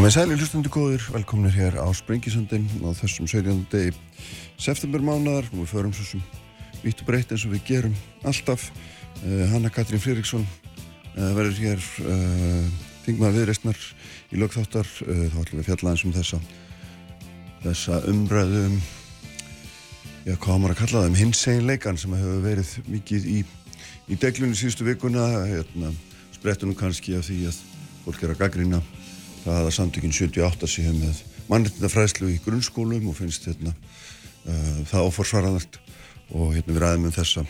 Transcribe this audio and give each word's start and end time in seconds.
Komið 0.00 0.14
sæli 0.14 0.36
hlustundu 0.40 0.70
góður, 0.72 1.02
velkomnir 1.12 1.52
hér 1.52 1.74
á 1.76 1.84
Sprengisöndin 1.92 2.62
á 2.80 2.88
þessum 2.96 3.26
17. 3.28 3.66
degi 3.68 3.90
september 4.56 5.02
mánar, 5.04 5.44
nú 5.52 5.60
við 5.60 5.74
förum 5.74 5.92
svo 5.92 6.06
sem 6.08 6.22
vitt 6.80 7.02
og 7.04 7.10
breytt 7.10 7.34
eins 7.34 7.42
og 7.44 7.52
við 7.52 7.66
gerum 7.66 7.98
alltaf. 8.24 8.70
Uh, 9.20 9.44
Hanna 9.52 9.68
Katrín 9.68 10.00
Fríriksson 10.00 10.46
uh, 10.46 11.34
verður 11.36 11.60
hér 11.60 11.84
uh, 12.00 12.70
þingmaður 13.04 13.36
viðreistnar 13.42 13.82
í 14.32 14.40
lögþáttar 14.40 14.88
þá 14.88 15.36
ætlum 15.42 15.60
við 15.60 15.68
fjallaðins 15.68 16.06
um 16.08 16.14
þessa 16.16 16.40
þessa 17.66 18.00
umræðu 18.08 18.62
um 18.70 18.78
já, 20.24 20.32
hvað 20.32 20.62
maður 20.62 20.78
að 20.78 20.80
kalla 20.80 21.02
það 21.02 21.10
um 21.10 21.18
hins 21.20 21.42
egin 21.52 21.68
leikan 21.68 22.00
sem 22.00 22.16
hefur 22.16 22.40
verið 22.46 22.72
mikið 22.88 23.28
í, 23.34 23.42
í 24.08 24.16
deglunni 24.16 24.56
síðustu 24.56 24.88
vikuna. 24.88 25.28
Hérna, 25.44 25.92
sprettunum 26.40 26.80
kannski 26.86 27.20
af 27.20 27.28
því 27.28 27.42
að 27.52 27.60
fólk 28.06 28.24
er 28.24 28.32
að 28.32 28.42
gaggrýna 28.46 28.80
það 29.44 29.62
að 29.62 29.76
samtökinn 29.76 30.16
78 30.16 30.70
séu 30.70 30.92
með 30.96 31.22
mannreitindafræðslu 31.50 32.30
í 32.30 32.40
grunnskólum 32.44 33.08
og 33.10 33.16
finnst 33.18 33.48
hérna, 33.48 33.74
uh, 34.46 34.82
það 34.90 35.08
óforsvaranalt 35.08 35.80
og 36.30 36.54
hérna 36.54 36.76
við 36.76 36.82
ræðum 36.84 37.08
um 37.10 37.16
þessa 37.16 37.46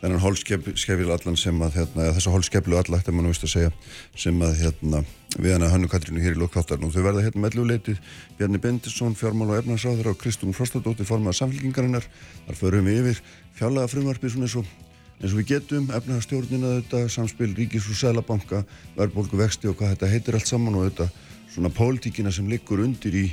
þennan 0.00 0.22
hólskefil 0.22 1.10
allan 1.12 1.36
sem 1.36 1.56
að 1.60 1.76
hérna, 1.76 2.10
þessa 2.16 2.32
hólskeflu 2.32 2.78
allan 2.78 3.00
eftir 3.00 3.16
mann 3.16 3.28
að 3.28 3.34
vist 3.34 3.46
að 3.46 3.52
segja 3.54 3.72
sem 4.16 4.44
að 4.44 4.54
hérna 4.62 5.02
við 5.36 5.54
hana 5.54 5.70
Hannu 5.72 5.90
Katrínu 5.92 6.22
hér 6.24 6.36
í 6.38 6.40
lokþáttarinn 6.40 6.88
og 6.88 6.94
þau 6.94 7.02
verða 7.04 7.24
hérna 7.26 7.44
meðluleitið 7.44 8.00
Bjarni 8.38 8.60
Bendisson, 8.62 9.16
fjármál 9.18 9.52
og 9.52 9.60
efnarsáður 9.60 10.14
og 10.14 10.20
Kristún 10.20 10.56
Frostadóttir 10.56 11.08
formað 11.08 11.36
samfélkingarinnar 11.42 12.08
þar 12.46 12.60
förum 12.62 12.88
við 12.88 13.02
yfir 13.02 13.20
fjárlega 13.60 13.92
frumarfið 13.92 14.34
svona 14.34 14.48
eins 14.48 14.56
og 14.62 14.89
eins 15.20 15.34
og 15.34 15.42
við 15.42 15.50
getum, 15.52 15.90
efnahastjórnina 15.92 16.78
þetta, 16.78 17.02
samspil 17.12 17.52
ríkis 17.56 17.88
og 17.92 17.98
selabanka, 18.00 18.62
verðbólgu 18.96 19.40
vexti 19.40 19.68
og 19.68 19.76
hvað 19.76 19.94
þetta 19.94 20.10
heitir 20.14 20.38
allt 20.38 20.48
saman 20.48 20.78
og 20.80 20.88
þetta 20.88 21.10
svona 21.52 21.72
pólitíkina 21.76 22.32
sem 22.32 22.48
liggur 22.48 22.80
undir 22.80 23.16
í, 23.20 23.26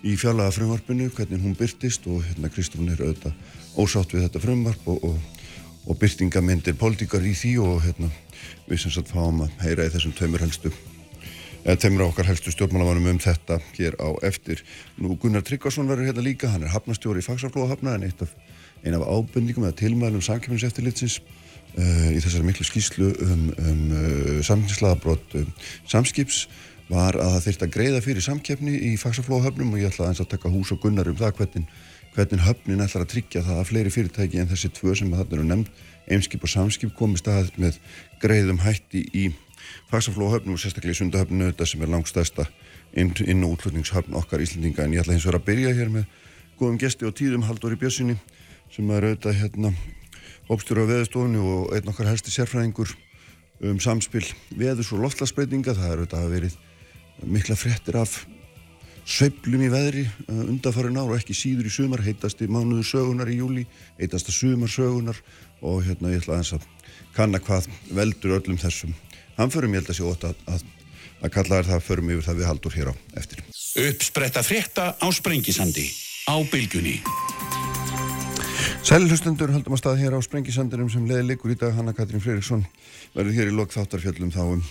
í 0.00 0.16
fjallaga 0.16 0.54
frumvarpinu, 0.56 1.10
hvernig 1.12 1.44
hún 1.44 1.56
byrtist 1.58 2.08
og 2.08 2.24
hérna 2.24 2.50
Kristofn 2.52 2.88
er 2.88 3.04
auðvitað 3.04 3.36
ósátt 3.76 4.16
við 4.16 4.26
þetta 4.26 4.44
frumvarp 4.46 4.88
og, 4.88 5.04
og, 5.10 5.46
og 5.84 6.00
byrtingamindir 6.00 6.78
pólitíkar 6.80 7.24
í 7.26 7.36
því 7.36 7.56
og 7.66 7.80
hérna 7.84 8.10
við 8.66 8.86
sem 8.86 8.96
sagt 8.96 9.12
fáum 9.12 9.44
að 9.44 9.56
heyra 9.66 9.88
í 9.88 9.92
þessum 9.92 10.16
tveimur 10.16 10.46
helstu 10.46 10.72
eða 11.66 11.80
tveimur 11.82 12.06
okkar 12.06 12.28
helstu 12.30 12.52
stjórnmálamanum 12.54 13.10
um 13.10 13.18
þetta 13.20 13.58
hér 13.74 13.96
á 13.98 14.08
eftir. 14.24 14.62
Nú 15.02 15.16
Gunnar 15.18 15.42
Tryggvason 15.42 15.88
verður 15.90 16.12
hérna 16.12 16.22
líka, 16.22 16.52
hann 16.52 16.62
er 16.62 16.70
hafnastjóri 16.70 17.24
í 17.24 17.26
Fagsaflóðahafna 17.26 17.96
en 17.98 18.06
eitt 18.06 18.22
af 18.22 18.30
eina 18.86 19.00
af 19.02 19.10
ábendingum 19.10 19.66
eða 19.66 19.78
tilmælum 19.80 20.22
samkjöfninseftilitsins 20.24 21.18
uh, 21.20 22.08
í 22.14 22.22
þessari 22.22 22.46
miklu 22.46 22.66
skýslu 22.68 23.10
um, 23.26 23.44
um 23.58 23.82
uh, 23.90 24.38
samkjöfnislaðabrott 24.46 25.36
um, 25.40 25.52
samskips 25.90 26.46
var 26.90 27.18
að 27.18 27.32
það 27.34 27.44
þurft 27.46 27.64
að 27.66 27.74
greiða 27.74 28.02
fyrir 28.04 28.24
samkjöfni 28.24 28.76
í 28.90 28.92
fagsaflóðahöfnum 29.00 29.72
og 29.74 29.80
ég 29.82 29.90
ætla 29.90 30.10
að, 30.12 30.22
að 30.22 30.30
taka 30.36 30.52
hús 30.52 30.70
og 30.74 30.82
gunnar 30.84 31.10
um 31.10 31.18
það 31.18 31.40
hvernig, 31.40 31.72
hvernig 32.14 32.44
höfnin 32.46 32.84
ætlar 32.84 33.06
að 33.06 33.10
tryggja 33.14 33.42
það 33.46 33.58
að 33.62 33.68
fleiri 33.72 33.94
fyrirtæki 33.94 34.42
en 34.42 34.52
þessi 34.52 34.70
tvö 34.76 34.94
sem 34.98 35.10
þarna 35.10 35.38
eru 35.38 35.48
nefnd, 35.48 35.72
eimskip 36.14 36.46
og 36.46 36.52
samskip 36.52 36.94
komi 36.94 37.18
stað 37.18 37.50
með 37.58 37.80
greiðum 38.22 38.62
hætti 38.62 39.02
í 39.10 39.24
fagsaflóðahöfnum 39.90 40.54
og 40.54 40.62
sérstaklega 40.62 40.94
í 40.94 41.00
sundahöfninu 41.00 41.50
þetta 41.50 41.66
sem 41.66 41.82
er 41.82 41.90
langstæsta 41.90 42.46
inn, 42.94 43.42
og 43.42 43.56
útlutningshöfn 43.56 44.14
okkar 44.14 44.44
Íslandinga 44.44 44.86
en 44.86 44.94
ég 44.94 45.02
ætla 45.02 45.16
hins 45.16 45.26
vegar 45.26 45.40
að 45.40 45.48
byrja 45.50 45.74
hér 45.74 45.90
með 45.90 46.06
góðum 46.60 46.78
gesti 46.80 47.08
og 47.08 47.16
tíðum 47.18 47.44
Haldur 47.48 47.74
í 47.74 47.80
Bjössinni 47.80 48.14
sem 48.74 48.90
er 48.90 49.08
auðvitað 49.08 49.40
hérna 49.40 49.72
hópstjóru 50.48 50.86
á 50.86 50.90
veðustofni 50.92 51.42
og 51.42 51.74
einn 51.74 51.90
okkar 51.90 52.10
helsti 52.10 52.34
sérfræðingur 52.34 52.94
um 53.66 53.80
samspil 53.80 54.24
veðus 54.54 54.92
og 54.94 55.02
loftlagsbreytinga. 55.04 55.74
Það 55.74 55.92
er 55.92 56.02
auðvitað 56.02 56.24
að 56.24 56.34
verið 56.36 56.58
mikla 57.24 57.56
frettir 57.58 57.98
af 58.00 58.18
sveiblum 59.06 59.62
í 59.62 59.70
veðri 59.70 60.04
uh, 60.06 60.46
undanfærin 60.50 60.98
ár 60.98 61.12
og 61.12 61.18
ekki 61.20 61.34
síður 61.36 61.68
í 61.70 61.72
sumar, 61.72 62.02
heitast 62.02 62.42
í 62.42 62.48
mánuðu 62.50 62.84
sögunar 62.86 63.30
í 63.30 63.38
júli, 63.38 63.66
heitast 64.00 64.32
að 64.32 64.38
sumar 64.40 64.72
sögunar 64.72 65.20
og 65.62 65.84
hérna 65.86 66.10
ég 66.12 66.24
ætla 66.24 66.40
aðeins 66.40 66.56
að 66.58 66.66
kanna 67.16 67.40
hvað 67.40 67.70
veldur 67.94 68.36
öllum 68.40 68.58
þessum 68.60 68.96
hamförum, 69.38 69.76
ég 69.76 69.84
held 69.84 69.92
að 69.94 70.00
sé 70.00 70.08
ótt 70.10 70.26
að, 70.26 70.42
að, 70.50 70.66
að 71.22 71.34
kalla 71.38 71.60
þér 71.60 71.70
það 71.70 71.86
förum 71.86 72.12
yfir 72.14 72.26
það 72.26 72.40
við 72.40 72.50
haldur 72.50 72.76
hér 72.80 72.90
á 72.90 72.94
eftir. 73.22 73.44
Uppspretta 73.86 74.42
frétta 74.46 74.90
á 74.98 75.06
Sprengisandi 75.14 75.86
á 76.26 76.36
bylgunni. 76.50 76.98
Sælhustundur 78.86 79.50
haldum 79.50 79.74
að 79.74 79.80
stað 79.80 80.00
hér 80.04 80.14
á 80.14 80.20
Sprengisandurum 80.22 80.88
sem 80.92 81.06
leði 81.08 81.24
likur 81.32 81.50
í 81.50 81.56
dag. 81.58 81.74
Hanna 81.74 81.94
Katrín 81.96 82.22
Freiriksson 82.22 82.62
verður 83.16 83.34
hér 83.34 83.50
í 83.50 83.54
lok 83.56 83.72
þáttarfjöllum 83.74 84.30
þá 84.30 84.42
um, 84.44 84.62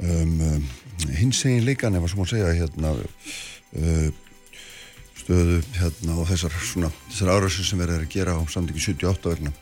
um, 0.00 0.38
um 0.48 1.12
hins 1.18 1.42
egin 1.44 1.66
leikan 1.66 1.98
ef 1.98 2.06
að 2.06 2.12
sem 2.14 2.22
hún 2.22 2.30
segja 2.30 2.54
hérna 2.56 2.94
uh, 2.96 4.06
stöðu 5.20 5.58
hérna 5.76 6.16
og 6.22 6.30
þessar 6.30 6.56
svona 6.56 6.90
þessar 7.10 7.34
árausin 7.34 7.68
sem 7.68 7.82
verður 7.82 8.06
að 8.06 8.14
gera 8.16 8.38
á 8.38 8.40
samtíki 8.48 8.80
78 8.86 9.34
vegna 9.34 9.52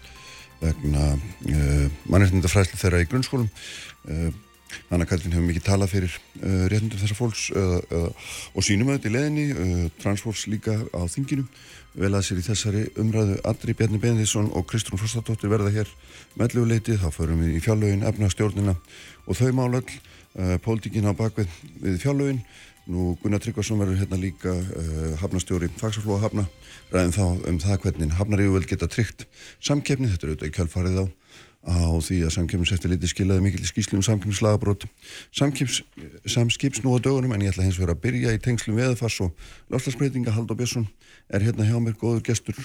vegna 0.61 1.09
uh, 1.17 1.99
mannreitnindafræslu 2.07 2.79
þeirra 2.81 3.03
í 3.03 3.11
grunnskólum. 3.11 3.51
Uh, 4.07 4.31
Hanna 4.93 5.07
Katrín 5.11 5.35
hefur 5.35 5.49
mikið 5.49 5.67
talað 5.67 5.97
fyrir 5.97 6.15
uh, 6.15 6.65
réttundum 6.71 7.03
þessar 7.03 7.19
fólks 7.19 7.49
og 7.51 8.63
sínum 8.63 8.93
auðvitað 8.93 9.11
í 9.11 9.15
leðinni 9.17 9.47
uh, 9.51 9.87
transfólks 9.99 10.47
líka 10.53 10.77
á 10.95 11.03
þinginu 11.11 11.49
vel 11.99 12.13
að 12.15 12.25
sér 12.27 12.41
í 12.41 12.47
þessari 12.47 12.83
umræðu. 13.01 13.37
Andri 13.49 13.75
Bjarni 13.77 14.01
Benedísson 14.03 14.51
og 14.55 14.67
Kristrún 14.71 15.01
Frostadóttir 15.01 15.51
verða 15.51 15.73
hér 15.75 15.91
meðluguleitið, 16.39 17.01
þá 17.03 17.11
förum 17.15 17.43
við 17.45 17.59
í 17.59 17.63
fjallögin, 17.65 18.07
efnastjórnina 18.07 18.77
og 19.27 19.39
þau 19.39 19.51
málöll 19.57 19.87
uh, 19.87 20.57
pólitíkin 20.63 21.09
á 21.11 21.13
bakvið 21.17 21.51
við 21.83 22.03
fjallögin 22.05 22.43
nú 22.91 23.15
Gunnar 23.23 23.43
Tryggvarsson 23.43 23.79
verður 23.81 24.01
hérna 24.01 24.19
líka 24.19 24.53
uh, 24.55 25.15
hafnastjóri 25.21 25.71
fagsaflóða 25.79 26.25
hafna. 26.27 26.47
Ræðum 26.91 27.15
þá 27.15 27.25
um 27.51 27.59
það 27.63 27.83
hvernig 27.85 28.15
hafnaríuvel 28.19 28.67
geta 28.67 28.91
tryggt 28.91 29.27
samkeppni, 29.63 30.11
þetta 30.11 30.27
er 30.27 30.33
auðvitað 30.33 30.51
í 30.51 30.57
kjálfarið 30.59 31.03
á 31.03 31.07
á 31.61 31.93
því 32.01 32.23
að 32.25 32.33
samkjöfniseftiliti 32.39 33.09
skilaði 33.11 33.45
mikil 33.45 33.67
skýsli 33.69 33.99
um 33.99 34.05
samkjöfnislagabrót 34.05 34.87
samskips 35.37 36.81
nú 36.85 36.97
á 36.97 36.99
dögunum 37.05 37.35
en 37.37 37.45
ég 37.45 37.53
ætla 37.53 37.67
hins 37.67 37.77
vegar 37.77 37.93
að 37.93 38.03
byrja 38.07 38.33
í 38.33 38.41
tengslum 38.41 38.79
veðafars 38.81 39.19
og 39.27 39.35
lofslagsbreytinga 39.69 40.33
Haldur 40.33 40.57
Björnsson 40.57 40.89
er 41.29 41.45
hérna 41.45 41.69
hjá 41.69 41.77
mér, 41.77 41.99
góður 42.01 42.25
gestur. 42.25 42.57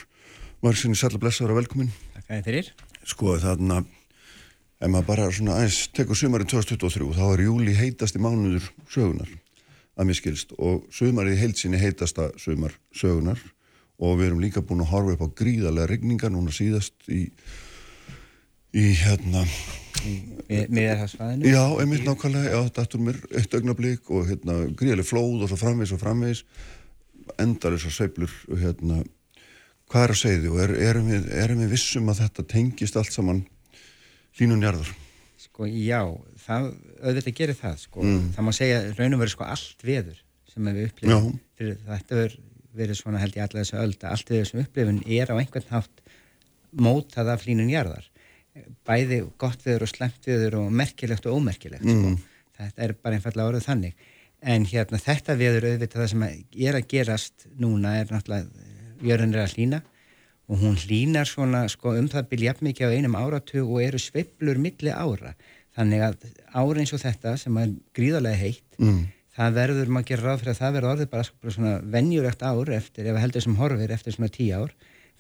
Var 0.64 0.80
sinni 0.80 0.96
sætla 0.96 1.20
blessaður 1.20 1.58
og 1.58 1.60
velkomin 1.60 1.92
þið 2.30 2.48
fyrir. 2.48 2.72
Sko 3.04 3.36
þarna 3.44 3.82
ef 4.80 4.88
maður 4.88 5.10
bara 5.12 5.28
svona 5.32 5.60
aðeins 5.60 5.82
tekur 5.92 6.20
sumarið 6.20 6.54
2023 6.56 7.12
þá 7.20 7.26
er 7.28 7.46
júli 7.50 7.76
heitasti 7.76 8.24
mánuður 8.24 8.72
sögunar 8.88 9.36
að 10.00 10.08
mér 10.08 10.20
skilst. 10.22 10.56
Og 10.56 10.88
sumarið 10.96 11.44
heilsinni 11.44 11.84
heitasta 11.84 12.32
sumar 12.40 12.80
sögunar 12.96 13.44
og 14.00 14.18
við 14.20 14.30
erum 14.30 14.44
líka 14.44 14.64
búin 14.64 14.84
að 14.88 14.92
horfa 14.96 15.16
upp 15.16 15.28
á 15.28 15.36
gríðarlega 15.44 15.92
regninga 15.92 16.32
núna 16.32 16.56
síðast 16.56 16.96
í 17.12 17.28
í 18.76 18.92
hérna 19.00 19.46
Miðarhafsfæðinu? 20.06 21.48
Já, 21.50 21.64
einmitt 21.82 22.06
nákvæmlega, 22.06 22.52
já, 22.52 22.84
er 22.84 23.02
mér 23.02 23.20
eitt 23.40 23.56
augnablík 23.58 24.10
og 24.14 24.28
hérna 24.30 24.58
gríðarlega 24.78 25.08
flóð 25.08 25.46
og 25.46 25.52
svo 25.52 25.58
framvegs 25.60 25.94
og 25.96 26.02
framvegs 26.02 26.44
endar 27.42 27.74
þessar 27.76 27.96
söiblur 27.96 28.36
hérna, 28.62 29.00
hvað 29.90 30.06
er 30.06 30.14
að 30.14 30.20
segja 30.22 30.42
því 30.44 30.52
og 30.52 30.62
er, 30.66 30.76
erum, 30.92 31.10
við, 31.10 31.32
erum 31.42 31.64
við 31.64 31.74
vissum 31.74 32.12
að 32.12 32.22
þetta 32.26 32.48
tengist 32.52 33.00
allt 33.00 33.16
saman 33.16 33.42
línunjarðar? 34.40 34.92
Sko 35.42 35.70
já, 35.70 36.02
það, 36.46 36.70
auðvitað 37.02 37.38
gerir 37.40 37.60
það 37.60 37.82
sko, 37.88 38.06
mm. 38.06 38.32
það 38.36 38.48
má 38.48 38.54
segja 38.60 38.82
raun 38.92 39.18
og 39.18 39.24
verið 39.24 39.36
sko 39.38 39.50
allt 39.56 39.86
veður 39.88 40.20
sem 40.52 40.70
við 40.70 40.90
upplifum 40.90 41.38
þetta 41.58 42.20
verið, 42.20 42.42
verið 42.76 43.00
svona 43.00 43.24
held 43.24 43.40
ég 43.40 43.48
allar 43.48 43.64
þess 43.64 43.76
að 43.76 43.88
ölda, 43.88 44.12
allt 44.12 44.34
veður 44.36 44.52
sem 44.52 44.62
upplifun 44.66 45.02
er 45.08 45.32
á 45.32 45.36
einhvern 45.40 45.72
hátt 45.72 46.04
mótað 46.76 47.32
af 47.32 47.48
línunjarðar 47.48 48.12
bæði 48.88 49.22
gott 49.42 49.64
veður 49.66 49.86
og 49.88 49.92
slemt 49.92 50.28
veður 50.30 50.60
og 50.62 50.70
merkilegt 50.72 51.26
og 51.28 51.40
ómerkilegt 51.40 51.84
sko. 51.84 51.96
mm. 51.96 52.20
sko. 52.20 52.62
þetta 52.62 52.86
er 52.86 52.94
bara 53.02 53.20
einfallega 53.20 53.50
orðið 53.52 53.68
þannig 53.70 54.06
en 54.56 54.70
hérna 54.70 55.02
þetta 55.02 55.36
veður 55.40 55.68
auðvitað 55.72 56.02
það 56.02 56.14
sem 56.14 56.24
er 56.70 56.80
að 56.80 56.88
gerast 56.94 57.50
núna 57.60 57.98
er 58.00 58.14
náttúrulega 58.14 58.72
jörðin 59.06 59.36
er 59.36 59.44
að 59.44 59.58
hlýna 59.58 59.82
og 60.46 60.62
hún 60.62 60.78
hlýnar 60.78 61.28
svona 61.30 61.66
sko 61.72 61.96
um 61.98 62.08
það 62.12 62.30
byrja 62.32 62.56
mikið 62.62 62.94
á 62.94 62.96
einum 62.96 63.18
áratug 63.18 63.66
og 63.66 63.82
eru 63.82 64.02
sveiblur 64.02 64.60
milli 64.62 64.94
ára 64.94 65.34
þannig 65.76 66.06
að 66.06 66.28
ára 66.54 66.82
eins 66.82 66.94
og 66.96 67.02
þetta 67.02 67.36
sem 67.42 67.58
er 67.60 67.74
gríðarlega 67.98 68.40
heitt 68.40 68.80
mm. 68.80 69.02
það 69.36 69.58
verður 69.60 69.92
maður 69.92 70.06
að 70.06 70.12
gera 70.12 70.28
ráð 70.28 70.44
fyrir 70.44 70.54
að 70.54 70.62
það 70.62 70.76
verður 70.78 70.92
orðið 70.94 71.12
bara 71.16 71.56
svona 71.58 71.74
venjulegt 71.96 72.46
ár 72.46 72.74
eftir 72.78 73.10
ef 73.10 73.20
heldur 73.24 73.46
sem 73.46 73.58
horfir 73.60 73.96
eftir 73.98 74.16
svona 74.16 74.32
tíu 74.38 74.62
ár 74.62 74.76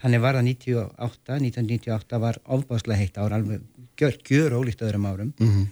Þannig 0.06 0.22
var 0.22 0.38
það 0.38 0.44
98, 0.52 1.38
1998 1.42 2.18
var 2.22 2.38
ofbáslega 2.54 3.00
heitt 3.00 3.16
ár, 3.18 3.34
alveg 3.34 3.64
gjör, 3.98 4.20
gjör 4.30 4.56
ólíkt 4.60 4.84
öðrum 4.86 5.08
árum. 5.10 5.34
Mm 5.40 5.50
-hmm. 5.50 5.66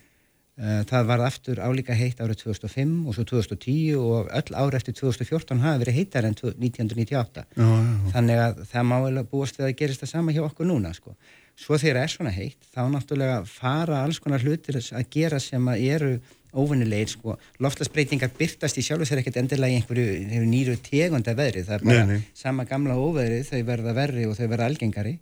Það 0.89 1.06
var 1.09 1.21
aftur 1.25 1.59
álíka 1.59 1.94
heitt 1.97 2.19
árið 2.21 2.44
2005 2.44 3.07
og 3.07 3.15
svo 3.15 3.24
2010 3.25 3.95
og 3.97 4.27
öll 4.30 4.53
ári 4.53 4.77
eftir 4.77 4.94
2014 4.94 5.59
hafi 5.59 5.80
verið 5.81 5.97
heitar 5.97 6.25
enn 6.25 6.35
1998. 6.38 7.45
Já, 7.57 7.62
já, 7.62 7.81
já. 7.81 8.12
Þannig 8.13 8.38
að 8.38 8.62
það 8.71 8.83
má 8.85 8.97
vel 9.03 9.24
búast 9.24 9.57
við 9.57 9.65
að 9.65 9.77
gerist 9.80 10.01
það 10.01 10.09
sama 10.09 10.31
hjá 10.31 10.44
okkur 10.45 10.65
núna 10.65 10.94
sko. 10.94 11.15
Svo 11.56 11.77
þegar 11.77 11.95
það 11.95 12.03
er 12.03 12.13
svona 12.13 12.29
heitt 12.29 12.62
þá 12.74 12.81
náttúrulega 12.89 13.45
fara 13.45 14.03
alls 14.03 14.19
konar 14.19 14.41
hlutir 14.41 14.77
að 14.77 15.09
gera 15.09 15.39
sem 15.39 15.68
að 15.68 15.81
eru 15.89 16.19
óvinnilegir 16.53 17.11
sko, 17.13 17.35
loftlasbreytingar 17.63 18.31
byrtast 18.38 18.77
í 18.77 18.85
sjálf 18.85 19.05
og 19.05 19.09
sér 19.09 19.21
ekkert 19.21 19.41
endilega 19.41 19.73
í 19.73 19.81
einhverju 19.81 20.45
nýru 20.47 20.77
tegunda 20.85 21.35
veðri, 21.38 21.65
það 21.67 21.77
er 21.77 21.85
bara 21.88 22.05
nei, 22.05 22.17
nei. 22.17 22.33
sama 22.38 22.65
gamla 22.69 22.97
óveðri, 23.00 23.41
þau 23.47 23.61
verða 23.69 23.95
verri 23.97 24.27
og 24.29 24.38
þau 24.38 24.45
verða 24.47 24.69
algengari. 24.69 25.17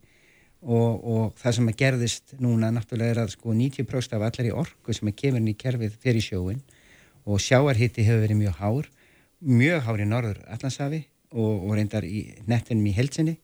Og, 0.62 1.06
og 1.10 1.38
það 1.42 1.56
sem 1.58 1.70
að 1.72 1.78
gerðist 1.80 2.34
núna 2.38 2.68
náttúrulega 2.70 3.16
er 3.16 3.20
að 3.24 3.32
sko 3.34 3.56
90% 3.58 4.14
af 4.14 4.26
allar 4.28 4.46
í 4.46 4.52
orku 4.54 4.94
sem 4.94 5.10
er 5.10 5.16
kemur 5.18 5.42
inn 5.42 5.50
í 5.50 5.56
kerfið 5.58 5.96
fyrir 6.04 6.22
sjóin 6.22 6.60
og 7.26 7.42
sjáarhitti 7.42 8.06
hefur 8.06 8.22
verið 8.28 8.38
mjög 8.44 8.60
hár 8.60 8.90
mjög 9.42 9.82
hár 9.88 10.02
í 10.02 10.06
norður 10.06 10.42
Allandsafi 10.54 11.02
og, 11.34 11.66
og 11.66 11.74
reyndar 11.78 12.06
í 12.06 12.28
nettinum 12.50 12.86
í 12.86 12.94
helsinni 12.94 13.38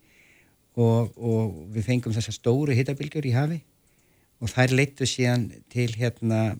og, 0.77 1.13
og 1.17 1.57
við 1.73 1.89
fengum 1.89 2.13
þessa 2.15 2.35
stóru 2.35 2.75
hittabilgjur 2.77 3.25
í 3.25 3.33
hafi 3.33 3.59
og 4.37 4.51
þær 4.53 4.75
leittu 4.77 5.07
síðan 5.09 5.49
til 5.73 5.89
hérna 5.97 6.51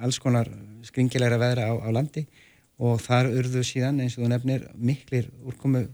alls 0.00 0.20
konar 0.22 0.48
skringilegra 0.86 1.40
veðra 1.40 1.70
á, 1.70 1.74
á 1.78 1.88
landi 1.94 2.26
og 2.78 3.00
þar 3.02 3.30
urðu 3.34 3.64
síðan 3.66 4.02
eins 4.04 4.16
og 4.18 4.24
þú 4.24 4.30
nefnir 4.32 4.66
miklir 4.74 5.30
úrkomu 5.46 5.86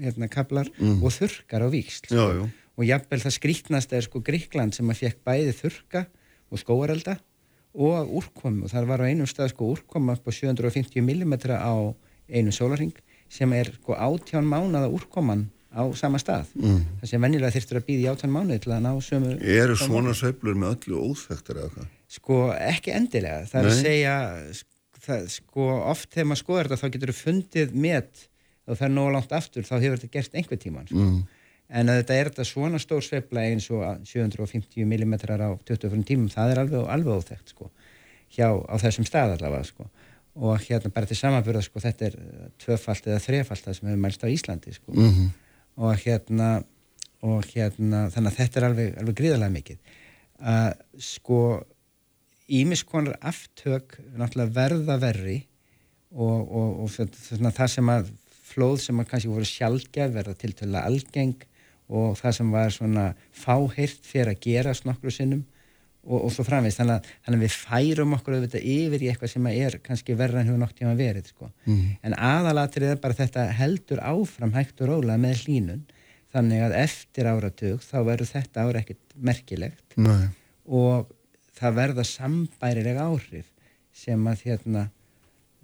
hérna 0.00 0.28
kaplar 0.30 0.70
mm. 0.74 0.98
og 1.04 1.14
þurkar 1.14 1.66
á 1.66 1.68
víksl 1.70 2.10
já, 2.10 2.24
já. 2.34 2.44
og 2.50 2.88
jafnvel 2.88 3.20
það 3.22 3.36
skrítnast 3.36 3.94
er 3.94 4.06
sko 4.06 4.22
Gríkland 4.24 4.74
sem 4.74 4.90
að 4.90 5.04
fekk 5.04 5.22
bæði 5.26 5.54
þurka 5.60 6.06
og 6.50 6.62
skóarelda 6.62 7.18
og 7.74 8.10
úrkomu 8.20 8.66
og 8.66 8.74
þar 8.74 8.88
var 8.90 9.04
á 9.06 9.10
einum 9.10 9.30
stað 9.30 9.52
sko 9.54 9.70
úrkomu 9.74 10.14
upp 10.14 10.26
á 10.26 10.32
750 10.34 11.02
mm 11.02 11.34
á 11.54 11.74
einu 12.30 12.54
sólaring 12.54 12.94
sem 13.30 13.52
er 13.54 13.70
sko 13.78 13.94
átján 13.94 14.46
mánada 14.46 14.90
úrkoman 14.90 15.48
á 15.74 15.82
sama 15.98 16.18
stað 16.22 16.50
mm. 16.54 16.80
það 17.02 17.10
sem 17.10 17.26
vennilega 17.26 17.54
þurftur 17.54 17.80
að 17.80 17.86
býði 17.88 18.10
átján 18.10 18.34
mánuði 18.34 18.62
til 18.64 18.74
að 18.74 18.84
ná 18.86 18.92
sömu 19.02 19.34
eru 19.38 19.76
svona 19.78 20.14
söflur 20.14 20.58
með 20.58 20.76
öllu 20.76 21.02
óþægtar 21.10 21.62
eða 21.62 21.72
hvað? 21.74 21.88
Sko 22.14 22.38
ekki 22.54 22.94
endilega 22.94 23.44
það 23.50 23.60
er 23.60 23.70
að 23.70 23.80
segja 23.80 24.16
það, 25.04 25.26
sko 25.34 25.68
oft 25.92 26.12
þegar 26.12 26.30
maður 26.30 26.42
skoður 26.42 26.70
þetta 26.70 26.80
þá 26.82 26.94
getur 26.96 27.12
þú 27.12 27.16
fundið 27.20 27.74
með 27.86 28.26
og 28.64 28.78
það 28.78 28.86
er 28.86 28.94
nóg 28.94 29.10
langt 29.14 29.34
aftur 29.36 29.66
þá 29.66 29.74
hefur 29.76 29.98
þetta 29.98 30.12
gert 30.18 30.38
einhver 30.38 30.60
tíman 30.60 30.88
sko. 30.88 31.00
mm. 31.02 31.18
en 31.80 31.92
að 31.92 32.00
þetta 32.00 32.18
er 32.18 32.30
þetta 32.30 32.48
svona 32.48 32.80
stór 32.82 33.04
svefla 33.04 33.46
eins 33.50 33.68
og 33.74 33.84
750 34.08 34.86
mm 34.86 35.14
á 35.18 35.50
24 35.66 36.06
tímum 36.08 36.30
það 36.32 36.54
er 36.54 36.62
alveg, 36.64 36.88
alveg 36.96 37.20
óþægt 37.20 37.54
sko 37.54 37.70
hjá 38.34 38.48
á 38.50 38.74
þessum 38.82 39.08
stað 39.08 39.36
allavega 39.36 39.68
sko 39.68 39.88
og 40.34 40.62
hérna 40.66 40.90
bara 40.94 41.06
til 41.06 41.18
samanbyrða 41.18 41.62
sko 41.62 41.82
þetta 41.82 42.08
er 42.08 42.16
tvöfalt 42.62 43.04
eða 43.06 43.22
þrefalt 43.22 43.66
það 43.66 43.76
sem 43.78 43.90
hefur 43.90 44.00
mælst 44.06 44.24
á 44.26 44.28
Íslandi 44.32 44.74
sko 44.74 44.94
mm 44.94 45.10
-hmm. 45.10 45.28
og 45.76 46.00
hérna 46.02 46.48
og 47.24 47.44
hérna 47.54 48.08
þannig 48.10 48.32
að 48.32 48.38
þetta 48.40 48.60
er 48.60 48.66
alveg, 48.68 48.96
alveg 49.00 49.20
gríðarlega 49.20 49.54
mikið 49.54 49.78
uh, 50.40 50.72
sko 50.98 51.38
ímiskonar 52.48 53.16
aftök 53.24 53.98
náttúrulega 54.18 54.54
verða 54.54 54.98
verri 55.00 55.38
og, 56.12 56.44
og, 56.44 56.84
og 56.84 56.92
svona 56.92 57.54
það 57.54 57.72
sem 57.78 57.90
að 57.94 58.12
flóð 58.44 58.76
sem 58.84 59.00
að 59.00 59.10
kannski 59.10 59.32
voru 59.32 59.48
sjálfgef 59.48 60.14
verða 60.14 60.36
til 60.38 60.52
að 60.68 60.80
algeng 60.82 61.48
og 61.94 62.14
það 62.20 62.36
sem 62.38 62.52
var 62.54 62.70
svona 62.72 63.08
fáhirt 63.34 64.06
fyrir 64.06 64.32
að 64.32 64.44
gerast 64.44 64.86
nokkru 64.88 65.12
sinnum 65.12 65.42
og, 66.04 66.18
og 66.26 66.30
svo 66.32 66.44
framvegst, 66.46 66.80
þannig 66.80 66.98
að, 66.98 67.10
þannig 67.24 67.40
að 67.40 67.44
við 67.44 67.56
færum 67.56 68.14
okkur 68.18 68.36
auðvitað 68.36 68.68
yfir 68.74 69.04
í 69.04 69.10
eitthvað 69.10 69.32
sem 69.32 69.50
er 69.50 69.78
kannski 69.84 70.16
verra 70.18 70.40
en 70.40 70.50
hefur 70.50 70.60
nokt 70.60 70.78
tíma 70.78 70.94
verið 70.98 71.32
sko. 71.32 71.50
mm. 71.64 71.82
en 72.04 72.16
aðalatrið 72.28 72.94
er 72.94 73.02
bara 73.02 73.18
þetta 73.18 73.48
heldur 73.58 74.04
áfram 74.04 74.54
hægt 74.56 74.84
og 74.84 74.92
róla 74.92 75.18
með 75.20 75.44
hlínun 75.46 75.84
þannig 76.34 76.64
að 76.66 76.78
eftir 76.82 77.30
áratug 77.30 77.84
þá 77.84 77.98
verður 78.02 78.32
þetta 78.32 78.64
ára 78.66 78.82
ekkert 78.82 79.18
merkilegt 79.28 79.98
Nei. 80.00 80.28
og 80.66 81.12
það 81.58 81.80
verða 81.80 82.04
sambærilega 82.08 83.08
áhrif 83.08 83.50
sem 83.94 84.28
að 84.30 84.46
hérna 84.48 84.88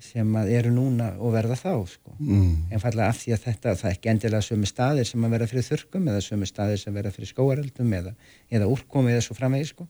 sem 0.01 0.37
að 0.41 0.51
eru 0.57 0.71
núna 0.73 1.11
og 1.21 1.35
verða 1.35 1.57
þá 1.61 1.73
sko. 1.91 2.15
mm. 2.19 2.73
en 2.73 2.81
falla 2.83 3.11
af 3.11 3.19
því 3.21 3.35
að 3.35 3.43
þetta 3.47 3.75
það 3.77 3.91
er 3.91 3.97
ekki 3.97 4.13
endilega 4.15 4.47
sömu 4.47 4.69
staðir 4.69 5.09
sem 5.09 5.25
að 5.27 5.35
verða 5.35 5.49
fyrir 5.51 5.67
þurkum 5.67 6.09
eða 6.09 6.23
sömu 6.25 6.49
staðir 6.49 6.81
sem 6.81 6.95
verða 6.97 7.13
fyrir 7.17 7.33
skóaröldum 7.35 7.97
eða, 7.99 8.15
eða 8.49 8.71
úrkomi 8.73 9.13
eða 9.13 9.27
svo 9.27 9.37
framvegi 9.37 9.69
sko 9.75 9.87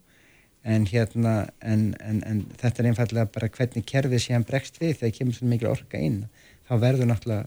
en 0.62 0.85
hérna 0.91 1.35
en, 1.62 1.87
en, 2.02 2.19
en 2.26 2.43
þetta 2.61 2.82
er 2.82 2.91
einfallega 2.91 3.31
bara 3.32 3.49
hvernig 3.55 3.87
kerfið 3.87 4.25
sé 4.25 4.35
hann 4.35 4.44
bregst 4.49 4.81
við 4.82 4.99
þegar 4.99 5.17
kemur 5.20 5.38
svona 5.38 5.55
mikil 5.55 5.70
orka 5.70 6.02
inn 6.02 6.25
þá 6.69 6.75
verður 6.82 7.11
náttúrulega 7.12 7.47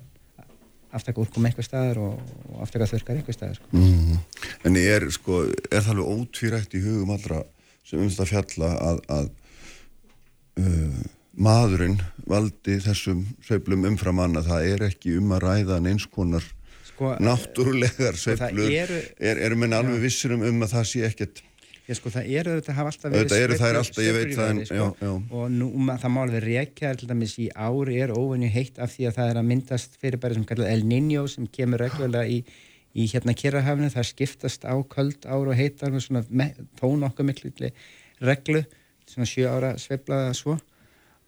aftaka 0.94 1.22
úrkom 1.22 1.46
eitthvað 1.50 1.68
staðar 1.68 2.00
og, 2.02 2.34
og 2.54 2.64
aftaka 2.64 2.88
þurkar 2.90 3.20
eitthvað 3.20 3.38
staðar 3.38 3.60
sko. 3.60 3.70
mm. 3.74 4.18
En 4.70 4.80
er 4.80 5.06
sko, 5.14 5.44
er 5.50 5.82
það 5.82 5.92
alveg 5.96 6.12
ótvírætt 6.16 6.78
í 6.78 6.84
hugum 6.86 7.14
allra 7.16 7.42
sem 7.88 8.02
umst 8.04 8.22
að 8.24 8.32
fjalla 8.32 8.72
að, 8.90 9.04
að 9.12 9.30
uh, 10.64 11.04
maðurinn 11.34 11.98
valdi 12.30 12.80
þessum 12.84 13.24
sveiflum 13.44 13.88
umfram 13.90 14.20
manna, 14.22 14.44
það 14.46 14.68
er 14.74 14.86
ekki 14.90 15.18
um 15.20 15.34
að 15.36 15.48
ræða 15.48 15.80
neins 15.84 16.06
konar 16.10 16.46
sko, 16.88 17.16
náttúrulegar 17.24 18.18
sko, 18.20 18.38
sveiflur, 18.38 18.70
eru, 18.84 19.02
er, 19.18 19.42
er 19.48 19.58
menn 19.58 19.76
alveg 19.76 20.04
vissir 20.04 20.36
um, 20.36 20.46
um 20.46 20.66
að 20.66 20.78
það 20.78 20.88
sé 20.92 21.04
ekkert? 21.10 21.44
Já 21.84 21.98
sko 22.00 22.12
það 22.14 22.28
eru 22.40 22.52
þetta 22.56 22.74
hafa 22.78 22.92
alltaf 22.94 23.12
verið 23.12 23.24
Þetta 23.24 23.40
eru 23.44 23.56
það 23.60 23.70
er 23.70 23.78
alltaf, 23.82 24.04
ég 24.06 24.14
veit 24.16 24.30
það 24.38 24.52
en, 24.52 24.60
sko, 24.70 24.76
já, 24.78 24.84
já. 25.04 25.10
og 25.36 25.50
nú 25.52 25.66
það 25.90 26.14
má 26.16 26.20
alveg 26.22 26.70
til 26.80 27.10
dæmis 27.10 27.34
í 27.44 27.48
ári 27.52 27.98
er 28.06 28.14
óvenju 28.16 28.52
heitt 28.54 28.80
af 28.80 28.94
því 28.94 29.10
að 29.10 29.18
það 29.18 29.32
er 29.32 29.40
að 29.42 29.50
myndast 29.50 29.98
fyrirbæri 30.00 30.38
sem 30.38 30.46
kallar 30.48 30.72
El 30.72 30.86
Niño 30.88 31.26
sem 31.28 31.50
kemur 31.52 31.84
reglulega 31.84 32.24
í, 32.24 32.40
í 32.94 33.08
hérna 33.10 33.34
Kirrahafnu 33.38 33.90
það 33.94 34.10
skiptast 34.12 34.68
á 34.70 34.74
köld 34.90 35.26
ára 35.26 35.54
og 35.54 35.58
heitar 35.58 35.94
með 35.94 36.08
svona 36.08 36.50
tón 36.80 37.06
okkur 37.08 37.28
miklu 37.28 37.52
reglu, 38.24 38.64
svona 39.10 39.28
sjö 39.30 39.50
ára 39.50 39.74
sveiflaða 39.82 40.34
svo. 40.38 40.58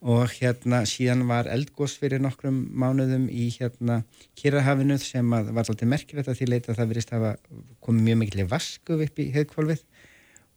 Og 0.06 0.30
hérna 0.38 0.84
síðan 0.86 1.24
var 1.26 1.48
eldgós 1.50 1.96
fyrir 1.98 2.22
nokkrum 2.22 2.60
mánuðum 2.78 3.26
í 3.32 3.48
hérna 3.56 4.04
Kirrahafnu 4.38 5.00
sem 5.02 5.32
var 5.32 5.50
alltaf 5.64 5.88
merkilegt 5.90 6.30
að 6.30 6.42
því 6.42 6.50
leita 6.52 6.74
að 6.74 6.82
það 6.82 6.92
verist 6.92 7.16
að 7.16 7.26
komið 7.82 8.10
mjög 8.10 8.20
miklu 8.22 8.46
vasku 8.52 9.00
upp 9.08 9.24
í 9.24 9.32
heðkvolvið 9.34 9.82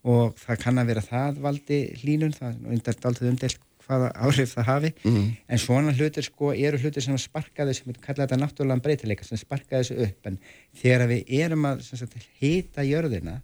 og 0.09 0.37
það 0.39 0.61
kann 0.61 0.79
að 0.79 0.91
vera 0.91 1.03
það 1.03 1.41
valdi 1.43 1.79
hlínun, 2.03 2.35
það 2.35 2.61
er 2.69 2.93
alltaf 3.09 3.25
umdelt 3.25 3.65
hvaða 3.89 4.13
áhrif 4.15 4.55
það 4.55 4.69
hafi 4.69 4.93
mm 5.03 5.27
en 5.49 5.61
svona 5.61 5.91
hlutir 5.97 6.25
sko 6.25 6.53
eru 6.53 6.77
hlutir 6.77 7.03
sem 7.03 7.17
sparkaði 7.17 7.73
sem 7.73 7.89
við 7.89 8.01
kalla 8.05 8.25
þetta 8.25 8.37
náttúrulega 8.39 8.85
breytileika 8.85 9.25
sem 9.25 9.39
sparkaði 9.41 9.81
þessu 9.81 10.07
upp 10.07 10.27
en 10.29 10.41
þegar 10.81 11.07
við 11.09 11.31
erum 11.41 11.65
að 11.65 11.85
hita 12.39 12.85
jörðina 12.85 13.39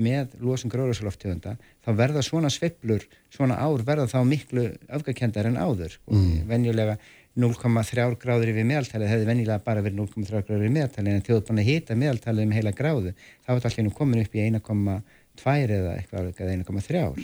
með 0.00 0.36
losum 0.40 0.70
gróðursloftegunda 0.72 1.56
þá 1.84 1.90
verða 1.98 2.22
svona 2.24 2.50
sveiblur, 2.52 3.02
svona 3.32 3.58
ár 3.58 3.82
verða 3.86 4.06
þá 4.10 4.20
miklu 4.28 4.68
afgakendar 4.88 5.50
en 5.50 5.58
áður 5.58 5.96
sko. 5.96 6.14
mm. 6.14 6.46
venjulega 6.48 6.96
0,3 7.40 8.06
gráður 8.20 8.52
yfir 8.52 8.66
meðaltalið 8.66 9.12
hefði 9.12 9.28
venjulega 9.28 9.64
bara 9.66 9.82
verið 9.84 10.00
0,3 10.02 10.44
gráður 10.46 10.64
yfir 10.64 10.74
meðaltalið 10.76 11.18
en 11.18 11.26
þjóð 11.26 11.42
búin 11.48 11.62
að 11.62 11.68
hita 11.70 11.98
meðaltalið 11.98 12.46
um 12.46 12.54
heila 12.56 12.72
gráðu 12.80 13.12
þá 13.46 13.52
er 13.54 13.68
allir 13.70 13.86
nú 13.86 13.92
komin 13.94 14.24
upp 14.24 14.34
í 14.34 14.46
1,5 14.46 14.96
tvær 15.40 15.74
eða 15.76 15.92
eitthvað 15.98 16.32
eða 16.34 16.56
1,3 16.58 17.04
ár 17.04 17.22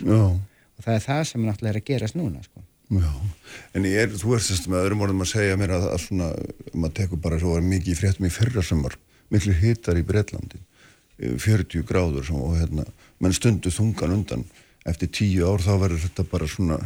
og 0.77 0.85
það 0.85 0.93
er 0.93 1.05
það 1.07 1.23
sem 1.31 1.45
náttúrulega 1.45 1.73
er 1.73 1.81
að 1.81 1.87
gerast 1.89 2.17
núna 2.17 2.43
sko. 2.45 2.63
Já, 2.87 3.09
en 3.75 3.87
er, 3.89 4.13
þú 4.15 4.37
ert 4.37 4.45
semst 4.45 4.69
með 4.71 4.85
öðrum 4.85 5.01
orðum 5.03 5.25
að 5.25 5.33
segja 5.33 5.57
mér 5.59 5.73
að, 5.75 5.89
að 5.91 6.03
svona, 6.05 6.29
maður 6.71 6.93
tekur 7.01 7.19
bara 7.25 7.39
svo 7.41 7.57
mikið 7.59 7.91
í 7.91 7.97
fréttum 7.99 8.27
í 8.29 8.31
fyrra 8.31 8.63
semar, 8.63 8.95
miklu 9.33 9.55
hittar 9.59 9.99
í 9.99 10.05
Breitlandi, 10.07 10.61
40 11.19 11.83
gráður 11.89 12.31
og 12.37 12.55
hérna, 12.61 12.87
menn 13.19 13.35
stundu 13.35 13.73
þungan 13.73 14.15
undan. 14.19 14.47
Eftir 14.87 15.09
tíu 15.11 15.43
ár 15.43 15.59
þá 15.59 15.73
verður 15.81 16.03
þetta 16.05 16.23
bara 16.31 16.45
svona 16.47 16.77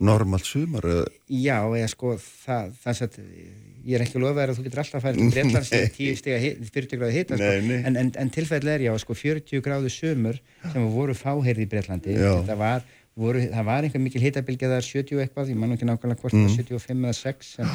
normalt 0.00 0.46
sumar 0.48 0.86
eða? 0.88 1.02
Já, 1.28 1.58
eða 1.76 1.90
sko 1.92 2.14
það, 2.16 2.70
það 2.80 2.96
set, 3.02 3.18
ég 3.84 3.98
er 3.98 4.04
ekki 4.06 4.22
lofaður 4.22 4.52
að 4.54 4.56
þú 4.56 4.64
getur 4.64 4.80
alltaf 4.80 4.96
að 4.96 5.04
færa 5.04 5.18
til 5.18 5.28
Breitlands 5.34 5.72
til 5.74 5.82
10 5.98 6.16
stiga 6.22 6.38
40 6.70 7.00
gráði 7.02 7.18
hita 7.18 7.36
sko. 7.36 7.50
en, 7.76 7.98
en, 8.00 8.10
en 8.22 8.32
tilfell 8.32 8.62
er 8.72 8.86
já, 8.86 8.92
sko 9.02 9.18
40 9.20 9.60
gráðu 9.66 9.92
sumur 9.92 10.40
sem 10.70 10.88
voru 10.94 11.18
fáheyrði 11.20 11.66
í 11.66 11.70
Breitlandi 11.74 12.16
það 12.48 12.56
var, 12.62 12.88
voru, 13.18 13.42
það 13.50 13.66
var 13.68 13.86
einhver 13.86 14.02
mikil 14.02 14.22
hitabilgjaðar 14.24 14.86
70 14.86 15.20
eitthvað, 15.24 15.52
ég 15.52 15.58
man 15.58 15.74
ekki 15.74 15.88
nákvæmlega 15.88 16.22
hvort 16.22 16.38
mm. 16.38 16.48
75 16.56 17.04
eða 17.04 17.16
6 17.18 17.50
en, 17.62 17.74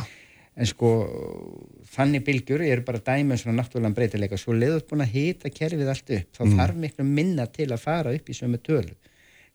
en 0.59 0.69
sko 0.69 0.93
þannig 1.95 2.25
bilgjur 2.27 2.63
eru 2.65 2.85
bara 2.87 3.03
dæmið 3.03 3.37
um 3.37 3.41
svona 3.43 3.61
náttúrulega 3.61 3.95
breytileika 3.99 4.39
svo 4.39 4.55
leiður 4.57 4.87
búin 4.89 5.05
að 5.05 5.13
hita 5.15 5.53
kerfið 5.53 5.93
allt 5.93 6.15
upp 6.17 6.39
þá 6.39 6.43
mm. 6.45 6.57
þarf 6.59 6.81
miklu 6.83 7.07
minna 7.07 7.47
til 7.53 7.69
að 7.71 7.85
fara 7.85 8.15
upp 8.15 8.29
í 8.29 8.35
sömu 8.35 8.59
tölu 8.63 8.97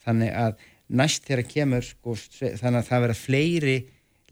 þannig 0.05 0.33
að 0.33 0.57
næst 0.89 1.25
þegar 1.29 1.49
kemur 1.49 1.87
sko, 1.87 2.17
þannig 2.17 2.81
að 2.81 2.89
það 2.91 3.07
vera 3.07 3.17
fleiri 3.19 3.79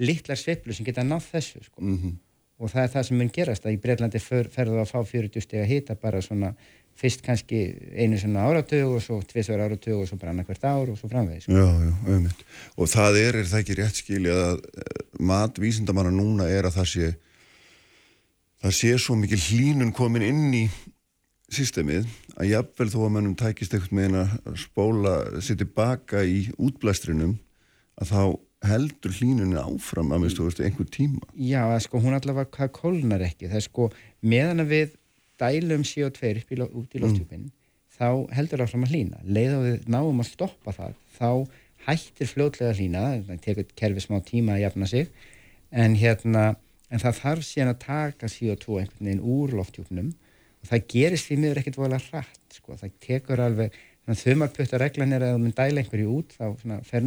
litlar 0.02 0.40
sveiflu 0.40 0.76
sem 0.76 0.86
geta 0.86 1.04
nátt 1.06 1.28
þessu 1.30 1.62
sko. 1.64 1.80
mm 1.80 1.98
-hmm. 1.98 2.14
og 2.58 2.70
það 2.70 2.82
er 2.82 2.92
það 2.94 3.06
sem 3.08 3.18
mun 3.18 3.32
gerast 3.36 3.66
að 3.66 3.72
í 3.72 3.80
Breitlandi 3.80 4.18
fer, 4.18 4.48
ferðu 4.48 4.80
að 4.80 4.90
fá 4.92 4.98
40 5.04 5.40
steg 5.40 5.60
að 5.60 5.72
hita 5.72 5.94
bara 5.94 6.22
svona 6.22 6.54
fyrst 6.98 7.24
kannski 7.24 7.60
einu 7.96 8.18
svona 8.20 8.44
áratögu 8.46 8.96
og 8.96 9.02
svo 9.04 9.18
tviðsver 9.26 9.64
áratögu 9.64 10.02
og 10.02 10.08
svo 10.10 10.18
bara 10.20 10.34
annarkvært 10.34 10.64
ár 10.68 10.92
og 10.92 10.98
svo 11.00 11.10
framvegis. 11.10 11.48
Já, 11.48 11.66
já, 11.66 11.92
auðvitað 12.06 12.46
og 12.76 12.92
það 12.92 13.20
er, 13.22 13.38
er 13.40 13.50
það 13.50 13.62
ekki 13.62 13.78
rétt 13.80 14.00
skilja 14.02 14.38
að 14.46 14.64
eh, 14.84 15.04
matvísindamanna 15.32 16.14
núna 16.14 16.48
er 16.52 16.68
að 16.68 16.78
það 16.78 16.90
sé 16.92 17.10
það 18.62 18.76
sé 18.78 18.92
svo 19.02 19.18
mikil 19.18 19.40
hlínun 19.48 19.94
komin 19.96 20.26
inn 20.26 20.54
í 20.54 20.64
systemið 21.52 22.06
að 22.38 22.52
jafnvel 22.52 22.88
þó 22.92 23.00
að 23.02 23.12
mannum 23.16 23.36
tækist 23.38 23.74
eitthvað 23.76 23.98
með 23.98 24.20
að 24.22 24.56
spóla 24.62 25.16
sér 25.44 25.58
tilbaka 25.60 26.22
í 26.24 26.46
útblæstrinum 26.56 27.36
að 28.00 28.12
þá 28.12 28.22
heldur 28.62 29.14
hlínunin 29.16 29.58
áfram 29.58 30.12
að 30.14 30.22
minnst 30.22 30.38
þú 30.38 30.46
veist 30.46 30.62
einhver 30.62 30.88
tíma. 30.92 31.26
Já, 31.34 31.64
sko, 31.82 32.00
hún 32.02 32.14
allavega 32.16 32.68
kólnar 32.74 33.24
ekki. 33.26 33.48
Það 33.50 33.58
er 33.58 33.64
sko, 33.66 33.88
meðan 34.22 34.62
að 34.62 34.72
við 34.72 34.92
dælum 35.42 35.84
CO2 35.86 36.32
upp 36.40 36.54
í, 36.54 36.60
út 36.62 36.96
í 36.96 37.02
loftjúpin 37.02 37.44
mm. 37.48 37.52
þá 37.98 38.08
heldur 38.38 38.64
áfram 38.64 38.86
að 38.86 38.94
hlína 38.94 39.20
leið 39.26 39.54
og 39.58 39.66
við 39.66 39.92
náum 39.92 40.22
að 40.22 40.30
stoppa 40.30 40.74
það 40.78 40.96
þá 41.18 41.30
hættir 41.86 42.30
fljótlega 42.30 42.72
að 42.72 42.80
hlína 42.80 43.06
það 43.28 43.40
tekur 43.46 43.70
kerfi 43.78 44.04
smá 44.04 44.20
tíma 44.26 44.56
að 44.56 44.64
jafna 44.66 44.90
sig 44.90 45.08
en 45.72 45.96
hérna 45.98 46.44
en 46.92 47.00
það 47.02 47.18
þarf 47.22 47.46
síðan 47.48 47.72
að 47.72 47.80
taka 47.86 48.30
CO2 48.30 48.82
einhvern 48.82 49.08
veginn 49.08 49.24
úr 49.34 49.54
loftjúpnum 49.58 50.12
og 50.62 50.70
það 50.70 50.84
gerist 50.94 51.28
því 51.28 51.38
miður 51.42 51.62
ekkert 51.62 51.80
volið 51.80 52.08
hratt 52.10 52.56
sko. 52.58 52.76
það 52.78 52.96
tekur 53.02 53.42
alveg 53.42 53.80
þumarputta 54.22 54.80
reglan 54.82 55.14
er 55.16 55.24
að 55.26 55.36
þú 55.36 55.42
mynd 55.44 55.58
dæla 55.58 55.82
einhverju 55.82 56.16
út 56.18 56.34
þá 56.36 56.46
fer 56.86 57.06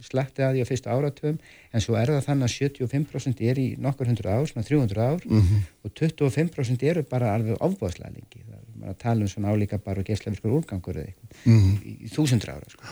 nú 0.00 0.06
slettið 0.08 0.46
að 0.46 0.56
því 0.56 0.64
á 0.64 0.70
fyrstu 0.70 0.92
áratöfum 0.94 1.38
en 1.70 1.84
svo 1.84 1.96
er 2.00 2.12
það 2.14 2.26
þannig 2.28 2.48
að 2.48 2.54
75% 2.56 3.42
er 3.50 3.60
í 3.60 3.66
nokkur 3.80 4.08
hundru 4.10 4.32
ár, 4.32 4.48
svona 4.48 4.66
300 4.66 5.04
ár 5.04 5.26
mm 5.26 5.40
-hmm. 5.40 5.60
og 5.84 5.90
25% 6.00 6.86
eru 6.90 7.02
bara 7.02 7.34
alveg 7.34 7.60
ofbóðslega 7.60 8.14
lengi, 8.14 8.40
það 8.46 8.56
er 8.56 8.90
að 8.90 8.98
tala 8.98 9.20
um 9.20 9.28
svona 9.28 9.52
álíka 9.52 9.78
bara 9.78 10.00
og 10.00 10.06
geslavirkur 10.06 10.56
úrgangur 10.56 10.96
eða 10.96 11.06
eitthvað 11.06 11.30
mm 11.44 11.60
-hmm. 11.60 11.76
í, 11.84 11.92
í 12.06 12.08
þúsundra 12.08 12.56
ára 12.56 12.68
sko. 12.68 12.84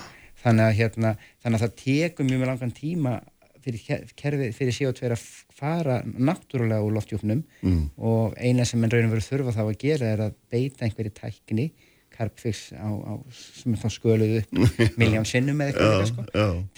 þannig, 0.44 0.64
að, 0.64 0.76
hérna, 0.80 1.16
þannig 1.42 1.56
að 1.56 1.64
það 1.64 1.76
tekur 1.84 2.24
mjög 2.24 2.46
langan 2.46 2.70
tíma 2.70 3.20
fyrir, 3.64 4.08
kerfi, 4.16 4.52
fyrir 4.52 4.72
CO2 4.76 5.10
að 5.10 5.24
fara 5.58 5.98
náttúrulega 6.04 6.84
úr 6.84 6.94
loftjúknum 6.96 7.42
mm. 7.62 7.82
og 7.96 8.36
eina 8.38 8.64
sem 8.64 8.82
enn 8.82 8.92
raunum 8.92 9.10
verið 9.10 9.30
þurfa 9.32 9.56
þá 9.56 9.62
að 9.64 9.78
gera 9.82 10.06
er 10.14 10.24
að 10.28 10.36
beita 10.52 10.86
einhverju 10.86 11.14
tækni 11.16 11.72
Á, 12.18 12.90
sem 13.30 13.74
er 13.74 13.78
þá 13.78 13.88
sköluð 13.94 14.34
upp 14.40 14.58
miljón 15.00 15.28
sinnum 15.28 15.60
eða 15.62 15.70
eitthvað 15.70 16.08
sko, 16.10 16.26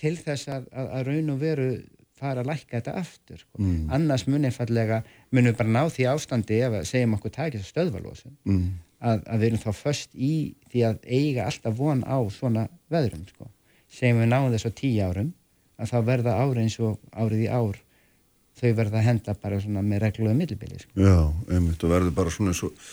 til 0.00 0.14
þess 0.20 0.52
að, 0.52 0.68
að, 0.68 0.92
að 0.98 1.10
raun 1.10 1.34
og 1.34 1.40
veru 1.40 1.70
fara 2.20 2.42
að 2.42 2.50
lækka 2.50 2.78
þetta 2.78 2.94
aftur 3.00 3.40
sko. 3.40 3.58
mm. 3.58 3.88
annars 3.96 4.26
munir 4.28 4.54
fallega 4.54 5.00
munum 5.32 5.52
við 5.52 5.58
bara 5.60 5.74
ná 5.76 5.82
því 5.92 6.06
ástandi 6.12 6.60
ef 6.66 6.78
að 6.80 6.88
segjum 6.90 7.16
okkur 7.16 7.34
takis 7.36 7.64
að 7.64 7.70
stöðvalósun 7.72 8.34
mm. 8.48 8.64
að, 8.98 9.22
að 9.24 9.42
við 9.42 9.48
erum 9.50 9.62
þá 9.64 9.70
först 9.80 10.16
í 10.16 10.32
því 10.72 10.86
að 10.90 10.98
eiga 11.08 11.46
alltaf 11.48 11.78
von 11.78 12.02
á 12.04 12.18
svona 12.34 12.66
veðrum 12.92 13.26
sko. 13.30 13.48
segjum 13.88 14.24
við 14.24 14.32
náðum 14.34 14.56
þess 14.56 14.68
á 14.68 14.72
tíu 14.82 15.06
árum 15.06 15.30
að 15.80 15.94
þá 15.94 15.98
verða 16.10 16.40
árið 16.42 16.64
eins 16.66 16.80
og 16.84 16.98
árið 17.16 17.46
í 17.46 17.48
ár 17.48 17.80
þau 18.60 18.72
verða 18.76 19.00
að 19.00 19.06
henda 19.06 19.34
bara 19.40 19.62
svona 19.62 19.82
með 19.86 20.02
regluðu 20.04 20.36
millibili 20.36 20.82
sko. 20.82 20.92
Já, 21.00 21.16
einmitt 21.48 21.86
og 21.86 21.94
verður 21.94 22.16
bara 22.18 22.34
svona 22.34 22.52
eins 22.52 22.60
og 22.66 22.90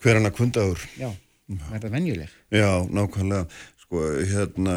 hverjana 0.00 0.32
kundagur 0.32 0.80
Já 0.96 1.10
verða 1.48 1.92
venjuleg. 1.92 2.34
Já, 2.52 2.84
nákvæmlega. 2.88 3.46
Sko, 3.82 4.02
hérna, 4.30 4.76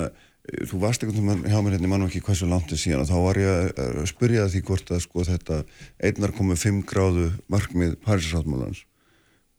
þú 0.69 0.81
varst 0.81 1.05
einhvern 1.05 1.29
veginn 1.31 1.53
hjá 1.53 1.61
mér 1.63 1.75
hérna, 1.75 1.87
ég 1.87 1.93
mann 1.93 2.05
ekki 2.07 2.21
hvað 2.25 2.39
svo 2.41 2.49
langt 2.51 2.73
er 2.73 2.81
síðan 2.81 3.05
og 3.05 3.09
þá 3.09 3.15
var 3.23 3.39
ég 3.41 3.79
að 3.85 4.01
spyrja 4.11 4.49
því 4.51 4.61
hvort 4.67 4.91
að 4.93 5.01
sko 5.05 5.25
þetta 5.29 5.61
1,5 6.11 6.83
gráðu 6.89 7.31
markmið 7.51 7.97
Parísasáttmálans. 8.05 8.83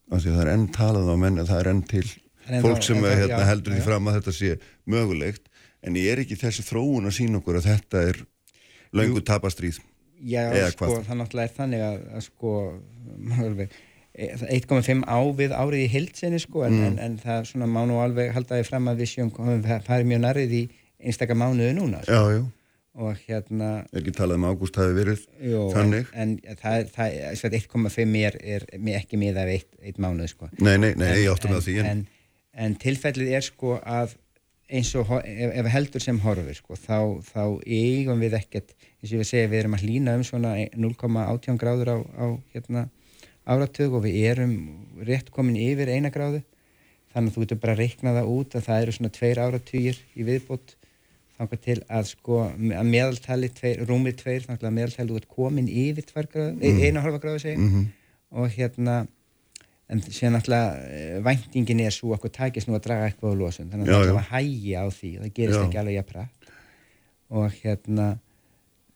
Þannig 0.06 0.30
að 0.30 0.36
það 0.36 0.44
er 0.44 0.52
enn 0.52 0.68
talað 0.74 1.10
á 1.10 1.16
menn, 1.18 1.42
það 1.42 1.60
er 1.62 1.70
enn 1.72 1.82
til 1.90 2.06
en 2.46 2.62
fólk 2.62 2.84
sem 2.86 3.00
en, 3.00 3.10
hérna, 3.10 3.42
já, 3.42 3.48
heldur 3.50 3.74
því 3.74 3.82
fram 3.88 4.06
að 4.06 4.20
þetta 4.20 4.34
sé 4.36 4.52
mögulegt, 4.86 5.50
en 5.82 5.98
ég 5.98 6.12
er 6.12 6.22
ekki 6.22 6.38
þessi 6.38 6.62
þróun 6.68 7.10
að 7.10 7.16
sína 7.18 7.40
okkur 7.40 7.58
að 7.58 7.68
þetta 7.72 8.02
er 8.12 8.22
laungu 8.94 9.22
tapastríð. 9.26 9.80
Já, 10.22 10.46
sko, 10.72 11.00
það 11.04 11.18
náttúrulega 11.20 11.50
er 11.50 11.56
þannig 11.56 11.82
að, 11.84 11.98
að 12.16 12.24
sko, 12.28 12.52
maður 13.18 13.66
1,5 14.16 15.04
á 15.04 15.18
við 15.36 15.52
árið 15.52 15.82
í 15.84 15.88
hildsenni 15.92 16.40
sko 16.40 16.64
en, 16.64 16.76
mm. 16.76 16.84
en, 16.88 16.98
en 17.04 17.16
það 17.20 17.48
svona 17.50 17.68
má 17.68 17.82
nú 17.88 17.98
alveg 18.00 18.32
haldaði 18.32 18.64
fram 18.68 18.88
að 18.88 19.02
við 19.02 19.10
sjöum 19.12 19.32
farið 19.84 20.10
mjög 20.12 20.22
nærrið 20.24 20.54
í 20.56 20.62
einstakar 20.96 21.36
mánuðu 21.36 21.74
núna 21.76 22.02
sko. 22.04 22.16
Já, 22.16 22.38
já. 22.38 22.44
Og 22.96 23.18
hérna... 23.26 23.70
Er 23.92 24.00
ekki 24.00 24.14
talað 24.16 24.38
um 24.40 24.46
ágúst 24.48 24.78
hafi 24.80 24.94
verið 24.96 25.24
jú, 25.44 25.66
þannig? 25.74 26.06
En, 26.16 26.30
en 26.48 26.60
það, 26.62 26.86
það, 26.94 27.56
1,5 27.58 28.14
er, 28.22 28.38
er 28.40 28.64
ekki 28.96 29.20
miða 29.20 29.44
af 29.44 29.52
eitt, 29.52 29.68
eitt 29.84 29.98
mánuð 30.00 30.30
sko. 30.32 30.48
Nei, 30.56 30.78
nei, 30.80 30.94
nei, 30.96 31.10
ég 31.20 31.28
áttu 31.28 31.50
með 31.52 31.66
því. 31.66 31.74
En, 31.84 32.00
en 32.56 32.78
tilfellið 32.80 33.34
er 33.36 33.44
sko 33.44 33.76
að 33.84 34.16
eins 34.72 34.94
og 34.98 35.12
ef, 35.20 35.52
ef 35.60 35.68
heldur 35.70 36.02
sem 36.02 36.16
horfur 36.24 36.56
sko 36.56 36.78
þá, 36.80 36.98
þá 37.28 37.42
eigum 37.68 38.24
við 38.24 38.40
ekkert, 38.40 38.72
eins 38.96 39.10
og 39.10 39.18
ég 39.18 39.22
vil 39.22 39.28
segja, 39.28 39.50
við 39.52 39.60
erum 39.60 39.76
að 39.76 39.84
hlýna 39.84 40.16
um 40.16 40.24
svona 40.26 40.56
0,18 40.72 41.60
gráður 41.60 41.92
á, 41.92 41.98
á 42.00 42.26
hérna 42.56 42.88
áratug 43.46 43.98
og 43.98 44.04
við 44.06 44.18
erum 44.32 44.54
rétt 45.06 45.30
komin 45.34 45.58
yfir 45.60 45.92
eina 45.92 46.10
gráðu 46.14 46.42
þannig 47.14 47.30
að 47.30 47.34
þú 47.34 47.44
getur 47.44 47.62
bara 47.62 47.76
að 47.76 47.82
reikna 47.84 48.14
það 48.16 48.32
út 48.34 48.56
að 48.56 48.66
það 48.66 48.82
eru 48.82 48.96
svona 48.96 49.14
tveir 49.16 49.42
áratugir 49.42 50.00
í 50.14 50.26
viðbót 50.26 50.76
þannig 51.36 51.62
til 51.66 51.76
að 51.92 52.08
sko 52.10 52.38
að 52.46 52.88
meðaltali 52.90 53.50
tveir, 53.52 53.82
rúmið 53.88 54.18
tveir 54.22 54.46
þannig 54.46 54.64
að 54.64 54.76
meðaltali 54.78 55.18
ert 55.20 55.28
komin 55.32 55.68
yfir 55.68 56.08
mm. 56.16 56.80
eina 56.82 57.04
halva 57.04 57.20
gráðu 57.22 57.42
segi 57.44 57.60
mm 57.60 57.70
-hmm. 57.72 57.86
og 58.40 58.50
hérna 58.56 59.06
en 59.88 60.02
sér 60.02 60.32
náttúrulega 60.34 60.70
eh, 60.90 61.24
væntingin 61.24 61.80
er 61.80 61.94
svo 61.94 62.14
okkur 62.16 62.32
takist 62.34 62.68
nú 62.68 62.74
að 62.74 62.86
draga 62.88 63.06
eitthvað 63.06 63.36
á 63.36 63.40
losun 63.40 63.70
þannig 63.70 63.88
að 63.88 63.94
það 63.94 64.08
er 64.08 64.16
að 64.16 64.30
hægja 64.30 64.82
á 64.82 64.86
því 64.90 65.10
það 65.18 65.34
gerist 65.34 65.58
já. 65.58 65.64
ekki 65.66 65.78
alveg 65.78 65.94
jafnra 65.94 66.28
og 67.28 67.52
hérna 67.62 68.06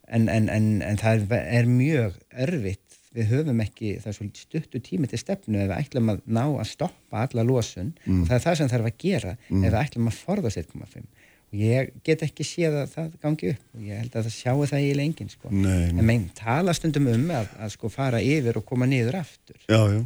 en, 0.09 0.29
en, 0.29 0.49
en, 0.49 0.67
en 0.83 0.99
það 0.99 1.21
er, 1.31 1.45
er 1.61 1.71
mjög 1.71 2.17
örfitt 2.47 3.00
við 3.17 3.33
höfum 3.33 3.63
ekki 3.65 3.97
það 4.03 4.17
svolítið 4.17 4.45
stuttu 4.45 4.81
tími 4.87 5.09
til 5.11 5.19
stefnu 5.19 5.59
ef 5.59 5.71
við 5.71 5.77
ætlum 5.81 6.13
að 6.13 6.21
ná 6.31 6.45
að 6.47 6.69
stoppa 6.71 7.25
alla 7.25 7.45
losun 7.47 7.91
mm. 8.05 8.21
og 8.21 8.29
það 8.29 8.37
er 8.37 8.45
það 8.45 8.61
sem 8.61 8.71
þarf 8.71 8.91
að 8.91 9.01
gera 9.03 9.33
mm. 9.49 9.65
ef 9.65 9.73
við 9.73 9.79
ætlum 9.81 10.11
að 10.11 10.21
forðast 10.21 10.63
1,5 10.63 11.09
og 11.51 11.59
ég 11.59 11.91
get 12.07 12.23
ekki 12.23 12.47
séð 12.47 12.79
að 12.85 12.95
það 12.95 13.11
gangi 13.25 13.51
upp 13.55 13.75
og 13.75 13.83
ég 13.89 14.01
held 14.05 14.15
að 14.15 14.29
það 14.29 14.37
sjáu 14.37 14.71
það 14.71 14.87
í 14.87 14.95
lengin 15.01 15.33
sko. 15.33 15.51
en 15.51 16.01
meginn 16.05 16.31
tala 16.39 16.75
stundum 16.79 17.11
um 17.11 17.29
að, 17.35 17.51
að 17.59 17.75
sko 17.75 17.91
fara 17.91 18.23
yfir 18.23 18.61
og 18.61 18.67
koma 18.69 18.87
niður 18.91 19.19
aftur 19.25 19.59
já, 19.67 19.81
já. 19.91 20.03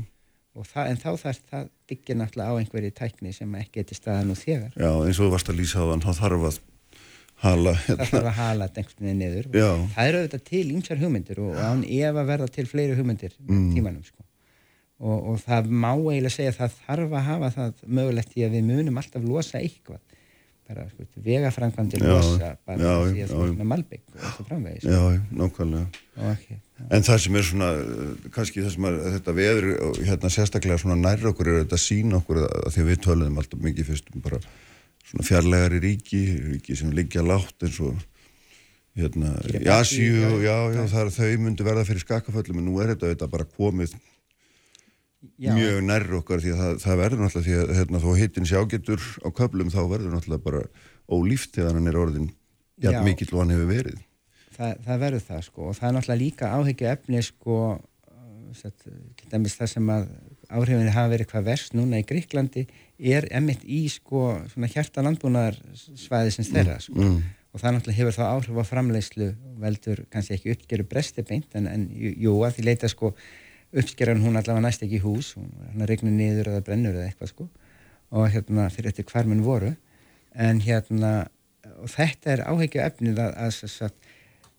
Það, 0.55 0.85
en 0.87 1.01
þá 1.03 1.09
þarf 1.19 1.41
það 1.51 1.71
byggja 1.91 2.17
náttúrulega 2.17 2.55
á 2.55 2.59
einhverju 2.63 2.95
tækni 2.95 3.35
sem 3.35 3.57
ekki 3.59 3.83
er 3.83 3.89
til 3.91 3.99
staðan 3.99 4.33
og 4.33 4.39
þegar 4.41 4.77
Já 4.79 4.93
eins 4.95 5.19
og 5.19 5.27
þú 5.27 5.33
varst 5.35 5.51
að 5.51 5.61
lýsa 5.61 5.83
á 5.83 5.91
þann 5.91 6.05
þá 6.07 6.13
þarf 6.23 6.47
að 6.49 6.61
hala 7.43 7.75
hérna. 7.85 8.05
það 8.05 8.13
þarf 8.13 8.29
að 8.31 8.39
hala 8.39 8.69
þetta 8.69 8.83
einhvern 8.83 9.07
veginn 9.07 9.23
niður 9.23 9.49
Já. 9.51 9.71
það 9.95 10.11
eru 10.11 10.21
auðvitað 10.21 10.45
til 10.51 10.65
ymsar 10.77 11.03
hugmyndir 11.03 11.43
og 11.45 11.59
án 11.59 11.85
ef 11.85 12.21
að 12.21 12.31
verða 12.31 12.51
til 12.55 12.67
fleiri 12.71 12.99
hugmyndir 12.99 13.35
mm. 13.43 13.69
tímanum 13.75 14.05
sko. 14.07 14.25
og, 15.03 15.17
og 15.33 15.41
það 15.43 15.71
má 15.71 15.91
eiginlega 15.93 16.35
segja 16.37 16.55
að 16.55 16.61
það 16.63 16.77
þarf 16.87 17.17
að 17.19 17.29
hafa 17.31 17.55
það 17.59 17.87
mögulegt 18.01 18.37
í 18.39 18.47
að 18.47 18.59
við 18.59 18.69
munum 18.71 19.01
alltaf 19.03 19.27
losa 19.27 19.61
eitthvað 19.61 20.03
bara 20.65 20.87
sko, 20.89 21.05
vegafrangvandir 21.21 22.05
losa 22.05 22.55
bara 22.65 22.79
já, 22.81 22.93
því 23.13 23.25
að 23.25 23.33
það 23.33 23.43
er 23.43 23.51
svona 23.51 23.67
malbygg 23.69 24.05
og 24.15 24.23
það 24.23 24.47
framvegis 24.49 24.87
Já, 24.89 25.01
nákvæmlega 25.41 26.31
okay, 26.31 26.61
En 26.89 27.05
það 27.05 27.19
sem 27.25 27.37
er 27.39 27.45
svona, 27.49 27.69
kannski 28.35 28.63
það 28.65 28.73
sem 28.75 28.87
er 28.89 28.97
þetta 29.17 29.35
veður, 29.37 29.67
hérna 30.09 30.31
sérstaklega 30.33 30.81
svona 30.81 30.97
nær 30.99 31.29
okkur 31.31 31.51
er 31.53 31.61
þetta 31.63 31.81
sín 31.81 32.17
okkur 32.17 32.41
að 32.47 32.71
því 32.75 32.85
að 32.85 32.89
við 32.91 33.03
töluðum 33.05 33.43
alltaf 33.43 33.67
mikið 33.67 33.91
fyrstum 33.91 34.25
bara 34.25 34.41
svona 35.15 35.29
fjarlægari 35.29 35.81
ríki, 35.81 36.23
ríki 36.55 36.77
sem 36.77 36.91
liggja 36.95 37.23
látt 37.23 37.63
eins 37.63 37.79
og 37.81 37.95
hérna 38.95 39.35
í 39.51 39.67
Asíu 39.71 40.25
og 40.33 40.43
já, 40.43 40.57
já, 40.75 40.83
þar 40.91 41.11
þau 41.15 41.31
myndi 41.43 41.67
verða 41.67 41.85
fyrir 41.87 42.03
skakaföllum 42.03 42.61
en 42.61 42.69
nú 42.69 42.81
er 42.83 42.95
þetta, 42.95 43.13
þetta 43.13 43.31
bara 43.31 43.47
komið 43.47 43.95
já. 45.39 45.55
mjög 45.55 45.83
nærr 45.87 46.17
okkar 46.21 46.43
því 46.43 46.55
að 46.55 46.63
það, 46.63 46.81
það 46.85 47.01
verður 47.03 47.23
náttúrulega 47.25 47.47
því 47.49 47.59
að 47.61 47.77
hérna, 47.79 48.03
þó 48.03 48.11
hittin 48.19 48.51
sjágetur 48.51 49.07
á 49.23 49.29
köplum 49.35 49.71
þá 49.71 49.81
verður 49.91 50.15
náttúrulega 50.15 50.47
bara 50.47 50.65
ólíft 51.11 51.55
þegar 51.55 51.79
hann 51.79 51.91
er 51.91 52.01
orðin 52.01 52.29
jægt 52.83 53.03
mikill 53.07 53.33
og 53.35 53.43
hann 53.43 53.55
hefur 53.55 53.71
verið. 53.71 53.99
Þa, 54.55 54.69
það 54.87 55.03
verður 55.03 55.27
það 55.29 55.43
sko 55.49 55.69
og 55.69 55.77
það 55.79 55.89
er 55.89 55.97
náttúrulega 55.99 56.23
líka 56.23 56.55
áhyggja 56.55 56.95
efni 56.95 57.23
sko 57.27 57.59
það 58.55 59.67
sem 59.67 59.89
að 59.91 60.09
áhrifinni 60.55 60.95
hafa 60.95 61.11
verið 61.11 61.31
hvað 61.33 61.47
verst 61.49 61.75
núna 61.75 61.99
í 61.99 62.07
Gríklandi 62.07 62.69
er 62.99 63.27
emitt 63.35 63.65
í 63.67 63.85
sko 63.91 64.27
hjarta 64.55 65.03
landbúnaðarsvæði 65.05 66.35
sem 66.35 66.47
þeirra 66.49 66.77
sko. 66.83 66.99
mm. 67.01 67.17
og 67.53 67.63
það 67.63 67.77
náttúrulega 67.77 68.01
hefur 68.01 68.17
þá 68.19 68.25
áhrif 68.29 68.61
á 68.61 68.65
framleiðslu 68.71 69.31
veldur 69.63 70.05
kannski 70.13 70.37
ekki 70.37 70.55
uppgeru 70.55 70.87
bresti 70.89 71.25
beint 71.27 71.57
en, 71.59 71.67
en 71.71 71.89
jú 71.95 72.37
að 72.47 72.59
því 72.59 72.67
leita 72.71 72.91
sko 72.91 73.15
uppskeran 73.75 74.23
hún 74.23 74.39
allavega 74.39 74.63
næst 74.63 74.85
ekki 74.87 75.01
í 75.01 75.05
hús 75.05 75.35
hann 75.35 75.87
regnir 75.91 76.15
niður 76.15 76.53
eða 76.53 76.67
brennur 76.67 76.95
eða 76.95 77.11
eitthvað 77.11 77.33
sko 77.33 77.49
og 78.15 78.29
hérna 78.31 78.69
fyrir 78.71 78.95
þetta 78.95 79.11
hvar 79.11 79.31
minn 79.31 79.43
voru 79.47 79.75
en 80.35 80.61
hérna 80.63 81.15
og 81.81 81.91
þetta 81.91 82.35
er 82.35 82.45
áhegju 82.47 82.83
efnið 82.85 83.21
að, 83.25 83.33
að, 83.47 83.61
að 83.89 84.04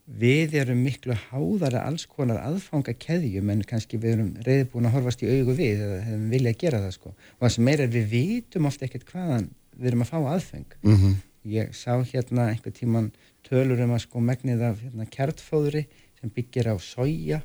við 0.06 0.54
erum 0.62 0.84
miklu 0.86 1.16
háðara 1.18 1.82
alls 1.88 2.06
konar 2.06 2.38
aðfanga 2.46 2.94
keðjum 2.94 3.50
en 3.50 3.64
kannski 3.66 3.98
við 3.98 4.18
erum 4.18 4.32
reyðbúin 4.46 4.86
að 4.86 5.00
horfast 5.00 5.24
í 5.26 5.30
augu 5.32 5.56
við 5.58 5.82
eða 5.82 6.02
hefum 6.06 6.28
viljað 6.30 6.54
að 6.54 6.60
gera 6.62 6.82
það 6.84 6.94
sko. 6.94 7.14
Og 7.16 7.46
það 7.46 7.54
sem 7.56 7.66
meira 7.70 7.88
er 7.88 7.94
við 7.96 8.06
vitum 8.14 8.70
ofta 8.70 8.86
ekkert 8.86 9.10
hvaðan 9.10 9.50
við 9.76 9.90
erum 9.90 10.06
að 10.06 10.12
fá 10.12 10.20
aðfeng 10.36 10.78
mm 10.82 10.96
-hmm. 10.96 11.16
ég 11.56 11.74
sá 11.74 11.92
hérna 12.06 12.50
einhver 12.52 12.72
tíman 12.72 13.12
tölur 13.44 13.82
um 13.82 13.92
að 13.92 14.06
sko 14.06 14.20
megnið 14.20 14.62
af 14.62 14.82
hérna, 14.82 15.06
kjartfóðri 15.06 15.86
sem 16.20 16.30
byggir 16.30 16.70
á 16.70 16.76
soja 16.78 17.42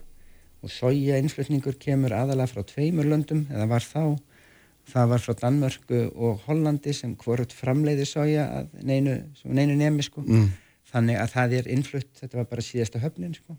og 0.62 0.70
soja 0.70 1.16
innflutningur 1.16 1.78
kemur 1.78 2.12
aðalega 2.12 2.52
frá 2.52 2.62
tveimur 2.62 3.06
löndum 3.08 3.46
eða 3.50 3.66
var 3.66 3.80
þá. 3.80 4.20
Það 4.84 5.08
var 5.08 5.18
frá 5.18 5.34
Danmörku 5.34 6.12
og 6.14 6.40
Hollandi 6.46 6.92
sem 6.92 7.16
hvort 7.16 7.52
framleiði 7.52 8.04
soja 8.04 8.48
að 8.60 8.66
neinu, 8.82 9.22
neinu 9.44 9.76
nemi 9.76 10.02
sko. 10.02 10.20
Mm 10.20 10.50
þannig 10.90 11.18
að 11.20 11.34
það 11.34 11.56
er 11.58 11.72
innflutt, 11.74 12.12
þetta 12.20 12.40
var 12.40 12.48
bara 12.50 12.66
síðasta 12.66 13.02
höfnin 13.02 13.36
sko. 13.36 13.56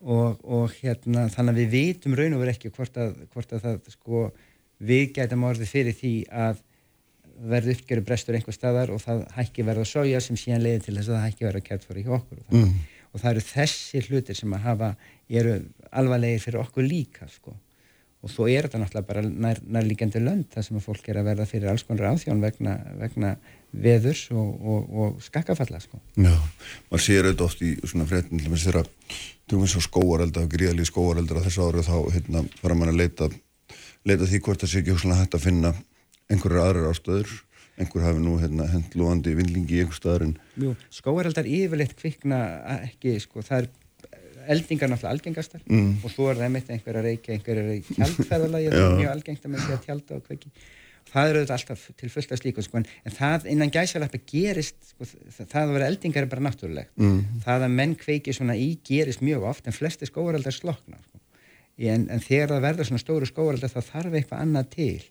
Og, 0.00 0.40
og 0.48 0.72
hérna 0.80 1.26
þannig 1.28 1.52
að 1.52 1.60
við 1.60 1.74
vitum 1.74 2.16
raun 2.16 2.36
og 2.36 2.40
verið 2.40 2.54
ekki 2.56 2.72
hvort 2.72 2.94
að, 2.96 3.18
hvort 3.34 3.50
að 3.52 3.66
það 3.66 3.90
sko 3.92 4.22
við 4.80 5.10
gætum 5.18 5.44
orðið 5.44 5.72
fyrir 5.74 5.96
því 5.96 6.14
að 6.32 6.62
verði 7.50 7.74
uppgjöru 7.76 8.04
brestur 8.04 8.36
einhver 8.36 8.56
staðar 8.56 8.92
og 8.94 9.00
það 9.02 9.22
hækki 9.36 9.64
verða 9.64 9.86
sója 9.88 10.20
sem 10.24 10.38
síðan 10.40 10.64
leiði 10.64 10.84
til 10.86 10.96
þess 10.96 11.08
að 11.08 11.16
það 11.16 11.26
hækki 11.26 11.46
verða 11.46 11.62
kært 11.68 11.86
fyrir 11.88 12.06
hjá 12.06 12.14
okkur 12.18 12.40
og, 12.42 12.54
mm. 12.56 12.74
og 13.10 13.22
það 13.22 13.30
eru 13.30 13.44
þessi 13.48 14.02
hlutir 14.08 14.38
sem 14.38 14.56
að 14.56 14.64
hafa, 14.66 14.90
eru 15.40 15.56
alvarlegir 16.02 16.44
fyrir 16.44 16.62
okkur 16.64 16.86
líka 16.86 17.28
sko. 17.32 17.54
Og 18.20 18.28
þó 18.28 18.42
er 18.52 18.66
þetta 18.68 18.82
náttúrulega 18.82 19.08
bara 19.08 19.22
nær, 19.24 19.62
nærlíkjandi 19.64 20.20
lönd 20.20 20.50
þar 20.52 20.66
sem 20.66 20.76
að 20.76 20.84
fólk 20.84 21.06
er 21.08 21.20
að 21.22 21.30
verða 21.30 21.48
fyrir 21.48 21.70
alls 21.72 21.86
konar 21.88 22.10
áþjón 22.10 22.42
vegna, 22.44 22.76
vegna 23.00 23.30
veðurs 23.70 24.24
og, 24.34 24.48
og, 24.60 24.88
og 25.02 25.20
skakkafalla 25.24 25.80
sko. 25.82 26.00
Já, 26.16 26.32
maður 26.90 27.04
sér 27.04 27.28
auðvitað 27.28 27.46
oft 27.46 27.62
í 27.62 27.74
svona 27.84 28.08
fréttin 28.10 28.42
til 28.42 28.50
að 28.50 28.64
þeirra, 28.64 28.82
þú 29.50 29.60
veist 29.62 29.76
svo 29.76 29.84
skóarelda 29.86 30.46
gríðalíð 30.50 30.90
skóarelda 30.90 31.38
á 31.38 31.44
þessu 31.46 31.68
ári 31.68 31.82
og 31.82 31.86
þá 31.86 32.16
hérna 32.16 32.44
fara 32.58 32.78
mann 32.78 32.92
að 32.92 33.00
leita 33.02 33.30
leita 34.08 34.26
því 34.26 34.42
hvort 34.44 34.64
það 34.64 34.72
sé 34.72 34.80
ekki 34.80 34.96
húslega 34.96 35.20
hægt 35.20 35.36
að 35.36 35.46
finna 35.46 35.72
einhverjar 36.30 36.70
aðrar 36.70 36.94
ástöður 36.94 37.36
einhver 37.80 38.04
hafi 38.04 38.22
nú 38.22 38.36
hérna 38.40 38.66
hendlúandi 38.70 39.34
vindlingi 39.36 39.78
í 39.78 39.84
einhver 39.84 39.96
staðar 39.96 40.26
en... 40.26 40.34
Jú, 40.60 40.74
skóareldar 40.92 41.48
yfirleitt 41.48 41.94
kvikna 41.98 42.40
ekki, 42.80 43.16
sko, 43.22 43.44
það 43.46 43.64
er 43.64 43.70
eldingar 44.50 44.90
náttúrulega 44.90 45.14
algengastar 45.16 45.62
mm. 45.66 45.90
og 46.04 46.12
svo 46.12 46.28
er 46.30 46.38
það 46.40 46.46
einmitt 46.48 46.70
einhver 46.74 46.98
að 47.00 47.08
reykja, 47.08 47.36
einhver 47.36 47.60
að 47.62 47.70
reykja 47.70 47.96
tjaldferðalagi, 48.00 48.70
það 48.74 48.84
er 48.86 48.98
mjög 49.00 49.14
algengt 49.14 49.46
að 49.46 49.54
með 49.54 49.64
því 49.64 49.76
að 49.76 49.82
tjalda 49.86 50.18
og 50.18 50.28
kveiki. 50.28 50.52
Það 51.10 51.30
eru 51.32 51.40
alltaf 51.54 51.84
til 51.98 52.10
fullt 52.12 52.32
af 52.34 52.38
slíku, 52.38 52.62
sko, 52.62 52.80
en 52.80 53.14
það 53.16 53.46
innan 53.50 53.72
gæsalappi 53.74 54.20
gerist, 54.28 54.92
sko, 54.92 55.08
það 55.40 55.56
að 55.62 55.72
vera 55.74 55.88
eldingar 55.90 56.26
er 56.26 56.30
bara 56.30 56.44
náttúrulegt. 56.46 56.92
Mm. 57.00 57.40
Það 57.46 57.64
að 57.66 57.74
menn 57.78 57.96
kveiki 57.98 58.34
svona 58.36 58.54
í 58.58 58.68
gerist 58.86 59.24
mjög 59.24 59.48
oft, 59.50 59.66
en 59.66 59.74
flesti 59.74 60.06
skóaraldar 60.06 60.54
slokna, 60.54 61.00
sko. 61.08 61.18
En, 61.80 62.06
en 62.12 62.20
þegar 62.20 62.52
það 62.52 62.64
verður 62.66 62.90
svona 62.90 63.02
stóru 63.02 63.26
skóaraldar 63.26 63.72
þá 63.72 63.80
þarf 63.88 64.16
eitthvað 64.18 64.42
annað 64.44 64.72
til 64.74 65.04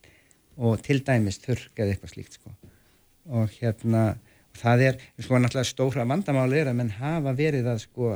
og 0.59 0.83
til 0.85 0.99
dæmis 1.07 1.39
þurrk 1.41 1.81
eða 1.81 1.95
eitthvað 1.95 2.13
slíkt, 2.13 2.37
sko. 2.37 2.53
Og 3.39 3.55
hérna, 3.59 4.03
það 4.59 4.85
er, 4.85 5.01
sko, 5.17 5.39
náttúrulega 5.41 5.71
stóra 5.71 6.07
vandamáli 6.07 6.61
er 6.61 6.71
að 6.71 6.79
menn 6.79 6.93
hafa 6.99 7.33
verið 7.35 7.73
að, 7.73 7.83
sko, 7.87 8.13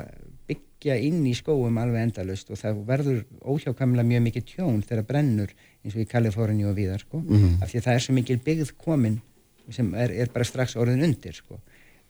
byggja 0.48 0.98
inn 1.00 1.24
í 1.25 1.34
skóum 1.38 1.77
alveg 1.80 2.10
endalust 2.10 2.50
og 2.51 2.60
það 2.60 2.82
verður 2.88 3.20
óhjákamlega 3.42 4.08
mjög 4.10 4.25
mikið 4.27 4.48
tjón 4.50 4.82
þegar 4.84 5.06
brennur 5.08 5.53
eins 5.83 5.95
og 5.95 6.03
í 6.03 6.09
Kaliforni 6.09 6.65
og 6.67 6.75
viðar 6.77 7.03
sko, 7.03 7.19
mm 7.19 7.35
-hmm. 7.35 7.61
af 7.63 7.69
því 7.69 7.77
að 7.79 7.85
það 7.87 7.93
er 7.93 8.05
svo 8.05 8.13
mikil 8.13 8.37
byggð 8.37 8.71
komin 8.77 9.21
sem 9.69 9.93
er, 9.95 10.11
er 10.11 10.29
bara 10.33 10.43
strax 10.43 10.75
orðin 10.75 11.03
undir 11.03 11.33
sko. 11.33 11.59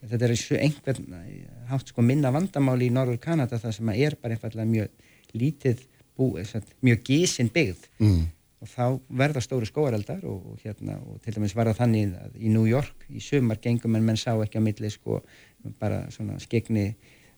Þetta 0.03 0.25
er 0.25 0.35
einhvern 0.59 1.15
hátt 1.69 1.87
sko 1.87 2.01
minna 2.01 2.31
vandamáli 2.31 2.89
í 2.89 2.93
Norður 2.93 3.19
Kanada 3.19 3.57
það 3.57 3.71
sem 3.71 3.89
er 3.89 4.15
bara 4.21 4.33
einfallega 4.33 4.65
mjög 4.65 4.89
lítið 5.33 5.83
bú, 6.17 6.33
mjög 6.81 7.03
gísin 7.07 7.49
byggð 7.53 7.87
mm. 7.99 8.25
og 8.63 8.67
þá 8.69 8.85
verða 9.09 9.41
stóri 9.41 9.69
skóareldar 9.69 10.25
og, 10.29 10.53
og 10.53 10.59
hérna 10.63 10.99
og 11.07 11.21
til 11.23 11.33
dæmis 11.37 11.55
var 11.55 11.71
það 11.71 11.79
þannig 11.81 12.17
að 12.19 12.37
í 12.37 12.51
New 12.53 12.67
York 12.69 13.07
í 13.09 13.23
sumar 13.23 13.61
gengum 13.63 13.95
en 13.95 14.05
menn 14.05 14.19
sá 14.19 14.33
ekki 14.35 14.61
á 14.61 14.65
milli 14.65 14.91
sko 14.93 15.21
bara 15.79 16.03
svona 16.13 16.39
skegni 16.43 16.91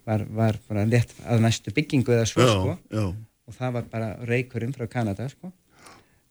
var, 0.06 0.26
var 0.30 0.60
bara 0.68 0.86
lett 0.90 1.14
að 1.26 1.46
næstu 1.46 1.74
byggingu 1.76 2.16
eða 2.16 2.28
svo 2.30 2.46
já, 2.46 2.52
sko 2.54 2.76
já. 2.92 3.06
og 3.48 3.58
það 3.60 3.78
var 3.78 3.88
bara 3.94 4.10
reykurinn 4.28 4.76
frá 4.76 4.90
Kanada 4.92 5.30
sko 5.32 5.54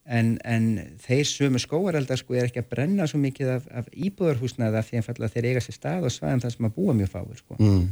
en, 0.04 0.34
en 0.44 0.68
þeir 1.00 1.24
sömu 1.28 1.60
skóareldar 1.62 2.20
sko 2.20 2.36
er 2.36 2.48
ekki 2.48 2.60
að 2.60 2.70
brenna 2.74 3.06
svo 3.08 3.20
mikið 3.22 3.54
af, 3.56 3.66
af 3.72 3.90
íbúðarhúsnaða 3.92 4.84
því 4.84 5.02
að 5.02 5.26
þeir 5.32 5.50
eiga 5.50 5.64
sér 5.64 5.78
stað 5.78 6.08
og 6.08 6.14
svaðum 6.14 6.44
það 6.44 6.56
sem 6.56 6.68
að 6.68 6.74
búa 6.76 6.96
mjög 6.98 7.12
fáir 7.14 7.40
sko 7.40 7.58
mm. 7.58 7.84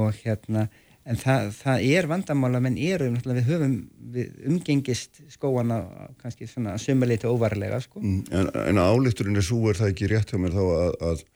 og 0.00 0.20
hérna 0.22 0.66
en 1.06 1.20
það, 1.20 1.50
það 1.60 1.84
er 1.96 2.08
vandamála 2.10 2.60
menn 2.64 2.78
eru 2.82 3.10
við 3.12 3.42
höfum 3.50 3.76
við 4.14 4.48
umgengist 4.50 5.20
skóana 5.32 5.82
kannski 6.22 6.48
svona 6.50 6.78
sömuleiti 6.82 7.28
óvarlega 7.30 7.82
sko 7.84 8.00
mm. 8.02 8.22
En, 8.32 8.50
en 8.72 8.80
álíkturinn 8.80 9.38
er 9.38 9.46
svo 9.46 9.68
er 9.70 9.78
það 9.78 9.92
ekki 9.92 10.10
rétt 10.14 10.32
hjá 10.32 10.40
mér 10.40 10.56
þá 10.56 10.64
að, 10.64 10.96
að, 11.10 11.26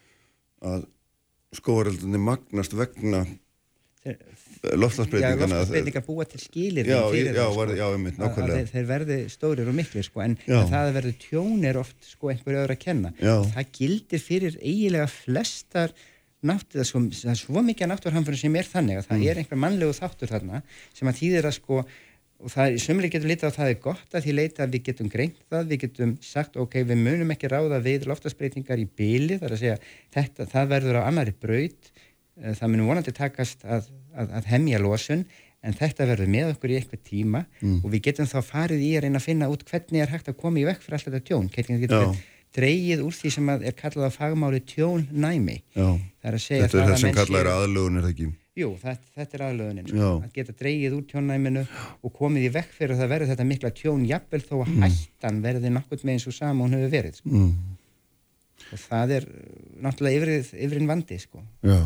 að 0.73 0.89
skóareldunni 1.61 2.23
magnast 2.25 2.75
vegna 2.79 3.27
loftlagsbreytingar 4.61 5.41
loftlagsbreytingar 5.47 6.05
búa 6.07 6.27
til 6.29 6.43
skilir 6.43 6.91
já, 6.91 6.99
já, 7.01 7.33
það, 7.33 7.53
sko, 7.55 7.67
já, 7.79 7.87
einmitt, 7.89 8.21
þeir, 8.21 8.69
þeir 8.75 8.87
verði 8.91 9.19
stórir 9.33 9.71
og 9.73 9.77
miklir 9.79 10.07
sko, 10.07 10.23
en, 10.25 10.37
það 10.45 10.79
að 10.83 10.95
verði 10.99 11.15
tjónir 11.25 11.81
oft 11.81 12.11
sko, 12.11 12.33
einhverju 12.35 12.63
öðru 12.65 12.77
að 12.77 12.85
kenna. 12.85 13.15
Það 13.21 13.75
gildir 13.79 14.25
fyrir 14.25 14.61
eigilega 14.61 15.09
flestar 15.13 15.97
náttúr, 16.47 16.85
sko, 16.89 17.03
það 17.13 17.35
er 17.35 17.41
svo 17.41 17.65
mikið 17.65 17.91
náttúrhanfurinn 17.91 18.45
sem 18.45 18.55
er 18.57 18.69
þannig 18.69 19.01
að 19.01 19.11
það 19.11 19.19
mm. 19.19 19.27
er 19.33 19.41
einhver 19.43 19.61
mannlegu 19.61 19.97
þáttur 19.97 20.31
þarna 20.31 20.63
sem 20.97 21.11
að 21.11 21.19
þýðir 21.21 21.49
að 21.51 21.57
sko 21.59 21.83
og 22.41 22.53
það 22.53 22.71
er, 22.71 22.77
sömuleg 22.81 23.13
getur 23.13 23.31
litið 23.31 23.53
á 23.53 23.57
það 23.59 23.71
er 23.73 23.81
gott 23.85 24.15
að 24.17 24.27
því 24.27 24.35
leita 24.37 24.65
að 24.65 24.77
við 24.77 24.85
getum 24.89 25.11
greint 25.13 25.41
það, 25.53 25.67
við 25.69 25.83
getum 25.85 26.15
sagt 26.25 26.57
ok, 26.61 26.77
við 26.89 27.03
munum 27.05 27.35
ekki 27.35 27.51
ráða 27.53 27.81
við 27.85 28.07
loftasbreytingar 28.09 28.81
í 28.81 28.87
byli, 28.97 29.37
þar 29.43 29.57
að 29.57 29.63
segja 29.63 29.79
þetta, 30.17 30.47
það 30.55 30.71
verður 30.73 31.01
á 31.01 31.03
annari 31.05 31.35
braut. 31.37 31.91
Eh, 32.41 32.55
það 32.57 32.73
munum 32.73 32.91
vonandi 32.91 33.15
takast 33.17 33.67
að, 33.69 33.91
að, 34.15 34.35
að 34.41 34.51
hemja 34.55 34.83
losun 34.83 35.25
en 35.61 35.77
þetta 35.77 36.09
verður 36.09 36.33
með 36.33 36.53
okkur 36.55 36.73
í 36.73 36.77
eitthvað 36.79 37.03
tíma 37.07 37.45
mm. 37.61 37.79
og 37.85 37.93
við 37.93 38.05
getum 38.09 38.29
þá 38.31 38.39
farið 38.47 38.85
í 38.85 38.91
að 38.97 39.07
reyna 39.07 39.21
að 39.21 39.27
finna 39.29 39.49
út 39.53 39.65
hvernig 39.69 40.05
er 40.05 40.13
hægt 40.15 40.31
að 40.33 40.39
koma 40.41 40.61
í 40.61 40.67
vekk 40.69 40.85
fyrir 40.85 40.99
alltaf 40.99 41.13
þetta 41.13 41.29
tjón 41.29 41.51
hvernig 41.55 41.83
getur 41.85 42.05
við 42.07 42.21
dreyið 42.57 43.03
úr 43.07 43.15
því 43.15 43.33
sem 43.37 43.51
er 43.55 43.75
kallað 43.79 44.11
á 44.11 44.13
fagmáli 44.17 44.61
það 46.21 46.29
er 46.31 46.37
að 46.37 46.45
segja 46.45 46.67
þetta 46.67 46.81
er 46.81 46.89
það 46.91 47.03
sem 47.05 47.19
kallað 47.19 47.43
er 47.45 47.51
aðlögun 47.55 47.99
er 48.01 48.07
það 48.07 48.15
ekki? 48.15 48.31
Jú, 48.59 48.71
það, 48.81 49.05
þetta 49.15 49.37
er 49.37 49.43
aðlögunin 49.47 49.87
sko. 49.87 50.09
að 50.25 50.33
geta 50.35 50.55
dreyið 50.59 50.97
úr 50.97 51.05
tjónnæminu 51.13 51.63
og 52.03 52.15
komið 52.17 52.49
í 52.49 52.51
vekk 52.57 52.73
fyrir 52.75 52.97
að 52.97 53.05
það 53.05 53.13
verður 53.15 53.31
þetta 53.31 53.47
mikla 53.53 53.71
tjón 53.79 54.03
jafnvel 54.09 54.41
þó 54.43 54.57
að 54.57 54.73
mm. 54.73 54.83
hættan 54.83 55.39
verði 55.45 55.71
nokkur 55.77 56.03
með 56.03 56.17
eins 56.17 56.27
og 56.27 56.37
sama 56.37 56.67
hún 56.67 56.75
hefur 56.75 56.93
verið 56.97 57.21
sko. 57.21 57.31
mm 57.31 57.53
og 58.71 58.83
það 58.85 59.15
er 59.19 59.27
náttúrulega 59.85 60.21
yfir, 60.21 60.55
yfirinn 60.67 60.91
vandi 60.91 61.19
sko. 61.23 61.43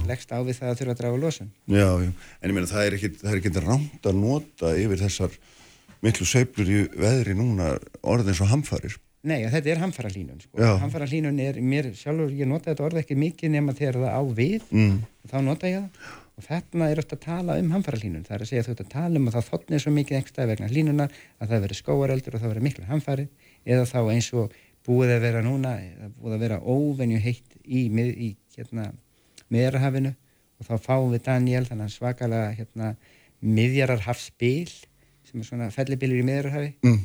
Leggst 0.09 0.35
á 0.35 0.39
við 0.45 0.61
það 0.61 0.71
að 0.71 0.79
þurfa 0.81 0.95
að 0.95 1.01
draga 1.03 1.21
losun. 1.23 1.51
Já, 1.67 1.89
já, 2.03 2.11
en 2.11 2.53
ég 2.53 2.57
meina 2.57 2.71
það 2.71 2.87
er 2.89 2.99
ekkit, 2.99 3.25
ekki 3.35 3.55
rámt 3.65 4.09
að 4.11 4.21
nota 4.21 4.75
yfir 4.79 5.03
þessar 5.05 5.39
miklu 6.05 6.29
seiflur 6.29 6.71
í 6.71 6.85
veðri 7.01 7.37
núna 7.39 7.75
orðin 8.03 8.37
svo 8.37 8.49
hamfarir. 8.51 8.99
Nei, 9.25 9.47
þetta 9.49 9.71
er 9.73 9.81
hamfaralínun 9.81 10.43
sko. 10.43 10.67
hamfaralínun 10.83 11.39
er 11.41 11.57
mér 11.65 11.89
sjálfur, 11.97 12.33
ég 12.37 12.49
nota 12.49 12.71
þetta 12.71 12.85
orð 12.85 13.01
ekki 13.01 13.17
mikið 13.17 13.55
nema 13.55 13.73
þegar 13.77 14.03
það 14.03 14.19
á 14.21 14.23
við 14.37 14.67
mm. 14.69 14.99
þá 15.31 15.39
nota 15.47 15.71
ég 15.71 15.87
það. 15.87 16.11
Og 16.35 16.43
þarna 16.43 16.89
er 16.91 16.99
þetta 17.01 17.17
að 17.17 17.23
tala 17.23 17.57
um 17.63 17.73
hamfaralínun 17.73 18.27
það 18.27 18.37
er 18.37 18.45
að 18.45 18.51
segja 18.51 18.65
ert 18.67 18.83
að 18.83 18.91
tala 18.91 19.21
um 19.21 19.29
að 19.31 19.37
það 19.37 19.49
þotnir 19.53 19.83
svo 19.85 19.93
mikið 19.95 20.19
ekstra 20.19 20.47
vegna 20.51 20.71
línunar 20.73 21.13
að 21.39 21.53
það 21.53 21.65
veri 21.65 21.79
skóareldur 21.79 22.37
og 22.37 22.43
það 22.43 22.53
veri 22.53 22.65
miklu 22.67 22.87
hamfari 22.89 23.27
eða 23.65 23.85
þá 23.89 24.01
eins 24.03 24.31
og 24.35 24.57
búið 24.85 25.15
að 25.17 25.25
vera 25.25 25.43
núna, 25.45 25.75
búið 26.19 26.37
að 26.37 26.45
vera 26.45 26.61
óvenju 26.61 27.21
heitt 27.25 27.57
í, 27.65 27.87
í 27.89 28.31
hérna, 28.57 28.91
miðjararhafinu 29.53 30.13
og 30.61 30.69
þá 30.69 30.75
fáum 30.83 31.13
við 31.15 31.25
Daniel, 31.29 31.65
þannig 31.69 31.95
svakalega 31.95 32.53
hérna, 32.59 32.93
miðjararhafsbíl 33.45 34.71
sem 35.29 35.41
er 35.41 35.49
svona 35.49 35.71
fellibilir 35.75 36.21
í 36.23 36.27
miðjararhafi 36.29 36.73
mm. 36.85 37.01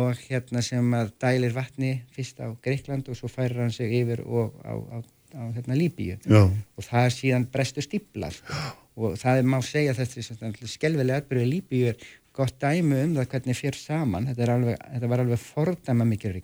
og 0.00 0.22
hérna 0.26 0.64
sem 0.64 0.96
að 0.96 1.12
dælir 1.22 1.56
vatni 1.56 1.92
fyrst 2.14 2.40
á 2.40 2.48
Greikland 2.64 3.08
og 3.12 3.18
svo 3.18 3.30
færir 3.32 3.62
hann 3.62 3.74
sig 3.74 3.92
yfir 4.00 4.24
og 4.24 4.56
á, 4.64 4.72
á, 4.72 4.96
á 5.36 5.42
hérna, 5.56 5.76
Líbíu 5.76 6.16
Já. 6.24 6.42
og 6.48 6.86
það 6.88 7.04
er 7.04 7.16
síðan 7.16 7.48
brestu 7.52 7.84
stíplar 7.84 8.34
sko. 8.36 8.56
og 9.00 9.20
það 9.20 9.42
er 9.42 9.52
má 9.52 9.60
segja 9.64 9.96
þetta 9.96 10.72
skelvilega 10.72 11.22
atbyrjuð 11.22 11.52
Líbíu 11.52 11.92
er 11.92 12.10
gott 12.36 12.56
dæmu 12.62 12.96
um 13.04 13.16
það 13.18 13.32
hvernig 13.34 13.58
fyrir 13.58 13.78
saman 13.78 14.28
þetta, 14.30 14.52
alveg, 14.54 14.84
þetta 14.96 15.12
var 15.12 15.24
alveg 15.24 15.42
fordæma 15.44 16.08
mikil 16.08 16.36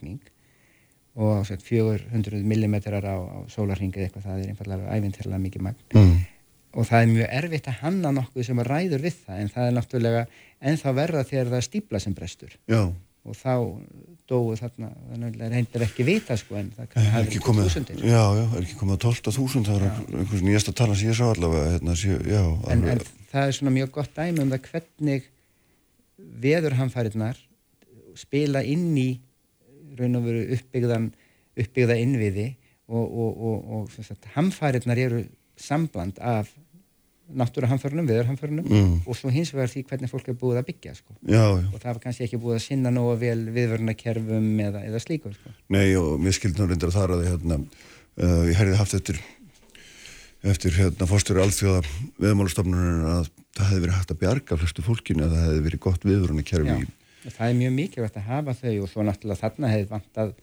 og 1.16 1.46
400 1.48 2.42
mm 2.44 2.76
á, 2.76 3.16
á 3.16 3.38
sólarhingið 3.48 4.06
eitthvað, 4.06 4.26
það 4.26 4.40
er 4.42 4.50
einfallega 4.52 4.96
æfintirlega 4.98 5.42
mikið 5.46 5.64
magn 5.64 5.78
mm. 5.96 6.18
og 6.76 6.88
það 6.90 7.02
er 7.02 7.10
mjög 7.14 7.32
erfitt 7.40 7.70
að 7.70 7.80
hanna 7.80 8.12
nokkuð 8.18 8.48
sem 8.50 8.62
ræður 8.68 9.04
við 9.06 9.16
það 9.24 9.40
en 9.40 9.50
það 9.54 9.68
er 9.68 9.76
náttúrulega 9.78 10.22
ennþá 10.60 10.94
verða 11.00 11.24
þegar 11.30 11.52
það 11.52 11.60
er 11.60 11.68
stípla 11.70 12.02
sem 12.04 12.16
brestur 12.16 12.52
já. 12.68 12.82
og 13.24 13.38
þá 13.38 13.54
dóu 14.28 14.52
þarna 14.60 14.92
það 15.38 15.56
er 15.56 15.86
ekki 15.88 16.06
vita 16.06 16.36
sko 16.36 16.58
en 16.60 16.68
það 16.76 16.92
kann 16.92 17.08
hafa 17.14 17.24
verið 17.30 17.64
þúsundir 17.64 18.04
Já, 18.04 18.22
já, 18.36 18.44
er 18.44 18.62
ekki 18.66 18.78
komið 18.82 18.98
að 18.98 19.08
12.000 19.08 19.66
það 19.70 19.76
er 19.80 20.20
einhvers 20.20 20.46
nýjasta 20.50 20.76
tala 20.76 20.98
sem 20.98 21.08
ég 21.08 21.16
sá 21.16 21.26
allavega 21.30 21.72
hérna, 21.78 21.96
sé, 21.96 22.18
já, 22.28 22.42
en, 22.74 22.84
en 22.92 23.04
það 23.32 23.48
er 23.48 23.56
svona 23.56 23.76
mjög 23.78 23.92
gott 23.96 24.12
dæmi 24.18 24.44
um 24.44 24.52
það 24.52 24.68
hvernig 24.72 25.30
veðurhamfæriðnar 26.44 27.40
spila 28.16 28.60
inn 28.64 28.92
í 29.00 29.10
raun 30.00 30.20
og 30.20 30.28
veru 30.28 30.44
uppbyggðan 30.56 31.10
uppbyggða 31.56 31.98
innviði 32.02 32.46
og, 32.86 33.04
og, 33.04 33.42
og, 33.48 33.66
og 33.80 34.30
hamfæriðnar 34.36 35.02
eru 35.06 35.24
sambland 35.56 36.20
af 36.20 36.52
náttúruhamförunum, 37.26 38.06
viðurhamförunum 38.06 38.66
mm. 38.70 38.90
og 39.06 39.16
svo 39.18 39.30
hins 39.34 39.50
vegar 39.54 39.70
því 39.72 39.82
hvernig 39.88 40.10
fólk 40.12 40.28
er 40.30 40.36
búið 40.38 40.60
að 40.60 40.68
byggja 40.68 40.92
sko. 40.94 41.16
já, 41.26 41.42
já. 41.42 41.64
og 41.72 41.80
það 41.80 41.88
var 41.88 42.02
kannski 42.04 42.26
ekki 42.26 42.38
búið 42.42 42.58
að 42.58 42.66
sinna 42.68 42.92
nógu 42.94 43.16
vel 43.18 43.40
viðvörnakerfum 43.56 44.46
eða, 44.68 44.82
eða 44.86 45.00
slíkur 45.02 45.34
sko. 45.34 45.54
Nei 45.74 45.88
og 45.98 46.20
mér 46.22 46.36
skildi 46.36 46.62
nú 46.62 46.68
reyndar 46.70 46.92
að 46.92 46.98
það 47.00 47.16
að 47.16 47.24
hérna, 47.30 47.58
uh, 48.22 48.44
ég 48.46 48.60
herði 48.60 48.78
haft 48.78 48.94
eftir 49.00 49.18
eftir 50.46 50.76
hérna 50.76 51.08
fórstöru 51.10 51.42
alþjóða 51.42 51.82
veðmálastofnunum 52.22 53.08
að 53.16 53.32
það 53.56 53.70
hefði 53.72 53.82
verið 53.82 53.98
hægt 53.98 54.14
að 54.14 54.20
bjarga 54.22 54.60
flestu 54.60 54.86
fólkinu 54.86 55.26
að 55.26 55.34
það 55.34 55.46
hefði 55.48 55.66
verið 55.66 55.84
gott 55.88 56.06
viðvörunni 56.06 56.46
kjærfi 56.46 56.76
í. 56.84 56.86
Það 57.26 57.48
er 57.48 57.56
mjög 57.60 57.72
mikilvægt 57.76 58.18
að 58.20 58.28
hafa 58.30 58.54
þau 58.60 58.74
og 58.82 58.90
svo 58.90 59.06
náttúrulega 59.06 59.42
þarna 59.42 59.72
hefði 59.72 59.88
vantað 59.90 60.34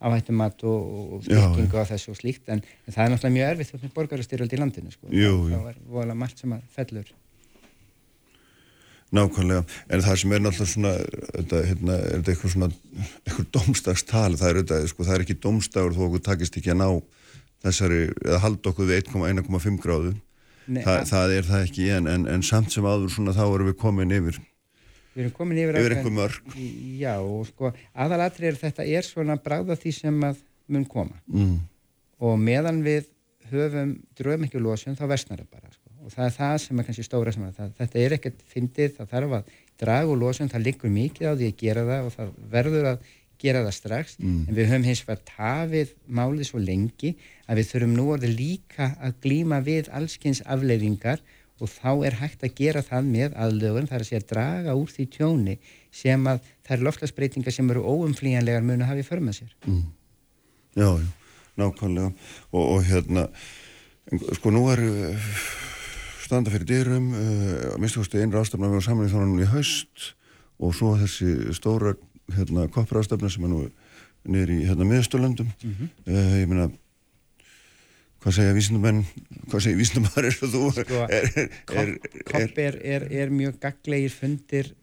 áhættumat 0.00 0.62
og, 0.64 0.84
og 1.16 1.24
styrkingu 1.26 1.80
á 1.80 1.84
þessu 1.90 2.14
og 2.14 2.20
slíkt 2.20 2.48
en, 2.52 2.62
en 2.86 2.94
það 2.94 3.02
er 3.04 3.10
náttúrulega 3.12 3.36
mjög 3.36 3.50
erfitt 3.54 3.74
með 3.76 3.96
borgarastyrjöld 3.98 4.54
í 4.56 4.60
landinu 4.60 4.94
sko. 4.94 5.10
Jú, 5.12 5.34
jú. 5.50 5.50
Það 5.52 5.66
var 5.66 5.82
volið 5.96 6.20
margt 6.22 6.40
sem 6.40 6.54
að 6.56 6.62
fellur. 6.76 7.10
Nákvæmlega, 9.10 9.64
en 9.90 10.04
það 10.06 10.18
sem 10.22 10.32
er 10.32 10.42
náttúrulega 10.44 10.72
svona, 10.72 10.94
þetta, 11.34 11.62
hérna, 11.66 11.94
er 11.98 12.20
þetta 12.20 12.32
eitthvað 12.32 12.52
svona, 12.54 12.68
eitthvað 13.26 13.48
domstagstal, 13.56 14.28
það 14.38 14.50
er, 14.50 14.60
þetta, 14.60 14.80
sko, 14.92 15.06
það 15.08 15.16
er 15.16 15.24
ekki 15.26 15.38
domstagur 15.42 15.96
þó 15.96 16.02
okkur 16.06 16.22
takist 16.30 16.58
ekki 16.60 16.72
að 16.72 16.78
ná 16.80 16.88
þessari, 17.66 18.02
eða 18.22 18.42
halda 18.46 18.70
okkur 18.70 18.88
við 18.88 19.02
1,1,5 19.02 19.80
gráðu, 19.82 20.14
Nei, 20.70 20.84
Þa, 20.84 20.94
það 21.08 21.32
er 21.34 21.46
það 21.48 21.64
ekki 21.66 21.86
en, 21.96 22.06
en, 22.06 22.24
en 22.30 22.42
samt 22.46 22.70
sem 22.70 22.86
aður 22.86 23.10
svona 23.10 23.32
þá 23.34 23.42
erum 23.48 23.70
við 23.72 23.76
komin 23.80 24.14
yfir, 24.14 24.36
við 25.14 25.24
erum 25.24 25.34
komin 25.36 25.60
yfir, 25.62 25.80
yfir 25.80 25.96
einhver 25.96 26.14
mörg. 26.14 26.56
Já, 27.00 27.14
og 27.18 27.46
sko, 27.50 27.72
aðalatri 27.94 28.50
er 28.50 28.58
þetta 28.60 28.86
er 28.86 29.06
svona 29.06 29.38
bráða 29.40 29.78
því 29.80 29.94
sem 29.96 30.24
að 30.30 30.42
mun 30.70 30.86
koma 30.86 31.18
mm. 31.26 31.56
og 32.26 32.36
meðan 32.38 32.84
við 32.86 33.08
höfum 33.50 33.96
dröfum 34.18 34.46
ekki 34.46 34.62
lósun 34.62 34.98
þá 34.98 35.06
versnar 35.10 35.42
það 35.42 35.56
bara, 35.56 35.72
sko 35.74 35.90
og 36.00 36.12
það 36.14 36.26
er 36.26 36.36
það 36.36 36.58
sem 36.64 36.80
er 36.80 36.86
kannski 36.88 37.06
stóra 37.06 37.32
sem 37.34 37.46
að 37.46 37.62
þetta 37.78 38.00
er 38.00 38.16
ekkert 38.16 38.44
fyndið, 38.50 38.92
það 38.98 39.10
þarf 39.14 39.38
að 39.40 39.56
draga 39.80 40.12
úr 40.12 40.20
losun, 40.20 40.50
það 40.52 40.66
liggur 40.68 40.92
mikið 40.94 41.28
á 41.28 41.32
því 41.34 41.48
að 41.50 41.58
gera 41.64 41.86
það 41.88 42.06
og 42.06 42.14
það 42.16 42.30
verður 42.54 42.88
að 42.92 43.10
gera 43.40 43.62
það 43.64 43.76
strax 43.76 44.16
mm. 44.20 44.40
en 44.46 44.56
við 44.56 44.70
höfum 44.70 44.86
hins 44.88 45.02
vegar 45.06 45.20
tafið 45.28 45.92
málið 46.20 46.48
svo 46.50 46.60
lengi 46.60 47.14
að 47.46 47.60
við 47.60 47.70
þurfum 47.70 47.94
nú 47.96 48.06
orðið 48.14 48.34
líka 48.36 48.90
að 49.00 49.14
glíma 49.24 49.60
við 49.64 49.88
allskynns 49.96 50.42
afleiðingar 50.44 51.22
og 51.60 51.70
þá 51.70 51.90
er 52.08 52.18
hægt 52.20 52.44
að 52.46 52.56
gera 52.58 52.82
það 52.82 53.08
með 53.14 53.38
aðlögun, 53.44 53.88
það 53.88 53.96
er 53.96 54.04
að 54.04 54.10
segja 54.10 54.22
að 54.22 54.28
draga 54.32 54.76
úr 54.78 54.90
því 54.90 55.06
tjóni 55.16 55.56
sem 55.94 56.28
að 56.30 56.44
það 56.66 56.76
er 56.76 56.84
loftlagsbreytingar 56.86 57.56
sem 57.56 57.72
eru 57.72 57.86
óumflíjanlegar 57.86 58.66
mun 58.66 58.84
að 58.84 58.92
hafa 58.92 59.02
í 59.04 59.08
förmað 59.08 59.40
sér. 59.40 59.56
Mm. 59.66 59.82
Já, 60.78 60.88
já, 61.00 61.08
nákvæmlega 61.60 62.12
og, 62.52 62.64
og 62.64 62.84
hérna, 62.86 63.26
sko 64.38 64.52
nú 64.54 64.66
er 64.72 64.84
standa 66.30 66.52
fyrir 66.52 66.68
dyrum 66.68 67.10
uh, 67.10 67.20
eh, 67.20 67.64
að 67.74 67.80
minnstu 67.82 68.04
kosti 68.04 68.20
einra 68.22 68.44
ástafna 68.44 68.70
við 68.70 68.84
á 68.84 68.86
samanlega 68.86 69.16
þónunum 69.16 69.42
í 69.42 69.50
haust 69.50 70.12
og 70.60 70.76
svo 70.76 70.92
þessi 71.00 71.56
stóra 71.56 71.96
hérna, 72.36 72.68
koppra 72.70 73.02
ástafna 73.02 73.30
sem 73.32 73.46
er 73.48 73.50
nú 73.50 73.64
niður 74.30 74.52
í 74.54 74.60
hérna, 74.68 74.86
miðsturlöndum 74.86 75.48
mm 75.50 75.74
-hmm. 75.74 75.90
uh, 76.06 76.36
ég 76.38 76.48
meina 76.48 76.70
hvað 78.20 78.36
segja 78.36 78.56
vísindamenn? 78.56 79.00
Hvað 79.50 79.64
segja 79.66 79.80
vísindamæður 79.80 80.28
er 80.28 80.36
þú? 80.40 80.66
Sko, 80.76 81.00
er, 81.06 81.30
er, 81.82 81.94
kopp 82.28 82.60
er, 82.60 82.78
er 83.22 83.32
mjög 83.34 83.58
gaglegir 83.62 84.14
fundir 84.14 84.74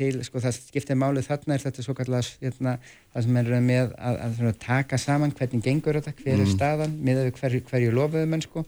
til, 0.00 0.20
sko 0.24 0.40
það 0.42 0.56
skiptir 0.56 0.98
málið 0.98 1.28
þarna 1.28 1.56
er 1.56 1.64
þetta 1.64 1.84
svo 1.84 1.94
kallast 1.98 2.38
hérna, 2.40 2.76
það 3.12 3.26
sem 3.26 3.40
er 3.40 3.50
með 3.64 3.90
að, 3.98 4.20
að, 4.26 4.38
að 4.50 4.60
taka 4.62 5.00
saman 5.00 5.34
hvernig 5.36 5.64
gengur 5.66 5.98
þetta, 5.98 6.14
hver 6.22 6.36
er 6.36 6.46
mm. 6.46 6.54
staðan 6.54 6.96
með 7.04 7.26
hverju, 7.36 7.64
hverju 7.68 7.92
lofuðum 7.96 8.38
en 8.38 8.46
sko. 8.46 8.64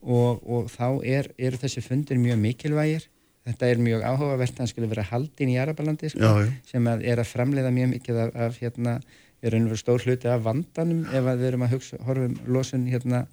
Og, 0.00 0.44
og 0.48 0.68
þá 0.72 0.86
er, 1.04 1.30
eru 1.36 1.60
þessi 1.60 1.82
fundir 1.84 2.20
mjög 2.20 2.38
mikilvægir. 2.40 3.08
Þetta 3.44 3.68
er 3.68 3.80
mjög 3.80 4.04
áhugavert 4.04 4.54
að 4.54 4.62
það 4.62 4.70
skulle 4.72 4.88
vera 4.90 5.04
haldin 5.10 5.50
í 5.52 5.58
Arabalandi 5.60 6.10
sko, 6.12 6.30
sem 6.68 6.88
að 6.88 7.04
er 7.08 7.20
að 7.20 7.28
framleiða 7.30 7.72
mjög 7.72 7.92
mikið 7.94 8.20
af, 8.24 8.32
af 8.46 8.58
hérna, 8.60 8.94
er 9.42 9.56
einhver 9.56 9.80
stór 9.80 10.02
hluti 10.04 10.28
af 10.30 10.44
vandanum 10.44 11.06
ef 11.08 11.24
við 11.30 11.46
erum 11.48 11.64
að 11.66 11.76
hugsa, 11.76 12.00
horfum 12.06 12.36
losun 12.46 12.86
hérna 12.90 13.24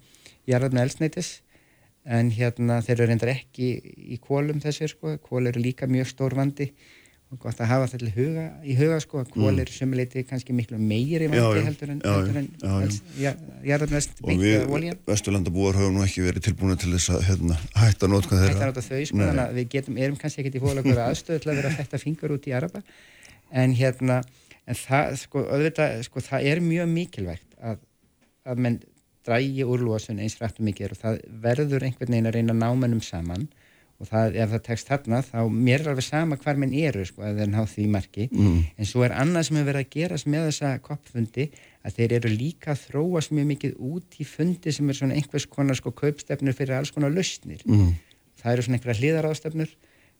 í 0.48 0.56
Arabna 0.56 0.84
elsneitis 0.86 1.38
en 2.08 2.30
hérna 2.32 2.80
þeir 2.84 2.96
eru 2.96 3.10
reyndar 3.10 3.34
ekki 3.34 3.74
í 4.14 4.20
kólum 4.22 4.62
þessir 4.64 4.94
sko, 4.94 5.18
kól 5.20 5.50
eru 5.50 5.60
líka 5.60 5.88
mjög 5.90 6.08
stór 6.14 6.36
vandi 6.38 6.70
og 7.28 7.42
gott 7.42 7.58
að 7.60 7.68
hafa 7.68 7.88
þetta 7.92 8.10
huga, 8.14 8.44
í 8.64 8.74
huga 8.78 8.98
sko. 9.04 9.20
Að 9.20 9.32
kól 9.34 9.60
er 9.60 9.68
sumuleiti 9.72 10.22
kannski 10.24 10.54
miklu 10.56 10.78
meiri 10.80 11.28
vandi 11.28 11.64
heldur 11.66 11.92
en, 11.92 12.00
heldur 12.00 12.38
en 12.40 12.48
beintið 12.62 14.54
af 14.62 14.72
oljan. 14.78 14.96
Og 14.96 15.04
við 15.04 15.10
Vesturlandabúar 15.10 15.76
höfum 15.76 15.98
nú 15.98 16.06
ekki 16.06 16.24
verið 16.24 16.46
tilbúin 16.48 16.80
til 16.80 16.94
þess 16.94 17.12
að 17.12 17.26
hérna, 17.28 17.58
hætta 17.76 18.08
nótkan 18.08 18.40
þeirra. 18.40 18.54
Hætta 18.54 18.70
nótkan 18.70 18.88
þau 18.88 19.04
sko, 19.10 19.20
þannig 19.20 19.44
að 19.44 19.60
við 19.60 19.70
getum, 19.76 20.00
erum 20.06 20.18
kannski 20.22 20.44
ekkert 20.44 20.56
í 20.56 20.64
hólagur 20.64 21.02
aðstöðu 21.04 21.44
til 21.44 21.52
að 21.52 21.60
vera 21.60 21.72
að 21.74 21.80
þetta 21.82 22.02
fingur 22.06 22.36
út 22.38 22.48
í 22.48 22.56
Araba 22.56 22.84
en 23.52 23.76
hérna, 23.76 24.22
en 24.68 24.78
það 24.78 25.16
sko, 25.22 25.44
auðvitað, 25.48 26.02
sko, 26.06 26.22
það 26.24 26.50
er 26.52 26.62
mjög 26.64 26.90
mikilvægt 26.92 27.58
að, 27.64 27.80
að 28.48 28.64
menn 28.66 28.80
drægi 29.28 29.64
úr 29.68 29.84
losun 29.84 30.20
eins 30.22 30.38
rættu 30.40 30.64
mikið 30.66 30.94
og 30.94 31.00
það 31.02 31.22
verður 31.44 31.86
einhvern 31.86 32.14
veginn 32.14 32.30
að 32.30 32.38
reyna 32.38 32.56
námennum 32.56 33.02
saman 33.04 33.48
og 33.98 34.06
það, 34.06 34.36
ef 34.38 34.52
það 34.52 34.62
tekst 34.68 34.90
þarna 34.92 35.20
þá 35.26 35.38
mér 35.50 35.82
er 35.82 35.90
alveg 35.92 36.06
sama 36.06 36.38
hvar 36.38 36.58
minn 36.60 36.74
eru 36.78 37.02
sko 37.08 37.24
að 37.26 37.40
þeir 37.40 37.50
ná 37.50 37.58
því 37.66 37.86
marki 37.90 38.28
mm. 38.30 38.60
en 38.78 38.88
svo 38.88 39.02
er 39.06 39.14
annað 39.18 39.48
sem 39.48 39.58
hefur 39.58 39.70
verið 39.72 39.86
að 39.86 39.96
gerast 39.96 40.28
með 40.30 40.46
þessa 40.48 40.70
koppfundi 40.84 41.48
að 41.82 41.98
þeir 41.98 42.14
eru 42.20 42.32
líka 42.32 42.72
að 42.74 42.84
þróast 42.84 43.34
mjög 43.34 43.48
mikið 43.52 43.80
út 43.90 44.20
í 44.22 44.28
fundi 44.28 44.74
sem 44.74 44.88
er 44.92 45.00
svona 45.00 45.18
einhvers 45.18 45.48
konar 45.50 45.78
sko 45.78 45.92
kaupstefnur 45.98 46.56
fyrir 46.56 46.78
alls 46.78 46.94
konar 46.94 47.14
lausnir 47.14 47.64
mm. 47.66 47.90
það 48.38 48.54
eru 48.54 48.66
svona 48.68 48.78
einhverja 48.78 49.02
hliðarástefnur 49.02 49.74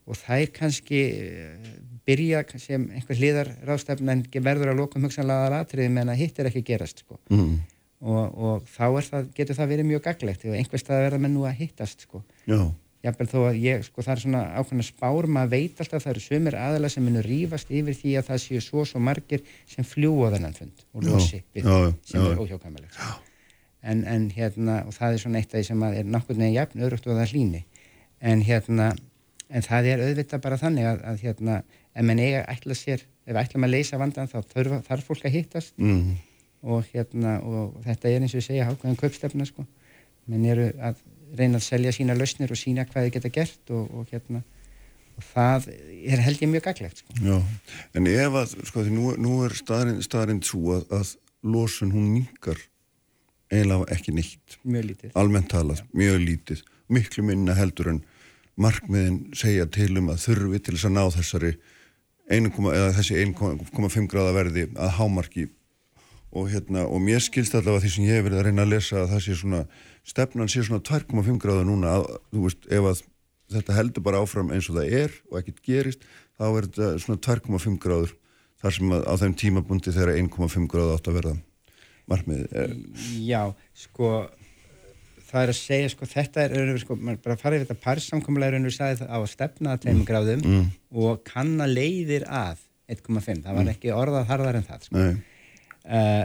og 0.09 0.19
þær 0.25 0.53
kannski 0.57 1.05
eh, 1.15 1.71
byrja 2.09 2.42
sem 2.57 2.88
einhver 2.97 3.21
hliðarástefn 3.21 4.14
en 4.14 4.25
verður 4.40 4.73
að 4.73 4.81
loka 4.83 4.99
um 4.99 5.07
hugsanlega 5.07 5.47
aðratrið 5.49 5.92
menn 5.94 6.12
að 6.12 6.23
hitt 6.25 6.40
er 6.40 6.51
ekki 6.51 6.64
gerast 6.73 7.05
sko 7.05 7.21
mm. 7.31 7.55
og, 8.03 8.25
og 8.35 8.68
þá 8.73 8.85
það, 9.12 9.33
getur 9.37 9.61
það 9.61 9.73
verið 9.77 9.90
mjög 9.92 10.05
gaglegt 10.09 10.49
og 10.49 10.59
einhvers 10.59 10.87
stað 10.87 11.07
verða 11.07 11.23
menn 11.25 11.37
nú 11.37 11.47
að 11.49 11.59
hittast 11.62 12.09
sko 12.09 12.25
Já 12.49 12.62
Jafnvel 13.05 13.29
þó 13.31 13.38
að 13.47 13.59
ég, 13.62 13.83
sko 13.87 14.03
það 14.03 14.12
er 14.14 14.21
svona 14.25 14.40
ákveðna 14.59 14.85
spár, 14.88 15.27
maður 15.31 15.51
veit 15.53 15.81
alltaf 15.83 16.01
að 16.01 16.05
það 16.05 16.12
eru 16.12 16.23
sömur 16.25 16.57
aðalega 16.59 16.94
sem 16.94 17.05
munur 17.07 17.29
rýfast 17.31 17.71
yfir 17.71 17.94
því 17.94 18.14
að 18.18 18.27
það 18.27 18.40
séu 18.42 18.62
svo 18.64 18.85
svo 18.90 19.03
margir 19.07 19.44
sem 19.71 19.87
fljúa 19.87 20.33
þennan 20.35 20.57
fund 20.57 20.83
og 20.90 21.07
losi 21.07 21.38
já, 21.38 21.77
sem 22.09 22.18
já, 22.18 22.25
er 22.33 22.42
óhjákamilegt. 22.42 22.99
En, 23.87 24.03
en 24.03 24.25
hérna, 24.35 24.81
og 24.88 24.97
það 24.97 25.14
er 25.14 25.23
svona 25.23 25.38
eitt 25.38 25.55
af 25.55 25.61
því 25.61 25.68
sem 25.68 25.85
er 25.87 26.11
neginn 26.11 26.57
jafn, 26.57 26.83
öðrugt 26.83 27.07
og 27.07 27.21
það 27.21 27.37
hlýni. 27.37 27.62
En 28.18 28.42
hérna, 28.42 28.88
en 29.47 29.68
það 29.68 29.90
er 29.92 30.03
auðvitað 30.09 30.42
bara 30.49 30.59
þannig 30.59 30.90
að, 30.90 31.05
að 31.12 31.23
hérna, 31.29 31.61
ef 31.99 32.07
mann 32.07 32.23
eiga 32.23 32.45
ætla 32.53 32.77
sér, 32.79 33.03
ef 33.27 33.39
ætla 33.41 33.61
maður 33.61 33.73
að 33.73 33.77
leysa 33.77 34.01
vandan 34.01 34.31
þá 34.31 34.39
þarf, 34.53 34.75
þarf 34.87 35.09
fólk 35.11 35.27
að 35.27 35.35
hittast 35.35 35.75
mm. 35.83 36.13
og 36.75 36.87
hérna, 36.93 37.39
og 37.43 37.79
þetta 37.87 38.13
er 38.13 38.23
eins 38.23 38.35
og 38.37 38.43
ég 38.43 38.47
segja 38.47 38.69
hákvæðan 38.69 39.01
kaupstefna, 39.01 39.49
sko. 39.49 39.67
Menn 40.29 40.47
eru 40.47 40.69
að 40.85 41.03
reyna 41.37 41.59
að 41.59 41.67
selja 41.67 41.93
sína 41.97 42.17
lausnir 42.17 42.53
og 42.53 42.61
sína 42.61 42.87
hvað 42.89 43.09
þið 43.09 43.15
geta 43.17 43.35
gert 43.35 43.75
og, 43.75 43.91
og 43.99 44.13
hérna 44.13 44.43
og 45.19 45.27
það 45.33 45.69
er 46.07 46.23
held 46.23 46.43
ég 46.45 46.51
mjög 46.53 46.67
gaglegt 46.69 47.03
sko. 47.03 47.39
En 47.99 48.11
ef 48.11 48.37
að 48.41 48.55
sko 48.71 48.85
því 48.87 48.95
nú, 48.95 49.13
nú 49.19 49.41
er 49.47 49.55
staðrind, 49.59 50.05
staðrind 50.07 50.47
svo 50.47 50.79
að, 50.79 50.85
að 50.95 51.15
losun 51.49 51.93
hún 51.95 52.13
mingar 52.15 52.61
eiginlega 53.49 53.89
ekki 53.95 54.15
neitt 54.15 54.59
mjög 54.63 54.91
lítið, 54.91 55.13
almennt 55.19 55.51
talað, 55.53 55.83
mjög 55.97 56.21
lítið 56.23 56.63
miklu 56.93 57.25
minna 57.25 57.57
heldur 57.57 57.93
en 57.95 58.03
markmiðin 58.61 59.21
segja 59.37 59.67
til 59.73 59.91
um 60.01 60.11
að 60.13 60.23
þurfi 60.27 60.61
til 60.63 60.77
þess 60.77 60.89
að 60.89 60.97
ná 60.97 61.03
þessari 61.17 61.53
1, 62.29 62.51
eða 62.73 62.91
þessi 62.97 63.21
1,5 63.25 64.09
gráða 64.11 64.35
verði 64.37 64.67
að 64.77 64.95
hámarki 64.99 65.47
og 66.37 66.51
hérna 66.53 66.85
og 66.85 67.01
mér 67.01 67.23
skilst 67.25 67.55
allavega 67.57 67.87
því 67.87 67.93
sem 67.95 68.09
ég 68.09 68.19
hef 68.19 68.27
verið 68.27 68.41
að 68.41 68.49
reyna 68.49 68.67
að 68.67 68.73
lesa 68.75 68.99
að 69.03 69.12
það 69.14 69.23
sé 69.25 69.37
svona 69.41 69.62
stefnan 70.09 70.51
sé 70.53 70.64
svona 70.67 70.85
2,5 70.85 71.38
gráða 71.41 71.64
núna 71.69 71.95
að, 71.97 72.09
þú 72.35 72.45
veist, 72.45 72.69
ef 72.69 72.88
að 72.91 73.03
þetta 73.55 73.77
heldur 73.79 74.05
bara 74.05 74.23
áfram 74.23 74.53
eins 74.53 74.69
og 74.69 74.77
það 74.77 74.97
er 75.01 75.14
og 75.31 75.38
ekkert 75.41 75.62
gerist, 75.64 76.09
þá 76.37 76.47
er 76.49 76.69
þetta 76.69 76.91
svona 77.05 77.23
2,5 77.25 77.79
gráður 77.83 78.17
þar 78.59 78.77
sem 78.77 78.93
að 78.93 79.07
á 79.09 79.14
þeim 79.23 79.37
tímabundi 79.38 79.95
þeirra 79.95 80.19
1,5 80.21 80.69
gráða 80.69 80.99
átt 80.99 81.09
að 81.09 81.19
verða 81.21 81.35
margmið. 82.09 82.45
Já, 83.25 83.43
sko 83.77 84.12
það 85.29 85.43
er 85.43 85.53
að 85.53 85.59
segja, 85.59 85.91
sko, 85.93 86.09
þetta 86.09 86.47
er 86.47 86.81
sko, 86.83 86.97
bara 87.05 87.37
að 87.37 87.43
fara 87.43 87.59
yfir 87.59 87.67
þetta 87.67 87.85
parsamkomlega 87.85 88.57
er 88.57 88.69
að 88.69 88.77
sagði 88.77 89.01
það 89.03 89.12
á 89.12 89.19
að 89.19 89.29
stefna 89.35 89.75
að 89.75 89.85
2 89.85 89.93
mm. 89.93 90.07
gráðum 90.09 90.45
mm. 90.45 90.67
og 91.05 91.23
kanna 91.29 91.69
leiðir 91.69 92.25
að 92.27 92.64
1,5, 92.88 93.43
það 93.45 93.53
var 93.53 93.64
mm. 93.67 93.73
ekki 93.75 93.93
orðað 93.93 94.31
harðar 94.31 94.59
en 94.59 94.69
það, 94.69 94.88
sko. 94.88 95.07
Uh, 95.88 96.25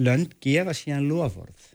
lönd 0.00 0.34
gefa 0.42 0.74
síðan 0.76 1.08
lofórð 1.08 1.68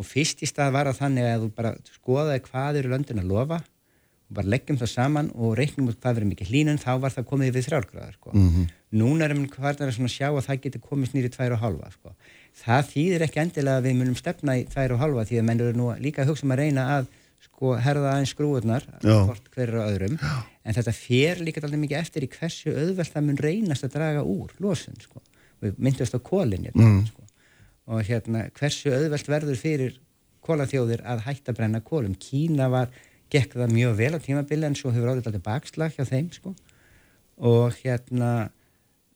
og 0.00 0.08
fyrst 0.08 0.40
í 0.42 0.48
stað 0.48 0.72
var 0.74 0.88
það 0.90 1.02
þannig 1.02 1.28
að 1.28 1.44
þú 1.44 1.50
bara 1.58 1.72
skoðaði 1.92 2.42
hvað 2.48 2.80
eru 2.80 2.92
löndin 2.92 3.22
að 3.22 3.30
lofa 3.30 3.58
og 3.62 4.36
bara 4.38 4.52
leggjum 4.54 4.78
það 4.80 4.92
saman 4.94 5.28
og 5.36 5.56
reiknum 5.58 5.90
út 5.92 5.98
hvað 6.00 6.16
verður 6.16 6.30
mikið 6.30 6.52
hlínun, 6.52 6.80
þá 6.80 6.92
var 7.02 7.12
það 7.12 7.28
komið 7.28 7.56
við 7.56 7.66
þrjálfgráðar 7.68 8.14
sko. 8.16 8.30
mm 8.32 8.48
-hmm. 8.48 8.70
núna 9.02 9.24
erum 9.26 9.42
við 9.44 9.50
hvað 9.56 9.82
er 9.82 9.92
að 9.92 10.08
sjá 10.08 10.28
að 10.30 10.46
það 10.46 10.62
getur 10.64 10.80
komið 10.88 11.10
snýri 11.10 11.30
tvær 11.36 11.52
og 11.56 11.62
halva 11.64 11.90
sko. 11.92 12.14
Það 12.58 12.86
þýðir 12.92 13.26
ekki 13.26 13.42
endilega 13.42 13.80
að 13.80 13.88
við 13.88 13.98
munum 14.00 14.18
stefna 14.18 14.58
í 14.60 14.66
tvær 14.68 14.94
og 14.96 15.02
halva 15.02 15.26
því 15.28 15.40
að 15.40 15.48
menn 15.48 15.64
eru 15.64 15.78
nú 15.78 15.88
líka 16.02 16.26
hugsa 16.28 16.46
um 16.46 16.54
að 16.54 16.62
reyna 16.62 16.86
að 16.98 17.10
sko, 17.42 17.74
herða 17.82 18.12
aðeins 18.12 18.34
skrúurnar 18.34 18.86
hvort 19.02 19.50
hverju 19.54 19.82
öðrum 19.82 20.18
Já. 20.20 20.32
en 20.62 20.76
þetta 20.76 20.94
fer 20.94 21.42
líka 21.42 21.62
alltaf 21.62 21.82
mikið 21.82 21.98
eftir 21.98 22.26
í 22.26 22.30
hversu 22.30 22.74
auðvelt 22.76 23.14
það 23.14 23.28
mun 23.28 23.42
reynast 23.48 23.88
að 23.88 23.96
draga 23.96 24.22
úr 24.22 24.54
losun 24.62 24.98
sko. 25.00 25.22
við 25.62 25.78
myndast 25.78 26.14
á 26.14 26.20
kólinn 26.22 26.70
mm. 26.74 27.02
sko 27.10 27.26
og 27.92 28.06
hérna 28.06 28.46
hversu 28.54 28.92
auðvelt 28.94 29.30
verður 29.30 29.58
fyrir 29.58 29.98
kólaþjóðir 30.46 31.04
að 31.06 31.24
hætta 31.26 31.54
brenna 31.54 31.80
kólum. 31.84 32.14
Kína 32.18 32.68
var, 32.72 32.90
gekk 33.32 33.56
það 33.56 33.74
mjög 33.76 33.94
vel 34.00 34.12
á 34.18 34.18
tímabili 34.22 34.68
en 34.68 34.76
svo 34.78 34.92
hefur 34.94 35.12
áður 35.12 35.30
alltaf 35.30 35.44
bakslag 35.46 35.94
hjá 35.96 36.04
þeim 36.08 36.30
sko 36.34 36.54
og 37.42 37.78
hérna 37.80 38.50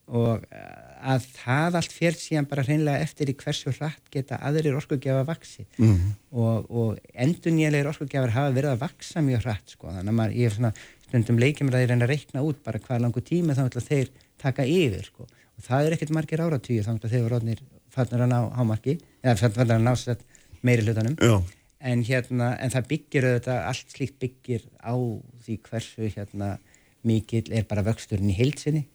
og 0.07 0.45
að 1.07 1.25
það 1.35 1.79
allt 1.81 1.95
fyrir 1.95 2.19
síðan 2.19 2.49
bara 2.51 2.65
hreinlega 2.67 3.03
eftir 3.05 3.31
í 3.31 3.37
hversu 3.39 3.73
hratt 3.75 4.11
geta 4.13 4.39
aðrir 4.47 4.77
orkugjafa 4.79 5.25
vaksi 5.27 5.65
mm 5.79 5.89
-hmm. 5.89 6.13
og, 6.31 6.71
og 6.71 6.99
endunjæleir 7.15 7.89
orkugjafar 7.91 8.35
hafa 8.35 8.55
verið 8.55 8.71
að 8.73 8.83
vaksa 8.85 9.23
mjög 9.23 9.43
hratt 9.47 9.75
sko. 9.75 9.89
Þannig 9.89 10.13
að 10.13 10.19
maður, 10.19 10.37
ég 10.37 10.47
er 10.47 10.55
svona 10.55 10.73
stundum 11.07 11.39
leikjum 11.39 11.69
að 11.69 11.87
reyna 11.87 12.05
að 12.05 12.13
reikna 12.15 12.43
út 12.43 12.63
bara 12.65 12.79
hvað 12.79 13.03
langu 13.03 13.21
tíma 13.21 13.55
þá 13.55 13.67
ætla 13.67 13.83
þeir 13.83 14.09
taka 14.39 14.65
yfir 14.65 15.05
sko. 15.05 15.27
Og 15.57 15.63
það 15.67 15.87
er 15.87 15.93
ekkert 15.93 16.15
margir 16.15 16.41
áratýju 16.41 16.83
þá 16.87 16.95
ætla 16.95 17.13
þeir 17.13 17.29
rótnir 17.31 17.61
fannir 17.91 18.23
að 18.23 18.33
ná 18.33 18.41
hámarki 18.57 18.99
eða 19.23 19.37
fannir 19.37 19.77
að 19.77 19.87
ná 19.87 19.95
sér 19.97 20.19
meiri 20.63 20.83
hlutanum. 20.83 21.17
En 21.81 22.03
hérna, 22.03 22.57
en 22.59 22.71
það 22.71 22.89
byggir 22.89 23.25
auðvitað, 23.25 23.59
allt 23.69 23.91
slíkt 23.93 24.19
byggir 24.19 24.63
á 24.83 24.95
því 25.45 25.59
hversu 25.63 26.09
hérna 26.09 26.59
mikill 27.07 27.53
er 27.53 27.65
bara 27.69 27.85
vöxturinn 27.87 28.33
í 28.33 28.35
heilsinni 28.35 28.87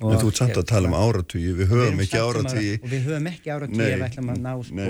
En 0.00 0.20
þú 0.20 0.30
ert 0.30 0.40
samt 0.40 0.56
að 0.56 0.68
tala 0.70 0.88
um 0.88 0.96
áratvíu, 0.96 1.54
við 1.58 1.72
höfum 1.74 2.04
ekki 2.04 2.20
áratvíu. 2.20 2.76
Og 2.80 2.88
við 2.88 3.08
höfum 3.08 3.26
ekki 3.30 3.52
áratvíu 3.52 3.84
ef 3.84 3.98
við 3.98 4.06
ætlum 4.06 4.32
að 4.32 4.40
ná 4.46 4.52
sko 4.64 4.86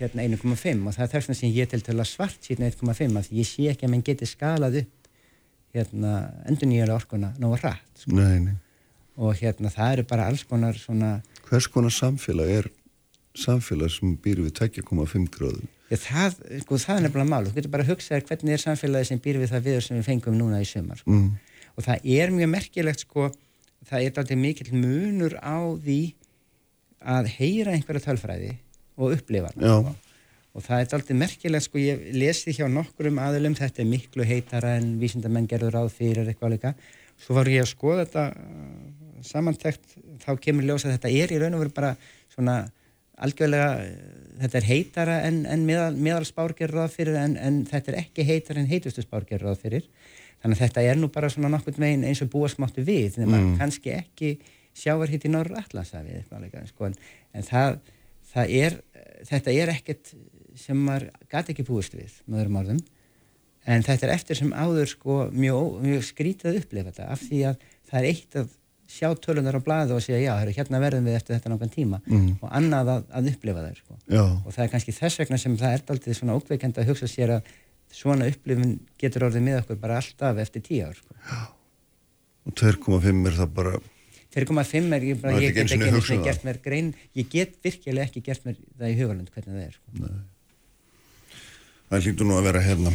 hérna 0.00 0.26
1,5 0.26 0.88
og 0.88 0.94
það 0.96 1.04
er 1.04 1.10
þess 1.12 1.28
vegna 1.28 1.38
sem 1.38 1.54
ég 1.54 1.70
til 1.70 1.82
til 1.84 1.94
að 1.94 2.08
svart 2.10 2.46
síðan 2.46 2.66
1,5 2.72 3.18
að 3.20 3.28
ég 3.38 3.48
sé 3.48 3.68
ekki 3.70 3.86
að 3.86 3.92
mann 3.92 4.04
geti 4.06 4.28
skalað 4.28 4.80
upp 4.82 5.10
hérna 5.74 6.14
endur 6.50 6.70
nýjulega 6.70 6.98
orkuna 6.98 7.30
náðu 7.38 7.60
rætt. 7.62 8.02
Sko. 8.02 8.16
Nei, 8.18 8.38
nei. 8.42 8.56
Og 9.14 9.38
hérna 9.38 9.70
það 9.70 9.92
eru 9.96 10.06
bara 10.10 10.26
alls 10.30 10.42
konar 10.50 10.78
svona... 10.78 11.16
Hvers 11.46 11.68
konar 11.70 11.94
samfélag 11.94 12.50
er 12.50 12.68
samfélag 13.38 13.92
sem 13.94 14.16
býr 14.22 14.42
við 14.42 14.54
2,5 14.58 15.30
gráðum? 15.34 15.70
Já, 15.90 15.98
það, 16.00 16.38
sko, 16.64 16.78
það 16.80 16.96
er 16.96 17.04
nefnilega 17.06 17.30
mál. 17.30 17.46
Þú 17.46 17.56
getur 17.58 17.74
bara 17.74 17.86
að 17.86 17.92
hugsa 17.92 18.14
þér 18.14 18.28
hvernig 18.30 18.56
er 18.56 18.62
samfélagi 18.62 19.10
sem 19.10 19.22
býr 19.22 19.40
við 19.42 19.52
það 19.52 19.66
viður 19.68 19.86
sem 19.86 19.98
við 19.98 20.08
fengum 20.08 20.38
núna 20.38 20.62
í 20.62 20.68
sömar. 20.68 21.02
Sko. 21.02 21.14
Mm. 21.14 21.64
Og 21.74 21.86
það 21.86 22.08
er 22.16 22.34
mjög 22.34 22.50
merkilegt 22.54 23.04
sko 23.04 23.28
það 23.88 24.06
er 24.06 24.20
alltaf 24.22 24.40
mikill 24.40 24.72
munur 24.76 25.36
á 25.40 25.58
því 25.84 26.00
að 27.04 27.30
heyra 27.36 27.74
einhverja 27.74 28.06
tölfræði 28.08 28.54
og 28.96 29.16
upplifa 29.18 29.52
hana. 29.52 29.94
Og 30.54 30.62
það 30.62 30.80
er 30.80 30.96
alltaf 30.98 31.18
merkilegt 31.18 31.66
sko 31.66 31.80
ég 31.82 32.04
lesi 32.14 32.54
hjá 32.54 32.66
nokkurum 32.70 33.18
aðlum 33.22 33.56
þetta 33.58 33.82
er 33.82 33.90
miklu 33.90 34.26
heitara 34.28 34.76
en 34.78 34.94
vísindamenn 35.00 35.48
gerður 35.50 35.80
ráð 35.80 35.90
fyrir 35.96 36.30
eitthvað 36.30 36.54
líka. 36.54 36.74
Svo 37.20 37.36
var 37.36 37.50
ég 37.50 37.64
að 37.64 37.72
skoða 37.72 38.04
þetta 38.04 38.24
uh, 38.30 38.78
samantækt 39.26 39.98
þá 40.22 40.30
kemur 40.42 40.66
ljósa 40.68 40.88
að 40.88 40.96
þetta 40.96 41.12
er 41.22 41.34
í 41.34 41.42
raun 41.42 41.58
og 41.58 41.64
veru 41.64 41.74
bara 41.74 41.92
svona 42.32 42.56
algjörlega 43.24 43.68
þetta 44.40 44.58
er 44.58 44.66
heitara 44.68 45.18
en, 45.28 45.44
en 45.46 45.62
meðal, 45.66 45.92
meðal 45.94 46.24
spárgerður 46.26 46.82
ráð 46.82 46.96
fyrir 46.96 47.18
en, 47.20 47.36
en 47.38 47.60
þetta 47.68 47.92
er 47.92 48.00
ekki 48.02 48.26
heitara 48.26 48.62
en 48.62 48.70
heitustu 48.70 49.04
spárgerður 49.04 49.52
ráð 49.52 49.62
fyrir 49.62 49.86
Þannig 50.44 50.58
að 50.58 50.66
þetta 50.66 50.82
er 50.84 50.98
nú 51.00 51.08
bara 51.08 51.30
svona 51.32 51.48
nokkur 51.54 51.78
meginn 51.80 52.02
eins 52.04 52.20
og 52.20 52.28
búast 52.34 52.58
máttu 52.60 52.84
við, 52.84 53.14
en 53.22 53.30
mm. 53.30 53.52
kannski 53.56 53.94
ekki 53.96 54.34
sjávar 54.76 55.08
hitt 55.08 55.24
í 55.24 55.30
norra 55.32 55.62
allansafi 55.62 56.18
eitthvað 56.18 56.66
sko, 56.68 56.90
en, 56.90 56.96
en 57.32 57.46
það, 57.46 57.78
það 58.32 58.52
er, 58.58 58.76
þetta 59.30 59.54
er 59.54 59.72
ekkert 59.72 60.12
sem 60.58 60.82
maður 60.84 61.08
gæti 61.32 61.54
ekki 61.54 61.64
búist 61.64 61.96
við 61.96 62.18
með 62.26 62.42
öðrum 62.42 62.58
orðum, 62.60 62.82
en 63.64 63.86
þetta 63.86 64.06
er 64.06 64.12
eftir 64.18 64.40
sem 64.42 64.52
áður 64.52 64.92
sko 64.92 65.16
mjög, 65.32 65.80
mjög 65.86 66.04
skrítið 66.10 66.50
að 66.50 66.60
upplefa 66.60 66.92
þetta, 66.92 67.08
af 67.14 67.24
því 67.24 67.40
að 67.48 67.66
það 67.88 67.98
er 68.02 68.10
eitt 68.10 68.38
að 68.42 68.52
sjá 68.94 69.08
tölunar 69.16 69.56
á 69.56 69.64
bladu 69.64 69.96
og 69.96 70.02
segja 70.04 70.20
já, 70.20 70.34
heru, 70.42 70.52
hérna 70.54 70.80
verðum 70.82 71.06
við 71.08 71.16
eftir 71.16 71.38
þetta 71.38 71.54
nákvæm 71.54 71.72
tíma 71.72 72.00
mm. 72.04 72.26
og 72.44 72.50
annað 72.52 72.90
að, 72.92 73.06
að 73.16 73.30
upplifa 73.32 73.62
það 73.64 73.78
sko. 73.80 73.96
og 74.20 74.50
það 74.52 74.64
er 74.66 74.72
kannski 74.74 74.94
þess 74.98 75.20
vegna 75.22 75.38
sem 75.40 75.56
það 75.60 75.76
er 75.76 75.84
aldrei 75.94 76.18
svona 76.18 76.36
ókveikend 76.36 76.80
að 76.80 76.90
hugsa 76.92 77.08
sér 77.08 77.32
að 77.38 77.48
svona 77.94 78.28
upplifin 78.30 78.78
getur 79.00 79.28
orðið 79.28 79.46
með 79.46 79.60
okkur 79.62 79.80
bara 79.82 79.98
alltaf 80.02 80.40
eftir 80.42 80.64
tíu 80.66 80.86
ár 80.88 80.96
sko. 80.98 81.18
og 82.44 82.56
2,5 82.60 83.28
er 83.30 83.36
það 83.40 83.52
bara 83.58 83.74
2,5 84.34 84.96
er 84.96 85.04
ég 85.06 85.20
bara, 85.22 85.38
ég 85.38 85.54
get 85.54 85.70
ekki 85.70 85.90
eins 85.92 86.10
og 86.10 86.24
gert 86.26 86.46
mér 86.46 86.58
grein, 86.62 86.94
ég 87.14 87.28
get 87.30 87.54
virkilega 87.62 88.08
ekki 88.08 88.24
gert 88.26 88.46
mér 88.46 88.58
það 88.78 88.90
í 88.90 88.96
hugalund 88.98 89.30
hvernig 89.30 89.54
það 89.54 89.66
er 89.66 89.76
sko. 89.78 90.14
það 91.90 92.08
hlýttu 92.08 92.26
nú 92.26 92.38
að 92.38 92.48
vera 92.50 92.64
hérna 92.64 92.94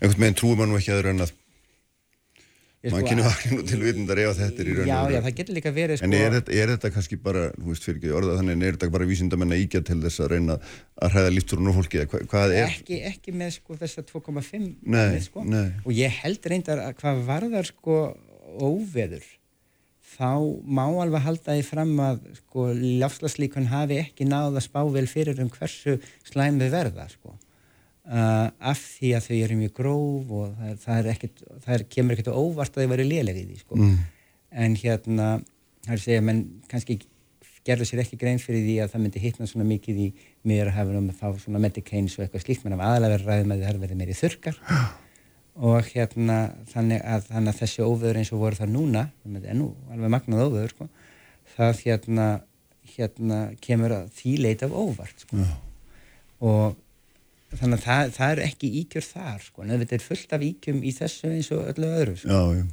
einhvern 0.00 0.20
veginn 0.20 0.38
trúum 0.38 0.62
að 0.62 0.70
nú 0.70 0.78
ekki 0.78 0.94
aður 0.94 1.10
en 1.14 1.26
að 1.26 1.34
mann 2.92 3.06
kynni 3.06 3.24
vakna 3.24 3.64
til 3.68 3.78
vitundar 3.80 4.20
ef 4.20 4.38
þetta 4.38 4.62
er 4.62 4.68
í 4.68 4.74
raun 4.74 4.82
og 4.82 4.88
veru. 4.88 4.90
Já, 4.90 5.14
já, 5.14 5.20
það 5.24 5.36
getur 5.38 5.56
líka 5.58 5.72
verið 5.74 6.00
sko... 6.00 6.08
En 6.08 6.16
er, 6.18 6.36
er 6.36 6.72
þetta 6.74 6.90
kannski 6.94 7.18
bara, 7.24 7.44
þú 7.56 7.70
veist 7.70 7.86
fyrir 7.86 8.00
ekki 8.00 8.10
orða 8.18 8.34
þannig, 8.40 8.58
en 8.58 8.66
er 8.66 8.76
þetta 8.76 8.90
bara 8.96 9.08
vísindamenn 9.08 9.54
að 9.56 9.62
íkja 9.64 9.82
til 9.88 9.96
þess 10.02 10.24
að 10.24 10.34
reyna 10.34 10.58
að 10.58 11.14
hræða 11.14 11.30
lífturinn 11.36 11.70
og 11.70 11.78
fólki, 11.78 12.02
eða 12.02 12.20
hvað 12.32 12.56
er? 12.58 12.74
Ekki, 12.74 12.98
ekki 13.12 13.36
með 13.40 13.54
sko 13.56 13.78
þess 13.80 14.02
að 14.02 14.10
2,5 14.10 14.68
með 14.96 15.16
sko, 15.28 15.46
nei. 15.54 15.64
og 15.84 15.96
ég 15.96 16.20
held 16.24 16.50
reyndar 16.52 16.84
að 16.84 16.98
hvað 17.00 17.24
varðar 17.30 17.70
sko 17.70 18.02
óveður, 18.60 19.30
þá 20.14 20.30
má 20.62 20.84
alveg 20.86 21.24
halda 21.24 21.56
því 21.56 21.64
fram 21.66 21.96
að 22.04 22.20
sko 22.42 22.68
láfslaslíkun 23.00 23.72
hafi 23.72 23.98
ekki 24.04 24.28
náða 24.28 24.62
spável 24.62 25.08
fyrir 25.10 25.40
um 25.42 25.50
hversu 25.50 25.96
slæmi 26.28 26.68
verða 26.70 27.08
sko 27.10 27.34
Uh, 28.04 28.50
af 28.60 28.80
því 28.98 29.14
að 29.16 29.26
þau 29.30 29.36
eru 29.38 29.54
mjög 29.56 29.70
gróf 29.78 30.32
og 30.36 30.48
það, 30.58 30.72
það, 30.82 30.96
er 30.98 31.06
ekkit, 31.14 31.38
það 31.64 31.74
er, 31.74 31.84
kemur 31.94 32.12
ekkert 32.12 32.34
óvart 32.36 32.74
að 32.76 32.82
þau 32.84 32.90
væri 32.90 33.06
léleg 33.08 33.38
í 33.40 33.44
því 33.48 33.60
sko. 33.62 33.78
mm. 33.78 33.94
en 34.60 34.74
hérna 34.76 35.28
það 35.38 35.94
er 35.94 35.94
að 35.94 36.02
segja, 36.02 36.24
menn 36.26 36.42
kannski 36.68 36.98
gerður 37.64 37.88
sér 37.88 38.02
ekki 38.02 38.18
grein 38.20 38.42
fyrir 38.42 38.60
því 38.66 38.74
að 38.84 38.92
það 38.92 39.04
myndi 39.06 39.22
hittna 39.22 39.48
svona 39.48 39.68
mikið 39.70 40.02
í 40.04 40.10
mjögurhafunum 40.44 41.08
að 41.14 41.22
fá 41.22 41.40
svona 41.46 41.62
medicains 41.64 42.18
og 42.18 42.26
eitthvað 42.26 42.44
slíkt 42.44 42.66
menn 42.66 42.76
af 42.76 42.84
aðalega 42.90 43.14
verið 43.14 43.32
ræðum 43.32 43.56
að 43.56 43.64
það 43.64 43.80
verði 43.86 43.98
meiri 44.02 44.18
þurkar 44.20 44.60
og 45.70 45.90
hérna 45.94 46.38
þannig 46.74 47.02
að, 47.08 47.26
þannig 47.30 47.54
að 47.54 47.60
þessi 47.62 47.88
óvöður 47.88 48.20
eins 48.20 48.36
og 48.36 48.44
voru 48.44 48.60
það 48.60 48.74
núna 48.76 49.08
það 49.24 49.48
er 49.48 49.60
nú 49.62 49.72
alveg 49.88 50.16
magnað 50.18 50.44
óvöður 50.44 50.76
sko, 50.76 50.92
það 51.56 51.84
hérna, 51.86 52.30
hérna 52.98 53.42
kemur 53.64 53.96
að 54.02 54.08
því 54.20 54.38
leit 54.44 54.68
af 54.68 54.76
óvart 54.76 55.24
sko. 55.24 55.52
og 56.44 56.82
þannig 57.60 57.80
að 57.80 57.84
það, 57.84 58.14
það 58.16 58.32
er 58.32 58.42
ekki 58.44 58.70
íkjör 58.80 59.06
þar 59.08 59.44
sko, 59.44 59.64
en 59.64 59.74
þetta 59.74 59.96
er 59.96 60.04
fullt 60.04 60.34
af 60.36 60.46
íkjum 60.48 60.80
í 60.80 60.94
þessu 60.96 61.30
eins 61.30 61.50
og 61.54 61.68
öllu 61.72 61.90
öðru 62.00 62.16
sko. 62.20 62.30
já, 62.30 62.58
já. 62.58 62.64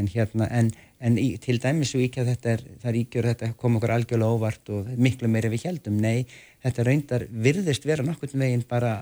en 0.00 0.08
hérna 0.14 0.48
en, 0.60 0.70
en 1.04 1.18
í, 1.20 1.26
til 1.42 1.58
dæmis 1.62 1.92
svo 1.94 2.02
íkjað 2.04 2.32
þetta 2.32 2.54
er 2.54 2.64
það 2.82 2.90
er 2.92 3.00
íkjör, 3.02 3.28
þetta 3.32 3.52
kom 3.60 3.78
okkur 3.78 3.94
algjörlega 3.98 4.38
óvart 4.38 4.72
og 4.74 4.90
miklu 4.96 5.30
meira 5.30 5.52
við 5.52 5.68
heldum, 5.68 6.00
nei 6.02 6.24
þetta 6.64 6.88
reyndar 6.88 7.26
virðist 7.30 7.86
vera 7.86 8.06
nokkur 8.06 8.32
veginn 8.34 8.64
bara 8.68 8.96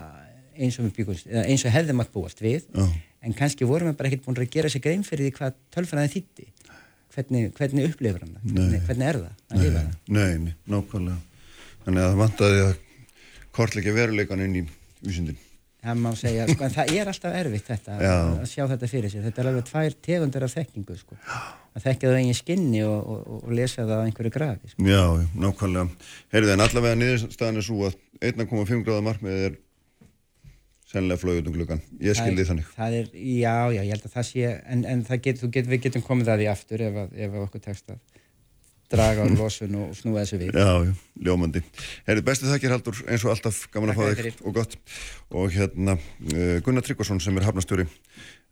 eins 0.53 0.77
og, 0.77 0.91
byggust, 0.93 1.29
eins 1.29 1.63
og 1.65 1.73
hefðum 1.73 2.03
að 2.03 2.11
búast 2.13 2.41
við. 2.43 2.67
Já. 2.69 2.85
en 3.23 3.33
kannski 3.33 3.65
vorum 3.65 3.89
við 3.89 3.97
bara 3.97 4.09
ekkert 4.11 4.25
búin 4.27 4.37
að 4.43 4.51
gera 4.53 4.69
sér 4.69 4.83
grein 4.83 5.05
fyrir 5.07 5.29
því 5.29 5.37
hvað 5.37 5.55
tölfræðin 5.73 6.11
þýtti 6.11 6.49
hvernig, 7.13 7.51
hvernig 7.57 7.91
upplifur 7.91 8.25
hann 8.25 8.37
hvernig, 8.43 8.81
hvernig 8.87 9.07
er 9.07 9.19
það 9.21 9.29
að 9.55 9.63
lifa 9.63 9.81
það? 9.83 9.93
Nei, 10.17 10.31
nei, 10.43 10.53
nákvæmlega. 10.73 11.19
Þannig 11.83 12.03
að 12.03 12.09
það 12.09 12.21
vantaði 12.21 12.63
að 12.63 12.73
kortleika 13.53 13.93
veruleikan 13.95 14.43
inn 14.45 14.57
í 14.61 14.63
vísundin 15.03 15.41
það 15.83 15.99
má 15.99 16.11
segja, 16.15 16.45
sko, 16.47 16.63
en 16.63 16.73
það 16.73 16.93
er 16.95 17.09
alltaf 17.11 17.35
erfitt 17.35 17.67
þetta 17.67 17.97
að 17.99 18.45
sjá 18.47 18.63
þetta 18.71 18.87
fyrir 18.87 19.11
sér. 19.11 19.25
Þetta 19.25 19.41
er 19.41 19.49
alveg 19.49 19.65
tvær 19.67 19.97
tegundir 20.07 20.45
af 20.45 20.53
þekkingu 20.55 20.95
sko. 20.99 21.17
að 21.73 21.87
þekkja 21.87 22.11
það 22.11 22.19
eigin 22.21 22.37
skinni 22.37 22.83
og, 22.87 23.09
og, 23.09 23.35
og 23.41 23.51
lesa 23.57 23.83
það 23.83 23.99
á 23.99 24.05
einhverju 24.05 24.33
grafi 24.37 24.71
sko. 24.71 24.87
Já, 24.87 25.03
nákvæmlega, 25.43 26.07
heyrðu 26.35 26.55
en 26.55 26.65
allavega 26.67 26.99
niðurstaðan 27.01 27.59
er 27.59 27.67
svo 27.67 27.89
að 27.89 27.99
1,5 28.29 28.85
gráða 28.85 29.05
markmið 29.09 29.45
er 29.49 29.59
sennilega 30.93 31.23
flóið 31.23 31.49
um 31.49 31.55
klukkan, 31.57 31.83
ég 32.03 32.17
skildi 32.17 32.45
þannig. 32.47 32.67
það 32.77 32.97
er, 32.99 33.07
Já, 33.17 33.55
já, 33.73 33.81
ég 33.81 33.93
held 33.95 34.07
að 34.07 34.15
það 34.19 34.27
sé 34.29 34.51
en, 34.61 34.83
en 34.93 35.05
það 35.07 35.23
get, 35.25 35.45
get, 35.55 35.69
við 35.71 35.85
getum 35.87 36.05
komið 36.05 36.29
það 36.29 36.43
í 36.45 36.49
aftur 36.51 36.83
ef, 36.85 36.99
að, 37.03 37.15
ef 37.17 37.33
að 37.33 37.45
okkur 37.47 37.63
tekst 37.65 37.95
að 37.95 38.01
draga 38.93 39.25
á 39.25 39.27
losun 39.33 39.79
og 39.81 39.97
snúa 39.97 40.21
þessu 40.23 40.39
við. 40.41 40.53
Já, 40.53 40.69
já, 40.85 40.93
ljómandi. 41.27 41.63
Herrið, 42.07 42.27
bestið 42.29 42.53
þakkir 42.53 42.75
Haldur, 42.75 43.01
eins 43.09 43.25
og 43.25 43.33
alltaf 43.33 43.63
gaman 43.73 43.93
að 43.93 43.99
fá 43.99 44.21
þig 44.21 44.43
og 44.45 44.55
gott. 44.59 44.77
Og 45.33 45.51
hérna 45.55 45.97
uh, 45.97 46.61
Gunnar 46.65 46.85
Tryggvason 46.85 47.21
sem 47.23 47.37
er 47.39 47.47
hafnastjóri 47.49 47.87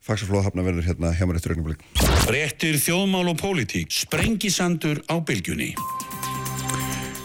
Faxaflóða 0.01 0.47
hafna 0.47 0.63
verður 0.65 0.88
hérna 0.88 1.12
hjá 1.13 1.27
mér 1.30 1.38
eftir 1.38 1.54
ögnublik 1.54 1.84
Brettir 2.25 2.80
þjóðmál 2.82 3.27
og 3.30 3.38
pólitík 3.38 3.93
Sprengisandur 3.93 5.04
á 5.06 5.21
bylgjunni. 5.21 5.75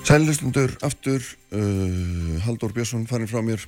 Sælilustundur 0.05 0.76
aftur 0.85 1.24
uh, 1.57 2.37
Haldur 2.44 2.74
Björnsson 2.76 3.09
farin 3.09 3.31
frá 3.31 3.40
mér. 3.42 3.64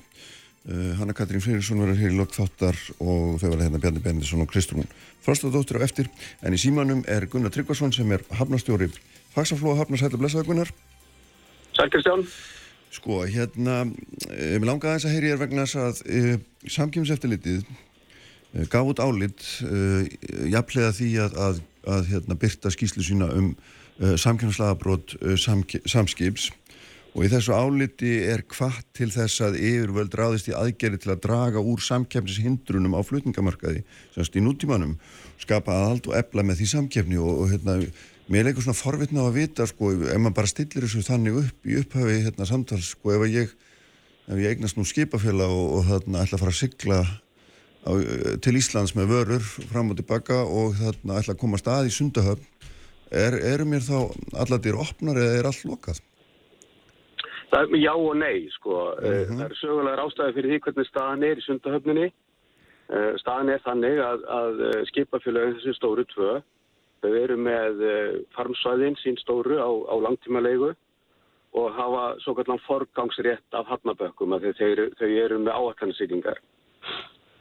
Uh, 0.69 0.93
Hanna 0.99 1.15
Katrín 1.17 1.41
Frýriksson 1.41 1.81
verður 1.81 1.97
hér 2.03 2.13
í 2.13 2.19
lokþáttar 2.19 2.77
og 3.01 3.39
þau 3.41 3.47
verður 3.47 3.65
hérna 3.65 3.81
Bjarni 3.81 4.03
Bendisson 4.03 4.43
og 4.45 4.51
Kristrún 4.51 4.87
Frostadóttir 5.25 5.81
á 5.81 5.87
eftir. 5.87 6.11
En 6.45 6.53
í 6.53 6.61
símanum 6.61 7.01
er 7.09 7.25
Gunnar 7.31 7.51
Tryggvason 7.55 7.95
sem 7.95 8.13
er 8.13 8.23
hafnastjóri 8.37 8.91
Faxaflóa 9.33 9.77
hafnar 9.79 10.01
sætla 10.01 10.21
blessaðagunnar 10.21 10.71
Sæl 11.79 11.89
Kristján. 11.89 12.25
Sko, 12.91 13.21
hérna, 13.29 13.85
ég 14.33 14.57
vil 14.59 14.67
langa 14.67 14.89
aðeins 14.89 15.05
að 15.05 15.13
heyri 15.13 15.29
ég 15.29 15.39
vegna 15.39 15.63
þess 15.63 15.77
að 15.79 15.99
e, 16.09 16.21
samkjömseftilitið 16.73 17.61
e, 17.61 18.65
gaf 18.71 18.89
út 18.89 18.99
álit 18.99 19.45
e, 19.63 20.07
jafnlega 20.49 20.95
því 20.97 21.09
að, 21.23 21.37
að, 21.45 21.61
að 21.95 22.09
hérna, 22.15 22.39
byrta 22.41 22.73
skýslu 22.73 23.05
sína 23.05 23.29
um 23.37 23.53
samkjömslagabrót 23.99 25.15
e, 25.21 25.37
samskips. 25.37 26.49
Og 27.13 27.25
í 27.25 27.31
þessu 27.31 27.55
áliti 27.55 28.11
er 28.27 28.43
hvað 28.49 28.83
til 28.97 29.09
þess 29.13 29.41
að 29.45 29.61
yfirvöld 29.61 30.13
ráðist 30.17 30.49
í 30.49 30.57
aðgerri 30.57 30.99
til 31.01 31.13
að 31.13 31.23
draga 31.25 31.61
úr 31.61 31.81
samkefnishindrunum 31.85 32.97
á 32.97 33.01
flutningamarkaði 33.05 33.85
semst 34.13 34.37
í 34.37 34.43
nútímanum, 34.45 34.97
skapa 35.41 35.73
aðald 35.73 36.09
og 36.09 36.17
ebla 36.19 36.45
með 36.45 36.61
því 36.61 36.73
samkefni 36.73 37.21
og, 37.21 37.43
og 37.43 37.53
hérna 37.53 37.79
mér 38.29 38.43
er 38.43 38.51
eitthvað 38.51 38.67
svona 38.67 38.79
forvitna 38.79 39.25
á 39.25 39.29
að 39.29 39.39
vita 39.39 39.65
sko, 39.69 39.91
ef 39.97 40.19
maður 40.21 40.37
bara 40.37 40.51
stillir 40.51 40.85
þessu 40.85 41.05
þannig 41.07 41.39
upp 41.41 41.65
í 41.65 41.79
upphafi 41.81 42.19
hérna 42.27 42.47
samtals, 42.49 42.93
sko, 42.93 43.15
ef 43.15 43.25
ég 43.29 43.55
ef 44.29 44.37
ég 44.37 44.53
eignast 44.53 44.77
nú 44.77 44.85
skipafélag 44.85 45.49
og, 45.49 45.79
og 45.79 45.87
þarna 45.89 46.23
ætla 46.23 46.37
að 46.37 46.43
fara 46.43 46.53
að 46.53 46.59
sigla 46.59 46.99
á, 47.01 47.91
til 48.45 48.53
Íslands 48.59 48.93
með 48.97 49.15
vörur 49.15 49.47
fram 49.71 49.89
og 49.89 49.97
tilbaka 49.97 50.43
og 50.45 50.77
þarna 50.77 51.17
ætla 51.21 51.33
að 51.33 51.41
koma 51.41 51.61
stað 51.61 51.89
í 51.89 51.95
sundahöfn 51.95 52.45
er, 53.09 53.39
eru 53.53 53.65
mér 53.65 53.81
þá 53.85 53.97
allatir 54.43 54.77
opnar 54.77 55.17
eða 55.17 55.39
er 55.39 55.49
allt 55.49 55.65
lokað? 55.65 56.03
Það 57.49 57.73
er 57.73 57.81
já 57.81 57.93
og 57.95 58.15
nei, 58.19 58.45
sko. 58.53 58.75
Uh 58.93 59.05
eh, 59.09 59.25
-huh. 59.25 59.37
Það 59.37 59.45
er 59.45 59.55
sögulegar 59.57 60.03
ástæði 60.05 60.33
fyrir 60.35 60.51
því 60.51 60.59
hvernig 60.65 60.87
staðan 60.87 61.23
er 61.23 61.37
í 61.37 61.45
sundahöfninni. 61.47 62.07
Uh, 62.89 63.13
staðan 63.17 63.49
er 63.49 63.61
þannig 63.65 63.97
að, 64.01 64.19
að 64.39 64.61
eh, 64.67 64.85
skipafélagin 64.89 65.55
þessi 65.57 65.73
stóru 65.77 66.05
tvö, 66.13 66.41
þau 67.01 67.13
eru 67.15 67.35
með 67.39 67.81
farmsvæðin 68.35 68.97
sín 68.99 69.17
stóru 69.21 69.59
á, 69.59 69.69
á 69.69 69.95
langtíma 70.03 70.41
leigu 70.43 70.73
og 71.57 71.73
hafa 71.73 72.03
svo 72.23 72.35
kallan 72.37 72.61
forgangsrétt 72.65 73.57
af 73.57 73.67
hafnabökkum 73.69 74.35
að 74.37 74.51
þau, 74.59 74.89
þau 74.99 75.09
eru 75.09 75.39
með 75.41 75.55
áallansiglingar. 75.55 76.41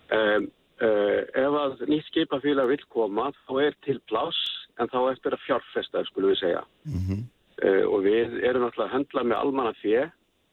Um, 0.09 0.49
uh, 0.81 1.21
ef 1.37 1.57
að 1.62 1.83
nýtt 1.90 2.09
skipafélag 2.09 2.71
vil 2.73 2.85
koma 2.88 3.29
þá 3.44 3.53
er 3.66 3.77
til 3.85 3.99
plás 4.09 4.38
en 4.81 4.88
þá 4.88 5.01
eftir 5.12 5.37
að 5.37 5.44
fjárfesta, 5.44 6.05
skulum 6.09 6.33
við 6.33 6.40
segja. 6.40 6.62
Mm 6.88 7.03
-hmm. 7.05 7.27
uh, 7.64 7.85
og 7.92 8.07
við 8.07 8.38
erum 8.49 8.64
alltaf 8.64 8.87
að 8.87 8.94
handla 8.97 9.25
með 9.25 9.42
almanna 9.42 9.75
fjö 9.83 10.07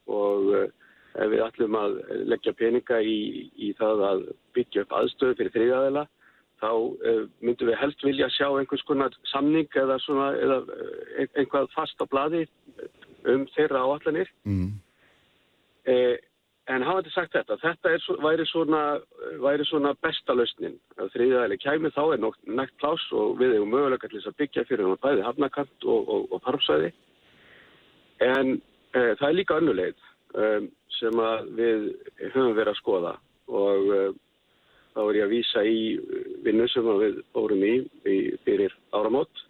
og 0.07 0.51
uh, 0.51 0.67
við 1.15 1.45
ætlum 1.45 1.79
að 1.79 2.01
leggja 2.27 2.53
peninga 2.53 2.99
í, 3.01 3.49
í 3.55 3.71
það 3.79 4.03
að 4.11 4.27
byggja 4.53 4.83
upp 4.83 4.97
aðstöðu 4.99 5.37
fyrir 5.39 5.55
þriðaðila 5.55 6.07
þá 6.65 6.71
myndum 7.45 7.69
við 7.69 7.77
helst 7.79 8.03
vilja 8.03 8.29
sjá 8.33 8.47
einhvers 8.49 8.83
konar 8.89 9.13
samning 9.31 9.69
eða, 9.77 9.99
svona, 10.01 10.31
eða 10.41 10.59
einhvað 11.37 11.69
fast 11.75 12.01
á 12.01 12.05
bladi 12.09 12.45
um 13.29 13.45
þeirra 13.55 13.83
áallanir. 13.85 14.31
Mm. 14.45 14.71
Eh, 15.85 16.15
en 16.73 16.85
hafandi 16.85 17.11
sagt 17.13 17.35
þetta, 17.35 17.57
þetta 17.61 17.91
er, 17.93 18.05
væri, 18.25 18.45
svona, 18.49 18.81
væri 19.43 19.67
svona 19.69 19.93
besta 20.01 20.33
lausnin. 20.33 20.79
Þriðaðileg 21.13 21.61
kæmi 21.61 21.91
þá 21.93 22.03
er 22.15 22.23
nægt 22.57 22.77
plás 22.81 23.05
og 23.13 23.37
við 23.41 23.57
hefum 23.57 23.73
mögulega 23.73 24.09
til 24.09 24.17
þess 24.19 24.31
að 24.31 24.39
byggja 24.41 24.65
fyrir 24.69 24.89
hann 24.89 25.03
bæði 25.03 25.27
hafnakant 25.27 25.85
og, 25.85 26.09
og, 26.09 26.27
og 26.33 26.43
parmsæði. 26.45 26.91
En 28.25 28.57
eh, 28.95 29.13
það 29.19 29.27
er 29.29 29.37
líka 29.37 29.59
önnulegð 29.61 30.09
um, 30.33 30.69
sem 30.97 31.23
við 31.59 31.89
höfum 32.31 32.55
verið 32.57 32.73
að 32.73 32.79
skoða 32.81 33.15
og 33.45 33.89
um, 33.93 34.21
þá 34.95 35.01
er 35.03 35.17
ég 35.19 35.25
að 35.25 35.33
vísa 35.33 35.65
í 35.67 35.81
vinnu 36.45 36.67
sem 36.71 36.87
við 37.01 37.19
fórum 37.35 37.65
í, 37.67 37.75
í 38.07 38.15
fyrir 38.47 38.73
áramót. 38.95 39.43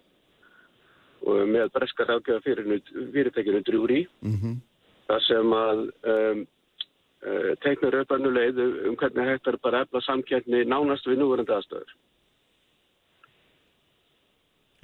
Og 1.26 1.46
með 1.50 1.70
breskar 1.74 2.10
ágjöða 2.16 2.42
fyrirtækinu 2.44 3.62
drúri 3.66 4.02
mm 4.20 4.36
-hmm. 4.36 4.58
þar 5.08 5.22
sem 5.26 5.54
að 5.56 5.80
um, 6.12 6.46
uh, 7.24 7.52
teiknur 7.62 8.00
upp 8.02 8.12
annu 8.14 8.30
leið 8.34 8.60
um 8.90 8.96
hvernig 8.98 9.30
hægt 9.30 9.50
er 9.50 9.58
bara 9.62 9.82
efla 9.86 10.02
samkjætni 10.04 10.64
nánast 10.68 11.08
við 11.08 11.22
núverandi 11.22 11.54
aðstöður 11.56 11.94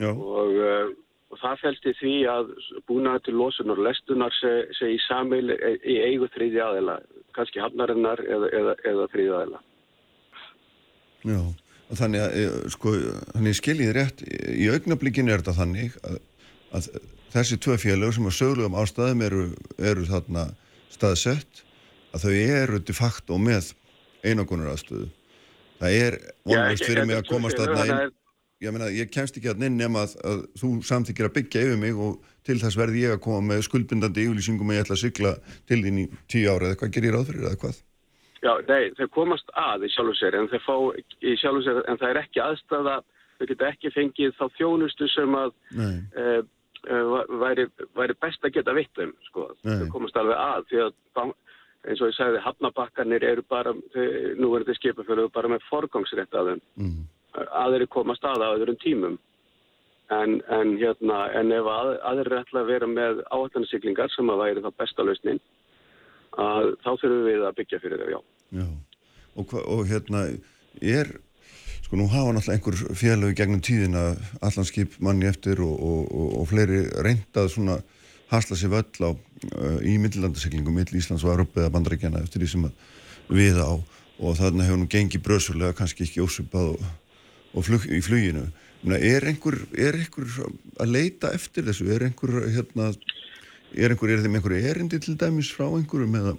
og, 0.09 0.57
uh, 0.57 0.89
og 1.31 1.39
það 1.43 1.61
fælst 1.63 1.87
í 1.87 1.95
því 2.01 2.15
að 2.33 2.55
búnaði 2.89 3.25
til 3.27 3.37
losunar 3.39 3.79
lestunar 3.89 4.35
segi 4.41 4.97
í 4.97 5.03
samil 5.07 5.53
í 5.53 5.99
eigu 6.09 6.31
þrýði 6.35 6.65
aðeila 6.65 6.99
kannski 7.37 7.63
hafnarinnar 7.63 8.25
eða, 8.25 8.51
eða, 8.51 8.75
eða 8.85 9.11
þrýði 9.13 9.37
aðeila 9.37 9.63
Já 11.27 11.43
Þannig 11.93 12.23
að, 12.25 12.37
eh, 12.41 12.69
sko, 12.73 12.93
þannig 13.35 13.59
skiljið 13.59 13.91
rétt, 13.97 14.23
í 14.57 14.69
augnablíkinu 14.73 15.33
er 15.33 15.43
þetta 15.43 15.59
þannig 15.59 15.99
að, 16.09 16.15
að 16.73 16.89
þessi 17.35 17.59
tvö 17.61 17.77
félög 17.83 18.15
sem 18.17 18.29
að 18.31 18.37
sögulegum 18.39 18.79
ástæðum 18.81 19.25
eru, 19.27 19.43
eru 19.91 20.07
þarna 20.09 20.47
staðsett, 20.93 21.63
að 22.17 22.25
þau 22.25 22.33
eru 22.39 22.81
de 22.81 22.97
facto 22.97 23.37
með 23.41 23.75
einagunar 24.25 24.73
aðstöðu. 24.73 25.11
Það 25.83 26.01
er 26.07 26.19
vonlust 26.49 26.89
fyrir 26.89 27.09
mig 27.11 27.21
að 27.21 27.29
komast 27.29 27.61
þarna 27.61 27.85
inn, 27.85 28.17
ég 28.63 28.73
meina, 28.73 28.91
ég 28.95 29.13
kemst 29.13 29.37
ekki 29.37 29.53
að 29.53 29.65
inn 29.69 29.81
nema 29.81 30.07
að, 30.07 30.17
að 30.25 30.43
þú 30.63 30.75
samþykir 30.89 31.29
að 31.29 31.37
byggja 31.37 31.65
yfir 31.67 31.81
mig 31.83 32.05
og 32.09 32.29
til 32.47 32.61
þess 32.63 32.79
verði 32.79 33.05
ég 33.05 33.17
að 33.17 33.25
koma 33.27 33.53
með 33.53 33.67
skuldbindandi 33.69 34.29
yfirlýsingum 34.29 34.71
að 34.71 34.79
ég 34.79 34.87
ætla 34.87 34.97
að 34.97 35.03
sykla 35.03 35.33
til 35.69 35.83
þín 35.85 36.05
í 36.05 36.11
tíu 36.31 36.53
ára 36.55 36.71
eða 36.71 36.79
hvað 36.81 36.95
gerir 36.95 37.11
ég 37.11 37.17
ráð 37.17 37.33
fyrir 37.33 37.49
eða 37.49 37.59
hvað? 37.65 37.81
Já, 38.43 38.57
nei, 38.67 38.91
þau 38.99 39.07
komast 39.15 39.53
að 39.55 39.87
í 39.87 39.93
sjálf 39.95 40.11
og 40.11 40.19
sér 40.19 40.35
en, 40.35 40.49
sér, 40.51 41.79
en 41.87 42.01
það 42.01 42.09
er 42.09 42.19
ekki 42.25 42.43
aðstæða, 42.43 42.97
þau 43.39 43.47
geta 43.53 43.69
ekki 43.71 43.93
fengið 43.95 44.35
þá 44.39 44.45
þjónustu 44.57 45.07
sem 45.13 45.37
að 45.39 45.53
e, 45.79 46.27
e, 46.27 46.99
væri, 47.45 47.69
væri 47.95 48.19
best 48.25 48.43
að 48.43 48.57
geta 48.57 48.75
vittum, 48.75 49.15
sko. 49.29 49.47
Þau 49.63 49.87
komast 49.95 50.19
alveg 50.19 50.43
að 50.43 50.67
því 50.73 50.83
að 50.89 50.97
eins 51.83 52.03
og 52.03 52.11
ég 52.11 52.17
sagði, 52.19 52.43
hafnabakkanir 52.43 53.25
eru 53.27 53.47
bara, 53.51 53.75
þau, 53.95 54.05
nú 54.39 54.51
er 54.55 54.67
þetta 54.67 54.79
skipafjölu 54.81 55.29
bara 55.35 55.51
með 55.55 55.67
forgangsrétt 55.71 56.35
að 56.39 56.53
þeim. 56.53 56.65
Mm. 56.83 57.01
Aðri 57.63 57.89
komast 57.91 58.27
að 58.27 58.43
á 58.43 58.55
öðrum 58.57 58.79
tímum. 58.83 59.19
En, 60.13 60.41
en, 60.53 60.75
hérna, 60.83 61.25
en 61.39 61.55
ef 61.55 61.69
að, 61.71 61.95
aðri 62.11 62.27
er 62.27 62.43
ætla 62.43 62.63
að 62.63 62.71
vera 62.75 62.91
með 62.91 63.23
áhættansiglingar 63.33 64.11
sem 64.13 64.35
að 64.35 64.43
væri 64.43 64.65
það 64.67 64.81
besta 64.83 65.07
lausnin, 65.07 65.41
að 66.41 66.73
þá 66.81 66.91
þurfum 66.91 67.27
við 67.29 67.45
að 67.49 67.57
byggja 67.61 67.83
fyrir 67.83 68.03
þau, 68.03 68.11
já. 68.13 68.21
Já, 68.53 68.67
og, 69.41 69.55
og 69.63 69.83
hérna 69.89 70.23
er, 70.81 71.11
sko 71.87 72.01
nú 72.01 72.09
hafa 72.13 72.35
náttúrulega 72.37 72.59
einhver 72.59 72.99
félög 73.01 73.35
gegnum 73.37 73.65
tíðina 73.65 74.05
allanskip 74.45 74.97
manni 75.01 75.29
eftir 75.29 75.61
og, 75.65 75.75
og, 75.77 76.29
og 76.41 76.49
fleiri 76.53 76.85
reyndað 77.05 77.53
svona 77.55 77.81
hasla 78.33 78.57
sér 78.57 78.73
völl 78.73 79.09
á 79.09 79.11
uh, 79.13 79.79
í 79.85 79.99
millilandaseglingum 80.01 80.77
mill 80.77 80.97
Íslands 80.97 81.25
og 81.27 81.35
Aröpbeða 81.35 81.73
bandrækjana 81.75 82.23
eftir 82.25 82.45
því 82.45 82.53
sem 82.55 82.69
við 83.33 83.61
á 83.61 83.73
og 84.23 84.37
þarna 84.39 84.67
hefur 84.67 84.81
nú 84.81 84.89
gengið 84.91 85.25
bröðsvöldlega 85.27 85.77
kannski 85.77 86.07
ekki 86.07 86.23
ósupað 86.25 86.77
og 87.53 87.67
flug, 87.67 87.85
í 87.91 88.01
fluginu. 88.05 88.47
Er 88.83 89.27
einhver, 89.29 89.59
er 89.79 89.99
einhver 89.99 90.29
að 90.81 90.91
leita 90.91 91.33
eftir 91.37 91.67
þessu? 91.69 91.89
Er 91.93 92.07
einhver, 92.09 92.41
hérna, 92.51 92.91
er 93.75 93.93
einhver, 93.93 94.13
er 94.13 94.23
þeim 94.25 94.39
einhver 94.39 94.57
erindi 94.59 95.01
til 95.03 95.17
dæmis 95.21 95.51
frá 95.55 95.67
einhverjum 95.69 96.17
eða? 96.21 96.35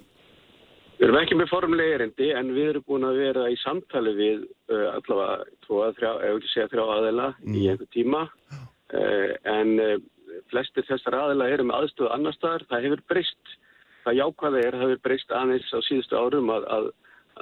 Við 1.04 1.10
erum 1.10 1.20
ekki 1.20 1.36
með 1.36 1.50
formulega 1.52 1.96
erindi 1.98 2.30
en 2.32 2.52
við 2.56 2.70
erum 2.72 2.86
búin 2.88 3.06
að 3.08 3.18
vera 3.20 3.50
í 3.52 3.58
samtali 3.60 4.14
við 4.16 4.44
uh, 4.72 4.94
allavega 4.94 5.50
tvo 5.66 5.82
að 5.84 5.98
þrjá, 5.98 6.12
ef 6.14 6.38
ekki 6.38 6.52
segja 6.52 6.72
þrjá 6.72 6.84
aðela 6.94 7.26
mm. 7.42 7.56
í 7.60 7.64
einhver 7.72 7.90
tíma 7.96 8.22
uh, 8.24 9.32
en 9.52 9.74
uh, 9.84 9.96
flestir 10.54 10.86
þessar 10.88 11.18
aðela 11.20 11.50
eru 11.52 11.66
með 11.68 11.80
aðstöðu 11.80 12.12
annar 12.16 12.38
staðar. 12.38 12.68
Það 12.70 12.88
hefur 12.88 13.04
breyst, 13.12 13.56
það 14.06 14.20
jákvæða 14.22 14.62
er, 14.62 14.78
það 14.78 14.86
hefur 14.86 15.04
breyst 15.10 15.36
aðeins 15.42 15.74
á 15.74 15.80
síðustu 15.90 16.22
árum 16.22 16.54
að, 16.54 16.70
að, 16.78 16.88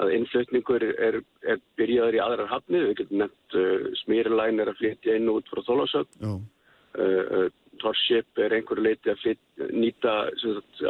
að 0.02 0.16
innflutningur 0.18 0.88
er, 0.90 1.20
er 1.46 1.62
byrjaður 1.80 2.18
í 2.18 2.24
aðrar 2.26 2.52
hafnið. 2.56 2.88
Við 2.88 2.98
getum 3.04 3.22
nefnt 3.22 3.60
smýrilæn 4.02 4.64
er 4.64 4.74
að 4.74 4.82
flytja 4.82 5.20
inn 5.20 5.32
út 5.32 5.54
frá 5.54 5.62
Þólásögn. 5.70 6.42
Torship 7.82 8.38
er 8.38 8.54
einhverju 8.56 8.84
leiti 8.84 9.12
að 9.12 9.22
flyt, 9.24 9.42
nýta 9.74 10.14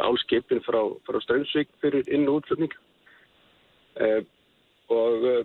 álskipin 0.04 0.60
frá, 0.66 0.80
frá 1.06 1.18
Strömsvík 1.24 1.70
fyrir 1.80 2.08
inn- 2.12 2.28
og 2.28 2.42
útflutning. 2.42 2.72
Eh, 4.00 4.22
og, 4.88 5.24
eh, 5.24 5.44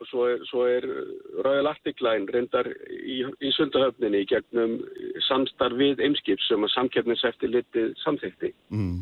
og 0.00 0.08
svo 0.08 0.26
er, 0.26 0.84
er 0.84 1.42
Royal 1.44 1.70
Arctic 1.70 2.00
Line 2.02 2.30
reyndar 2.30 2.68
í, 2.90 3.22
í 3.26 3.50
sundahöfninni 3.56 4.24
gegnum 4.30 4.80
samstarf 5.28 5.78
við 5.78 6.02
Eimskip 6.02 6.42
sem 6.46 6.62
að 6.62 6.74
samkeppniseftir 6.76 7.50
litið 7.50 7.92
samþekti 8.02 8.52
mm. 8.70 8.98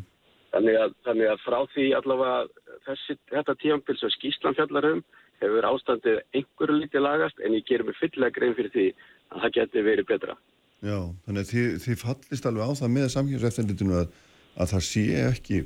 þannig, 0.53 0.79
þannig 1.07 1.33
að 1.33 1.45
frá 1.45 1.59
því 1.75 1.87
allavega 1.97 2.69
þessi, 2.89 3.17
þetta 3.33 3.57
tíampil 3.63 3.97
sem 4.01 4.13
Skíslan 4.17 4.57
fjallarum 4.59 5.03
hefur 5.41 5.69
ástandið 5.73 6.21
einhverju 6.37 6.81
litið 6.83 7.07
lagast 7.07 7.41
en 7.41 7.57
ég 7.57 7.69
ger 7.69 7.85
mig 7.85 7.97
fyllilega 8.01 8.37
grein 8.37 8.57
fyrir 8.59 8.75
því 8.77 8.89
að 9.31 9.45
það 9.45 9.57
geti 9.57 9.87
verið 9.89 10.11
betra 10.13 10.37
Já, 10.81 10.97
þannig 11.27 11.43
að 11.43 11.51
þið, 11.51 11.73
þið 11.85 11.99
fallist 12.01 12.47
alveg 12.49 12.71
á 12.73 12.73
það 12.81 12.93
með 12.95 13.09
samkjömseftinlitinu 13.15 13.97
að, 13.99 14.15
að 14.57 14.71
það 14.73 14.87
sé 14.87 15.05
ekki 15.27 15.59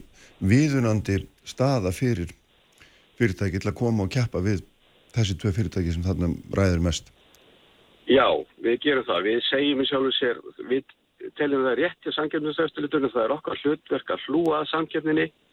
viðunandi 0.43 1.21
staða 1.47 1.93
fyrir 1.95 2.33
fyrirtæki 3.19 3.61
til 3.63 3.71
að 3.71 3.79
koma 3.79 4.07
og 4.07 4.11
kjappa 4.15 4.43
við 4.43 4.65
þessi 5.15 5.39
tvei 5.39 5.53
fyrirtæki 5.55 5.95
sem 5.95 6.03
þarna 6.07 6.33
ræður 6.59 6.83
mest. 6.89 7.13
Já, 8.11 8.27
við 8.65 8.81
gerum 8.83 9.07
það. 9.07 9.23
Við 9.29 9.41
segjum 9.47 9.85
í 9.85 9.89
sjálfu 9.89 10.13
sér, 10.19 10.43
við 10.67 10.83
teljum 11.39 11.63
það 11.69 11.79
rétt 11.79 12.01
til 12.03 12.17
samkjöfnuseftinlitinu, 12.19 13.13
það 13.15 13.27
er 13.29 13.37
okkar 13.39 13.63
hlutverk 13.63 14.15
að 14.17 14.27
hlúa 14.27 14.65
samkjöfninni 14.73 15.31
Eh, 15.31 15.44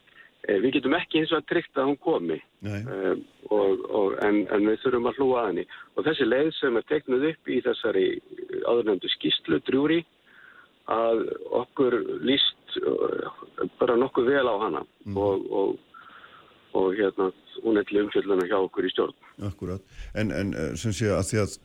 við 0.48 0.78
getum 0.78 0.96
ekki 0.98 1.22
eins 1.22 1.34
og 1.34 1.42
að 1.42 1.50
tryggt 1.52 1.78
að 1.78 1.92
hún 1.92 2.00
komi 2.02 2.38
um, 2.66 3.20
og, 3.54 3.84
og, 3.90 4.16
en, 4.26 4.42
en 4.54 4.66
við 4.70 4.80
þurfum 4.84 5.10
að 5.12 5.20
hlúa 5.20 5.42
að 5.42 5.50
henni. 5.52 5.66
Og 5.96 6.08
þessi 6.08 6.28
leið 6.28 6.50
sem 6.58 6.80
er 6.80 6.88
teiknuð 6.90 7.28
upp 7.32 7.52
í 7.52 7.60
þessari 7.68 8.08
áðurnöndu 8.66 9.12
skýslu 9.16 9.62
drjúri 9.68 10.02
að 10.92 11.24
okkur 11.62 11.98
líst 12.26 12.80
bara 13.80 13.98
nokkuð 14.00 14.32
vel 14.32 14.48
á 14.48 14.56
hana 14.64 14.82
mm. 15.06 15.18
og, 15.18 15.46
og, 15.52 15.76
og 16.78 16.96
hérna 16.98 17.30
hún 17.62 17.78
er 17.78 17.86
til 17.88 18.02
umfjölduna 18.02 18.48
hjá 18.50 18.58
okkur 18.60 18.88
í 18.88 18.94
stjórn. 18.94 19.18
Akkurat, 19.46 19.84
en, 20.16 20.32
en 20.32 20.56
eh, 20.56 20.72
sem 20.80 20.96
sé 20.96 21.12
að 21.12 21.28
því 21.30 21.42
að 21.44 21.58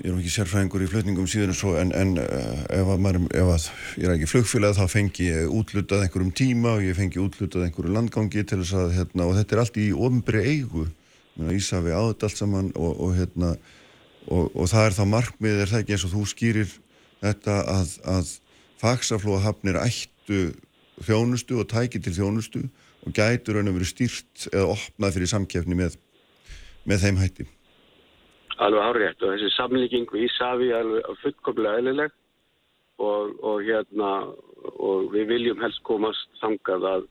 ég 0.00 0.08
er 0.08 0.16
ekki 0.16 0.30
sérfræðingur 0.32 0.82
í 0.86 0.88
flutningum 0.88 1.26
síðan 1.28 1.52
og 1.52 1.58
svo 1.58 1.74
en, 1.76 1.90
en 1.92 2.14
uh, 2.16 2.62
ef, 2.72 2.88
að 2.94 3.02
maður, 3.04 3.26
ef 3.36 3.50
að 3.52 3.66
ég 4.00 4.06
er 4.06 4.14
ekki 4.14 4.30
flugfélag 4.30 4.78
þá 4.78 4.86
fengi 4.88 5.26
ég 5.26 5.52
útlutað 5.52 6.06
einhverjum 6.06 6.32
tíma 6.38 6.78
og 6.78 6.86
ég 6.86 6.96
fengi 6.96 7.20
útlutað 7.20 7.66
einhverju 7.66 7.92
landgangi 7.92 8.44
til 8.48 8.62
þess 8.62 8.78
að 8.80 8.96
hérna 8.96 9.28
og 9.28 9.36
þetta 9.36 9.56
er 9.56 9.62
allt 9.66 9.78
í 9.82 9.90
ofnbri 9.92 10.42
eigu. 10.48 10.86
Ísafi 11.52 11.92
áður 11.92 12.24
allt 12.24 12.40
saman 12.40 12.72
og, 12.72 13.04
og 13.04 13.14
hérna 13.18 13.52
og, 14.32 14.48
og 14.56 14.66
það 14.72 14.88
er 14.88 14.96
þá 14.96 15.04
markmið 15.12 15.60
er 15.60 15.72
það 15.74 15.84
ekki 15.84 15.96
eins 15.96 16.08
og 16.08 16.16
þú 16.16 16.26
skýrir 16.32 16.76
þetta 17.20 17.60
að, 17.76 17.96
að 18.16 18.34
faksaflóahafnir 18.80 19.80
ættu 19.82 20.42
þjónustu 21.04 21.60
og 21.60 21.68
tæki 21.68 22.00
til 22.00 22.16
þjónustu 22.16 22.64
og 23.04 23.16
gætur 23.16 23.58
raun 23.58 23.68
að 23.68 23.80
vera 23.80 23.92
stýrt 23.92 24.52
eða 24.52 24.70
opnað 24.72 25.18
fyrir 25.18 25.32
samkefni 25.36 25.76
með, 25.76 25.98
með 26.88 27.04
þeim 27.04 27.20
hætti 27.20 27.52
alveg 28.66 28.88
árétt 28.88 29.24
og 29.24 29.34
þessi 29.34 29.50
samlíking 29.56 30.10
við 30.12 30.28
Ísafi 30.28 30.70
er 30.70 30.82
alveg 30.82 31.18
fullkomlega 31.22 31.80
eðlileg 31.80 32.14
og, 33.02 33.34
og 33.42 33.66
hérna 33.66 34.12
og 34.78 35.10
við 35.14 35.28
viljum 35.34 35.60
helst 35.62 35.82
komast 35.86 36.40
þangað 36.42 36.88
að 36.92 37.10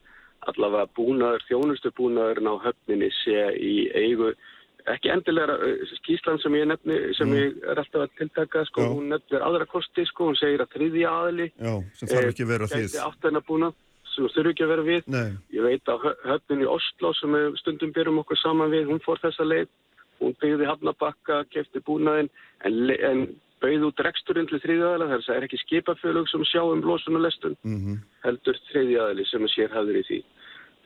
allavega 0.50 0.90
búnaður, 0.98 1.44
þjónustu 1.50 1.92
búnaðurinn 1.98 2.50
á 2.50 2.56
höfninni 2.64 3.12
sé 3.22 3.52
í 3.62 3.76
eigu 3.94 4.32
ekki 4.90 5.12
endilega 5.14 5.54
skíslan 6.00 6.40
sem 6.42 6.56
ég 6.58 6.66
nefni, 6.72 6.98
sem 7.14 7.30
mm. 7.30 7.38
ég 7.38 7.60
er 7.70 7.82
alltaf 7.84 8.08
að 8.08 8.16
tiltaka 8.18 8.64
sko, 8.66 8.88
Já. 8.88 8.90
hún 8.96 9.12
nefnir 9.14 9.46
aðra 9.46 9.68
kosti 9.70 10.06
sko, 10.10 10.32
hún 10.32 10.40
segir 10.40 10.64
að 10.64 10.74
þriðja 10.74 11.14
aðli 11.20 11.48
Já, 11.52 11.74
sem 12.00 12.10
þarf 12.10 12.32
ekki 12.32 12.48
að 12.48 12.54
vera 12.56 12.70
því 12.72 12.84
sem 14.12 14.28
þurfu 14.28 14.52
ekki 14.52 14.66
að 14.66 14.72
vera 14.74 14.84
við 14.88 15.06
Nei. 15.14 15.30
ég 15.56 15.64
veit 15.64 15.92
að 15.92 16.10
höfnin 16.26 16.66
í 16.66 16.68
Oslo 16.68 17.14
sem 17.16 17.38
stundum 17.62 17.94
byrjum 17.96 18.20
okkur 18.24 18.40
saman 18.42 18.74
við, 18.74 18.90
hún 18.90 19.00
fór 19.06 19.22
þessa 19.22 19.46
leið 19.48 19.70
hún 20.22 20.36
byggði 20.42 20.68
hafnabakka, 20.70 21.44
kefti 21.54 21.82
búnaðinn 21.88 22.30
en, 22.66 22.78
en 23.10 23.24
bauð 23.62 23.88
út 23.90 24.04
reksturinn 24.06 24.50
til 24.50 24.60
þriðaðala 24.64 25.10
þar 25.12 25.26
það 25.28 25.38
er 25.38 25.48
ekki 25.48 25.62
skipafjölug 25.66 26.30
sem 26.32 26.46
sjá 26.50 26.62
um 26.64 26.82
losun 26.86 27.20
og 27.20 27.26
lestun 27.26 27.58
mm 27.62 27.78
-hmm. 27.78 28.00
heldur 28.26 28.58
þriðaðali 28.72 29.28
sem 29.30 29.46
að 29.46 29.54
sér 29.56 29.76
hafður 29.76 30.02
í 30.02 30.04
því 30.10 30.20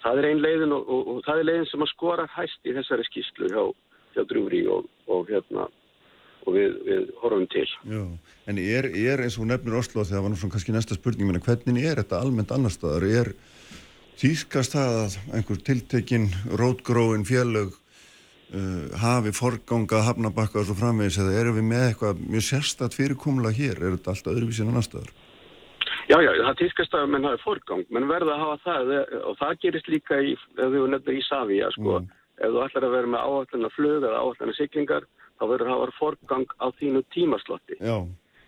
það 0.04 0.20
er 0.20 0.28
einn 0.30 0.44
leiðin 0.44 0.76
og, 0.76 0.84
og, 0.90 1.08
og 1.08 1.24
það 1.26 1.40
er 1.40 1.50
leiðin 1.50 1.72
sem 1.72 1.86
að 1.86 1.94
skora 1.94 2.28
hæst 2.36 2.62
í 2.70 2.76
þessari 2.78 3.08
skýslu 3.10 3.50
hjá, 3.54 3.64
hjá 4.16 4.22
Drúri 4.30 4.62
og, 4.68 4.90
og 5.08 5.30
hérna 5.30 5.68
og 6.46 6.54
við, 6.54 6.76
við 6.86 7.08
horfum 7.22 7.48
til 7.50 7.68
Já. 7.90 8.04
En 8.46 8.60
er, 8.62 8.86
er 8.86 9.24
eins 9.24 9.40
og 9.40 9.48
nefnir 9.50 9.80
Oslo 9.80 10.04
þegar 10.04 10.26
var 10.26 10.34
náttúrulega 10.34 10.56
kannski 10.58 10.76
næsta 10.76 10.98
spurning 10.98 11.32
menn 11.32 11.42
hvernig 11.42 11.88
er 11.90 12.04
þetta 12.04 12.22
almennt 12.22 12.52
annar 12.52 12.74
staðar 12.74 13.08
er 13.08 13.32
týskast 14.20 14.76
það 14.76 15.00
að 15.06 15.18
einhver 15.34 15.64
tiltekinn 15.70 16.30
rótgróin 16.60 17.26
fjölög 17.28 17.74
uh, 18.54 18.98
hafi 19.02 19.34
forganga 19.36 20.02
hafnabakka 20.08 20.62
og 20.62 20.68
svo 20.68 20.76
framvegis 20.80 21.20
eða 21.22 21.38
erum 21.42 21.58
við 21.60 21.68
með 21.70 21.86
eitthvað 21.90 22.24
mjög 22.26 22.46
sérstatt 22.50 22.98
fyrirkomla 22.98 23.54
hér 23.56 23.80
er 23.80 23.96
þetta 23.96 24.14
alltaf 24.14 24.34
öðruvísin 24.34 24.72
annar 24.72 24.86
staðar? 24.86 25.14
Já, 26.06 26.20
já, 26.22 26.30
það 26.38 26.60
týskast 26.62 26.98
að 26.98 27.08
menn 27.14 27.26
hafi 27.26 27.42
forgang 27.42 27.86
menn 27.94 28.10
verða 28.10 28.36
að 28.36 28.44
hafa 28.44 28.58
það 28.66 28.92
og 29.32 29.40
það 29.40 29.56
gerist 29.64 29.90
líka 29.90 30.20
í, 30.22 30.36
ef 30.36 30.76
þú 30.76 30.84
nefnir 30.92 31.18
í 31.18 31.24
Savia 31.26 31.72
sko, 31.74 32.02
mm. 32.02 32.12
ef 32.46 32.54
þú 32.54 32.62
ætlar 32.68 32.86
að 32.86 32.96
vera 32.98 33.14
með 33.16 33.26
áallan 33.26 33.70
að 33.70 33.76
flög 33.80 34.06
eða 34.06 34.22
áallan 34.22 34.54
að 34.54 34.60
syklingar 34.60 35.08
þá 35.40 35.48
verður 35.50 35.66
það 35.66 35.74
að 35.74 35.82
hafa 35.82 35.98
forgang 35.98 36.46
á 36.62 36.68
þínu 36.78 37.02
tímaslotti 37.16 37.80
já. 37.80 37.98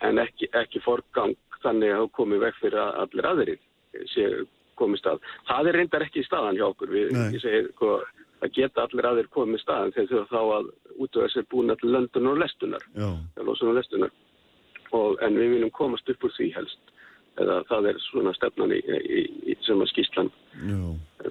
en 0.06 0.22
ekki, 0.22 0.52
ekki 0.62 0.84
forgang 0.86 1.34
þannig 1.64 1.95
að 1.95 2.04
þú 2.04 2.14
komið 2.20 2.45
vekk 2.45 2.62
fyrir 2.62 2.84
að 2.84 3.02
allir 3.06 3.30
aðrir 3.32 4.45
komist 4.78 5.10
að. 5.10 5.24
Það 5.50 5.72
er 5.72 5.80
reyndar 5.82 6.06
ekki 6.06 6.22
í 6.22 6.28
staðan 6.28 6.58
hjá 6.60 6.68
okkur, 6.70 6.93
við, 6.93 7.14
ég 7.34 7.43
segir, 7.43 7.70
sko, 7.76 7.98
að 8.44 8.54
geta 8.58 8.86
allir 8.86 9.10
aðeir 9.10 9.30
komið 9.34 9.64
staðan 9.64 9.96
þegar 9.96 10.28
þau 10.28 10.34
þá 10.34 10.42
að 10.58 10.70
útöða 11.06 11.32
sér 11.34 11.48
búin 11.52 11.74
allir 11.74 11.94
löndun 11.96 12.32
og 12.32 12.42
lestunar, 12.44 12.86
og 12.98 13.78
lestunar. 13.78 14.14
Og, 14.96 15.18
en 15.26 15.36
við 15.36 15.58
viljum 15.58 15.74
komast 15.76 16.08
upp 16.10 16.24
úr 16.24 16.32
því 16.38 16.54
helst. 16.56 16.94
Eða 17.38 17.58
það 17.70 17.88
er 17.92 17.98
svona 18.02 18.32
stefnan 18.34 18.72
í, 18.74 18.78
í, 18.82 19.24
í 19.52 19.56
sem 19.62 19.82
að 19.84 19.92
skýslan 19.92 20.32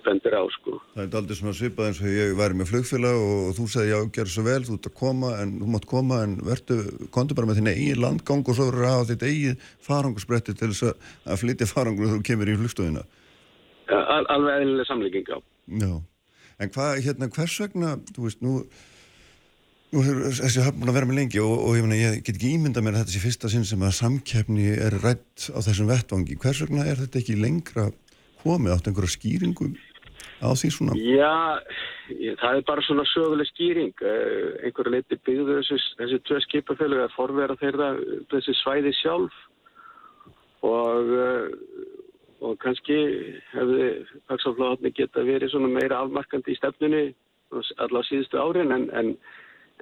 bendir 0.05 0.37
á 0.39 0.45
sko. 0.55 0.77
Það 0.93 1.03
er 1.03 1.17
aldrei 1.19 1.39
svona 1.39 1.55
svipað 1.57 1.89
eins 1.89 2.03
og 2.05 2.13
ég 2.13 2.35
væri 2.39 2.59
með 2.61 2.71
flugfélag 2.71 3.23
og 3.25 3.49
þú 3.57 3.67
segði 3.73 3.91
já, 3.91 3.99
gerð 4.15 4.33
svo 4.35 4.45
vel, 4.47 4.61
þú 4.69 4.77
ert 4.77 4.89
að 4.91 4.97
koma 5.01 5.33
en 5.41 5.57
þú 5.59 5.71
mátt 5.73 5.89
koma 5.91 6.21
en 6.23 6.37
verðu, 6.47 6.79
kontu 7.17 7.39
bara 7.39 7.51
með 7.51 7.59
þinn 7.59 7.73
eigin 7.73 8.03
landgang 8.05 8.45
og 8.47 8.55
svo 8.59 8.69
verður 8.69 8.87
að 8.87 8.95
hafa 8.95 9.09
þitt 9.11 9.27
eigin 9.27 9.63
farangusbretti 9.89 10.55
til 10.55 10.71
þess 10.71 10.93
að 11.27 11.43
flytja 11.43 11.71
farangur 11.73 12.07
þegar 12.07 12.21
þú 12.21 12.29
kemur 12.31 12.53
í 12.53 12.59
flugstofina 12.61 13.07
al 13.95 14.27
Alveg 14.33 14.61
eðlilega 14.61 14.89
samlíking, 14.89 15.27
já. 15.29 15.39
Já, 15.83 15.93
en 16.61 16.73
hvað, 16.75 17.01
hérna, 17.07 17.31
hvers 17.33 17.57
vegna 17.65 17.97
þú 18.13 18.29
veist, 18.29 18.45
nú 18.45 18.61
Nú 19.95 20.03
hefur 20.03 20.33
þessi 20.35 20.63
hafn 20.67 20.81
búin 20.81 20.91
að 20.91 20.97
vera 20.99 21.07
með 21.09 21.19
lengi 21.21 21.39
og, 21.41 21.53
og 21.63 21.77
ég, 21.79 21.85
mena, 21.87 21.97
ég 21.97 22.17
get 22.27 22.35
ekki 22.35 22.57
ímynda 22.57 22.83
mér 22.83 22.97
að 22.97 23.05
þetta 23.05 23.15
sé 23.15 23.21
fyrsta 23.23 23.51
sinn 23.53 23.67
sem 23.69 23.85
að 23.87 23.95
samkeppni 24.01 24.65
er 24.83 24.97
rætt 24.99 25.47
á 25.55 25.63
þessum 25.63 25.91
vettvangi. 25.93 26.39
Hvers 26.43 26.65
vegna 26.65 26.87
er 26.91 26.99
þetta 27.05 27.21
ekki 27.21 27.37
lengra 27.39 27.85
komið 28.43 28.75
átt 28.75 28.91
einhverja 28.91 29.15
skýringum 29.15 29.77
á 30.43 30.51
því 30.59 30.71
svona? 30.75 30.99
Já, 30.99 31.63
það 32.43 32.59
er 32.59 32.67
bara 32.67 32.85
svona 32.85 33.07
söguleg 33.13 33.51
skýring. 33.53 33.95
Uh, 34.03 34.59
einhverja 34.67 34.97
leiti 34.97 35.21
byggðu 35.29 35.61
þessi, 35.61 35.79
þessi 36.03 36.21
tvei 36.27 36.43
skipafélagi 36.49 37.07
að 37.07 37.15
forvera 37.15 37.59
þeirra 37.63 37.93
þessi 38.35 38.57
svæði 38.65 38.95
sjálf 38.99 39.39
og, 40.67 41.15
uh, 41.15 41.95
og 42.45 42.59
kannski 42.61 42.97
hefði 43.55 43.89
Paxaflóðarni 44.29 44.93
geta 44.97 45.25
verið 45.25 45.55
svona 45.55 45.73
meira 45.73 46.03
afmarkandi 46.05 46.53
í 46.53 46.59
stefnunni 46.59 47.05
allavega 47.55 48.09
síðustu 48.09 48.41
árin 48.43 48.75
en, 48.75 48.89
en 48.93 49.13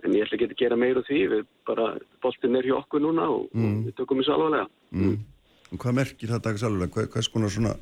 en 0.02 0.14
ég 0.16 0.24
ætla 0.24 0.38
ekki 0.38 0.48
að 0.48 0.56
gera 0.58 0.78
meira 0.78 1.02
því 1.06 1.20
við 1.32 1.44
bara, 1.68 1.92
boltin 2.24 2.58
er 2.58 2.66
hjá 2.66 2.76
okkur 2.80 3.02
núna 3.04 3.28
og, 3.30 3.46
mm. 3.54 3.64
og 3.64 3.88
við 3.88 3.96
tökum 4.00 4.20
þessu 4.20 4.34
alvarlega 4.34 4.66
mm. 4.90 5.04
mm. 5.04 5.78
Hvað 5.80 5.96
merkir 5.98 6.30
það 6.30 6.42
dags 6.46 6.64
alvarlega? 6.66 7.06
Hvers 7.14 7.30
konar 7.32 7.52
svona 7.52 7.74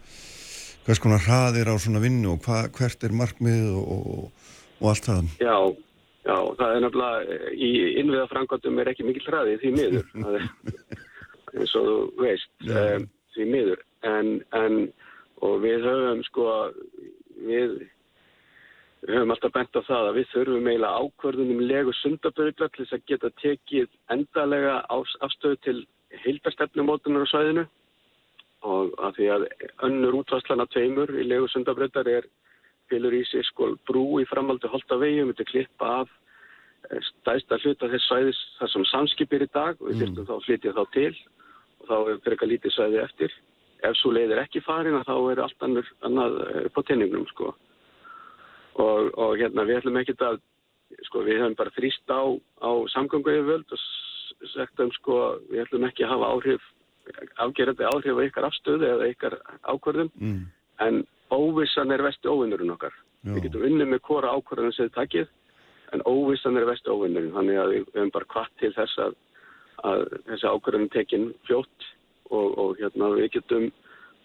hvers 0.86 1.00
konar 1.02 1.22
hraðir 1.22 1.70
á 1.72 1.74
svona 1.82 2.02
vinnu 2.02 2.34
og 2.34 2.44
hva, 2.46 2.64
hvert 2.74 3.06
er 3.06 3.16
markmið 3.16 3.70
og, 3.78 3.94
og, 3.94 4.52
og 4.80 4.90
allt 4.92 5.08
það? 5.08 5.30
Já, 5.42 5.56
já, 6.26 6.36
það 6.58 6.66
er 6.68 6.84
nefnilega 6.86 7.38
í 7.52 7.70
innviða 8.02 8.28
frangandum 8.32 8.82
er 8.82 8.92
ekki 8.92 9.08
mikil 9.08 9.24
hraði 9.28 9.58
því 9.62 9.74
miður 9.78 10.12
eins 11.56 11.74
og 11.78 11.88
þú 11.88 11.96
veist 12.22 12.68
um, 12.68 13.08
því 13.36 13.48
miður 13.50 13.86
en, 14.08 14.38
en 14.52 14.78
og 15.42 15.58
við 15.64 15.86
höfum 15.86 16.22
sko 16.28 16.46
við 17.42 17.82
höfum 19.08 19.34
alltaf 19.34 19.54
bent 19.54 19.78
á 19.78 19.82
það 19.82 20.08
að 20.08 20.18
við 20.20 20.28
þurfum 20.32 20.68
eiginlega 20.70 21.02
ákvörðunum 21.02 21.62
legu 21.66 21.94
sundaböðla 21.98 22.68
til 22.70 22.84
þess 22.84 22.96
að 22.98 23.06
geta 23.10 23.30
tekið 23.42 23.88
endalega 24.14 24.76
afstöðu 25.26 25.58
til 25.66 25.78
heildarstefnumótunar 26.22 27.26
á 27.26 27.32
svæðinu 27.32 27.66
og 28.62 28.94
að 29.02 29.18
því 29.18 29.28
að 29.34 29.46
önnur 29.88 30.18
útvarslana 30.20 30.68
tveimur 30.70 31.10
í 31.18 31.26
legu 31.26 31.50
sundaböðlar 31.50 32.10
er 32.12 32.28
fylgur 32.92 33.16
í 33.16 33.22
sig 33.26 33.46
skól 33.48 33.74
brú 33.88 34.20
í 34.22 34.26
framaldi 34.30 34.70
holda 34.70 35.00
vegi 35.00 35.22
um 35.22 35.32
þetta 35.32 35.48
klippa 35.50 35.92
af 36.02 36.12
eh, 36.90 37.00
stæsta 37.08 37.58
hluta 37.62 37.90
þess 37.90 38.10
svæðis 38.10 38.42
þar 38.58 38.74
sem 38.74 38.90
samskipir 38.92 39.46
í 39.46 39.50
dag 39.50 39.80
og 39.80 39.88
við 39.88 40.04
þurfum 40.04 40.20
mm. 40.20 40.28
þá 40.28 40.34
að 40.36 40.44
flytja 40.46 40.76
þá 40.78 40.84
til 40.98 41.14
og 41.80 41.88
þá 41.88 41.96
er 41.96 42.20
fyrir 42.22 42.36
eitthvað 42.36 42.52
lítið 42.52 42.76
svæði 42.76 43.02
eftir. 43.02 43.40
Ef 43.82 43.96
svo 43.98 44.12
leiðir 44.14 44.42
ekki 44.44 44.62
farin 44.62 45.00
þá 45.06 45.14
er 45.32 45.42
allt 45.42 45.64
annað 45.66 46.38
eh, 46.46 46.68
på 46.74 46.84
tenningnum 46.86 47.26
sko. 47.32 47.52
Og, 48.82 49.10
og 49.18 49.36
hérna 49.40 49.66
við 49.68 49.82
ætlum 49.82 49.98
ekki 50.00 50.16
að 50.22 50.40
sko 51.08 51.24
við 51.26 51.40
höfum 51.42 51.56
bara 51.58 51.72
þrýst 51.76 52.12
á, 52.12 52.22
á 52.62 52.70
samgöngu 52.92 53.32
yfirvöld 53.32 53.74
og 53.74 53.82
sagt 54.52 54.80
um 54.80 54.92
sko 54.96 55.18
við 55.50 55.64
ætlum 55.66 55.86
ekki 55.88 56.06
að 56.06 56.14
hafa 56.14 56.30
áhrif 56.36 56.68
afgerandi 57.42 57.86
áhrif 57.88 58.18
á 58.18 58.26
ykkar 58.26 58.48
afstöðu 58.48 58.88
eða 58.88 59.08
ykkar 59.10 59.38
ákvörðum 59.66 60.10
mm. 60.14 60.42
en 60.86 61.02
óvissan 61.32 61.92
er 61.94 62.04
vestu 62.04 62.30
óvinnurinn 62.30 62.74
okkar. 62.74 62.94
Já. 63.22 63.34
við 63.36 63.44
getum 63.46 63.66
unnið 63.68 63.90
með 63.92 64.02
hvora 64.08 64.34
ákvörðunum 64.36 64.74
sem 64.76 64.88
þið 64.88 64.94
takkið 64.98 65.28
en 65.94 66.04
óvissan 66.08 66.58
er 66.58 66.68
vestu 66.68 66.94
óvinnurinn. 66.94 67.34
Þannig 67.36 67.60
að 67.62 67.72
við 67.72 67.90
höfum 67.94 68.14
bara 68.14 68.30
kvart 68.34 68.54
til 68.60 68.72
þess 68.76 69.02
að, 69.04 69.18
að 69.90 70.06
þessi 70.30 70.52
ákvörðunum 70.52 70.92
tekinn 70.94 71.28
fljótt 71.46 71.90
og, 72.32 72.58
og 72.58 72.76
hérna 72.80 73.12
við 73.16 73.30
getum 73.36 73.70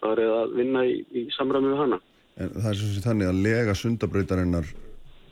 farið 0.01 0.33
að 0.33 0.57
vinna 0.57 0.83
í, 0.87 0.97
í 1.13 1.27
samræmi 1.35 1.73
við 1.73 1.81
hana. 1.83 2.01
En 2.37 2.51
það 2.53 2.69
er 2.71 2.79
svo 2.81 3.05
þannig 3.05 3.31
að 3.31 3.41
lega 3.45 3.75
sundabrautarinnar 3.77 4.67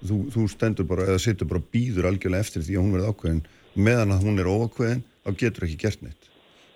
þú, 0.01 0.19
þú 0.33 0.45
stendur 0.51 0.87
bara 0.89 1.07
eða 1.09 1.21
sittur 1.21 1.49
bara 1.49 1.63
býður 1.73 2.09
algjörlega 2.09 2.47
eftir 2.47 2.65
því 2.65 2.77
að 2.77 2.83
hún 2.83 2.95
verði 2.95 3.11
ákveðin. 3.11 3.43
Meðan 3.75 4.15
að 4.15 4.25
hún 4.25 4.41
er 4.41 4.49
óákveðin 4.49 5.03
þá 5.25 5.29
getur 5.41 5.67
ekki 5.67 5.81
gert 5.85 6.05
neitt. 6.05 6.29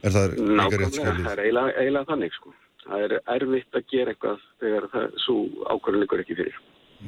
Er 0.04 0.16
það 0.16 0.36
ekki 0.38 0.82
rétt 0.82 0.98
skælið? 0.98 1.24
Það 1.26 1.34
er 1.34 1.44
eiginlega, 1.44 1.76
eiginlega 1.82 2.10
þannig 2.14 2.36
sko. 2.38 2.56
Það 2.86 3.06
er 3.06 3.16
erfitt 3.36 3.78
að 3.78 3.90
gera 3.92 4.14
eitthvað 4.14 4.46
þegar 4.62 4.88
það 4.94 5.20
svo 5.26 5.38
ákveðin 5.74 6.04
líkur 6.06 6.24
ekki 6.24 6.38
fyrir. 6.40 6.60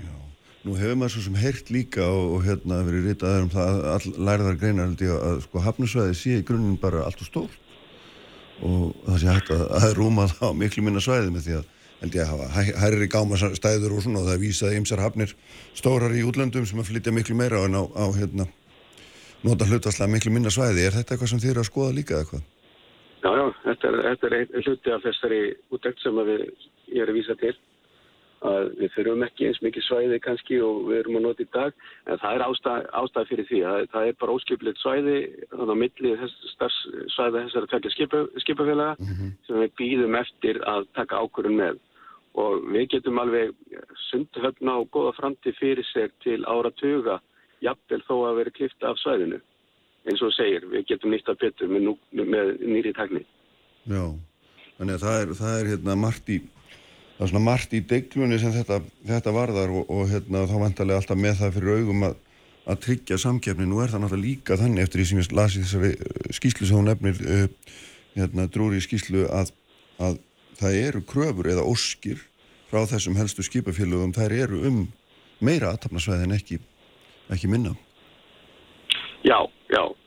Já, 0.02 0.14
nú 0.66 0.78
hefur 0.80 1.00
maður 1.00 1.16
svo 1.16 1.26
sem 1.28 1.42
heyrt 1.42 1.72
líka 1.74 2.06
og, 2.06 2.36
og 2.36 2.46
hérna 2.48 2.82
verið 2.88 3.10
ritaður 3.12 3.48
um 3.48 3.54
það 3.54 3.72
að 3.72 3.90
all, 3.96 4.14
læriðar 4.30 4.62
greinar 4.62 4.96
að 5.18 5.44
sko 5.46 5.66
hafnusvæði 5.66 6.18
sé 6.18 6.40
í 6.40 6.48
grunninn 6.48 6.80
bara 6.82 7.06
allt 7.08 7.24
og 7.24 7.30
stórt 7.30 7.71
og 8.62 8.96
það 9.08 9.20
sé 9.22 9.30
hægt 9.32 9.54
að 9.56 9.64
það 9.68 9.88
er 9.90 10.00
rúmað 10.00 10.34
á 10.42 10.48
miklu 10.58 10.84
minna 10.86 11.04
svæði 11.04 11.34
með 11.34 11.48
því 11.48 11.56
að 11.60 11.70
held 12.02 12.16
ég 12.18 12.24
að 12.24 12.32
hafa 12.32 12.64
hærri 12.82 13.08
gámastæður 13.14 13.96
og 13.96 14.04
svona 14.06 14.22
og 14.22 14.30
það 14.30 14.36
er 14.36 14.42
vísað 14.42 14.78
ymsar 14.80 15.04
hafnir 15.04 15.36
stórar 15.78 16.16
í 16.18 16.24
útlöndum 16.26 16.66
sem 16.66 16.82
að 16.82 16.90
flytja 16.90 17.14
miklu 17.14 17.38
meira 17.38 17.62
en 17.68 17.78
á, 17.78 17.84
á 17.86 18.06
hérna, 18.18 18.48
nota 19.46 19.68
hlutastlega 19.70 20.10
miklu 20.10 20.34
minna 20.34 20.54
svæði. 20.54 20.88
Er 20.88 20.98
þetta 20.98 21.14
eitthvað 21.14 21.34
sem 21.34 21.44
þið 21.44 21.54
eru 21.54 21.64
að 21.64 21.70
skoða 21.70 21.98
líka 21.98 22.18
eða 22.18 22.30
hvað? 22.32 22.48
Já, 23.22 23.30
já, 23.38 23.46
þetta 23.68 23.92
er, 23.92 24.00
þetta 24.08 24.28
er 24.28 24.38
ein 24.40 24.66
hluti 24.66 24.96
af 24.96 25.04
þessari 25.06 25.42
útdækt 25.70 26.02
sem 26.02 26.24
við, 26.32 26.48
ég 26.90 27.04
er 27.04 27.12
að 27.14 27.20
vísa 27.20 27.38
til 27.38 27.54
að 28.48 28.72
við 28.80 28.94
þurfum 28.96 29.26
ekki 29.28 29.48
eins 29.48 29.60
mikið 29.62 29.86
svæði 29.86 30.20
kannski 30.26 30.58
og 30.66 30.80
við 30.88 31.00
erum 31.02 31.18
að 31.20 31.26
nota 31.28 31.44
í 31.44 31.50
dag 31.54 31.76
en 32.08 32.22
það 32.22 32.36
er 32.38 32.44
ástæð, 32.48 32.88
ástæð 33.02 33.30
fyrir 33.30 33.48
því 33.50 33.60
það, 33.66 33.84
það 33.94 34.08
er 34.08 34.18
bara 34.24 34.36
óskiplitt 34.38 34.82
svæði 34.82 35.18
þannig 35.52 35.74
að 35.74 35.82
milli 35.84 36.14
þess, 36.22 36.80
svæði 37.16 37.44
þessari 37.46 37.72
tvekja 37.74 37.94
skipa, 37.96 38.24
skipafélaga 38.46 38.96
mm 38.98 39.14
-hmm. 39.14 39.36
sem 39.48 39.62
við 39.62 39.76
býðum 39.82 40.18
eftir 40.22 40.62
að 40.74 40.88
taka 40.98 41.22
ákvörun 41.22 41.60
með. 41.60 41.82
Og 42.42 42.64
við 42.72 42.88
getum 42.96 43.20
alveg 43.20 43.52
sundhöfna 44.10 44.78
og 44.80 44.90
goða 44.92 45.12
framtíð 45.20 45.58
fyrir 45.60 45.86
sér 45.92 46.10
til 46.24 46.40
áratuga 46.48 47.20
jafnvel 47.62 48.02
þó 48.08 48.16
að 48.30 48.38
vera 48.40 48.56
klifta 48.56 48.90
af 48.90 48.98
svæðinu. 49.04 49.42
Eins 50.08 50.22
og 50.26 50.34
segir, 50.34 50.66
við 50.72 50.88
getum 50.90 51.12
nýtt 51.14 51.30
að 51.30 51.42
betur 51.44 51.70
með, 51.70 51.82
nú, 51.86 51.94
með 52.26 52.56
nýri 52.66 52.94
takni 52.98 53.22
Já, 53.86 54.02
þannig 54.78 54.96
að 54.98 55.04
það 55.04 55.20
er, 55.20 55.34
það 55.38 55.60
er 55.60 55.70
hérna 55.72 55.96
margt 55.98 56.30
í 56.30 56.38
það 57.22 57.28
er 57.28 57.30
svona 57.36 57.46
margt 57.46 57.74
í 57.78 57.80
deglunni 57.86 58.38
sem 58.42 58.54
þetta, 58.56 58.80
þetta 59.06 59.32
varðar 59.36 59.70
og, 59.78 59.90
og 59.94 60.08
hérna 60.10 60.40
þá 60.50 60.56
vantarlega 60.58 61.04
alltaf 61.04 61.20
með 61.22 61.36
það 61.38 61.52
fyrir 61.60 61.76
augum 61.78 62.06
að, 62.08 62.16
að 62.66 62.80
tryggja 62.88 63.18
samkefni, 63.22 63.68
nú 63.70 63.84
er 63.84 63.92
það 63.94 64.02
náttúrulega 64.02 64.26
líka 64.26 64.58
þannig 64.58 64.88
eftir 64.88 65.04
því 65.04 65.06
sem 65.12 65.22
ég 65.22 65.36
lasi 65.38 65.62
þessari 65.62 65.92
skýslu 66.40 66.66
sem 66.66 66.80
hún 66.80 66.90
nefnir 66.90 67.22
uh, 67.22 67.46
hérna 68.16 68.48
drúri 68.50 68.82
skýslu 68.82 69.28
að, 69.30 69.54
að 70.02 70.18
það 70.58 70.80
eru 70.80 71.04
kröfur 71.14 71.52
eða 71.54 71.68
óskir 71.70 72.26
frá 72.74 72.88
þessum 72.90 73.22
helstu 73.22 73.46
skipafélögum, 73.46 74.18
þær 74.18 74.38
eru 74.48 74.66
um 74.72 74.82
meira 75.46 75.76
aðtapnasvæði 75.76 76.26
en 76.26 76.38
ekki, 76.40 76.58
ekki 77.38 77.54
minna. 77.54 77.76
Já, 79.22 79.38
já, 79.70 79.84
eh, 79.86 80.01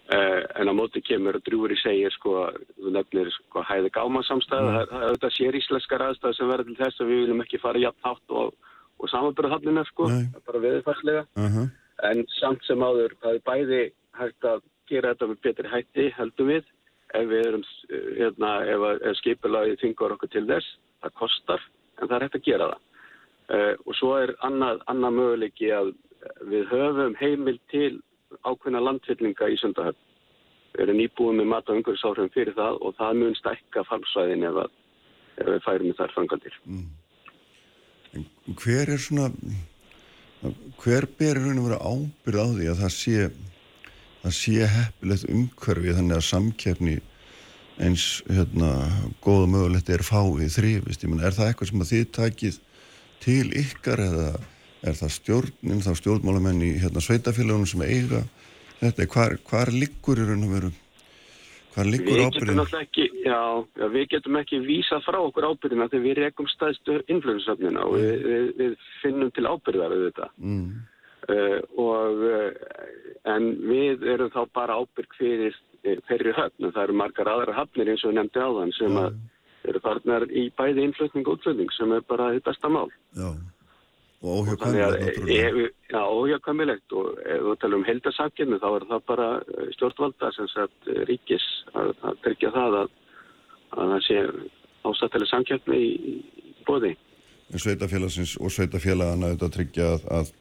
en 0.61 0.71
á 0.71 0.73
móti 0.77 1.03
kemur 1.05 1.39
að 1.39 1.47
drúri 1.49 1.77
segir 1.81 2.13
sko, 2.15 2.49
þú 2.77 2.93
nefnir 2.95 3.31
sko 3.33 3.65
hæði 3.69 3.91
gámasamstæða, 3.95 4.71
mm. 4.71 4.91
það 4.91 5.07
er 5.07 5.17
þetta 5.17 5.31
sér 5.37 5.59
íslenskar 5.61 6.05
aðstæð 6.09 6.37
sem 6.37 6.53
verður 6.53 6.71
til 6.71 6.79
þess 6.83 7.01
að 7.01 7.11
við 7.11 7.21
viljum 7.23 7.43
ekki 7.45 7.63
fara 7.63 7.83
jafn 7.83 8.07
hátt 8.09 8.37
og, 8.43 8.71
og 9.01 9.13
samanbyrða 9.13 9.53
hallina 9.57 9.85
sko, 9.91 10.09
bara 10.47 10.63
viðfarslega, 10.67 11.27
uh 11.41 11.51
-huh. 11.57 11.69
en 12.11 12.25
samt 12.39 12.65
sem 12.69 12.87
áður, 12.87 13.17
það 13.23 13.35
er 13.35 13.45
bæði 13.51 13.83
hægt 14.21 14.49
að 14.53 14.65
gera 14.91 15.15
þetta 15.15 15.31
með 15.31 15.43
betri 15.43 15.69
hætti 15.73 16.09
heldum 16.19 16.51
við, 16.53 16.65
ef 17.15 17.29
við 17.31 17.47
erum, 17.49 17.65
hérna, 18.19 18.51
ef, 18.75 18.89
ef 19.03 19.21
skipilagið 19.23 19.81
þingur 19.83 20.17
okkur 20.17 20.33
til 20.33 20.47
þess, 20.49 20.79
það 21.03 21.19
kostar, 21.21 21.63
en 22.01 22.09
það 22.09 22.17
er 22.17 22.27
hægt 22.27 22.41
að 22.41 22.49
gera 22.49 22.73
það. 22.73 22.83
Uh, 23.45 23.75
og 23.85 23.97
svo 23.99 24.15
er 24.17 24.31
annað, 24.41 24.79
annað 24.89 25.17
möguleiki 25.19 25.69
að 25.77 25.93
við 26.49 26.69
höfum 26.71 27.17
heimil 27.21 27.59
til 27.69 28.01
ákveðna 28.43 28.83
landfyllinga 28.83 29.51
í 29.53 29.61
sundahöfn. 29.61 30.01
Við 30.75 30.83
erum 30.85 30.99
nýbúið 30.99 31.39
með 31.39 31.51
mat- 31.53 31.69
og 31.71 31.79
umhverfisáhrifum 31.79 32.35
fyrir 32.35 32.57
það 32.59 32.81
og 32.83 32.97
það 32.99 33.19
mun 33.21 33.39
stækka 33.39 33.85
fallsvæðin 33.91 34.47
ef, 34.49 34.61
ef 35.39 35.47
við 35.53 35.65
færum 35.67 35.91
í 35.91 35.97
þar 35.99 36.15
fangandir. 36.17 36.61
Mm. 36.67 36.89
Hver 38.59 38.95
er 38.95 39.01
svona, 39.03 39.31
hver 40.83 41.07
ber 41.19 41.41
raun 41.41 41.61
og 41.63 41.69
vera 41.69 41.83
ábyrð 41.83 42.43
á 42.43 42.47
því 42.55 42.71
að 42.71 42.81
það 42.83 42.97
sé 42.99 43.29
það 44.25 44.37
sé 44.39 44.69
heppilegt 44.73 45.27
umhverfið 45.29 45.99
þannig 45.99 46.17
að 46.17 46.29
samkefni 46.31 46.95
eins 47.85 48.05
hérna 48.31 48.71
góða 49.25 49.51
mögulegt 49.53 49.91
er 49.93 50.05
fáið 50.07 50.55
þrýfist, 50.55 51.05
ég 51.05 51.11
menn 51.11 51.25
er 51.25 51.35
það 51.35 51.51
eitthvað 51.51 51.71
sem 51.71 51.85
að 51.85 51.91
þið 51.91 52.05
takið 52.17 52.59
til 53.25 53.47
ykkar 53.61 54.03
eða 54.05 54.29
er 54.85 54.97
það 54.99 55.13
stjórnin, 55.19 55.83
þá 55.85 55.93
stjórnmálamenn 56.01 56.65
í 56.65 56.71
hérna 56.83 57.03
sveitafélagunum 57.05 57.69
sem 57.69 57.85
eiga 57.87 58.25
þetta, 58.81 59.07
hvar, 59.15 59.37
hvar 59.49 59.73
liggur 59.73 60.21
í 60.21 60.27
raun 60.29 60.47
og 60.47 60.57
veru 60.57 60.73
hvar 61.75 61.91
liggur 61.91 62.23
ábyrðin? 62.29 62.63
Já, 63.25 63.41
já, 63.81 63.87
við 63.91 64.09
getum 64.13 64.39
ekki 64.39 64.61
vísa 64.67 65.01
frá 65.05 65.19
okkur 65.23 65.49
ábyrðina 65.51 65.89
þegar 65.91 66.07
við 66.07 66.19
rekum 66.21 66.51
staðstu 66.53 67.01
influensafnina 67.11 67.87
og 67.89 67.97
við, 67.99 68.27
við, 68.29 68.49
við 68.61 68.75
finnum 69.03 69.33
til 69.35 69.47
ábyrðar 69.49 69.95
við 69.95 70.09
þetta 70.09 70.31
mm. 70.39 70.67
uh, 71.35 71.61
og 71.85 72.27
uh, 72.31 72.51
en 73.35 73.53
við 73.65 74.05
erum 74.15 74.33
þá 74.35 74.43
bara 74.55 74.81
ábyrg 74.83 75.17
fyrir 75.19 75.57
ferri 76.09 76.33
höfn 76.33 76.69
og 76.69 76.73
það 76.73 76.87
eru 76.87 76.97
margar 76.97 77.29
aðra 77.29 77.57
hafnir 77.59 77.91
eins 77.93 78.05
og 78.05 78.13
við 78.13 78.21
nefndi 78.21 78.41
á 78.41 78.49
þann 78.57 78.71
sem 78.79 78.95
að 79.01 79.19
eru 79.69 79.81
farnar 79.85 80.25
í 80.29 80.47
bæði 80.57 80.87
innflutning 80.89 81.27
og 81.29 81.39
útflutning 81.39 81.73
sem 81.77 81.93
er 81.97 82.05
bara 82.09 82.31
þetta 82.35 82.51
besta 82.51 82.71
mál. 82.73 82.89
Já, 83.17 83.29
og 84.25 84.49
óhjákvæmilegt 86.25 86.93
og 86.97 87.07
ef 87.29 87.43
við 87.45 87.57
talum 87.61 87.83
um 87.83 87.89
heldarsakinu 87.89 88.57
þá 88.63 88.69
er 88.71 88.87
það 88.91 89.03
bara 89.11 89.27
eh, 89.43 89.67
stjórnvalda 89.77 90.31
sem 90.37 90.49
sagt 90.53 90.89
eh, 90.89 91.03
ríkis 91.11 91.47
að, 91.77 91.91
að 92.09 92.15
tryggja 92.25 92.51
það 92.55 92.79
að, 92.81 92.89
að 93.77 93.93
það 93.93 94.01
sé 94.07 94.17
ásættileg 94.85 95.29
samkjöfni 95.29 95.77
í, 95.81 95.91
í 96.15 96.15
bóði. 96.65 96.95
Sveitafélagsins 97.53 98.33
og 98.41 98.49
sveitafélagana 98.55 99.33
auðvitað 99.33 99.55
tryggja 99.59 99.91
að, 99.93 100.09
að 100.19 100.33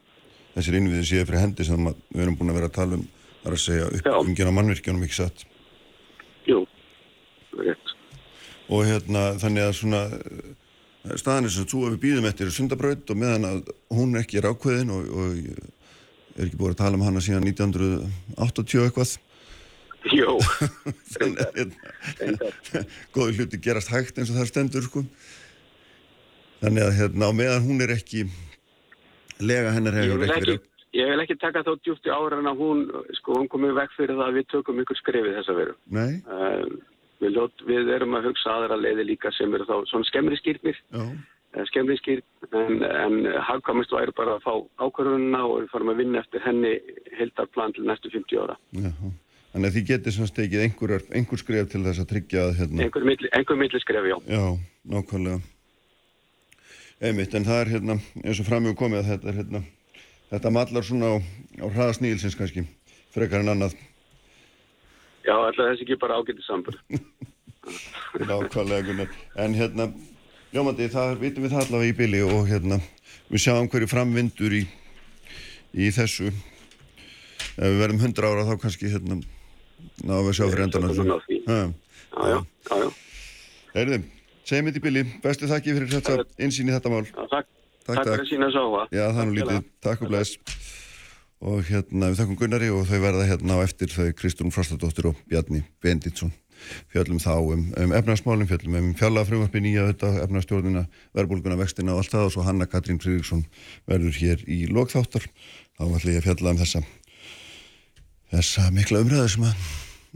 þessir 0.55 0.79
innviði 0.79 1.09
séu 1.09 1.27
fyrir 1.27 1.43
hendi 1.43 1.67
sem 1.67 1.91
við 1.91 2.23
erum 2.23 2.39
búin 2.39 2.53
að 2.53 2.59
vera 2.61 2.71
að 2.71 2.77
tala 2.79 2.99
um 3.01 3.05
þar 3.43 3.57
að 3.57 3.63
segja 3.65 3.89
uppbyggingin 3.91 4.51
á 4.55 4.57
mannvirkjunum 4.57 5.05
ekki 5.09 5.19
satt? 5.19 5.45
Jú, 6.47 6.63
rétt. 7.59 7.95
Og 8.71 8.87
hérna 8.87 9.33
þannig 9.41 9.67
að 9.67 9.75
svona 9.81 10.01
staðan 11.03 11.49
er 11.49 11.53
sem 11.53 11.67
þú 11.67 11.85
að 11.85 11.95
við 11.95 12.01
býðum 12.05 12.27
eftir 12.29 12.51
sundabraut 12.55 13.11
og 13.11 13.19
meðan 13.19 13.47
að 13.49 13.71
hún 13.93 14.15
ekki 14.19 14.39
er 14.39 14.49
ákveðin 14.51 14.93
og, 14.95 15.09
og 15.11 15.27
er 16.33 16.47
ekki 16.47 16.59
búin 16.59 16.73
að 16.73 16.81
tala 16.81 16.99
um 16.99 17.05
hana 17.05 17.23
síðan 17.23 17.47
1980 17.51 18.87
eitthvað 18.87 19.15
Jó 20.13 20.35
hérna, 21.19 22.83
góði 23.15 23.37
hluti 23.37 23.59
gerast 23.63 23.91
hægt 23.93 24.19
eins 24.19 24.31
og 24.31 24.39
það 24.39 24.49
stendur 24.51 24.87
sko 24.87 25.05
þannig 26.63 26.87
að 26.87 26.97
hérna 26.99 27.31
á 27.31 27.31
meðan 27.35 27.67
hún 27.67 27.83
er 27.83 27.95
ekki 27.95 28.25
lega 29.43 29.75
hennar 29.75 29.99
hefur 29.99 30.23
ekki 30.23 30.39
verið 30.39 30.69
Ég 30.93 31.07
vil 31.09 31.21
ekki 31.23 31.39
taka 31.41 31.63
þá 31.65 31.71
djúft 31.81 32.05
í 32.05 32.11
ára 32.13 32.37
en 32.37 32.47
að 32.51 32.59
hún, 32.61 32.81
sko, 33.17 33.39
hún 33.39 33.47
komið 33.49 33.71
vekk 33.79 33.95
fyrir 33.95 34.17
það 34.19 34.27
að 34.27 34.35
við 34.37 34.43
tökum 34.51 34.81
ykkur 34.83 34.99
skrifið 34.99 35.37
þessa 35.39 35.55
veru. 35.57 35.73
Nei. 35.89 36.11
Uh, 36.29 36.67
við, 37.23 37.37
ljót, 37.37 37.63
við 37.67 37.91
erum 37.95 38.17
að 38.17 38.29
hugsa 38.29 38.57
aðra 38.57 38.79
leiði 38.79 39.07
líka 39.11 39.31
sem 39.37 39.53
eru 39.55 39.67
þá 39.69 39.75
svona 39.89 40.09
skemmri 40.09 40.39
skýrnir, 40.39 40.79
uh, 40.97 41.11
skemmri 41.69 41.97
skýrn, 42.01 42.25
en, 42.59 42.83
en 42.83 43.17
hagkamist 43.49 43.93
væri 43.95 44.15
bara 44.17 44.37
að 44.37 44.45
fá 44.45 44.53
ákvörðunna 44.85 45.43
og 45.47 45.61
við 45.61 45.69
farum 45.73 45.93
að 45.93 46.01
vinna 46.03 46.23
eftir 46.23 46.43
henni 46.45 46.73
heldarplan 47.19 47.75
til 47.77 47.87
næstu 47.87 48.11
50 48.13 48.43
ára. 48.43 48.57
Já, 48.75 48.91
þannig 49.53 49.69
að 49.69 49.77
því 49.77 49.85
getur 49.91 50.17
svona 50.17 50.33
stekið 50.33 50.67
einhver, 50.67 50.97
einhver 51.13 51.43
skrif 51.43 51.71
til 51.71 51.85
þess 51.87 52.03
að 52.03 52.11
tryggja 52.11 52.47
að 52.47 52.59
hérna... 52.61 52.85
Einhver 52.87 53.07
milli, 53.07 53.31
einhver 53.37 53.59
milli 53.59 53.83
já. 53.83 54.17
Já, 54.27 54.43
nákvæmlega. 54.95 55.39
Einmitt, 57.03 57.33
en 57.35 57.43
það 57.43 57.61
er 57.61 57.71
hérna, 57.73 57.95
eins 58.23 58.39
og 58.39 58.47
framjög 58.47 58.77
komið 58.79 59.01
að 59.01 59.09
þetta 59.11 59.27
er 59.29 59.39
hérna, 59.41 59.59
þetta 60.29 60.51
mallar 60.55 60.85
svona 60.87 61.09
á, 61.11 61.15
á 61.59 61.65
hraðasnýlsins 61.67 62.37
kannski, 62.39 62.63
frekar 63.11 63.43
en 63.43 63.51
annað. 63.51 63.75
Já, 65.23 65.33
alltaf 65.35 65.69
þessi 65.69 65.85
ekki 65.85 65.99
bara 66.01 66.17
ágætið 66.19 66.45
sambur. 66.47 66.79
Nákvæmlega, 68.29 68.85
Gunnar. 68.89 69.13
En 69.39 69.55
hérna, 69.55 69.87
Jómandi, 70.53 70.89
það 70.91 71.15
vitum 71.21 71.45
við 71.45 71.55
það 71.55 71.63
allavega 71.65 71.93
í 71.93 71.97
bili 71.97 72.23
og 72.27 72.49
hérna, 72.49 72.79
við 73.31 73.45
sjáum 73.45 73.69
hverju 73.71 73.89
framvindur 73.91 74.57
í, 74.57 74.65
í 75.73 75.87
þessu. 75.95 76.33
Ef 77.53 77.63
við 77.63 77.79
verðum 77.79 78.03
hundra 78.03 78.33
ára 78.33 78.45
þá 78.49 78.53
kannski, 78.65 78.91
hérna, 78.91 79.21
náum 80.03 80.27
við 80.27 80.37
sjá 80.39 80.45
fyrir 80.49 80.67
endan. 80.67 80.91
Já, 80.91 81.17
já, 81.47 81.63
já, 82.27 82.43
já. 82.83 82.91
Erðum. 83.73 84.05
Segjum 84.43 84.67
þetta 84.67 84.81
í 84.81 84.83
bylli, 84.83 85.03
bestu 85.23 85.47
þakki 85.47 85.73
fyrir 85.77 85.91
þetta 85.95 86.23
insýn 86.43 86.67
í 86.67 86.75
þetta 86.75 86.91
mál. 86.91 87.05
Já, 87.07 87.23
takk. 87.31 87.51
Takk, 87.83 87.97
takk 87.99 88.13
fyrir 88.13 88.29
sína 88.29 88.47
sáfa. 88.51 88.85
Já, 88.91 89.05
það 89.07 89.21
er 89.21 89.29
nú 89.29 89.35
lítið. 89.37 89.63
Takk 89.83 90.03
og 90.03 90.11
bless. 90.11 90.35
Og 91.43 91.65
hérna 91.67 92.11
við 92.11 92.21
þakkum 92.21 92.39
Gunnari 92.39 92.69
og 92.71 92.85
þau 92.87 92.99
verða 93.03 93.27
hérna 93.27 93.57
á 93.59 93.65
eftir 93.65 93.91
þau 93.91 94.13
Kristún 94.15 94.53
Frostadóttir 94.55 95.09
og 95.09 95.19
Bjarni 95.27 95.63
Benditsson. 95.83 96.31
Fjöllum 96.93 97.19
þá 97.19 97.33
um, 97.35 97.65
um 97.83 97.93
efnarsmálinn, 97.97 98.47
fjöllum 98.47 98.77
um 98.79 98.89
fjallafröngvarpi 98.95 99.59
nýja 99.65 99.89
þetta, 99.89 100.13
efnarstjórnina, 100.23 100.85
verbulguna, 101.17 101.57
vextina 101.59 101.91
og 101.91 101.99
allt 101.99 102.13
það 102.13 102.27
og 102.29 102.35
svo 102.37 102.45
Hanna 102.47 102.69
Katrín 102.71 103.01
Fridriksson 103.03 103.43
verður 103.89 104.15
hér 104.21 104.45
í 104.47 104.63
lokþáttar. 104.71 105.27
Þá 105.75 105.83
ætlum 105.83 106.13
ég 106.13 106.21
að 106.21 106.27
fjalla 106.29 106.53
um 106.53 106.61
þessa, 106.61 106.83
þessa 108.31 108.69
mikla 108.77 109.03
umræðu 109.03 109.33
sem 109.35 109.47
að, 109.49 109.65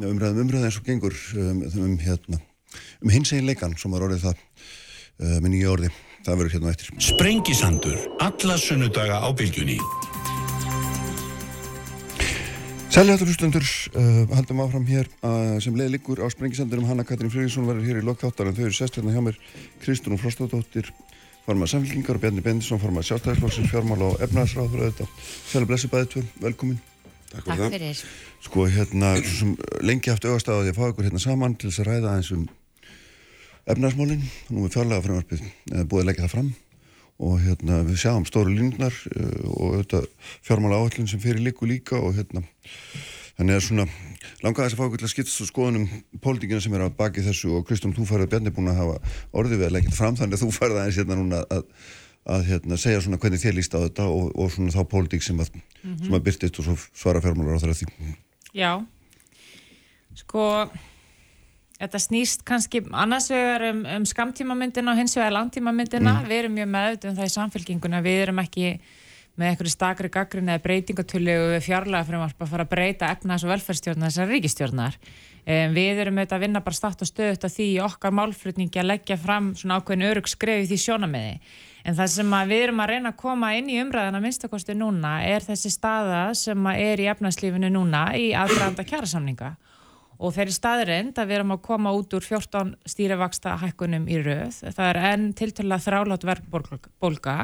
umræðum 0.08 0.46
umræðu 0.46 0.70
eins 0.70 0.80
og 0.80 0.88
gengur 0.88 1.18
um, 1.36 1.66
um 1.68 1.98
hérna 2.06 2.40
um 3.02 3.12
hins 3.12 3.34
egin 3.34 3.48
leikan 3.50 3.76
sem 3.80 3.94
var 3.94 4.06
orðið 4.08 4.28
það 4.28 4.38
uh, 4.38 5.40
með 5.42 5.50
nýja 5.54 5.74
orði, 5.74 5.92
það 6.26 6.40
verður 6.42 6.56
hérna 6.58 6.74
eftir 6.76 7.04
Sprengisandur, 7.10 8.00
alla 8.24 8.60
sunnudaga 8.62 9.22
á 9.24 9.30
bylgjunni 9.36 9.80
Sæljáttur 12.88 13.28
hlustundur, 13.28 13.66
uh, 14.00 14.24
haldum 14.32 14.62
áfram 14.64 14.86
hér 14.88 15.10
uh, 15.20 15.58
sem 15.60 15.76
leði 15.76 15.98
líkur 15.98 16.22
á 16.24 16.28
sprengisendunum 16.32 16.88
Hanna 16.88 17.04
Katrín 17.04 17.30
Friðriksson 17.34 17.68
verður 17.68 17.84
hér 17.84 18.00
í 18.00 18.04
lokþáttar 18.08 18.48
en 18.48 18.56
þau 18.56 18.62
eru 18.64 18.76
sest 18.78 18.96
hérna 18.96 19.12
hjá 19.12 19.20
mér 19.26 19.40
Kristún 19.84 20.16
og 20.16 20.22
Frostadóttir 20.22 20.88
formað 21.44 21.74
samfélkingar 21.74 22.16
og 22.16 22.24
Bjarni 22.24 22.44
Bendisson 22.46 22.80
formað 22.80 23.10
sjálfstæðisflokksins 23.10 23.74
fjármála 23.74 24.08
og 24.14 24.24
efnaðsráður 24.24 24.86
auðvitað. 24.86 25.12
Sælu 25.52 25.68
blessi 25.68 25.92
bæðið 25.92 26.14
tvö, 26.14 26.24
velkomin. 26.46 26.80
Takk 27.34 27.50
fyrir 27.50 27.64
Takk 27.66 27.76
fyrir. 27.76 28.04
Sko 28.48 28.68
hérna, 28.72 29.12
sem 29.36 29.56
lengi 29.84 30.14
haft 30.14 30.30
auðvast 30.30 30.54
að 30.54 30.70
ég 30.72 30.80
fá 30.80 30.86
ykkur 30.88 31.10
hérna 31.10 31.24
saman 31.24 31.58
til 31.60 31.72
þess 31.72 31.84
að 31.84 31.92
ræða 31.92 32.16
eins 32.16 32.32
um 32.36 32.48
efnaðsmálinn, 33.68 34.24
nú 34.56 34.64
er 34.64 34.74
fjárlega 34.78 35.04
frumvarpið 35.04 35.44
búið 35.92 36.06
að 36.06 36.10
leggja 36.12 36.28
það 36.28 36.36
fram 36.38 36.56
og 37.18 37.39
hérna 37.41 37.82
við 37.88 38.01
sjáum 38.03 38.26
stóru 38.30 38.53
línnar 38.53 38.93
uh, 38.93 39.45
og 39.49 39.78
auðvitað 39.78 40.09
fjármála 40.45 40.82
áhaldin 40.82 41.09
sem 41.09 41.22
fyrir 41.22 41.41
líku 41.41 41.70
líka 41.70 41.97
og 41.97 42.18
hérna 42.18 42.43
þannig 43.38 43.57
að 43.57 43.63
svona 43.68 43.86
langaði 44.43 44.68
þess 44.68 44.76
að 44.76 44.80
fá 44.80 44.86
okkur 44.88 45.01
til 45.01 45.07
að 45.07 45.13
skiptast 45.13 45.45
á 45.45 45.51
skoðunum 45.51 45.86
pólitíkina 46.24 46.61
sem 46.63 46.76
er 46.78 46.86
á 46.86 46.97
baki 46.97 47.24
þessu 47.26 47.53
og 47.57 47.65
Kristján, 47.68 47.93
þú 47.97 48.07
farið 48.09 48.32
Bjarni 48.34 48.53
búin 48.53 48.72
að 48.72 48.82
hafa 48.82 49.15
orðið 49.38 49.61
við 49.61 49.70
að 49.70 49.76
leggja 49.78 49.95
fram 49.97 50.18
þannig 50.18 50.38
að 50.38 50.43
þú 50.43 50.49
farið 50.57 50.82
aðeins 50.82 50.99
hérna 51.01 51.18
núna 51.20 51.41
að, 51.53 51.63
að, 52.26 52.43
hérna, 52.49 52.80
segja 52.82 53.03
svona 53.05 53.22
hvernig 53.22 53.43
þér 53.43 53.57
líst 53.57 53.78
á 53.78 53.80
þetta 53.82 54.09
og, 54.13 54.30
og 54.34 54.53
svona 54.53 54.74
þá 54.74 54.82
pólitík 54.93 55.26
sem 55.26 55.41
að, 55.41 55.53
mm 55.57 55.95
-hmm. 55.95 56.18
að 56.18 56.26
byrtist 56.30 56.59
og 56.61 56.70
svo 56.70 56.78
svara 56.93 57.22
fjármálar 57.22 57.57
á 57.57 57.63
það 57.65 57.82
því 57.82 58.13
Já, 58.57 58.72
sko 60.18 60.43
Þetta 61.78 62.00
snýst 62.02 62.42
kannski 62.48 62.82
annars 62.90 63.28
vegar 63.30 63.68
um, 63.70 63.84
um 63.98 64.06
skamtímamyndina 64.10 64.94
og 64.94 64.98
hins 64.98 65.14
vegar 65.18 65.36
langtímamyndina. 65.36 66.16
Mm. 66.24 66.30
Við 66.30 66.40
erum 66.42 66.56
mjög 66.58 66.72
meðut 66.74 67.06
um 67.06 67.18
það 67.20 67.30
í 67.30 67.34
samfélkinguna. 67.36 68.00
Við 68.06 68.22
erum 68.24 68.42
ekki 68.42 68.72
með 69.38 69.52
einhverju 69.52 69.74
stakri 69.76 70.10
gaggrinni 70.10 70.56
eða 70.56 70.64
breytingatölu 70.64 71.36
við 71.54 71.66
fjárlega 71.68 72.08
fyrir 72.08 72.24
að 72.26 72.50
fara 72.50 72.66
að 72.66 72.72
breyta 72.72 73.12
efnaðs- 73.14 73.46
og 73.46 73.52
velferðstjórnar 73.54 74.10
þessar 74.10 74.32
ríkistjórnar. 74.34 74.98
Um, 75.48 75.76
við 75.78 76.02
erum 76.02 76.18
auðvitað 76.18 76.38
að 76.40 76.44
vinna 76.48 76.64
bara 76.66 76.80
státt 76.80 77.06
og 77.06 77.12
stöðut 77.12 77.46
að 77.46 77.54
því 77.54 77.68
okkar 77.86 78.16
málflutningi 78.18 78.82
að 78.82 78.90
leggja 78.90 79.20
fram 79.22 79.54
svona 79.56 79.78
ákveðin 79.78 80.08
örug 80.10 80.32
skrefið 80.34 80.74
því 80.74 80.80
sjónamiði. 80.82 81.38
En 81.86 81.96
það 81.96 82.12
sem 82.18 82.36
við 82.50 82.64
erum 82.66 82.82
að 82.84 82.92
reyna 82.92 83.14
að 83.14 83.22
koma 83.22 83.54
inn 83.56 83.70
í 83.70 83.78
umræðana 83.80 84.24
minnstakosti 84.26 84.74
núna 84.76 85.14
er 85.30 85.46
þessi 85.46 85.72
staða 85.72 86.26
sem 86.36 86.68
er 86.74 87.06
í 87.06 87.08
efnagslífinu 87.14 87.70
núna 87.78 88.10
í 88.18 88.34
aðdraðanda 88.36 88.90
kjærasamninga 88.90 89.54
og 90.18 90.34
þeirri 90.34 90.55
staðrind 90.55 91.20
að 91.20 91.30
við 91.30 91.39
erum 91.39 91.53
að 91.53 91.63
koma 91.68 91.93
út 91.93 92.15
úr 92.18 92.26
14 92.26 92.74
stýrivaksta 92.89 93.57
hækkunum 93.61 94.07
í 94.09 94.20
rauð. 94.26 94.59
Það 94.65 94.89
er 94.89 94.99
enn 95.11 95.30
tiltöla 95.38 95.80
þrálátt 95.82 96.26
verkbólga 96.28 97.38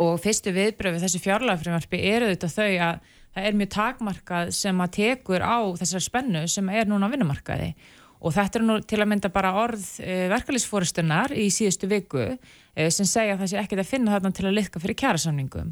og 0.00 0.20
fyrstu 0.22 0.54
viðbröfi 0.56 1.02
þessi 1.02 1.20
fjárlagafrimarfi 1.20 2.02
eru 2.14 2.30
þetta 2.32 2.52
þau 2.54 2.68
að 2.88 3.00
það 3.30 3.46
er 3.46 3.58
mjög 3.58 3.72
takmarkað 3.76 4.52
sem 4.56 4.82
að 4.82 4.94
tekur 4.96 5.44
á 5.44 5.58
þessar 5.78 6.06
spennu 6.06 6.44
sem 6.50 6.70
er 6.72 6.88
núna 6.88 7.10
á 7.10 7.12
vinnumarkaði 7.12 7.74
og 8.20 8.34
þetta 8.36 8.58
er 8.58 8.64
nú 8.66 8.76
til 8.84 8.98
að 9.00 9.08
mynda 9.12 9.30
bara 9.32 9.52
orð 9.62 9.84
e, 10.04 10.26
verkefliðsfórustunar 10.32 11.32
í 11.32 11.46
síðustu 11.52 11.88
viku 11.88 12.24
e, 12.26 12.88
sem 12.92 13.08
segja 13.08 13.36
að 13.36 13.44
það 13.44 13.52
sé 13.52 13.60
ekkert 13.62 13.84
að 13.84 13.92
finna 13.92 14.16
þarna 14.16 14.32
til 14.36 14.46
að 14.48 14.56
liðka 14.58 14.82
fyrir 14.82 14.98
kjærasamningum. 15.02 15.70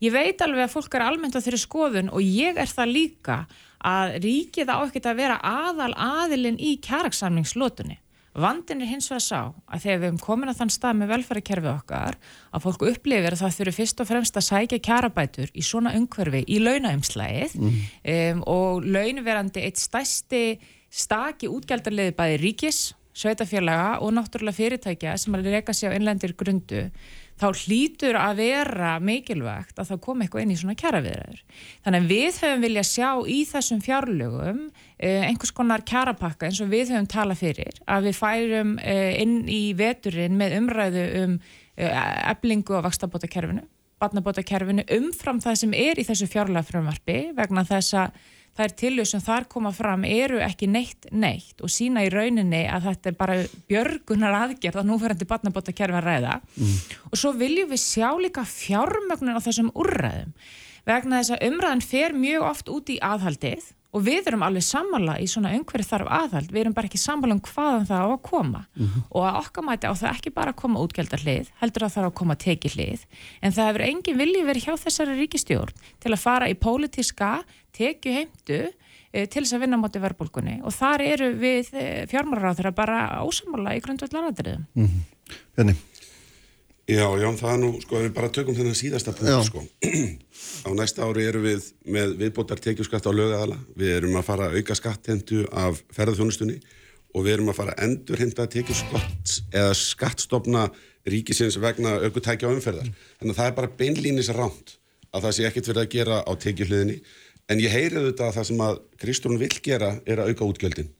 Ég 0.00 0.14
veit 0.14 0.44
alveg 0.44 0.64
að 0.64 0.72
fólk 0.76 0.96
er 0.96 1.04
almennt 1.04 1.36
á 1.36 1.44
þeirri 1.44 1.60
skoðun 1.60 2.12
og 2.14 2.24
ég 2.24 2.60
er 2.60 2.72
það 2.72 2.94
líka 2.94 3.36
að 3.86 4.18
ríkið 4.24 4.70
á 4.72 4.76
ekkert 4.84 5.10
að 5.10 5.20
vera 5.22 5.40
aðal 5.40 5.92
aðilinn 5.96 6.60
í 6.60 6.76
kjæraksamningslótunni. 6.84 8.00
Vandin 8.40 8.84
er 8.84 8.86
hins 8.92 9.08
vegar 9.10 9.24
sá 9.24 9.38
að 9.66 9.82
þegar 9.82 9.96
við 9.98 10.06
hefum 10.06 10.20
komin 10.22 10.50
að 10.52 10.60
þann 10.60 10.70
stað 10.70 10.98
með 11.00 11.08
velfærakerfi 11.10 11.70
okkar 11.72 12.18
að 12.54 12.62
fólku 12.62 12.90
upplifir 12.92 13.34
að 13.34 13.40
það 13.40 13.56
þurfi 13.56 13.74
fyrst 13.80 14.02
og 14.02 14.08
fremst 14.10 14.38
að 14.38 14.46
sækja 14.46 14.78
kjarabætur 14.86 15.50
í 15.50 15.64
svona 15.66 15.94
umhverfi 15.98 16.44
í 16.46 16.60
launaumslæðið 16.62 17.56
mm. 17.58 17.80
um, 18.14 18.44
og 18.54 18.86
launverandi 18.86 19.64
eitt 19.66 19.82
stæsti 19.82 20.44
staki 20.90 21.50
útgjaldarliði 21.50 22.14
bæði 22.14 22.38
ríkis, 22.44 22.80
sveitafélaga 23.18 23.98
og 24.04 24.14
náttúrulega 24.14 24.60
fyrirtækja 24.60 25.16
sem 25.18 25.34
að 25.34 25.50
reyka 25.50 25.74
sig 25.74 25.90
á 25.90 25.96
innlendir 25.98 26.36
grundu 26.38 26.86
þá 27.40 27.46
hlýtur 27.64 28.18
að 28.20 28.42
vera 28.42 28.92
mikilvægt 29.02 29.80
að 29.80 29.92
það 29.92 30.00
kom 30.04 30.22
eitthvað 30.22 30.44
inn 30.44 30.52
í 30.52 30.58
svona 30.60 30.76
kjæraviðræður. 30.80 31.42
Þannig 31.86 32.04
að 32.04 32.12
við 32.12 32.40
höfum 32.42 32.64
vilja 32.66 32.84
sjá 32.86 33.08
í 33.24 33.38
þessum 33.48 33.82
fjárlögum 33.84 34.62
eh, 34.98 35.26
einhvers 35.28 35.54
konar 35.56 35.84
kjærapakka 35.88 36.50
eins 36.50 36.60
og 36.60 36.72
við 36.72 36.92
höfum 36.94 37.08
talað 37.10 37.42
fyrir 37.42 37.80
að 37.88 38.10
við 38.10 38.18
færum 38.20 38.74
eh, 38.84 39.12
inn 39.22 39.36
í 39.48 39.62
veturinn 39.78 40.36
með 40.40 40.58
umræðu 40.60 41.06
um 41.22 41.38
eh, 41.80 42.02
eblingu 42.30 42.76
og 42.76 42.84
vakstabótakerfinu, 42.88 43.64
barnabótakerfinu 44.00 44.84
umfram 44.98 45.40
það 45.40 45.62
sem 45.64 45.74
er 45.76 46.00
í 46.00 46.06
þessu 46.08 46.28
fjárlagafrömmarfi 46.32 47.22
vegna 47.38 47.64
þess 47.68 47.96
að 48.04 48.20
þær 48.58 48.74
tilhjóð 48.82 49.08
sem 49.12 49.22
þar 49.24 49.46
koma 49.52 49.72
fram 49.74 50.04
eru 50.08 50.40
ekki 50.44 50.68
neitt 50.70 51.08
neitt 51.12 51.62
og 51.62 51.72
sína 51.72 52.04
í 52.06 52.10
rauninni 52.12 52.64
að 52.70 52.90
þetta 52.90 53.10
er 53.10 53.18
bara 53.18 53.36
björgunar 53.70 54.38
aðgerð 54.44 54.82
að 54.82 54.90
núferandi 54.90 55.28
barnabóta 55.30 55.74
kerfi 55.76 56.00
að 56.00 56.08
ræða. 56.08 56.38
Mm. 56.56 56.78
og 57.10 57.18
svo 57.22 57.34
viljum 57.36 57.70
við 57.70 57.82
sjá 57.84 58.08
líka 58.20 58.46
fjármögnun 58.48 59.38
á 59.38 59.44
þessum 59.44 59.72
úrræðum. 59.74 60.32
Vegna 60.88 61.20
þess 61.20 61.36
að 61.36 61.44
umræðan 61.50 61.84
fer 61.84 62.16
mjög 62.16 62.48
oft 62.48 62.72
út 62.72 62.90
í 62.90 62.98
aðhaldið 63.04 63.74
og 63.90 64.04
við 64.06 64.28
erum 64.30 64.44
alveg 64.46 64.64
sammála 64.64 65.16
í 65.22 65.26
svona 65.30 65.52
umhverju 65.56 65.86
þarf 65.86 66.10
aðhald, 66.14 66.52
við 66.52 66.62
erum 66.62 66.74
bara 66.76 66.86
ekki 66.86 67.00
sammála 67.00 67.36
um 67.36 67.42
hvaðan 67.42 67.88
það 67.88 68.04
á 68.06 68.08
að 68.10 68.22
koma. 68.28 68.62
Mm 68.76 68.86
-hmm. 68.86 69.02
og 69.10 69.22
að 69.26 69.38
okkar 69.40 69.64
mæti 69.66 69.90
á 69.90 69.94
það 70.00 70.12
ekki 70.14 70.30
bara 70.30 70.52
að 70.52 70.60
koma 70.62 70.82
útgjaldar 70.84 71.24
hlið, 71.24 71.50
heldur 71.60 71.84
að 71.84 71.94
það 71.94 72.06
á 72.06 72.08
að 72.10 72.18
koma 72.20 72.34
teki 72.36 72.68
hlið, 72.74 73.00
en 73.42 73.52
það 73.52 73.66
hefur 73.66 73.86
engin 73.88 74.18
vilji 74.18 74.44
verið 74.46 74.64
hjá 74.64 74.74
þessari 74.84 75.18
ríkistjórn 75.18 75.74
til 75.98 76.12
að 76.12 76.22
fara 76.22 76.46
í 76.48 76.54
pólitíska, 76.54 77.42
teki 77.76 78.16
heimdu 78.16 78.60
e, 78.66 79.26
til 79.26 79.42
þess 79.42 79.56
að 79.56 79.64
vinna 79.66 79.78
moti 79.80 80.02
verbulgunni 80.02 80.58
og 80.64 80.74
þar 80.74 81.06
eru 81.06 81.30
við 81.40 81.70
e, 81.74 81.86
fjármálaráður 82.10 82.70
að 82.72 82.80
bara 82.82 82.98
ósamála 83.24 83.76
í 83.78 83.84
grundvöldlaratriðum. 83.84 84.66
Mm 84.74 84.90
-hmm. 84.90 85.38
Bjarni? 85.56 85.76
Já, 86.90 87.06
já, 87.22 87.28
það 87.38 87.52
er 87.52 87.58
nú, 87.62 87.70
sko, 87.84 87.98
við 88.02 88.12
bara 88.16 88.28
tökum 88.34 88.56
þennan 88.56 88.74
síðasta 88.74 89.12
punkt, 89.14 89.46
sko. 89.46 89.62
Á 90.66 90.70
næsta 90.74 91.06
ári 91.06 91.26
eru 91.28 91.42
við 91.44 91.68
með 91.86 92.16
viðbótar 92.18 92.58
tekjuskatt 92.58 93.06
á 93.06 93.12
lögæðala, 93.14 93.58
við 93.78 93.92
erum 94.00 94.16
að 94.18 94.26
fara 94.26 94.48
að 94.48 94.56
auka 94.58 94.74
skattendu 94.74 95.44
af 95.52 95.78
ferðarþjónustunni 95.94 96.56
og 97.14 97.26
við 97.26 97.36
erum 97.36 97.52
að 97.52 97.58
fara 97.60 97.76
að 97.76 97.84
endur 97.86 98.22
hinda 98.24 98.46
tekjuskott 98.50 99.36
eða 99.52 99.76
skattstofna 99.78 100.66
ríkisins 101.06 101.60
vegna 101.62 101.96
aukutækja 102.02 102.50
á 102.50 102.54
umferðar. 102.54 102.90
Þannig 103.20 103.34
að 103.34 103.40
það 103.40 103.50
er 103.50 103.56
bara 103.60 103.72
beinlýnis 103.78 104.32
ránt 104.34 104.76
að 105.10 105.26
það 105.26 105.36
sé 105.36 105.46
ekkert 105.48 105.70
verið 105.70 105.82
að 105.84 105.94
gera 105.94 106.20
á 106.26 106.32
tekjuhliðinni, 106.44 106.98
en 107.50 107.60
ég 107.62 107.74
heyrið 107.74 108.10
þetta 108.10 108.28
að 108.28 108.36
það 108.38 108.48
sem 108.50 108.64
að 108.66 108.80
Kristún 109.02 109.40
vil 109.40 109.52
gera 109.62 109.94
er 110.06 110.22
að 110.22 110.32
auka 110.32 110.48
útgjöldin 110.48 110.90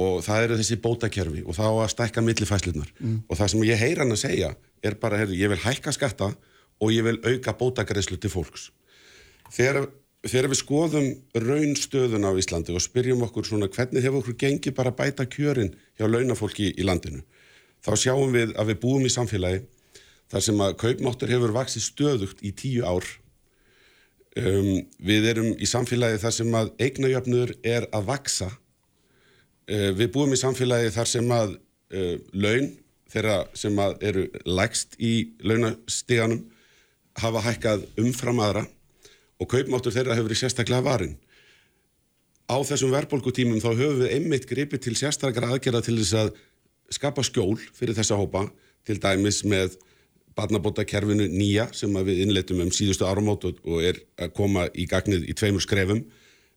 og 0.00 0.22
það 0.26 0.46
eru 0.46 0.56
þessi 0.58 0.78
bótakerfi 0.82 1.42
og 1.44 1.56
þá 1.56 1.66
að 1.68 1.90
stækka 1.92 2.22
millifæslunar 2.24 2.88
mm. 2.98 3.18
og 3.28 3.38
það 3.38 3.52
sem 3.52 3.66
ég 3.68 3.82
heyr 3.82 4.00
hann 4.02 4.14
að 4.14 4.22
segja 4.24 4.54
er 4.84 4.96
bara, 5.00 5.20
heyrðu, 5.20 5.36
ég 5.38 5.52
vil 5.52 5.60
hækka 5.62 5.92
skatta 5.94 6.32
og 6.82 6.90
ég 6.92 7.06
vil 7.06 7.20
auka 7.22 7.54
bótagreðslu 7.58 8.18
til 8.20 8.32
fólks. 8.32 8.68
Þegar, 9.54 9.86
þegar 10.26 10.50
við 10.50 10.60
skoðum 10.60 11.06
raunstöðun 11.44 12.26
á 12.26 12.32
Íslandi 12.40 12.74
og 12.74 12.82
spyrjum 12.82 13.22
okkur 13.28 13.46
svona 13.48 13.70
hvernig 13.70 14.04
hefur 14.04 14.22
okkur 14.22 14.38
gengið 14.40 14.76
bara 14.76 14.94
bæta 14.96 15.28
kjörin 15.30 15.74
hjá 15.98 16.08
launafólki 16.08 16.72
í 16.74 16.86
landinu, 16.86 17.22
þá 17.84 17.92
sjáum 18.00 18.34
við 18.34 18.56
að 18.58 18.72
við 18.72 18.80
búum 18.82 19.06
í 19.06 19.12
samfélagi 19.12 19.62
þar 20.32 20.46
sem 20.48 20.64
að 20.66 20.78
kaupmáttur 20.80 21.30
hefur 21.30 21.54
vaksið 21.54 21.86
stöðugt 21.86 22.42
í 22.42 22.50
tíu 22.56 22.82
ár. 22.82 23.06
Um, 24.34 24.82
við 24.98 25.28
erum 25.30 25.52
í 25.62 25.66
samfélagi 25.70 26.18
þar 26.18 26.32
sem 26.34 26.54
að 26.58 26.70
eignajöfnur 26.82 27.52
er 27.62 27.84
að 27.94 28.08
vaksa 28.08 28.48
Uh, 29.64 29.94
við 29.96 30.10
búum 30.12 30.32
í 30.34 30.36
samfélagi 30.36 30.90
þar 30.92 31.08
sem 31.08 31.30
að 31.32 31.54
uh, 31.56 32.16
laun 32.36 32.66
þeirra 33.08 33.36
sem 33.56 33.78
að 33.80 33.94
eru 34.04 34.24
lægst 34.44 34.98
í 35.00 35.12
launastíganum 35.40 36.42
hafa 37.16 37.40
hækkað 37.46 37.86
umfram 38.02 38.42
aðra 38.44 38.66
og 39.40 39.48
kaupmáttur 39.48 39.94
þeirra 39.94 40.18
hefur 40.18 40.28
verið 40.28 40.42
sérstaklega 40.42 40.84
varin. 40.84 41.14
Á 42.44 42.60
þessum 42.60 42.92
verðbólkutímum 42.92 43.62
þá 43.64 43.70
höfum 43.70 44.02
við 44.02 44.12
einmitt 44.18 44.44
gripið 44.50 44.84
til 44.84 44.96
sérstaklega 45.00 45.56
aðgerða 45.56 45.80
til 45.86 45.96
þess 46.02 46.18
að 46.20 46.34
skapa 46.92 47.24
skjól 47.24 47.56
fyrir 47.72 47.96
þessa 47.96 48.20
hópa 48.20 48.44
til 48.84 48.98
dæmis 49.00 49.40
með 49.48 49.78
barnabótakerfinu 50.38 51.28
nýja 51.30 51.68
sem 51.76 51.94
við 52.06 52.24
innleitum 52.24 52.62
um 52.64 52.72
síðustu 52.74 53.06
áramót 53.06 53.46
og 53.50 53.80
er 53.82 54.00
að 54.18 54.34
koma 54.36 54.66
í 54.74 54.86
gagnið 54.90 55.28
í 55.30 55.36
tveimur 55.38 55.62
skrefum 55.62 56.04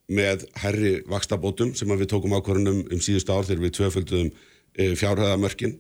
með 0.07 0.45
herri 0.61 0.93
vakstabótum 1.07 1.73
sem 1.75 1.91
við 1.91 2.09
tókum 2.13 2.35
ákvarðunum 2.37 2.85
um 2.93 3.03
síðustu 3.03 3.33
ár 3.35 3.47
þegar 3.47 3.65
við 3.65 3.75
tvöfölduðum 3.77 4.29
e, 4.31 4.93
fjárhæðamörkin 4.95 5.75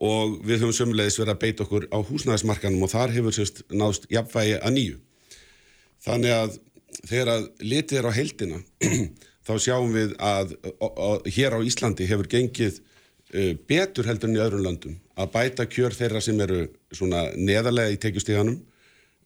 og 0.00 0.38
við 0.44 0.62
höfum 0.64 0.76
sömulegis 0.76 1.18
verið 1.20 1.34
að 1.34 1.40
beita 1.44 1.64
okkur 1.64 1.86
á 1.92 1.98
húsnæðismarkanum 2.08 2.84
og 2.84 2.92
þar 2.92 3.14
hefur 3.16 3.36
sérst 3.36 3.62
náðst 3.68 4.06
jafnvægi 4.12 4.58
að 4.60 4.76
nýju. 4.76 5.00
Þannig 6.04 6.36
að 6.36 6.54
þegar 7.00 7.32
að 7.34 7.48
litið 7.64 8.00
er 8.00 8.08
á 8.08 8.12
heldina 8.16 8.60
þá 9.46 9.52
sjáum 9.60 9.92
við 9.96 10.14
að 10.20 10.54
hér 11.32 11.56
á 11.56 11.60
Íslandi 11.64 12.08
hefur 12.08 12.30
gengið 12.32 12.80
betur 13.70 14.08
heldur 14.08 14.28
enn 14.28 14.36
í 14.38 14.42
öðrum 14.42 14.64
landum 14.66 14.98
að 15.20 15.32
bæta 15.34 15.66
kjör 15.70 15.94
þeirra 15.94 16.22
sem 16.24 16.40
eru 16.40 16.64
svona 16.92 17.28
neðarlega 17.36 17.94
í 17.94 18.00
tekjustíðanum 18.02 18.60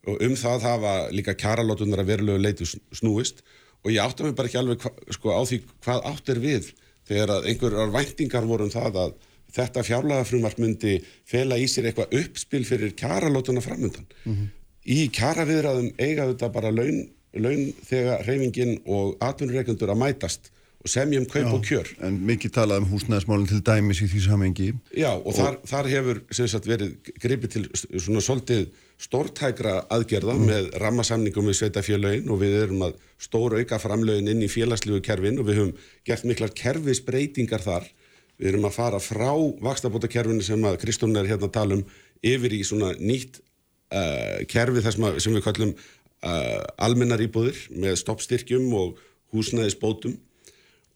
og 0.04 0.24
um 0.26 0.34
það 0.36 0.66
hafa 0.68 0.94
líka 1.14 1.36
kjaralótunar 1.40 2.02
að 2.02 2.10
verulegu 2.12 2.42
leitu 2.42 2.66
snúist 2.68 3.40
og 3.84 3.92
ég 3.92 4.02
átta 4.04 4.24
mig 4.24 4.34
bara 4.36 4.50
ekki 4.50 4.60
alveg 4.60 4.84
sko, 5.16 5.32
á 5.32 5.42
því 5.44 5.60
hvað 5.84 6.08
átt 6.10 6.32
er 6.32 6.40
við 6.42 6.72
þegar 7.08 7.48
einhverjar 7.48 7.94
væntingar 7.94 8.48
vorum 8.48 8.68
um 8.68 8.74
það 8.74 9.00
að 9.04 9.14
þetta 9.54 9.84
fjárlagafrumvart 9.86 10.60
myndi 10.62 10.94
fela 11.28 11.58
í 11.60 11.66
sér 11.70 11.90
eitthvað 11.90 12.16
uppspil 12.20 12.64
fyrir 12.66 12.94
kjaralótuna 12.98 13.62
framöndan. 13.62 14.06
Mm 14.24 14.32
-hmm. 14.34 14.48
Í 14.84 15.08
kjaraviðraðum 15.14 15.92
eiga 15.98 16.26
þetta 16.32 16.48
bara 16.52 16.72
laun, 16.72 17.08
laun 17.32 17.72
þegar 17.86 18.24
reyfingin 18.26 18.80
og 18.84 19.16
atvinnureikundur 19.20 19.92
að 19.92 20.02
mætast 20.02 20.50
og 20.84 20.90
semjum 20.92 21.24
kaup 21.24 21.46
Já, 21.46 21.52
og 21.56 21.64
kjör. 21.64 21.90
En 22.04 22.16
mikið 22.28 22.52
talað 22.52 22.82
um 22.82 22.90
húsnæðismálinn 22.92 23.48
til 23.48 23.60
dæmis 23.64 24.02
í 24.04 24.08
því 24.12 24.20
samengi. 24.26 24.66
Já, 24.92 25.14
og, 25.14 25.30
og 25.30 25.36
þar, 25.38 25.54
þar 25.70 25.86
hefur 25.94 26.20
sagt, 26.36 26.66
verið 26.68 27.12
gripið 27.22 27.54
til 27.54 27.62
svona 28.04 28.20
svolítið 28.24 28.66
stórtækra 29.00 29.74
aðgerða 29.94 30.34
mm. 30.36 30.44
með 30.50 30.68
rammasamningum 30.82 31.48
við 31.48 31.56
sveitafélagin 31.62 32.28
og 32.30 32.42
við 32.42 32.56
erum 32.60 32.84
að 32.84 32.98
stóra 33.16 33.62
auka 33.62 33.78
framlögin 33.80 34.28
inn 34.34 34.44
í 34.44 34.50
félagslífu 34.52 35.00
kerfin 35.04 35.40
og 35.40 35.48
við 35.48 35.60
höfum 35.62 35.72
gert 36.04 36.28
miklar 36.28 36.52
kerfisbreytingar 36.60 37.64
þar. 37.64 37.88
Við 38.36 38.52
erum 38.52 38.68
að 38.68 38.76
fara 38.76 39.00
frá 39.00 39.32
vakstabótakerfinu 39.64 40.44
sem 40.44 40.68
að 40.68 40.78
Kristún 40.84 41.16
er 41.16 41.30
hérna 41.30 41.48
að 41.48 41.56
tala 41.56 41.80
um 41.80 41.86
yfir 42.24 42.58
í 42.58 42.60
svona 42.66 42.92
nýtt 43.00 43.40
uh, 43.40 44.44
kerfi 44.52 44.84
þess 44.84 45.00
að, 45.00 45.18
sem 45.24 45.32
við 45.32 45.46
kallum 45.48 45.72
uh, 45.72 46.60
almennar 46.76 47.24
íbúðir 47.24 47.56
með 47.72 47.96
stoppstyrkjum 48.02 48.68
og 48.76 49.00
húsnæðisbótum 49.34 50.18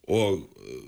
og 0.08 0.40
uh, 0.40 0.78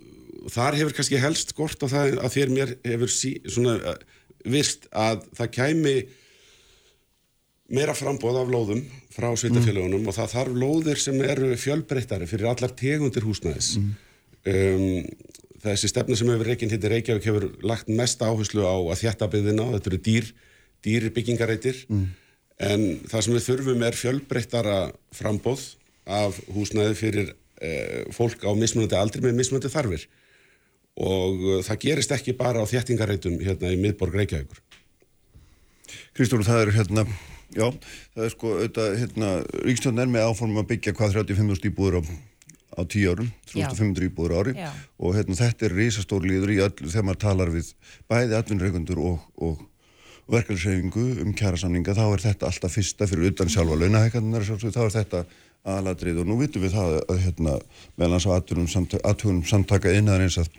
þar 0.53 0.79
hefur 0.81 0.97
kannski 0.97 1.21
helst 1.21 1.55
gort 1.59 1.83
á 1.85 1.87
það 1.93 2.19
að 2.21 2.35
þér 2.37 2.55
mér 2.57 2.75
hefur 2.87 3.13
sí, 3.13 3.37
svona 3.47 3.77
uh, 3.93 4.01
virst 4.49 4.89
að 4.97 5.25
það 5.37 5.55
kæmi 5.59 5.97
meira 7.71 7.95
frambóð 7.95 8.41
af 8.41 8.51
lóðum 8.51 8.81
frá 9.15 9.29
sveitafélagunum 9.39 10.01
mm. 10.03 10.09
og 10.11 10.17
það 10.17 10.33
þarf 10.35 10.57
lóðir 10.59 11.03
sem 11.03 11.19
eru 11.23 11.51
fjölbreyttari 11.61 12.27
fyrir 12.31 12.51
allar 12.51 12.73
tegundir 12.79 13.27
húsnæðis. 13.27 13.77
Mm. 13.79 13.93
Um, 14.51 15.29
þessi 15.61 15.91
stefna 15.93 16.17
sem 16.17 16.31
hefur 16.33 16.49
reyginn 16.49 16.73
hittir 16.73 16.95
Reykjavík 16.95 17.29
hefur 17.29 17.47
lagt 17.67 17.91
mest 17.93 18.23
áherslu 18.25 18.65
á 18.65 18.75
að 18.75 19.03
þjætta 19.03 19.29
byggðina 19.35 19.67
og 19.67 19.77
þetta 19.77 19.93
eru 19.93 20.01
dýr, 20.07 20.31
dýri 20.87 21.13
byggingareitir 21.15 21.83
mm. 21.91 22.07
en 22.71 22.87
það 23.11 23.27
sem 23.27 23.37
við 23.37 23.47
þurfum 23.49 23.85
er 23.87 23.99
fjölbreyttara 24.01 24.79
frambóð 25.15 25.67
af 26.11 26.41
húsnæði 26.55 26.97
fyrir 26.99 27.35
fólk 28.17 28.45
á 28.47 28.51
mismunandi 28.57 28.97
aldri 28.97 29.25
með 29.25 29.37
mismunandi 29.41 29.73
þarfir 29.73 30.07
og 31.01 31.45
uh, 31.45 31.59
það 31.65 31.83
gerist 31.85 32.15
ekki 32.15 32.37
bara 32.39 32.63
á 32.63 32.71
þjættingareitum 32.71 33.39
hérna 33.41 33.73
í 33.73 33.79
miðborg 33.81 34.17
Reykjavíkur. 34.17 34.63
Kristúr, 36.17 36.45
það 36.47 36.67
eru 36.67 36.75
hérna 36.79 37.07
Já, 37.51 37.67
það 38.15 38.25
er 38.25 38.31
sko 38.31 38.51
auðvitað, 38.55 38.93
hérna, 39.01 39.29
Ríkstjórn 39.67 39.97
er 39.99 40.11
með 40.11 40.29
áformum 40.29 40.61
að 40.61 40.69
byggja 40.69 40.93
hvað 40.95 41.17
35.000 41.17 41.67
íbúður 41.67 41.97
á, 41.99 42.03
á 42.79 42.81
10 42.87 43.09
árum, 43.11 43.31
3500 43.51 44.07
íbúður 44.07 44.35
ári 44.39 44.55
Já. 44.55 44.69
og 45.03 45.17
hérna, 45.17 45.39
þetta 45.41 45.67
er 45.67 45.75
risastór 45.75 46.29
líður 46.31 46.53
í 46.55 46.61
öllu 46.63 46.93
þegar 46.93 47.09
maður 47.09 47.23
talar 47.25 47.51
við 47.51 47.73
bæði 48.07 48.39
atvinnreikundur 48.39 49.03
og, 49.03 49.25
og 49.43 49.65
verkefælsreifingu 50.31 51.09
um 51.25 51.35
kjærasamninga, 51.35 51.97
þá 51.99 52.05
er 52.07 52.25
þetta 52.29 52.53
alltaf 52.53 52.77
fyrsta 52.79 53.11
fyrir 53.11 53.33
utan 53.33 53.51
sjálfa 53.51 53.81
launahækandunar, 53.83 54.47
þá 54.47 54.83
er 54.85 54.95
þetta 55.01 55.25
aðladrið 55.69 56.23
og 56.23 56.29
nú 56.31 56.39
vitum 56.41 56.65
við 56.65 56.77
það 56.77 56.99
að 57.03 57.23
hérna, 57.25 57.57
meðan 57.97 58.17
þess 58.17 58.31
að 58.31 58.37
aðtugunum 59.11 59.47
samtaka 59.49 59.93
innan 59.97 60.25
eins 60.25 60.39
að 60.41 60.53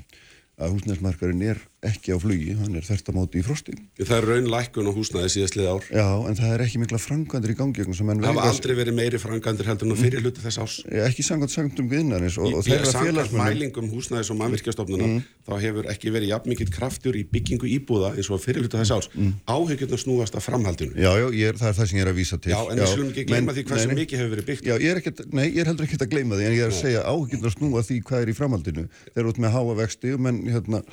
að 0.61 0.75
húsnæðismarkarinn 0.75 1.45
er 1.45 1.61
ekki 1.81 2.13
á 2.13 2.17
flugi, 2.21 2.51
hann 2.59 2.75
er 2.77 2.85
þert 2.85 3.07
að 3.09 3.15
móti 3.17 3.39
í 3.41 3.43
frosti. 3.45 3.73
Það 3.97 4.11
er 4.19 4.27
raun 4.29 4.49
lækkun 4.53 4.89
á 4.89 4.93
húsnæði 4.93 5.31
síðastlið 5.33 5.69
ár. 5.71 5.87
Já, 5.89 6.05
en 6.29 6.37
það 6.37 6.51
er 6.53 6.63
ekki 6.67 6.81
mikla 6.83 6.99
frangandir 7.01 7.53
í 7.53 7.55
gangi. 7.57 7.85
Það 7.89 8.25
hafa 8.27 8.43
aldrei 8.51 8.73
verið 8.77 8.97
meiri 8.99 9.21
frangandir 9.21 9.69
heldur 9.71 9.89
en 9.89 9.97
fyrir 9.97 10.21
hluti 10.21 10.43
þess. 10.43 10.75
Já, 10.85 11.01
ekki 11.07 11.25
sangant 11.25 11.53
sangt 11.53 11.81
um 11.81 11.89
viðnarins 11.89 12.37
og, 12.37 12.59
og. 12.59 12.69
Sangant 12.85 13.33
mælingum 13.33 13.89
húsnæðis 13.89 14.29
og 14.29 14.37
mannvirkjastofnuna 14.43 15.07
mm. 15.07 15.23
þá 15.47 15.53
hefur 15.63 15.89
ekki 15.89 16.13
verið 16.13 16.35
jafn 16.35 16.53
mikill 16.53 16.69
kraftur 16.75 17.17
í 17.17 17.25
byggingu 17.31 17.69
íbúða 17.79 18.13
eins 18.13 18.29
og 18.29 18.43
fyrir 18.45 18.61
hluti 18.61 18.77
þess 18.77 18.93
ás. 18.93 19.09
Mm. 19.17 19.33
Áhyggjurna 19.49 20.01
snúast 20.03 20.37
að 20.37 20.45
framhaldinu. 20.51 20.93
Já, 21.01 21.09
já, 21.17 21.27
er, 21.49 21.57
það 21.57 21.71
er 21.71 21.79
það 21.79 21.89
sem 21.89 22.01
ég 22.01 22.05
er 22.05 22.11
að 22.13 22.19
vísa 22.21 22.37
til. 22.37 22.53
Já, 22.53 22.59
en 22.61 22.83
við 22.83 22.93
slumum 22.93 23.15
ekki 23.15 23.25
gleyma 23.31 23.57
því 23.57 23.65
hvað 23.71 23.81
sem 23.87 23.95
mikið 24.03 24.21
hefur 24.21 24.35
verið 24.35 24.49
byggt. 24.51 24.69
Já, 24.69 24.75
ég 24.77 24.93
er, 24.93 25.01
ekkert, 25.01 25.23
nei, 25.33 25.47
ég 25.47 25.63
er 25.63 25.71
heldur 25.71 25.89
ekki 25.89 25.97
að 25.97 26.13
gleyma 26.13 26.37
því 26.37 26.47
en 26.49 26.57
ég 26.59 26.67
er 26.67 26.75
að 26.75 26.77
segja 26.77 27.05
áhyggjurna 27.09 27.53
snúa 27.55 27.83
því 27.87 27.97
hvað 28.05 28.27
er 28.27 28.31
í 28.31 28.37
framhaldinu. 28.37 28.85
Þeir 29.09 29.23
eru 29.23 29.33
út 29.33 29.41
með 29.41 29.55
háa 29.55 29.77
vexti, 29.81 30.13
menn 30.21 30.43
hérna 30.51 30.83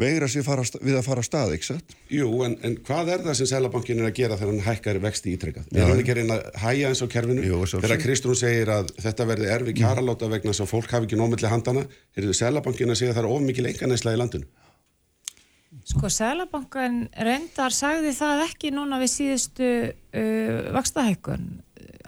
veigra 0.00 0.26
sér 0.30 0.42
fara, 0.46 0.64
við 0.82 0.96
að 0.98 1.04
fara 1.06 1.22
að 1.22 1.28
stað, 1.28 1.52
ekki 1.54 1.68
sett? 1.68 1.94
Jú, 2.10 2.28
en, 2.46 2.56
en 2.66 2.74
hvað 2.86 3.12
er 3.14 3.22
það 3.26 3.38
sem 3.38 3.50
Sælabankin 3.52 4.02
er 4.02 4.08
að 4.08 4.16
gera 4.18 4.38
þegar 4.40 4.52
hann 4.52 4.66
hækkar 4.66 4.98
vexti 5.04 5.34
ítrekkað? 5.36 5.68
Er 5.70 5.86
hann 5.86 6.02
ekki 6.02 6.14
að 6.14 6.20
reyna 6.20 6.38
að 6.40 6.58
hæja 6.64 6.90
eins 6.90 7.02
á 7.04 7.06
kerfinu? 7.14 7.46
Jú, 7.46 7.60
þegar 7.76 8.02
Kristrún 8.02 8.38
segir 8.40 8.72
að 8.74 8.90
þetta 9.04 9.28
verði 9.30 9.52
erfi 9.54 9.76
kjaraláta 9.78 10.30
vegna 10.32 10.56
sem 10.56 10.70
fólk 10.70 10.90
hafi 10.90 11.08
ekki 11.08 11.20
nómiðli 11.20 11.52
handana, 11.52 11.86
er 12.14 12.26
þið 12.26 12.38
Sælabankin 12.40 12.94
að 12.94 13.00
segja 13.00 13.14
að 13.14 13.20
það 13.20 13.26
er 13.28 13.36
of 13.36 13.46
mikil 13.46 13.68
enganæsla 13.70 14.16
í 14.16 14.20
landinu? 14.22 14.50
Sko, 15.84 16.08
Sælabankin 16.10 17.04
reyndar 17.26 17.74
sagði 17.74 18.14
það 18.16 18.42
ekki 18.48 18.72
núna 18.74 18.98
við 19.02 19.14
síðustu 19.14 19.70
uh, 19.92 20.72
vakstahækkun. 20.74 21.46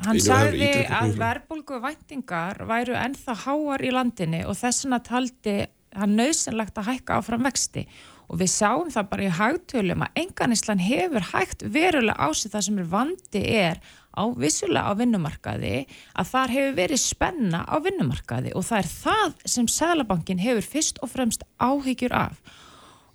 Hann 0.04 0.18
sagði 0.20 0.70
að 0.92 1.14
verbulgu 1.20 1.78
væntingar 1.80 2.60
væru 2.68 2.96
ennþá 2.98 3.34
háar 3.46 3.84
í 3.84 3.92
landinu 3.94 4.42
og 4.50 4.58
þessuna 4.58 5.00
taldi 5.04 5.62
það 5.96 6.06
er 6.06 6.14
nöðsynlegt 6.20 6.80
að 6.80 6.88
hækka 6.90 7.18
áfram 7.20 7.46
vexti. 7.48 7.86
Og 8.26 8.40
við 8.40 8.50
sáum 8.50 8.88
það 8.90 9.10
bara 9.12 9.26
í 9.26 9.34
hægtölum 9.38 10.02
að 10.02 10.20
enganislan 10.22 10.82
hefur 10.82 11.28
hægt 11.30 11.62
verulega 11.62 12.26
ásið 12.26 12.56
það 12.56 12.66
sem 12.66 12.80
er 12.82 12.90
vandi 12.90 13.42
er 13.54 13.80
á 14.16 14.24
vissulega 14.34 14.90
á 14.90 14.92
vinnumarkaði 14.98 15.74
að 16.16 16.30
þar 16.32 16.54
hefur 16.56 16.78
verið 16.80 17.02
spenna 17.04 17.62
á 17.68 17.76
vinnumarkaði. 17.84 18.54
Og 18.58 18.66
það 18.66 18.82
er 18.82 18.92
það 18.92 19.36
sem 19.56 19.70
Sælabankin 19.70 20.42
hefur 20.42 20.70
fyrst 20.74 21.02
og 21.04 21.12
fremst 21.14 21.46
áhyggjur 21.62 22.16
af 22.16 22.40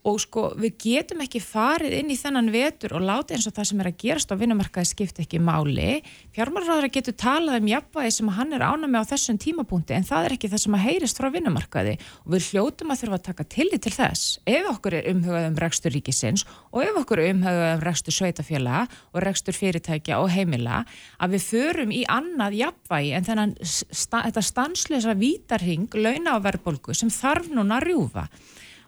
og 0.08 0.18
sko 0.22 0.48
við 0.58 0.78
getum 0.82 1.22
ekki 1.22 1.42
farið 1.44 1.94
inn 2.00 2.10
í 2.10 2.18
þennan 2.18 2.50
vetur 2.54 2.96
og 2.98 3.04
láta 3.06 3.36
eins 3.36 3.46
og 3.46 3.54
það 3.54 3.68
sem 3.70 3.82
er 3.84 3.90
að 3.92 3.98
gerast 4.02 4.32
á 4.34 4.36
vinnumarkaði 4.40 4.90
skipta 4.90 5.22
ekki 5.22 5.42
máli. 5.44 6.00
Fjármálaráður 6.34 6.90
getur 6.96 7.16
talað 7.22 7.60
um 7.62 7.70
jafnvægi 7.70 8.16
sem 8.16 8.32
hann 8.34 8.56
er 8.58 8.66
ána 8.66 8.90
með 8.90 9.06
á 9.06 9.10
þessum 9.12 9.38
tímapunkti 9.42 9.96
en 9.98 10.08
það 10.08 10.28
er 10.28 10.36
ekki 10.38 10.50
það 10.52 10.64
sem 10.64 10.78
að 10.78 10.86
heyrist 10.88 11.22
frá 11.22 11.30
vinnumarkaði. 11.36 11.94
Og 12.26 12.34
við 12.34 12.48
hljótum 12.50 12.94
að 12.94 13.04
þurfa 13.04 13.20
að 13.20 13.28
taka 13.28 13.48
tillit 13.56 13.86
til 13.86 13.94
þess. 13.94 14.32
Ef 14.50 14.72
okkur 14.72 14.98
er 14.98 15.12
umhugað 15.12 15.48
um 15.52 15.60
rekstur 15.62 15.94
ríkisins 15.94 16.46
og 16.72 16.82
ef 16.86 16.98
okkur 17.04 17.22
er 17.22 17.36
umhugað 17.36 17.76
um 17.76 17.86
rekstur 17.86 18.18
sveitafjöla 18.18 18.82
og 19.14 19.22
rekstur 19.22 19.58
fyrirtækja 19.58 20.18
og 20.24 20.32
heimila 20.34 20.82
að 21.22 21.38
við 21.38 21.48
förum 21.52 21.94
í 21.94 22.02
annað 22.10 22.58
jafnvægi 22.64 23.14
en 23.18 23.30
þennan 23.30 23.56
sta, 23.62 24.24
þetta 24.26 24.46
stanslösa 24.50 25.16
vítarhing 25.20 25.94
launa 25.94 26.40
á 26.40 26.44
verðbólgu 26.44 26.96
sem 26.98 27.14
þarf 27.14 27.52
núna 27.54 27.78
að 27.78 27.92
rjúfa 27.92 28.26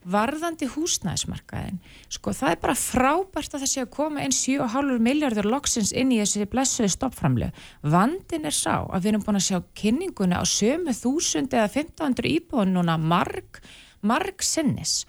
varðandi 0.09 0.67
húsnæðismarkaðin 0.73 1.79
sko 2.11 2.33
það 2.35 2.55
er 2.55 2.61
bara 2.63 2.75
frábært 2.79 3.55
að 3.55 3.63
það 3.63 3.71
sé 3.71 3.83
að 3.83 3.91
koma 3.95 4.23
einn 4.23 4.35
7,5 4.35 4.99
miljardur 5.07 5.49
loksins 5.49 5.93
inn 5.95 6.13
í 6.13 6.19
þessi 6.21 6.47
blessuði 6.51 6.91
stoppframlegu 6.93 7.65
vandin 7.95 8.47
er 8.49 8.55
sá 8.57 8.83
að 8.83 8.99
við 8.99 9.11
erum 9.13 9.25
búin 9.27 9.41
að 9.41 9.47
sjá 9.47 9.59
kynninguna 9.79 10.41
á 10.41 10.45
sömu 10.47 10.95
þúsund 10.97 11.55
eða 11.55 11.71
1500 11.71 12.31
íbúin 12.35 12.73
núna 12.75 12.99
marg, 12.99 13.61
marg 14.01 14.43
sinnis 14.43 15.03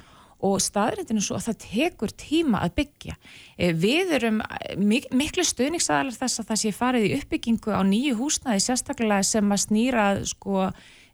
og 0.45 0.61
staðrættinu 0.61 1.22
svo 1.24 1.38
að 1.38 1.49
það 1.49 1.61
tekur 1.62 2.12
tíma 2.20 2.61
að 2.64 2.74
byggja. 2.80 3.14
Eh, 3.57 3.72
við 3.72 4.12
erum 4.18 4.42
eh, 4.45 4.74
mik 4.76 5.09
miklu 5.14 5.45
stuðningsaðalar 5.47 6.16
þess 6.18 6.42
að 6.42 6.51
það 6.51 6.61
sé 6.62 6.74
farið 6.76 7.07
í 7.09 7.14
uppbyggingu 7.18 7.72
á 7.72 7.80
nýju 7.86 8.18
húsnæði 8.18 8.64
sérstaklega 8.66 9.24
sem 9.24 9.55
að 9.55 9.62
snýra 9.64 10.07
sko, 10.28 10.66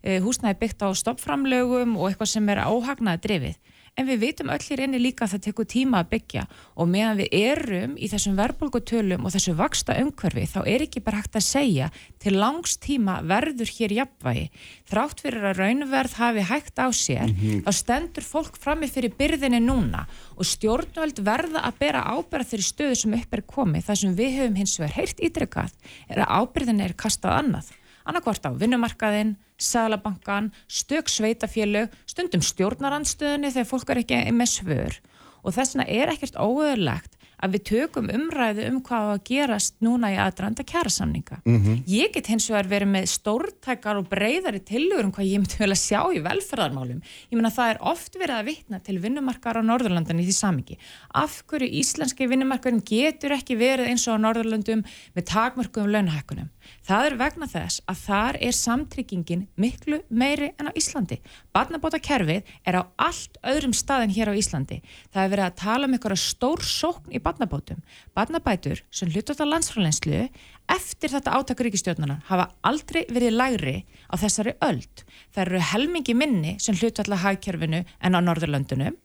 eh, 0.02 0.18
húsnæði 0.24 0.58
byggt 0.64 0.82
á 0.82 0.88
stoppframlögum 1.02 1.94
og 1.98 2.10
eitthvað 2.10 2.32
sem 2.34 2.50
er 2.50 2.64
áhagnaði 2.64 3.22
drifið 3.26 3.69
en 4.00 4.08
við 4.08 4.22
veitum 4.24 4.50
öll 4.52 4.64
í 4.64 4.78
reyni 4.78 5.00
líka 5.00 5.26
að 5.26 5.34
það 5.34 5.42
tekur 5.46 5.68
tíma 5.68 6.00
að 6.00 6.10
byggja. 6.14 6.44
Og 6.80 6.88
meðan 6.88 7.18
við 7.20 7.34
erum 7.36 7.96
í 8.00 8.08
þessum 8.10 8.38
verðbólgutölum 8.38 9.26
og 9.26 9.34
þessu 9.34 9.54
vaksta 9.58 9.96
umhverfi 10.00 10.46
þá 10.48 10.60
er 10.64 10.84
ekki 10.86 11.02
bara 11.04 11.20
hægt 11.20 11.36
að 11.36 11.46
segja 11.46 11.90
til 12.22 12.34
langs 12.38 12.78
tíma 12.80 13.18
verður 13.28 13.72
hér 13.76 13.96
jafnvægi. 13.98 14.46
Þrátt 14.90 15.24
fyrir 15.24 15.48
að 15.50 15.60
raunverð 15.60 16.16
hafi 16.20 16.46
hægt 16.50 16.80
á 16.80 16.88
sér 16.90 17.28
mm 17.28 17.36
-hmm. 17.36 17.62
þá 17.66 17.70
stendur 17.80 18.24
fólk 18.24 18.56
frammi 18.56 18.88
fyrir 18.88 19.14
byrðinni 19.18 19.60
núna. 19.60 20.06
Og 20.36 20.46
stjórnvöld 20.48 21.20
verða 21.20 21.60
að 21.68 21.78
bera 21.78 22.06
ábyrða 22.08 22.48
þeirri 22.50 22.66
stöðu 22.66 22.94
sem 22.96 23.14
upp 23.14 23.34
er 23.34 23.42
komið. 23.42 23.84
Þar 23.84 23.96
sem 23.96 24.16
við 24.16 24.30
höfum 24.38 24.56
hins 24.56 24.78
vegar 24.78 24.96
heilt 24.96 25.20
ítrykkað 25.20 25.72
er 26.08 26.18
að 26.24 26.32
ábyrðinni 26.40 26.84
er 26.84 26.94
kastað 26.94 27.36
annað. 27.40 27.66
Annarkvort 28.04 28.46
á 28.48 28.50
vinnumarkaðin, 28.56 29.36
Sælabankan, 29.60 30.50
stök 30.68 31.12
sveitafélög, 31.12 31.94
stundum 32.08 32.42
stjórnarandstöðunni 32.44 33.52
þegar 33.52 33.70
fólk 33.70 33.94
er 33.94 34.02
ekki 34.04 34.20
með 34.32 34.52
svör 34.56 35.00
og 35.40 35.56
þess 35.56 35.76
vegna 35.76 35.88
er 35.88 36.12
ekkert 36.12 36.36
óöðurlegt 36.36 37.16
að 37.40 37.54
við 37.56 37.62
tökum 37.70 38.10
umræðu 38.12 38.66
um 38.68 38.80
hvað 38.84 39.10
að 39.14 39.22
gerast 39.30 39.76
núna 39.84 40.10
í 40.12 40.18
aðdraðanda 40.20 40.64
kjærasamninga. 40.68 41.38
Mm 41.46 41.58
-hmm. 41.60 41.78
Ég 41.88 42.12
get 42.12 42.28
hins 42.28 42.48
vegar 42.50 42.68
verið 42.68 42.90
með 42.92 43.06
stórtækar 43.14 43.96
og 43.96 44.08
breyðari 44.10 44.60
tillögur 44.60 45.04
um 45.08 45.12
hvað 45.12 45.30
ég 45.30 45.40
myndi 45.40 45.56
vel 45.58 45.72
að 45.72 45.80
sjá 45.80 46.00
í 46.12 46.20
velferðarmálum. 46.20 47.00
Ég 47.30 47.36
menna 47.36 47.50
það 47.50 47.70
er 47.70 47.78
oft 47.80 48.14
verið 48.14 48.36
að 48.36 48.48
vitna 48.50 48.78
til 48.80 48.98
vinnumarkar 48.98 49.56
á 49.56 49.62
Norðurlandan 49.64 50.20
í 50.20 50.26
því 50.28 50.36
samingi. 50.36 50.78
Af 51.14 51.42
hverju 51.46 51.68
íslenski 51.80 52.28
vinnumarkarum 52.28 52.82
getur 52.84 53.32
ekki 53.32 53.56
verið 53.56 53.88
eins 53.88 54.08
og 54.08 54.20
á 54.20 54.24
Norðurlandum 54.24 54.84
með 55.16 55.24
takmörkum 55.24 55.88
launahækkunum? 55.88 56.50
Það 56.86 57.06
er 57.06 57.16
vegna 57.20 57.48
þess 57.50 57.82
að 57.90 57.98
þar 58.04 58.38
er 58.48 58.56
samtryggingin 58.56 59.42
miklu 59.60 60.00
meiri 60.08 60.50
en 60.58 60.70
á 60.70 60.72
Íslandi. 60.78 61.20
Barnabóta 61.54 62.00
kerfið 62.02 62.48
er 62.66 62.78
á 62.80 62.82
allt 62.96 63.36
öðrum 63.46 63.74
stað 63.76 64.06
en 64.06 64.14
hér 64.16 64.32
á 64.32 64.38
Íslandi. 64.38 64.80
Það 65.12 65.24
er 65.24 65.32
verið 65.34 65.46
að 65.48 65.58
tala 65.62 65.88
um 65.88 65.98
einhverja 65.98 66.22
stór 66.24 66.64
sókn 66.64 67.12
í 67.14 67.22
barnabótum. 67.22 67.82
Barnabætur 68.16 68.82
sem 68.90 69.10
hlutot 69.12 69.42
á 69.42 69.46
landsfráleinslu 69.50 70.24
eftir 70.70 71.14
þetta 71.14 71.36
átak 71.36 71.62
ríkistjórnana 71.66 72.20
hafa 72.30 72.50
aldrei 72.62 73.02
verið 73.10 73.36
lægri 73.36 73.76
á 74.08 74.14
þessari 74.20 74.56
öld. 74.64 75.04
Það 75.34 75.44
eru 75.46 75.62
helmingi 75.74 76.16
minni 76.16 76.56
sem 76.62 76.78
hlutot 76.78 77.10
á 77.10 77.18
hagkerfinu 77.26 77.84
en 77.84 78.16
á 78.16 78.20
Norðurlöndunum. 78.22 78.98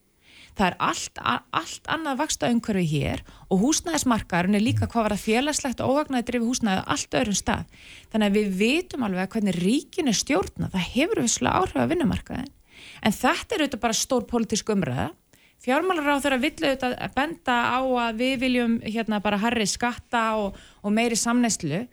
Það 0.56 0.68
er 0.70 0.76
allt, 0.88 1.20
allt 1.52 1.90
annað 1.92 2.20
vaksta 2.22 2.50
umhverfi 2.54 2.86
hér 2.88 3.24
og 3.52 3.60
húsnæðismarkaðurinn 3.60 4.56
er 4.56 4.64
líka 4.64 4.88
hvað 4.88 5.08
var 5.08 5.16
það 5.16 5.26
félagslegt 5.26 5.82
og 5.84 5.92
óvagnaði 5.92 6.28
drifi 6.30 6.48
húsnæði 6.48 6.86
allt 6.96 7.18
öðrum 7.20 7.38
stað. 7.40 7.82
Þannig 8.14 8.30
að 8.30 8.38
við 8.40 8.54
vitum 8.62 9.04
alveg 9.04 9.34
hvernig 9.34 9.60
ríkinu 9.60 10.14
stjórna, 10.16 10.70
það 10.72 10.88
hefur 10.94 11.22
visslega 11.26 11.60
áhrif 11.60 11.82
að 11.84 11.92
vinnumarkaðin. 11.92 12.54
En 13.04 13.16
þetta 13.16 13.56
er 13.56 13.66
auðvitað 13.66 13.84
bara 13.84 13.98
stór 14.00 14.28
politísk 14.30 14.72
umræða. 14.72 15.10
Fjármálar 15.66 16.16
á 16.16 16.24
þeirra 16.24 16.40
villu 16.44 16.70
auðvitað 16.70 16.96
að 17.04 17.14
benda 17.16 17.56
á 17.76 17.80
að 18.06 18.22
við 18.22 18.36
viljum 18.46 18.80
hérna 18.86 19.20
bara 19.24 19.42
harri 19.42 19.68
skatta 19.68 20.24
og, 20.40 20.60
og 20.84 20.94
meiri 20.96 21.18
samneislu 21.20 21.84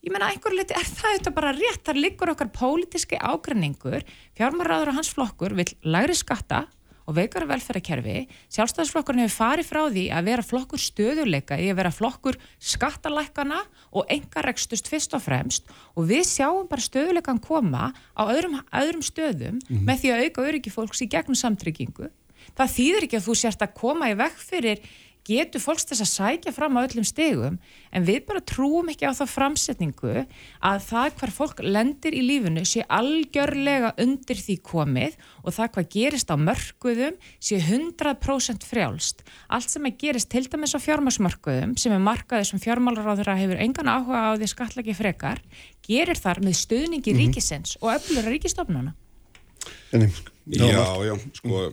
ég 0.00 0.12
menna 0.12 0.30
einhver 0.32 0.54
liti 0.56 0.74
er 0.76 0.88
það 0.88 1.14
auðvitað 1.14 1.36
bara 1.36 1.54
rétt. 1.56 1.82
Þar 1.86 2.00
liggur 2.00 2.32
okkar 2.32 2.52
pólitiski 2.56 3.20
ágrinningur 3.20 4.04
fjármálar 4.38 4.92
á 4.92 4.96
hans 4.96 5.12
flokkur 5.12 5.56
vil 5.56 5.68
læri 5.84 6.16
skatta 6.16 6.64
og 7.10 7.16
veikara 7.18 7.48
velferðarkerfi. 7.50 8.28
Sjálfstæðisflokkurinn 8.54 9.24
hefur 9.24 9.36
farið 9.40 9.68
frá 9.68 9.80
því 9.90 10.04
að 10.14 10.30
vera 10.30 10.46
flokkur 10.46 10.82
stöðuleika 10.84 11.58
í 11.58 11.66
að 11.72 11.80
vera 11.80 11.92
flokkur 11.94 12.38
skattalækana 12.70 13.58
og 13.90 14.06
engarekstust 14.14 14.90
fyrst 14.90 15.16
og 15.18 15.24
fremst. 15.26 15.66
Og 15.98 16.06
við 16.10 16.22
sjáum 16.30 16.70
bara 16.70 16.86
stöðuleikan 16.86 17.42
koma 17.42 17.90
á 18.14 18.22
öðrum, 18.30 18.60
öðrum 18.70 19.02
stöðum 19.02 19.58
mm 19.58 19.66
-hmm. 19.66 19.84
með 19.88 20.00
því 20.00 20.14
að 20.14 20.24
auka 20.24 20.48
öryggi 20.48 20.70
fólks 20.70 21.02
í 21.02 21.10
gegnum 21.10 21.34
samtryggingu. 21.34 22.10
Það 22.56 22.74
þýðir 22.76 23.04
ekki 23.06 23.18
að 23.18 23.26
þú 23.26 23.34
sérst 23.36 23.62
að 23.62 23.74
koma 23.76 24.10
í 24.10 24.18
vekk 24.18 24.38
fyrir 24.38 24.78
getur 25.26 25.62
fólks 25.62 25.86
þess 25.88 26.04
að 26.04 26.10
sækja 26.10 26.52
fram 26.54 26.78
á 26.78 26.84
öllum 26.84 27.06
stegum 27.06 27.58
en 27.92 28.06
við 28.06 28.22
bara 28.28 28.42
trúum 28.44 28.88
ekki 28.92 29.08
á 29.08 29.12
það 29.16 29.32
framsetningu 29.34 30.14
að 30.64 30.78
það 30.86 31.18
hver 31.20 31.32
fólk 31.34 31.62
lendir 31.64 32.16
í 32.16 32.22
lífunu 32.24 32.64
sé 32.68 32.84
algjörlega 32.88 33.92
undir 34.00 34.40
því 34.40 34.56
komið 34.66 35.18
og 35.44 35.56
það 35.56 35.72
hvað 35.76 35.90
gerist 35.96 36.32
á 36.32 36.36
mörguðum 36.40 37.18
sé 37.38 37.60
100% 37.60 38.66
frjálst. 38.70 39.24
Allt 39.48 39.70
sem 39.72 39.86
að 39.88 39.98
gerist 40.04 40.30
til 40.32 40.46
dæmis 40.48 40.74
á 40.76 40.80
fjármásmörguðum 40.80 41.76
sem 41.80 41.94
er 41.94 42.02
markaðið 42.04 42.50
sem 42.52 42.62
fjármálaráður 42.62 43.34
að 43.34 43.44
hefur 43.44 43.62
engan 43.66 43.92
áhuga 43.92 44.24
á 44.24 44.30
því 44.36 44.50
skattlegi 44.54 44.96
frekar 44.96 45.44
gerir 45.86 46.18
þar 46.18 46.42
með 46.44 46.58
stuðningi 46.64 47.12
mm 47.12 47.16
-hmm. 47.16 47.26
ríkisins 47.26 47.76
og 47.80 47.94
öflura 47.96 48.30
ríkistofnuna. 48.30 48.94
Já, 49.90 51.04
já, 51.04 51.14
sko 51.34 51.70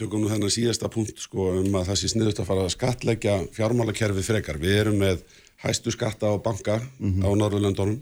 tökum 0.00 0.22
nú 0.24 0.30
þennan 0.30 0.52
síðasta 0.52 0.90
punkt 0.92 1.20
sko 1.20 1.50
um 1.60 1.74
að 1.78 1.90
það 1.90 1.98
sé 2.00 2.12
sniðust 2.12 2.42
að 2.42 2.48
fara 2.48 2.66
að 2.66 2.74
skatleggja 2.76 3.38
fjármálakerfið 3.56 4.30
frekar. 4.30 4.60
Við 4.60 4.78
erum 4.82 5.00
með 5.00 5.24
hæstu 5.64 5.92
skatta 5.92 6.30
á 6.32 6.34
banka 6.40 6.78
mm 6.80 7.10
-hmm. 7.10 7.26
á 7.26 7.28
Norðurlöndunum 7.40 7.98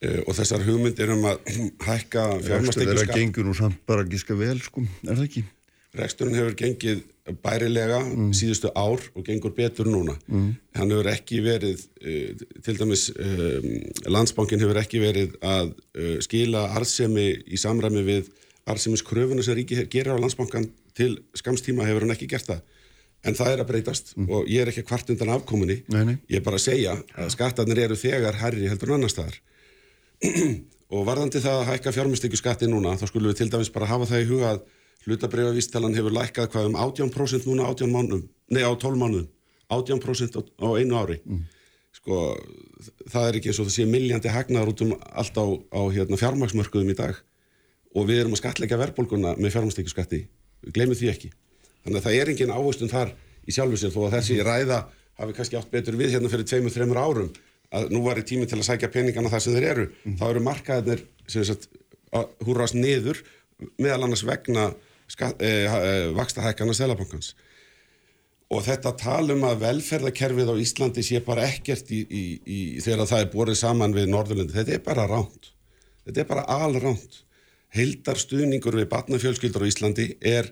e, 0.00 0.22
og 0.26 0.32
þessar 0.38 0.64
hugmyndir 0.64 1.12
um 1.12 1.26
að 1.28 1.36
hækka 1.88 2.22
fjármástekju 2.46 2.96
skatt. 2.96 3.12
Það 3.12 3.20
gengur 3.20 3.44
nú 3.44 3.54
samt 3.54 3.84
bara 3.86 4.04
gíska 4.04 4.34
vel 4.34 4.60
sko, 4.60 4.86
er 5.04 5.14
það 5.14 5.28
ekki? 5.28 5.44
Reksturinn 5.96 6.36
hefur 6.36 6.56
gengið 6.56 7.04
bærilega 7.42 8.00
mm. 8.04 8.32
síðustu 8.36 8.70
ár 8.76 9.00
og 9.16 9.24
gengur 9.24 9.52
betur 9.56 9.88
núna. 9.88 10.14
Mm. 10.28 10.50
Hann 10.76 10.90
hefur 10.90 11.08
ekki 11.10 11.40
verið, 11.42 11.86
e, 12.00 12.34
til 12.62 12.76
dæmis 12.78 13.10
e, 13.10 13.28
landsbankin 14.06 14.60
hefur 14.60 14.80
ekki 14.80 15.00
verið 15.00 15.36
að 15.42 15.72
skila 16.20 16.68
arðsemi 16.76 17.30
í 17.48 17.56
samræmi 17.56 18.04
við 18.04 18.28
arðsemiskröfuna 18.66 19.42
sem 19.42 19.56
ríki 19.56 19.86
gerir 19.90 20.16
á 20.16 20.22
landsbankan 20.22 20.68
til 20.96 21.12
skamstíma 21.36 21.86
hefur 21.88 22.06
hann 22.06 22.14
ekki 22.16 22.28
gert 22.30 22.48
það. 22.48 22.62
En 23.26 23.34
það 23.34 23.52
er 23.52 23.62
að 23.62 23.68
breytast 23.70 24.14
mm. 24.14 24.30
og 24.30 24.48
ég 24.50 24.62
er 24.62 24.70
ekki 24.70 24.84
hvart 24.86 25.10
undan 25.12 25.34
afkominni, 25.34 25.80
nei, 25.92 26.02
nei. 26.08 26.16
ég 26.30 26.40
er 26.40 26.46
bara 26.46 26.60
að 26.60 26.66
segja 26.68 26.94
að 27.16 27.30
skattarnir 27.34 27.80
eru 27.86 27.98
þegar 27.98 28.38
herri 28.42 28.68
heldur 28.70 28.92
en 28.92 28.98
annar 29.00 29.12
staðar. 29.12 29.38
Og 30.94 31.02
varðandi 31.02 31.40
það 31.42 31.56
að 31.60 31.68
hækka 31.72 31.92
fjármestíku 31.96 32.38
skatti 32.38 32.68
núna 32.70 32.92
þá 32.94 33.08
skulum 33.10 33.32
við 33.32 33.40
til 33.40 33.48
dæmis 33.50 33.72
bara 33.74 33.88
hafa 33.90 34.06
það 34.06 34.20
í 34.22 34.28
huga 34.28 34.52
að 34.52 34.60
hlutabreyfavístalan 35.06 35.96
hefur 35.98 36.14
lækkað 36.14 36.46
hvað 36.52 36.68
um 36.68 36.76
18% 36.78 37.48
núna 37.50 37.66
18 37.72 37.90
mánum, 37.90 38.22
nei 38.54 38.62
á 38.62 38.70
12 38.70 39.00
mánum 39.00 39.26
18% 39.66 40.38
á, 40.62 40.68
einu 40.78 40.94
ári. 40.94 41.18
Mm. 41.26 41.42
sko 41.96 42.36
það 43.10 43.26
er 43.26 43.38
ekki 43.38 43.50
eins 43.50 43.58
og 43.58 43.66
það 43.66 43.74
sé 43.74 43.86
milljandi 43.88 44.30
hagnaður 44.30 44.72
út 44.74 44.82
um 44.84 44.92
allt 44.94 45.38
á, 45.40 45.46
á 45.74 45.80
hérna, 45.90 46.18
fjármaksmörkuðum 46.20 46.92
í 46.92 46.98
dag. 46.98 47.18
Og 47.96 48.06
við 48.06 48.20
erum 48.22 48.36
að 48.36 48.42
skatleika 48.44 48.78
verðbólguna 48.78 49.34
með 49.40 49.56
fjármestíku 49.56 49.90
við 50.66 50.76
glemum 50.76 50.98
því 50.98 51.10
ekki. 51.12 51.32
Þannig 51.86 52.00
að 52.00 52.06
það 52.06 52.20
er 52.20 52.32
engin 52.32 52.54
ávistun 52.54 52.92
þar 52.92 53.14
í 53.46 53.54
sjálfu 53.54 53.80
sér 53.80 53.94
þó 53.94 54.00
að 54.06 54.16
þessi 54.18 54.38
ræða 54.42 54.82
hafi 55.16 55.36
kannski 55.38 55.58
átt 55.58 55.72
betur 55.72 55.96
við 55.96 56.16
hérna 56.16 56.30
fyrir 56.32 56.48
tveimur, 56.50 56.74
þreimur 56.74 57.00
árum. 57.00 57.32
Að 57.74 57.88
nú 57.94 58.02
var 58.04 58.18
í 58.20 58.26
tími 58.26 58.46
til 58.46 58.58
að 58.58 58.68
sækja 58.68 58.92
peningana 58.94 59.30
þar 59.30 59.42
sem 59.42 59.56
þeir 59.56 59.68
eru. 59.72 59.86
Mm. 60.04 60.18
þá 60.20 60.26
eru 60.28 60.42
markaðinir 60.46 61.06
húrast 62.46 62.76
niður 62.76 63.22
meðal 63.80 64.06
annars 64.06 64.24
vegna 64.26 64.68
eh, 64.70 65.66
eh, 65.66 66.08
vaksta 66.16 66.44
hækana 66.44 66.74
selabankans 66.76 67.34
og 68.52 68.62
þetta 68.62 68.92
talum 69.00 69.42
að 69.48 69.62
velferðarkerfið 69.64 70.52
á 70.54 70.62
Íslandi 70.62 71.02
sé 71.02 71.20
bara 71.24 71.48
ekkert 71.50 71.90
í, 71.90 72.04
í, 72.06 72.24
í, 72.46 72.58
þegar 72.84 73.08
það 73.10 73.24
er 73.24 73.30
borðið 73.32 73.58
saman 73.62 73.96
við 73.96 74.10
Norðurlandi, 74.12 74.54
þetta 74.54 74.76
er 74.76 74.84
bara 74.86 75.06
ránt 75.10 75.50
þetta 76.06 76.22
er 76.22 76.28
bara 76.30 76.44
alránt 76.54 77.22
heildarstuðningur 77.76 78.78
við 78.80 78.88
batnafjölskyldur 78.92 79.66
á 79.66 79.70
Íslandi 79.70 80.06
er 80.20 80.50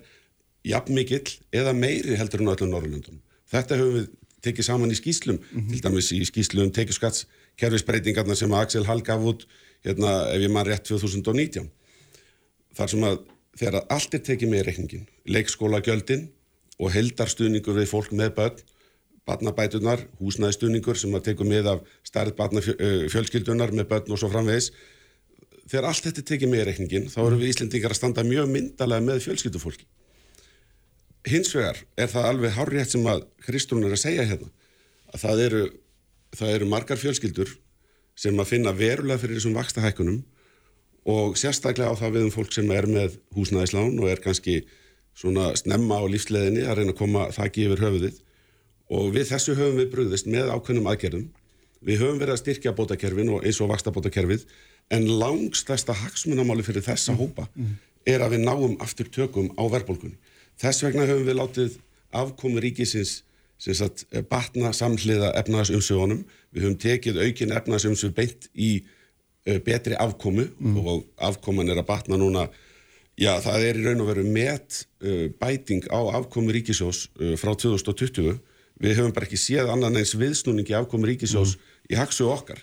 jafn 0.65 0.95
mikill 0.97 1.25
eða 1.53 1.73
meiri 1.77 2.17
heldur 2.19 2.43
en 2.43 2.53
öllum 2.53 2.71
Norrlundum. 2.73 3.21
Þetta 3.51 3.79
höfum 3.79 3.99
við 3.99 4.07
tekið 4.45 4.67
saman 4.67 4.93
í 4.93 4.97
skýslum, 4.97 5.39
mm 5.39 5.61
-hmm. 5.61 5.69
til 5.71 5.81
dæmis 5.81 6.11
í 6.13 6.21
skýslum 6.25 6.71
tekjuskatts 6.73 7.25
kerfisbreytingarna 7.57 8.35
sem 8.35 8.53
Axel 8.53 8.85
Hall 8.85 9.01
gaf 9.01 9.21
út, 9.21 9.47
hérna, 9.85 10.29
ef 10.33 10.41
ég 10.41 10.51
maður 10.51 10.73
rétt 10.73 10.85
2019. 10.89 11.69
Þar 12.75 12.89
sem 12.89 13.03
að 13.03 13.19
þegar 13.55 13.85
allt 13.89 14.13
er 14.13 14.23
tekið 14.29 14.51
með 14.51 14.65
reikningin, 14.67 15.07
leikskóla 15.25 15.81
gjöldin 15.81 16.29
og 16.79 16.91
heildarstuðningur 16.91 17.77
við 17.79 17.87
fólk 17.87 18.11
með 18.11 18.33
börn, 18.35 18.63
barnabætunar, 19.25 20.03
húsnæðistuðningur 20.19 20.97
sem 20.99 21.15
að 21.15 21.23
teku 21.29 21.47
með 21.47 21.71
af 21.71 21.79
starð 22.03 22.35
barnafjölskyldunar 22.35 23.71
með 23.71 23.87
börn 23.93 24.11
og 24.11 24.19
svo 24.19 24.29
framvegis, 24.29 24.71
þegar 25.69 25.89
allt 25.89 26.07
þetta 26.07 26.25
tekið 26.29 26.51
með 26.51 26.61
í 26.61 26.65
reikningin 26.69 27.09
þá 27.11 27.19
eru 27.25 27.39
við 27.41 27.51
Íslendingar 27.53 27.95
að 27.95 27.99
standa 27.99 28.25
mjög 28.27 28.51
myndalega 28.51 29.05
með 29.05 29.23
fjölskyldufólki. 29.25 29.87
Hins 31.25 31.51
vegar 31.55 31.81
er 31.97 32.11
það 32.11 32.29
alveg 32.29 32.53
hárrétt 32.53 32.93
sem 32.93 33.05
að 33.09 33.25
Kristrún 33.45 33.85
er 33.87 33.95
að 33.95 34.03
segja 34.03 34.27
hérna 34.29 34.51
að 35.13 35.23
það 35.23 35.43
eru, 35.47 35.63
það 36.37 36.55
eru 36.57 36.69
margar 36.69 37.01
fjölskyldur 37.01 37.55
sem 38.15 38.39
að 38.39 38.51
finna 38.51 38.73
verulega 38.75 39.21
fyrir 39.23 39.39
þessum 39.39 39.57
vaksta 39.57 39.83
hækkunum 39.83 40.21
og 41.05 41.37
sérstaklega 41.37 41.93
á 41.93 41.99
það 41.99 42.15
við 42.15 42.27
um 42.27 42.33
fólk 42.33 42.53
sem 42.55 42.69
er 42.73 42.87
með 42.89 43.17
húsnæðislán 43.35 43.97
og 44.01 44.09
er 44.09 44.21
kannski 44.21 44.59
svona 45.15 45.51
snemma 45.59 45.99
á 46.01 46.03
lífsleðinni 46.09 46.65
að 46.65 46.79
reyna 46.79 46.93
að 46.95 47.01
koma 47.01 47.25
þakki 47.35 47.67
yfir 47.67 47.83
höfuðið. 47.85 48.21
Og 48.95 49.11
við 49.15 49.29
þessu 49.31 49.55
höfum 49.57 49.79
við 49.79 49.91
brúðist 49.93 50.29
með 50.29 50.51
ákveðnum 50.53 50.89
aðgerðum. 50.91 51.27
Við 51.85 52.01
höfum 52.01 52.19
verið 52.21 52.35
að 52.35 52.41
styrkja 52.41 52.73
bótakerfin 52.77 53.31
og 53.33 53.45
eins 53.45 53.61
og 53.61 53.69
vaksta 53.71 53.93
bótakerfið 53.93 54.45
en 54.93 55.07
langstæsta 55.19 55.95
hagsmunamáli 55.97 56.65
fyrir 56.65 56.85
þessa 56.85 57.13
mm. 57.13 57.21
hópa 57.21 57.47
mm. 57.53 57.77
er 58.05 58.25
að 58.25 58.35
við 58.35 58.45
náum 58.45 58.75
aftur 58.83 59.09
tökum 59.09 59.49
á 59.57 59.63
verðbólkunni. 59.71 60.17
Þess 60.61 60.85
vegna 60.85 61.07
höfum 61.09 61.25
við 61.27 61.39
látið 61.39 61.79
afkomi 62.15 62.61
ríkisins 62.63 63.21
sagt, 63.57 64.05
eh, 64.11 64.21
batna 64.21 64.71
samhliða 64.75 65.33
efnaðasumsögunum. 65.41 66.21
Við 66.53 66.67
höfum 66.67 66.77
tekið 66.79 67.23
aukin 67.23 67.55
efnaðasumsög 67.55 68.13
beint 68.15 68.47
í 68.53 68.69
uh, 68.83 69.57
betri 69.65 69.97
afkomu 69.99 70.47
mm. 70.47 70.77
og 70.83 71.09
afkoman 71.17 71.71
er 71.71 71.81
að 71.81 71.89
batna 71.89 72.19
núna 72.21 72.49
Já, 73.15 73.37
það 73.39 73.63
er 73.63 73.77
í 73.79 73.83
raun 73.85 74.01
og 74.03 74.09
veru 74.09 74.23
met 74.27 74.81
uh, 74.99 75.27
bæting 75.39 75.85
á 75.87 76.03
afkomi 76.19 76.51
ríkisjós 76.57 77.05
uh, 77.15 77.35
frá 77.39 77.53
2020. 77.55 78.41
Við 78.83 78.97
höfum 78.97 79.13
bara 79.15 79.27
ekki 79.29 79.39
séð 79.39 79.71
annan 79.71 79.95
eins 79.95 80.11
viðsnúningi 80.19 80.75
afkomi 80.75 81.13
ríkisjós 81.13 81.53
mm. 81.55 81.69
í 81.95 81.99
haksu 81.99 82.27
okkar. 82.27 82.59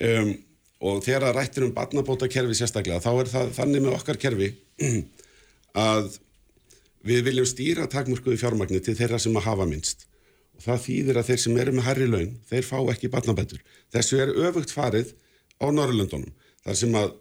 Um, 0.00 0.30
og 0.78 1.02
þegar 1.04 1.28
það 1.28 1.36
rættir 1.38 1.66
um 1.66 1.74
barnabótakerfi 1.74 2.58
sérstaklega 2.58 3.02
þá 3.02 3.10
er 3.14 3.30
það 3.32 3.54
þannig 3.56 3.84
með 3.84 3.96
okkar 3.96 4.20
kerfi 4.22 4.50
að 5.88 6.18
við 7.08 7.24
viljum 7.28 7.48
stýra 7.48 7.88
takmörkuðu 7.90 8.38
fjármagnir 8.40 8.84
til 8.84 8.96
þeirra 8.98 9.18
sem 9.22 9.36
að 9.38 9.48
hafa 9.48 9.66
minnst 9.68 10.06
og 10.58 10.64
það 10.66 10.84
þýðir 10.84 11.20
að 11.20 11.30
þeir 11.30 11.40
sem 11.44 11.58
eru 11.62 11.74
með 11.76 11.86
herri 11.86 12.06
laun, 12.10 12.30
þeir 12.50 12.64
fá 12.66 12.78
ekki 12.90 13.10
batnabætur. 13.12 13.60
Þessu 13.94 14.18
er 14.24 14.32
öfugt 14.48 14.74
farið 14.74 15.12
á 15.62 15.66
Norrlöndunum. 15.70 16.32
þar 16.66 16.76
sem 16.76 16.96
að 16.98 17.12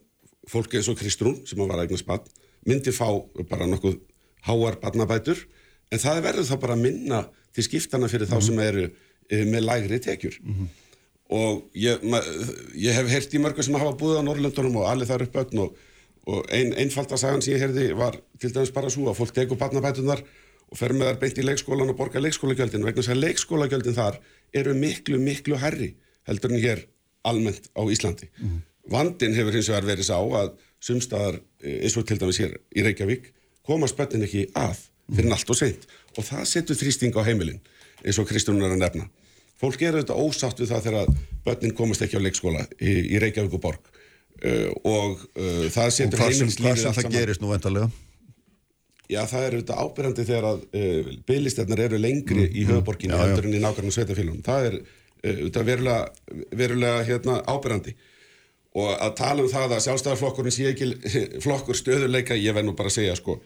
fólki 0.49 0.79
eins 0.79 0.89
og 0.89 0.97
Kristrún 0.97 1.37
sem 1.45 1.61
að 1.61 1.69
var 1.69 1.83
eignast 1.83 2.07
batn 2.07 2.31
myndi 2.67 2.91
fá 2.91 3.07
bara 3.47 3.67
nokkuð 3.69 3.99
háar 4.47 4.79
batnabætur 4.81 5.45
en 5.91 6.01
það 6.01 6.23
verður 6.25 6.49
þá 6.49 6.55
bara 6.63 6.75
að 6.75 6.83
minna 6.83 7.21
til 7.53 7.63
skiptana 7.63 8.09
fyrir 8.11 8.27
þá 8.27 8.39
mhm. 8.39 8.45
sem 8.47 8.59
eru 8.65 8.87
e, 9.29 9.43
með 9.45 9.67
lægri 9.69 9.99
tekjur. 10.03 10.39
Mm 10.41 10.55
-hmm. 10.55 10.67
Og 11.27 11.65
ég, 11.75 12.03
ma, 12.07 12.21
ég 12.79 12.95
hef 12.95 13.09
heyrt 13.11 13.33
í 13.35 13.39
mörgu 13.43 13.63
sem 13.63 13.75
hafa 13.75 13.97
búið 13.99 14.21
á 14.23 14.27
Norrlöndunum 14.27 14.77
og 14.79 14.87
allir 14.87 15.09
þar 15.09 15.25
upp 15.27 15.39
öll 15.43 15.63
og 15.65 15.77
og 16.27 16.43
ein, 16.51 16.73
einfaldasagan 16.75 17.41
sem 17.43 17.55
ég 17.55 17.63
heyrði 17.63 17.87
var 17.95 18.17
til 18.41 18.51
dæmis 18.51 18.73
bara 18.75 18.91
svo 18.91 19.07
að 19.07 19.19
fólk 19.21 19.33
tegur 19.35 19.59
barnabætunar 19.59 20.23
og 20.67 20.79
fer 20.79 20.91
með 20.91 21.11
þar 21.11 21.19
beint 21.21 21.39
í 21.39 21.45
leikskólan 21.45 21.93
og 21.93 21.99
borga 21.99 22.19
leikskólagjöldin 22.23 22.83
vegna 22.83 22.99
þess 22.99 23.13
að 23.13 23.21
leikskólagjöldin 23.21 23.95
þar 23.95 24.17
eru 24.59 24.73
miklu, 24.75 25.19
miklu 25.23 25.59
herri 25.61 25.93
heldur 26.27 26.51
en 26.51 26.63
hér 26.63 26.83
almennt 27.27 27.71
á 27.71 27.81
Íslandi. 27.87 28.27
Mm 28.35 28.49
-hmm. 28.49 28.61
Vandin 28.91 29.35
hefur 29.35 29.55
hins 29.55 29.69
vegar 29.69 29.87
verið 29.87 30.09
sá 30.09 30.19
að 30.19 30.51
sumstaðar 30.79 31.39
eh, 31.63 31.83
eins 31.83 31.97
og 31.97 32.07
til 32.07 32.19
dæmis 32.19 32.39
hér 32.39 32.57
í 32.75 32.83
Reykjavík 32.83 33.33
komast 33.63 33.95
börnin 33.95 34.27
ekki 34.27 34.47
að 34.53 34.83
fyrir 35.15 35.31
allt 35.31 35.49
og 35.49 35.55
seint 35.55 35.87
og 36.17 36.23
það 36.23 36.45
setur 36.45 36.75
þrýsting 36.75 37.15
á 37.15 37.23
heimilin 37.23 37.61
eins 38.03 38.19
og 38.19 38.27
Kristján 38.27 38.59
er 38.59 38.75
að 38.75 38.83
nefna. 38.83 39.09
Fólk 39.57 39.81
eru 39.81 40.01
þetta 40.03 40.17
ósátt 40.21 40.59
við 40.61 40.73
það 40.73 40.89
þegar 40.89 41.13
börnin 41.45 41.77
komast 41.77 42.03
ekki 42.05 42.19
á 42.19 42.25
leikskóla 42.25 42.67
í, 42.77 42.91
í 43.15 43.21
Reykjavík 43.21 43.57
og 43.57 43.63
borg 43.63 43.95
Uh, 44.37 44.69
og 44.85 45.21
uh, 45.33 45.63
það 45.73 45.87
setur 45.95 46.21
heimilslífið 46.21 46.67
hvað 46.67 46.81
sem 46.83 46.93
það 46.93 47.15
gerist 47.15 47.41
nú 47.41 47.47
vendarlega 47.49 47.87
já 49.09 49.23
það 49.25 49.45
er 49.47 49.55
auðvitað 49.55 49.79
ábyrjandi 49.81 50.25
þegar 50.27 50.45
að 50.45 50.59
uh, 50.77 51.07
bygglistjarnar 51.31 51.81
eru 51.87 51.99
lengri 52.03 52.43
mm, 52.43 52.51
í 52.51 52.61
mm. 52.61 52.67
höfuborginni 52.69 53.17
heldur 53.17 53.47
en 53.49 53.55
í 53.57 53.61
nákvæmlega 53.63 53.95
sveitafélagum 53.95 54.43
það 54.45 54.67
er 54.67 54.77
auðvitað 55.31 55.65
verulega, 55.71 56.35
verulega 56.61 57.01
hérna, 57.07 57.39
ábyrjandi 57.49 57.95
og 58.77 58.91
að 58.93 59.15
tala 59.23 59.41
um 59.47 59.49
það 59.55 59.73
að 59.79 59.83
sjálfstæðarflokkurinn 59.87 60.57
sé 60.59 60.69
ekki 60.69 60.91
flokkur 61.47 61.81
stöðuleika 61.81 62.37
ég 62.37 62.53
verð 62.53 62.69
nú 62.69 62.77
bara 62.77 62.93
að 62.93 62.99
segja 62.99 63.17
sko 63.17 63.39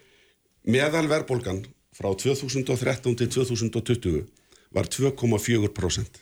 meðal 0.68 1.05
verðbólgan 1.07 1.64
frá 1.95 2.12
2013 2.12 3.16
til 3.24 3.32
2020 3.38 4.28
var 4.72 4.88
2,4% 4.88 6.22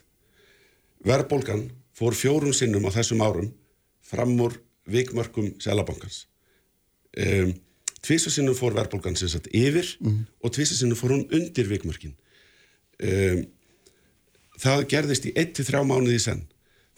verðbólgan 1.06 1.70
fór 1.96 2.18
fjórun 2.18 2.56
sinnum 2.56 2.88
á 2.90 2.96
þessum 2.96 3.24
árum 3.24 3.54
fram 4.04 4.36
úr 4.42 4.58
vikmörkum 4.90 5.54
selabankans 5.62 6.26
um, 7.18 7.54
tvísasinnum 8.06 8.58
fór 8.58 8.76
verðbólgan 8.78 9.18
sem 9.20 9.32
sagt 9.32 9.50
yfir 9.56 9.88
mm 10.00 10.26
og 10.44 10.54
tvísasinnum 10.56 10.98
fór 10.98 11.12
hún 11.16 11.26
undir 11.36 11.68
vikmörkin. 11.68 12.14
Um, 13.04 13.42
það 14.60 14.86
gerðist 14.94 15.28
í 15.28 15.34
1-3 15.36 15.84
mánuði 15.88 16.16
í 16.16 16.24
senn. 16.24 16.46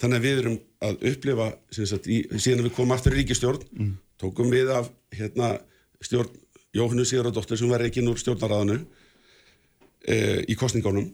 Þannig 0.01 0.19
að 0.19 0.25
við 0.25 0.41
erum 0.41 0.57
að 0.81 1.03
upplifa 1.11 1.47
sagt, 1.73 2.07
í, 2.09 2.21
síðan 2.37 2.65
við 2.65 2.75
komum 2.77 2.93
aftur 2.95 3.15
í 3.15 3.21
ríkistjórn 3.21 3.65
mm. 3.69 3.91
tókum 4.21 4.49
við 4.53 4.71
af 4.73 4.89
hérna, 5.13 5.55
stjórn 6.01 6.31
Jóhannu 6.73 7.03
Sigurðardóttir 7.05 7.59
sem 7.59 7.69
var 7.69 7.83
ekki 7.83 8.01
núr 8.05 8.17
stjórnaráðinu 8.21 8.77
uh, 8.81 10.39
í 10.47 10.57
kostningunum 10.57 11.09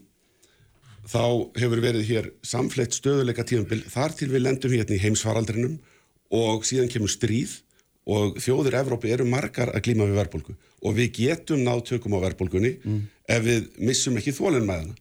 þá 1.08 1.24
hefur 1.56 1.80
verið 1.82 2.08
hér 2.08 2.28
samfleytt 2.44 2.96
stöðuleika 2.96 3.46
tíumbil 3.48 3.80
þar 3.88 4.14
til 4.18 4.28
við 4.32 4.44
lendum 4.44 4.74
hérna 4.74 4.96
í 4.96 5.02
heimsfaraldrinum 5.02 5.78
og 6.34 6.66
síðan 6.68 6.90
kemur 6.92 7.12
stríð 7.12 7.58
og 8.08 8.38
þjóðir 8.40 8.78
Evrópi 8.82 9.12
eru 9.12 9.26
margar 9.28 9.72
að 9.72 9.84
glíma 9.88 10.08
við 10.08 10.18
verðbólgu 10.20 10.56
og 10.56 10.96
við 10.96 11.10
getum 11.18 11.64
náð 11.64 11.84
tökum 11.92 12.16
á 12.16 12.24
verðbólgunni 12.24 12.74
mm. 12.78 13.02
ef 13.28 13.44
við 13.44 13.68
missum 13.84 14.16
ekki 14.20 14.36
þólinn 14.36 14.68
með 14.68 14.84
hana. 14.84 14.96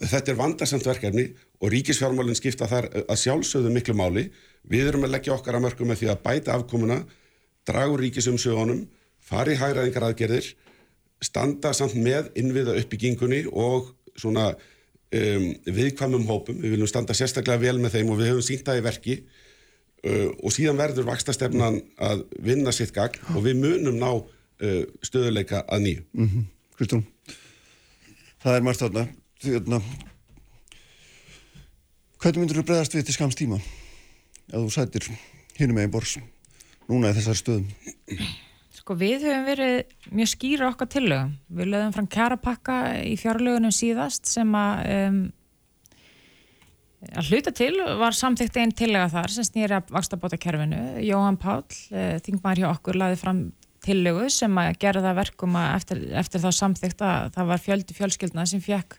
Þetta 0.00 0.32
er 0.32 0.38
vandarsamt 0.38 0.86
verkefni 0.86 1.26
og 1.60 1.72
ríkisfjármálinn 1.72 2.38
skipta 2.38 2.68
þar 2.70 2.88
að 3.00 3.20
sjálfsögðu 3.22 3.72
miklu 3.74 3.94
máli. 3.96 4.26
Við 4.70 4.90
erum 4.90 5.06
að 5.06 5.14
leggja 5.16 5.34
okkar 5.34 5.58
að 5.58 5.64
mörgum 5.66 5.90
með 5.90 6.02
því 6.02 6.10
að 6.12 6.20
bæta 6.26 6.56
afkomuna, 6.56 6.98
dragur 7.68 8.02
ríkisumsögunum, 8.04 8.84
fari 9.24 9.56
hægraðingar 9.58 10.10
aðgerðir, 10.10 10.50
standa 11.24 11.72
samt 11.76 11.96
með 11.98 12.30
innviða 12.38 12.76
uppbyggingunni 12.80 13.44
og 13.50 13.90
svona 14.20 14.52
um, 15.16 15.46
viðkvæmum 15.66 16.26
hópum, 16.28 16.58
við 16.60 16.76
viljum 16.76 16.90
standa 16.90 17.16
sérstaklega 17.16 17.62
vel 17.62 17.78
með 17.82 17.98
þeim 17.98 18.12
og 18.12 18.20
við 18.20 18.32
höfum 18.32 18.46
sínt 18.46 18.66
það 18.66 18.80
í 18.80 18.84
verki 18.86 19.16
uh, 19.20 20.28
og 20.42 20.54
síðan 20.54 20.80
verður 20.80 21.08
vakstastefnan 21.10 21.80
að 22.10 22.24
vinna 22.42 22.74
sitt 22.74 22.94
gagn 22.96 23.20
og 23.34 23.44
við 23.46 23.58
munum 23.62 23.98
ná 24.00 24.10
uh, 24.12 24.82
stöðuleika 25.06 25.64
að 25.66 25.86
nýju. 25.86 26.04
Mm 26.12 26.28
-hmm. 26.28 26.46
Kristún, 26.76 27.04
það 28.42 28.56
er 28.56 28.62
margt 28.62 28.80
þarna. 28.80 29.08
Þarna, 29.40 29.80
hvernig 32.20 32.40
myndur 32.40 32.60
þú 32.60 32.66
bregðast 32.68 32.94
við 32.94 33.04
til 33.04 33.14
skams 33.14 33.36
tíma 33.36 33.60
að 34.52 34.66
þú 34.66 34.70
sætir 34.74 35.10
hínum 35.58 35.74
megin 35.74 35.90
bors 35.90 36.18
núna 36.88 37.10
í 37.10 37.16
þessari 37.16 37.40
stöðum? 37.40 37.66
Sko 38.90 38.96
við 38.98 39.22
höfum 39.22 39.44
verið 39.46 39.92
mjög 40.18 40.28
skýra 40.32 40.68
okkar 40.72 40.88
tillögum. 40.90 41.28
Við 41.54 41.68
lögum 41.70 41.92
fram 41.94 42.06
kjarapakka 42.10 42.78
í 43.06 43.12
fjárlögunum 43.20 43.70
síðast 43.70 44.26
sem 44.26 44.50
að, 44.58 44.80
um, 44.96 45.20
að 47.12 47.30
hluta 47.30 47.52
til 47.54 47.76
var 48.00 48.18
samþygt 48.18 48.58
einn 48.58 48.74
tillega 48.74 49.12
þar 49.12 49.34
sem 49.36 49.46
snýri 49.46 49.76
að 49.78 49.94
vakstabóta 49.94 50.40
kerfinu. 50.42 50.80
Jóhann 51.06 51.38
Pál, 51.38 51.62
uh, 51.62 52.16
þingmar 52.26 52.58
hjá 52.58 52.66
okkur, 52.72 52.98
laði 52.98 53.20
fram 53.22 53.44
tillögu 53.86 54.26
sem 54.26 54.58
að 54.58 54.72
gera 54.82 55.04
það 55.06 55.20
verkum 55.22 55.62
að 55.62 55.70
eftir, 55.76 56.02
eftir 56.24 56.42
þá 56.42 56.50
samþygt 56.58 57.06
að 57.12 57.30
það 57.38 57.54
var 57.54 57.64
fjöldi 57.68 58.00
fjölskyldna 58.00 58.48
sem 58.50 58.66
fekk 58.66 58.98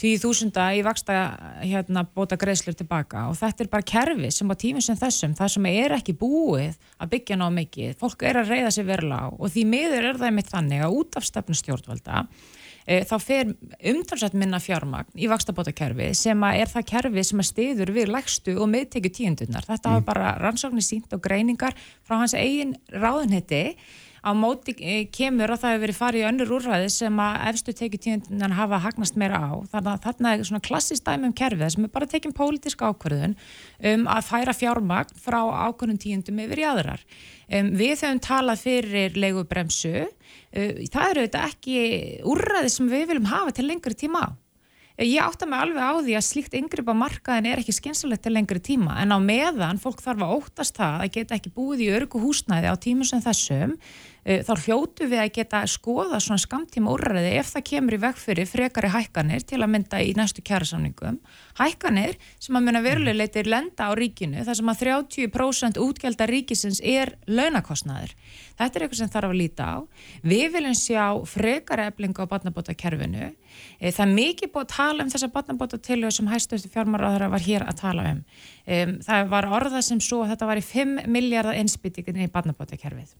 20.000 0.00 0.64
í 0.74 0.80
vaksta 0.82 1.16
hérna, 1.62 2.02
bóta 2.02 2.38
greiðslur 2.40 2.74
tilbaka 2.74 3.28
og 3.30 3.36
þetta 3.38 3.62
er 3.62 3.70
bara 3.70 3.86
kerfi 3.86 4.30
sem 4.34 4.50
á 4.50 4.54
tímum 4.58 4.82
sem 4.82 4.98
þessum, 4.98 5.36
það 5.38 5.52
sem 5.54 5.68
er 5.70 5.94
ekki 5.94 6.16
búið 6.18 6.74
að 6.98 7.12
byggja 7.14 7.38
ná 7.38 7.46
mikið, 7.54 7.94
fólk 8.00 8.26
er 8.26 8.40
að 8.40 8.50
reyða 8.50 8.74
sér 8.74 8.88
verla 8.90 9.20
á 9.22 9.26
og 9.30 9.54
því 9.54 9.64
miður 9.70 10.10
er 10.10 10.18
það 10.18 10.34
með 10.34 10.50
þannig 10.50 10.84
að 10.84 10.98
út 10.98 11.18
af 11.20 11.28
stefnu 11.28 11.58
stjórnvalda 11.60 12.24
e, 12.86 13.00
þá 13.06 13.14
fer 13.22 13.52
umtalsett 13.92 14.34
minna 14.34 14.58
fjármagn 14.62 15.14
í 15.14 15.30
vaksta 15.30 15.54
bóta 15.54 15.74
kerfi 15.76 16.10
sem 16.18 16.42
er 16.50 16.72
það 16.74 16.88
kerfi 16.90 17.26
sem 17.30 17.44
stiður 17.46 17.94
við 17.94 18.10
lægstu 18.10 18.56
og 18.58 18.70
meðtekju 18.72 19.12
tíundunar. 19.20 19.66
Þetta 19.68 19.90
mm. 19.92 19.94
hafa 19.94 20.08
bara 20.10 20.34
rannsóknir 20.42 20.84
sínt 20.84 21.14
og 21.14 21.22
greiningar 21.24 21.78
frá 22.02 22.18
hans 22.18 22.34
eigin 22.34 22.74
ráðunhetti 22.90 23.76
á 24.24 24.30
móti 24.32 24.72
eh, 24.80 25.04
kemur 25.12 25.52
að 25.52 25.60
það 25.62 25.74
hefur 25.74 25.82
verið 25.84 25.98
farið 25.98 26.22
í 26.22 26.26
önnur 26.30 26.52
úrræði 26.56 26.90
sem 26.94 27.18
að 27.20 27.34
efstu 27.50 27.74
tekjutíðunan 27.76 28.56
hafa 28.56 28.80
hagnast 28.86 29.18
meira 29.20 29.40
á. 29.44 29.52
Þannig 29.72 29.90
að 29.92 30.04
þarna 30.06 30.32
er 30.32 30.44
svona 30.48 30.64
klassist 30.64 31.04
dæmi 31.04 31.28
um 31.28 31.34
kerfið 31.36 31.74
sem 31.74 31.86
er 31.86 31.92
bara 31.92 32.08
tekinn 32.08 32.36
pólitísk 32.36 32.84
ákvörðun 32.84 33.36
um 33.92 34.06
að 34.14 34.30
færa 34.30 34.54
fjármagn 34.56 35.18
frá 35.20 35.40
ákvörðun 35.68 36.00
tíundum 36.00 36.40
yfir 36.46 36.64
í 36.64 36.68
aðrar. 36.70 37.04
Um, 37.52 37.74
við 37.76 37.98
höfum 37.98 38.22
talað 38.24 38.64
fyrir 38.64 39.18
leigubremsu. 39.20 40.06
Uh, 40.54 40.80
það 40.88 41.10
eru 41.10 41.26
þetta 41.26 41.44
ekki 41.50 41.76
úrræði 42.24 42.72
sem 42.72 42.88
við 42.88 43.12
viljum 43.12 43.28
hafa 43.34 43.52
til 43.54 43.68
lengri 43.68 43.98
tíma 43.98 44.24
á. 44.24 44.30
Ég 44.94 45.18
átta 45.18 45.42
mig 45.50 45.58
alveg 45.58 45.82
á 45.82 45.98
því 45.98 46.12
að 46.14 46.22
slíkt 46.22 46.52
yngripa 46.54 46.94
markaðin 46.94 47.48
er 47.50 47.58
ekki 47.58 47.72
skynsalegt 47.74 48.22
til 48.22 48.30
lengri 48.30 48.60
tíma 48.62 49.00
en 49.02 49.10
á 49.10 49.18
meðan 49.18 49.80
fólk 49.82 49.98
þarf 49.98 50.22
að 50.22 50.34
óttast 50.36 50.76
það 50.78 51.00
að 51.02 51.10
geta 51.16 51.34
ekki 51.34 51.50
búið 51.56 51.82
í 51.82 51.88
örgu 51.96 52.20
húsnæði 52.22 52.70
á 52.70 52.78
tímum 52.78 53.08
sem 53.08 53.24
þessum 53.24 53.74
þá 54.24 54.52
hljótu 54.64 55.08
við 55.10 55.20
að 55.20 55.32
geta 55.36 55.62
skoða 55.68 56.20
svona 56.22 56.40
skamtíma 56.40 56.92
úrræði 56.94 57.34
ef 57.38 57.50
það 57.52 57.66
kemur 57.70 57.96
í 57.96 58.02
veg 58.06 58.20
fyrir 58.20 58.48
frekari 58.48 58.92
hækkanir 58.94 59.44
til 59.44 59.60
að 59.60 59.72
mynda 59.74 60.00
í 60.00 60.14
næstu 60.16 60.44
kjærasamningum. 60.46 61.18
Hækkanir 61.58 62.16
sem 62.42 62.56
að 62.58 62.66
mynda 62.66 62.82
verulegleitir 62.84 63.46
lenda 63.50 63.86
á 63.86 63.92
ríkinu 63.94 64.42
þar 64.46 64.58
sem 64.58 64.72
að 64.72 64.80
30% 64.82 65.80
útgjaldar 65.84 66.32
ríkisins 66.32 66.80
er 66.82 67.14
launakostnaður. 67.30 68.14
Þetta 68.58 68.78
er 68.78 68.86
eitthvað 68.86 69.00
sem 69.00 69.12
þarf 69.12 69.30
að 69.30 69.38
líta 69.38 69.68
á. 69.70 69.76
Við 70.26 70.48
viljum 70.56 70.76
sjá 70.78 71.04
frekari 71.30 71.86
eflinga 71.90 72.26
á 72.26 72.32
batnabótakerfinu. 72.32 73.30
Eh, 73.78 73.92
það 73.94 74.04
er 74.06 74.12
mikið 74.14 74.52
búið 74.54 74.66
að 74.66 74.74
tala 74.74 75.04
um 75.04 75.12
þessa 75.14 75.30
batnabótatilögu 75.34 76.16
sem 76.18 76.30
hæstustu 76.30 76.70
fjármáraðara 76.74 77.30
var 77.30 77.46
hér 77.46 77.66
að 77.68 77.80
tala 77.80 78.10
um. 78.12 78.24
Það 78.64 79.26
var 79.28 79.46
orða 79.52 79.82
sem 79.84 79.98
svo 80.00 80.22
að 80.24 80.30
þetta 80.32 80.46
var 80.48 80.58
í 80.58 80.64
5 80.64 80.94
miljardar 81.12 81.58
einsbyttingin 81.60 82.22
í 82.24 82.30
batnabótakerfið. 82.32 83.10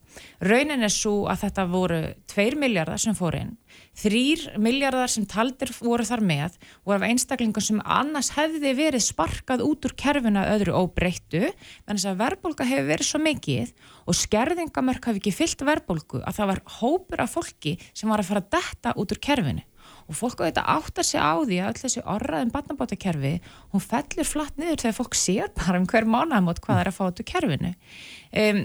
Raunin 0.40 0.86
er 0.86 0.92
svo 0.92 1.26
að 1.28 1.44
þetta 1.44 1.66
voru 1.68 2.00
2 2.32 2.46
miljardar 2.56 3.02
sem 3.02 3.16
fór 3.18 3.36
inn, 3.42 3.52
3 4.00 4.58
miljardar 4.60 5.10
sem 5.10 5.26
taldir 5.28 5.70
voru 5.78 6.04
þar 6.06 6.22
með 6.26 6.56
og 6.84 6.94
af 6.96 7.04
einstaklingum 7.06 7.64
sem 7.64 7.82
annars 7.84 8.32
hefði 8.34 8.72
verið 8.78 9.04
sparkað 9.06 9.64
út 9.66 9.86
úr 9.86 9.94
kerfuna 9.98 10.46
öðru 10.54 10.74
óbreyttu, 10.80 11.52
þannig 11.86 12.08
að 12.10 12.22
verðbólka 12.22 12.66
hefur 12.68 12.90
verið 12.90 13.10
svo 13.10 13.20
mikið 13.22 13.74
og 14.04 14.18
skerðingamörk 14.18 15.10
hafi 15.10 15.22
ekki 15.22 15.34
fyllt 15.34 15.64
verðbólku 15.66 16.22
að 16.24 16.40
það 16.40 16.50
var 16.52 16.64
hópur 16.80 17.24
af 17.24 17.36
fólki 17.36 17.76
sem 17.92 18.10
var 18.10 18.22
að 18.22 18.30
fara 18.32 18.44
að 18.44 18.52
detta 18.58 18.94
út 18.98 19.14
úr 19.14 19.22
kerfinu. 19.28 19.64
Og 20.08 20.16
fólk 20.16 20.40
á 20.40 20.48
þetta 20.48 20.64
áttar 20.68 21.06
sig 21.06 21.20
á 21.20 21.32
því 21.40 21.58
að 21.60 21.70
öll 21.70 21.80
þessi 21.80 22.02
orraðin 22.08 22.52
barnabátakerfi, 22.52 23.34
hún 23.72 23.84
fellir 23.84 24.28
flatt 24.28 24.56
niður 24.60 24.82
þegar 24.82 24.96
fólk 24.98 25.16
sér 25.16 25.52
bara 25.56 25.80
um 25.80 25.86
hver 25.88 26.08
mánamót 26.08 26.60
hvað 26.64 26.80
er 26.82 26.90
að 26.90 26.98
fá 26.98 27.04
úr 27.08 27.28
kerfinu. 27.28 27.72
Um, 28.32 28.64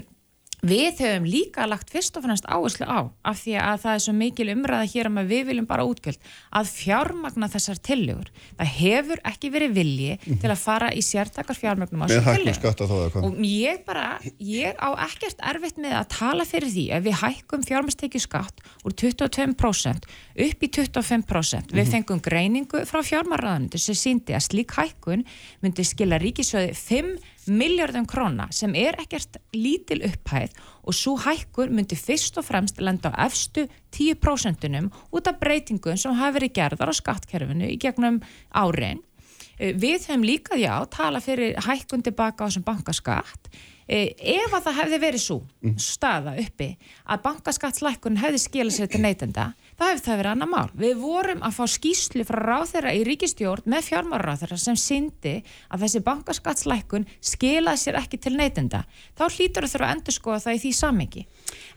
Við 0.60 1.00
höfum 1.00 1.26
líka 1.28 1.64
lagt 1.68 1.90
fyrst 1.92 2.16
og 2.18 2.26
fannst 2.26 2.44
áherslu 2.44 2.84
á 2.84 3.08
af 3.24 3.38
því 3.40 3.54
að 3.60 3.78
það 3.84 3.94
er 3.94 4.02
svo 4.04 4.14
mikil 4.16 4.48
umræða 4.52 4.88
hér 4.92 5.08
um 5.08 5.20
að 5.22 5.30
við 5.32 5.46
viljum 5.48 5.68
bara 5.70 5.86
útgjöld 5.88 6.20
að 6.60 6.72
fjármagna 6.74 7.48
þessar 7.48 7.80
tillögur. 7.88 8.28
Það 8.58 8.72
hefur 8.76 9.22
ekki 9.30 9.50
verið 9.54 9.74
vilji 9.78 10.18
-hmm. 10.18 10.40
til 10.42 10.50
að 10.50 10.60
fara 10.60 10.90
í 10.92 11.00
sértakar 11.00 11.56
fjármagnum 11.56 12.04
á 12.04 12.06
þessar 12.12 12.36
tillögur. 12.36 13.24
Og 13.24 13.40
ég 13.40 13.84
bara, 13.86 14.20
ég 14.38 14.76
á 14.76 14.88
ekkert 15.08 15.40
erfitt 15.40 15.78
með 15.78 15.96
að 15.96 16.06
tala 16.18 16.44
fyrir 16.44 16.68
því 16.68 16.86
að 16.92 17.02
við 17.08 17.14
hækkum 17.22 17.62
fjármastekju 17.64 18.20
skatt 18.20 18.60
úr 18.84 18.92
22% 18.92 20.04
upp 20.36 20.58
í 20.60 20.68
25%. 20.68 20.76
Mm 21.00 21.24
-hmm. 21.24 21.72
Við 21.72 21.84
mhm. 21.84 21.92
fengum 21.92 22.20
greiningu 22.20 22.84
frá 22.84 23.00
fjármarraðanundu 23.02 23.78
sem 23.78 23.94
síndi 23.94 24.36
að 24.36 24.44
slík 24.44 24.72
hækkun 24.76 25.24
myndi 25.62 25.84
skila 25.84 26.18
ríkisöði 26.18 26.74
5 26.74 27.16
miljardum 27.48 28.06
króna 28.08 28.48
sem 28.52 28.74
er 28.76 28.98
ekkert 29.00 29.38
lítil 29.56 30.04
upphæð 30.08 30.56
og 30.84 30.96
svo 30.96 31.16
hækkur 31.20 31.72
myndi 31.72 31.96
fyrst 31.98 32.38
og 32.40 32.46
fremst 32.48 32.80
lenda 32.80 33.12
á 33.14 33.26
efstu 33.26 33.66
10% 33.96 34.90
út 35.12 35.30
af 35.30 35.40
breytingum 35.40 35.96
sem 35.96 36.14
hafi 36.14 36.38
verið 36.38 36.56
gerðar 36.58 36.92
á 36.92 36.94
skattkerfinu 36.94 37.70
í 37.70 37.78
gegnum 37.80 38.20
árein. 38.52 39.00
Eh, 39.58 39.74
við 39.76 40.06
höfum 40.08 40.24
líka, 40.24 40.56
já, 40.56 40.72
tala 40.90 41.20
fyrir 41.20 41.58
hækkun 41.60 42.02
tilbaka 42.02 42.44
á 42.44 42.48
þessum 42.48 42.64
bankaskatt 42.64 43.50
eh, 43.88 44.14
ef 44.16 44.54
að 44.54 44.68
það 44.68 44.78
hefði 44.80 45.00
verið 45.02 45.24
svo 45.24 45.38
staða 45.76 46.36
uppi 46.40 46.70
að 47.04 47.22
bankaskattslækkun 47.26 48.20
hefði 48.22 48.40
skilað 48.40 48.76
sér 48.78 48.92
til 48.92 49.02
neytenda 49.04 49.50
það 49.80 49.90
hefði 49.94 50.04
það 50.04 50.18
verið 50.20 50.30
annar 50.34 50.50
mál. 50.50 50.70
Við 50.76 50.98
vorum 51.00 51.42
að 51.46 51.56
fá 51.56 51.62
skýslu 51.74 52.24
frá 52.28 52.40
ráþeira 52.44 52.92
í 52.96 53.02
ríkistjórn 53.08 53.68
með 53.70 53.86
fjármáraráþeira 53.88 54.58
sem 54.60 54.76
syndi 54.78 55.34
að 55.72 55.84
þessi 55.84 56.02
bankaskattslækun 56.06 57.06
skilaði 57.24 57.80
sér 57.80 57.98
ekki 58.00 58.20
til 58.20 58.34
neytenda. 58.36 58.82
Þá 59.16 59.24
hlýtur 59.30 59.68
þau 59.70 59.80
að 59.80 59.92
endur 59.94 60.16
skoða 60.16 60.42
það 60.44 60.58
í 60.58 60.62
því 60.64 60.72
samengi. 60.76 61.24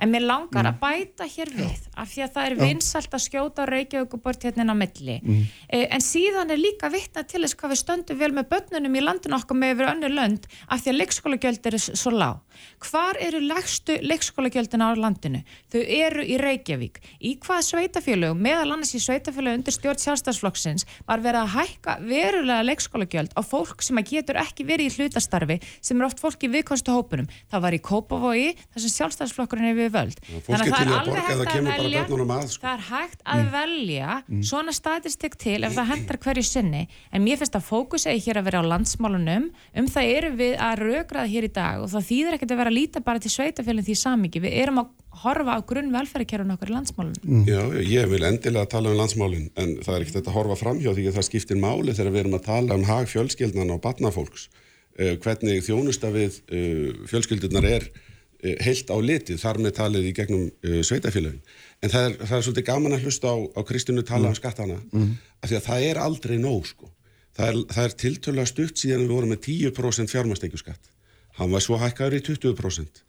En 0.04 0.12
mér 0.12 0.26
langar 0.28 0.66
mm. 0.66 0.72
að 0.72 0.80
bæta 0.84 1.28
hér 1.30 1.54
við 1.56 1.88
af 1.96 2.12
því 2.12 2.26
að 2.26 2.34
það 2.36 2.50
er 2.50 2.58
vinsalt 2.60 3.16
að 3.16 3.24
skjóta 3.24 3.68
Reykjavíkubort 3.70 4.48
hérna 4.48 4.68
á 4.74 4.76
milli. 4.78 5.18
Mm. 5.24 5.44
Eh, 5.70 5.86
en 5.96 6.04
síðan 6.04 6.52
er 6.54 6.60
líka 6.60 6.92
vittna 6.94 7.24
til 7.24 7.44
þess 7.44 7.58
hvað 7.60 7.74
við 7.74 7.82
stöndum 7.84 8.20
vel 8.20 8.32
með 8.36 8.50
börnunum 8.52 8.98
í 9.00 9.04
landinu 9.04 9.38
okkar 9.38 9.60
með 9.60 9.76
yfir 9.76 9.92
önnu 9.94 10.12
lönd 10.12 10.50
af 10.68 10.84
því 10.84 10.94
að 10.94 11.00
leikskólagjöld 11.00 11.72
eru 11.72 11.82
svo 11.86 12.14
lág. 12.14 12.42
Hvar 12.84 13.20
eru 13.22 13.42
legstu 13.44 13.98
leikskólagjöldin 14.04 14.84
á 14.84 14.90
landinu? 14.98 15.44
Þau 15.74 15.82
eru 15.82 16.26
í 16.26 16.38
Reykjavík. 16.42 17.00
Í 17.24 17.36
hvað 17.44 17.64
sveitafélögum, 17.94 18.40
meðal 18.42 18.74
annars 18.74 18.94
í 18.98 19.00
sveitafélögum 19.02 19.60
undir 19.60 19.74
stjórn 19.76 20.00
sjálfstæðsflokksins 20.02 20.86
var 21.06 21.22
verið 21.22 21.44
að 21.44 21.52
hækka 21.54 21.94
verulega 22.02 22.66
leikskólagjöld 22.66 23.34
á 23.38 23.42
fólk 23.46 23.84
sem 23.86 24.00
getur 24.08 24.40
ekki 24.42 24.66
verið 24.66 24.90
í 24.90 24.94
hlutastarfi 24.98 25.60
sem 25.78 26.00
er 26.00 26.08
oft 26.08 26.22
fólk 26.24 26.42
í 26.42 26.50
viðkonstu 26.54 26.94
hópunum. 26.94 27.30
Það 27.52 27.66
var 27.66 27.78
í 27.78 27.82
Kópavogi, 27.84 28.48
þar 28.74 28.84
sem 28.86 28.94
sjálfstæðsflokkurinn 28.96 29.70
er 29.70 29.78
við 29.78 29.92
völd. 29.94 30.22
Þannig 30.48 30.64
að 30.64 30.74
það 30.74 30.82
er 30.82 30.96
alveg 30.98 31.30
hægt 31.30 31.54
að 31.54 31.70
velja, 31.70 32.06
að, 32.08 32.50
sko. 32.50 32.64
það 32.64 32.74
er 32.74 32.86
hægt 32.90 33.24
að 33.24 33.44
mm. 33.44 33.54
velja 33.54 34.18
mm. 34.24 34.42
svona 34.50 34.76
statistik 34.76 35.38
til 35.44 35.60
ef 35.62 35.78
það 35.78 35.90
hendar 35.94 36.22
hverju 36.26 36.46
sinni. 36.50 36.84
En 37.14 37.26
mér 37.26 37.42
finnst 37.42 37.60
að 37.60 37.68
fókus 37.68 38.08
eigi 38.10 38.26
hér 38.26 38.42
að 38.42 38.50
vera 38.50 38.64
á 38.66 38.72
landsmálunum, 38.74 39.50
um 39.78 39.94
það 39.94 40.16
eru 40.18 40.34
við 40.42 40.58
að 40.58 40.84
raugraða 40.88 41.34
hér 41.36 41.50
í 41.50 41.54
dag 41.54 41.84
og 41.84 41.94
það 41.94 42.10
þýðir 42.10 42.40
ekkert 42.40 42.56
að 42.56 42.62
vera 42.64 42.74
að 42.74 42.80
líta 42.80 43.06
bara 43.06 43.24
til 43.24 43.34
sveitafélum 43.34 43.86
því 43.86 43.98
samiki. 44.00 44.44
Við 44.44 44.60
erum 44.64 44.82
að 44.84 44.92
horfa 45.22 45.58
á 45.58 45.60
grunn 45.68 45.92
velferðarkerfun 45.94 46.54
okkur 46.56 46.72
í 46.72 46.74
landsmálun. 46.74 47.18
Mm. 47.24 47.44
Já, 47.48 47.62
ég 47.86 48.10
vil 48.12 48.24
endilega 48.28 48.70
tala 48.72 48.92
um 48.92 49.00
landsmálun 49.00 49.50
en 49.60 49.76
það 49.84 49.96
er 49.96 50.06
ekkert 50.06 50.30
að 50.30 50.38
horfa 50.38 50.58
fram 50.60 50.80
hjá 50.82 50.92
því 50.92 51.08
að 51.10 51.18
það 51.18 51.28
skiptir 51.30 51.60
máli 51.62 51.96
þegar 51.96 52.16
við 52.16 52.24
erum 52.24 52.38
að 52.38 52.48
tala 52.48 52.78
um 52.80 52.86
hag 52.88 53.12
fjölskyldnan 53.12 53.76
og 53.76 53.84
batnafólks. 53.84 54.48
Uh, 54.94 55.16
hvernig 55.24 55.64
þjónusta 55.66 56.14
við 56.14 56.40
uh, 56.54 57.04
fjölskyldunar 57.10 57.68
er 57.70 57.86
uh, 57.90 58.56
heilt 58.66 58.94
á 58.94 58.98
litið, 59.02 59.42
þar 59.42 59.62
með 59.66 59.78
talið 59.80 60.10
í 60.10 60.16
gegnum 60.18 60.50
sveitafélagin. 60.86 61.44
En 61.84 61.92
það 61.92 62.10
er, 62.10 62.18
það 62.24 62.36
er 62.38 62.48
svolítið 62.48 62.68
gaman 62.70 62.98
að 62.98 63.08
hlusta 63.08 63.34
á, 63.34 63.38
á 63.58 63.62
Kristjánu 63.68 64.06
tala 64.06 64.28
mm. 64.28 64.34
um 64.34 64.40
skattana, 64.40 64.80
mm. 64.94 65.14
af 65.42 65.50
því 65.52 65.60
að 65.60 65.68
það 65.68 65.88
er 65.90 66.02
aldrei 66.04 66.36
nóg 66.42 66.68
sko. 66.70 66.92
Það 67.34 67.50
er, 67.50 67.62
er 67.84 67.96
tiltöla 67.98 68.46
stutt 68.46 68.78
síðan 68.78 69.08
við 69.08 69.16
vorum 69.16 69.34
með 69.34 69.48
10% 69.50 70.14
fjármastækjuskatt 70.14 70.94
hann 71.40 71.54
var 71.54 71.64
svo 71.64 71.80
hækkaður 71.82 72.20
í 72.20 72.24
20% 72.28 73.02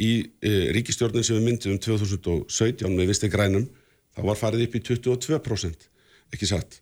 í 0.00 0.12
e, 0.40 0.52
ríkistjórnin 0.76 1.24
sem 1.26 1.38
við 1.38 1.48
myndum 1.48 1.74
um 1.76 1.82
2017 1.82 2.94
með 2.96 3.12
visti 3.12 3.30
grænum 3.32 3.66
þá 4.16 4.22
var 4.28 4.40
farið 4.40 4.66
upp 4.66 4.78
í 4.78 4.84
22% 4.88 5.88
ekki 6.32 6.48
satt? 6.48 6.78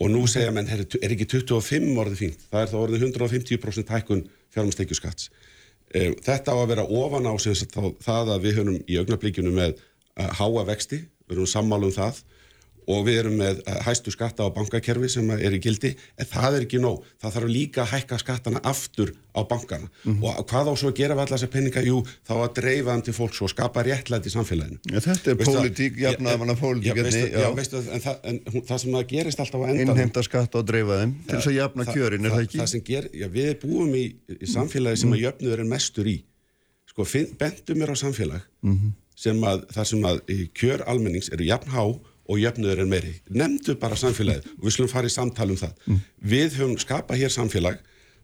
Og 0.00 0.08
nú 0.08 0.24
segja 0.30 0.52
menn 0.54 0.70
er, 0.72 0.84
er 1.02 1.14
ekki 1.14 1.28
25 1.28 1.98
orðið 2.00 2.20
fínt? 2.20 2.44
Það 2.50 2.62
er 2.62 2.70
þá 2.70 2.76
orðið 2.80 3.06
150% 3.08 3.92
hækkun 3.92 4.22
fjármstekjuskatts 4.54 5.30
e, 5.92 6.12
þetta 6.24 6.54
á 6.54 6.56
að 6.58 6.68
vera 6.74 6.86
ofan 6.86 7.28
á 7.28 7.34
það 7.36 8.34
að 8.36 8.46
við 8.46 8.60
höfum 8.60 8.78
í 8.86 9.00
augnablíkjunum 9.00 9.58
með 9.58 9.74
uh, 9.76 10.30
háa 10.38 10.64
vexti, 10.68 11.02
við 11.28 11.42
höfum 11.42 11.52
sammálu 11.52 11.90
um 11.90 11.96
það 11.96 12.22
og 12.90 13.04
við 13.06 13.18
erum 13.22 13.36
með 13.38 13.60
eh, 13.66 13.80
hæstu 13.86 14.12
skatta 14.14 14.46
á 14.46 14.54
bankakerfi 14.54 15.10
sem 15.12 15.30
er 15.34 15.54
í 15.54 15.60
gildi 15.62 15.92
en 16.18 16.28
það 16.28 16.56
er 16.58 16.66
ekki 16.66 16.80
nóg, 16.82 17.04
það 17.22 17.36
þarf 17.36 17.52
líka 17.52 17.82
að 17.84 17.92
hækka 17.92 18.18
skattana 18.22 18.62
aftur 18.66 19.12
á 19.32 19.40
bankana 19.48 19.88
mm 19.88 20.12
-hmm. 20.12 20.24
og 20.28 20.46
hvað 20.50 20.70
á 20.70 20.74
svo 20.76 20.88
að 20.90 20.98
gera 21.00 21.14
við 21.14 21.22
allar 21.24 21.38
þessar 21.38 21.52
penninga 21.52 21.82
jú, 21.86 22.02
þá 22.28 22.34
að 22.36 22.54
dreifa 22.58 22.92
hann 22.92 23.02
til 23.02 23.14
fólks 23.14 23.42
og 23.42 23.50
skapa 23.50 23.82
réttlætt 23.82 24.26
í 24.26 24.32
samfélaginu. 24.32 24.78
Ja, 24.92 25.00
þetta 25.00 25.30
er 25.30 25.36
veistu 25.36 25.54
pólitík, 25.56 25.96
jafnaðamanna 25.96 26.56
pólitík 26.60 26.96
já, 26.96 27.02
veistu, 27.02 27.26
já, 27.32 27.48
veistu, 27.56 27.76
en, 27.76 28.00
það, 28.00 28.16
en 28.24 28.40
það 28.68 28.78
sem 28.78 28.92
það 28.92 29.06
gerist 29.14 29.40
alltaf 29.40 29.60
á 29.60 29.66
endan 29.70 29.88
innheimta 29.88 30.22
skatta 30.22 30.58
og 30.58 30.66
dreifa 30.66 31.00
þeim 31.00 31.14
til 31.26 31.36
þess 31.38 31.48
að 31.48 31.56
jafna 31.56 31.84
kjörin, 31.84 32.24
er 32.26 32.30
það, 32.30 32.42
ekki? 32.42 32.58
Það 32.58 32.70
sem 32.74 32.84
ger, 32.84 33.08
já, 33.12 33.28
við 33.28 33.54
búum 33.62 33.94
í, 33.96 34.04
í 34.36 34.46
samfélagi 34.46 34.96
sem 34.96 35.12
að 35.12 35.24
jöfnuður 35.24 35.64
er 35.64 35.70
mestur 35.72 36.06
í 36.06 36.18
sko, 36.92 37.06
bentum 37.38 37.78
mér 37.78 37.94
á 37.94 37.96
samfélag 37.96 38.42
-hmm. 38.62 38.92
sem 39.16 39.40
að, 39.40 39.64
og 42.30 42.38
jöfnuður 42.38 42.84
er 42.84 42.88
meiri. 42.88 43.12
Nemndu 43.32 43.74
bara 43.80 43.98
samfélagið 43.98 44.48
og 44.54 44.66
við 44.66 44.76
slumum 44.76 44.92
fara 44.92 45.10
í 45.10 45.14
samtal 45.14 45.48
um 45.50 45.58
það. 45.58 45.74
Mm. 45.86 46.00
Við 46.32 46.56
höfum 46.60 46.78
skapað 46.80 47.22
hér 47.22 47.34
samfélag 47.34 47.80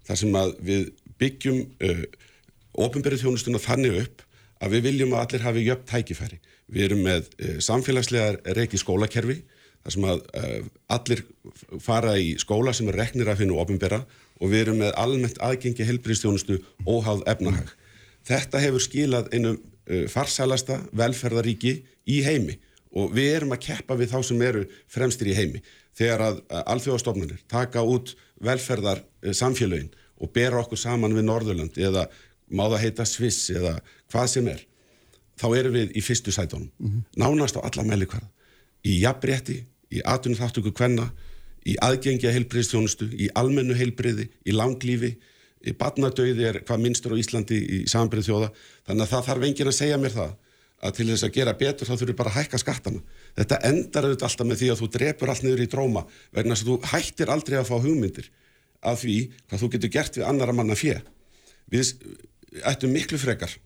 þar 0.07 0.21
sem 0.23 0.39
að 0.39 0.55
við 0.65 0.85
byggjum 1.19 1.61
uh, 1.85 2.05
ofinberið 2.79 3.25
þjónustuna 3.25 3.63
þannig 3.63 4.03
upp 4.05 4.25
að 4.63 4.77
við 4.77 4.87
viljum 4.89 5.15
að 5.15 5.25
allir 5.25 5.47
hafi 5.47 5.65
jöfn 5.67 5.89
tækifæri. 5.91 6.39
Við 6.69 6.89
erum 6.89 7.03
með 7.07 7.31
uh, 7.43 7.57
samfélagslegar 7.65 8.41
reiki 8.59 8.81
skólakerfi 8.81 9.41
þar 9.83 9.97
sem 9.97 10.07
að 10.13 10.23
uh, 10.39 10.71
allir 10.95 11.25
fara 11.83 12.15
í 12.21 12.37
skóla 12.41 12.75
sem 12.77 12.91
er 12.93 13.01
reknir 13.03 13.31
af 13.33 13.43
hennu 13.43 13.59
ofinbera 13.59 14.05
og 14.39 14.53
við 14.53 14.67
erum 14.67 14.81
með 14.85 14.95
almennt 15.01 15.43
aðgengi 15.43 15.87
helbriðstjónustu 15.89 16.61
óháð 16.87 17.27
efnahag. 17.31 17.75
Þetta 18.29 18.63
hefur 18.63 18.85
skilað 18.85 19.35
einu 19.35 19.57
uh, 19.59 20.07
farsælasta 20.13 20.79
velferðaríki 20.95 21.81
í 22.09 22.23
heimi 22.23 22.61
og 22.93 23.13
við 23.15 23.35
erum 23.37 23.53
að 23.57 23.65
keppa 23.67 23.97
við 23.99 24.15
þá 24.15 24.19
sem 24.29 24.43
eru 24.43 24.65
fremstir 24.89 25.33
í 25.33 25.37
heimi. 25.37 25.63
Þegar 25.99 26.25
að 26.29 26.41
alþjóðastofnunir 26.75 27.45
taka 27.51 27.83
út 27.83 28.15
velferðar 28.45 29.03
samfélögin 29.35 29.91
og 30.19 30.33
bera 30.35 30.63
okkur 30.63 30.79
saman 30.79 31.15
við 31.15 31.29
Norðurland 31.29 31.79
eða 31.79 32.07
má 32.49 32.65
það 32.69 32.83
heita 32.87 33.07
Sviss 33.07 33.51
eða 33.51 33.79
hvað 34.13 34.29
sem 34.33 34.49
er 34.49 34.65
þá 35.39 35.49
erum 35.59 35.75
við 35.75 35.97
í 35.99 36.03
fyrstu 36.03 36.33
sætónum 36.35 36.71
mm 36.79 36.89
-hmm. 36.89 37.03
nánast 37.17 37.59
á 37.59 37.63
alla 37.63 37.85
meðlikvarð 37.85 38.29
í 38.87 39.01
jafnbretti, 39.03 39.65
í 39.91 40.03
atunum 40.05 40.39
þáttöku 40.39 40.73
kvenna 40.77 41.09
í 41.69 41.77
aðgengja 41.83 42.33
heilbriðstjónustu 42.35 43.09
í 43.13 43.29
almennu 43.39 43.77
heilbriði, 43.77 44.29
í 44.47 44.55
langlífi. 44.57 45.17
Í 45.67 45.75
badnadauði 45.75 46.45
er 46.47 46.61
hvað 46.63 46.83
minnstur 46.85 47.17
á 47.19 47.21
Íslandi 47.21 47.57
í 47.59 47.79
sambrið 47.91 48.29
þjóða. 48.29 48.51
Þannig 48.87 49.05
að 49.05 49.11
það 49.13 49.25
þarf 49.27 49.47
engin 49.49 49.71
að 49.71 49.75
segja 49.81 49.97
mér 49.99 50.15
það 50.15 50.37
að 50.79 50.95
til 50.95 51.07
þess 51.11 51.27
að 51.27 51.35
gera 51.35 51.55
betur 51.59 51.89
þá 51.89 51.95
þurfur 51.97 52.19
bara 52.19 52.31
að 52.33 52.37
hækka 52.39 52.61
skattana. 52.63 53.01
Þetta 53.39 53.59
endar 53.67 54.07
auðvitað 54.07 54.29
alltaf 54.29 54.47
með 54.47 54.61
því 54.61 54.69
að 54.73 54.81
þú 54.81 54.89
drefur 54.95 55.33
allt 55.33 55.45
niður 55.45 55.63
í 55.65 55.71
dróma 55.73 56.03
vegna 56.35 56.55
þess 56.55 56.65
að 56.65 56.71
þú 56.71 56.91
hættir 56.93 57.33
aldrei 57.35 57.57
að 57.59 57.71
fá 57.71 57.77
hugmyndir 57.77 58.29
af 58.87 59.01
því 59.03 59.17
hvað 59.49 59.63
þú 59.63 59.71
getur 59.75 59.93
gert 59.97 60.19
við 60.19 60.29
annara 60.29 60.55
manna 60.55 60.79
fjö. 60.79 61.01
Við 61.67 61.93
ættum 62.63 62.95
miklu 62.95 63.19
frekar 63.19 63.57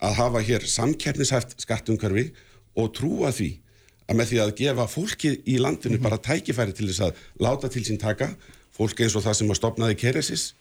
að 0.00 0.16
hafa 0.20 0.44
hér 0.44 0.64
samkeppnishæft 0.68 1.58
skattumkörfi 1.60 2.30
og 2.76 2.92
trúa 2.96 3.32
því 3.36 3.50
að 4.06 4.20
með 4.20 4.30
því 4.30 4.38
að 4.40 4.54
gefa 4.60 4.86
fólki 4.88 5.32
í 5.44 5.58
landinu 5.58 5.96
mm 5.96 6.00
-hmm. 6.00 6.08
bara 6.08 6.22
tækifæri 6.22 6.72
til 6.72 6.88
þess 6.88 7.00
að 7.00 7.16
láta 7.40 7.68
til 7.68 7.84
sín 7.84 7.98
taka, 7.98 8.36
fólki 8.72 9.04
eins 9.04 9.16
og 9.16 9.24
það 9.24 9.34
sem 9.34 9.50
að 9.50 9.56
stopnaði 9.56 9.94
keresis, 9.94 10.54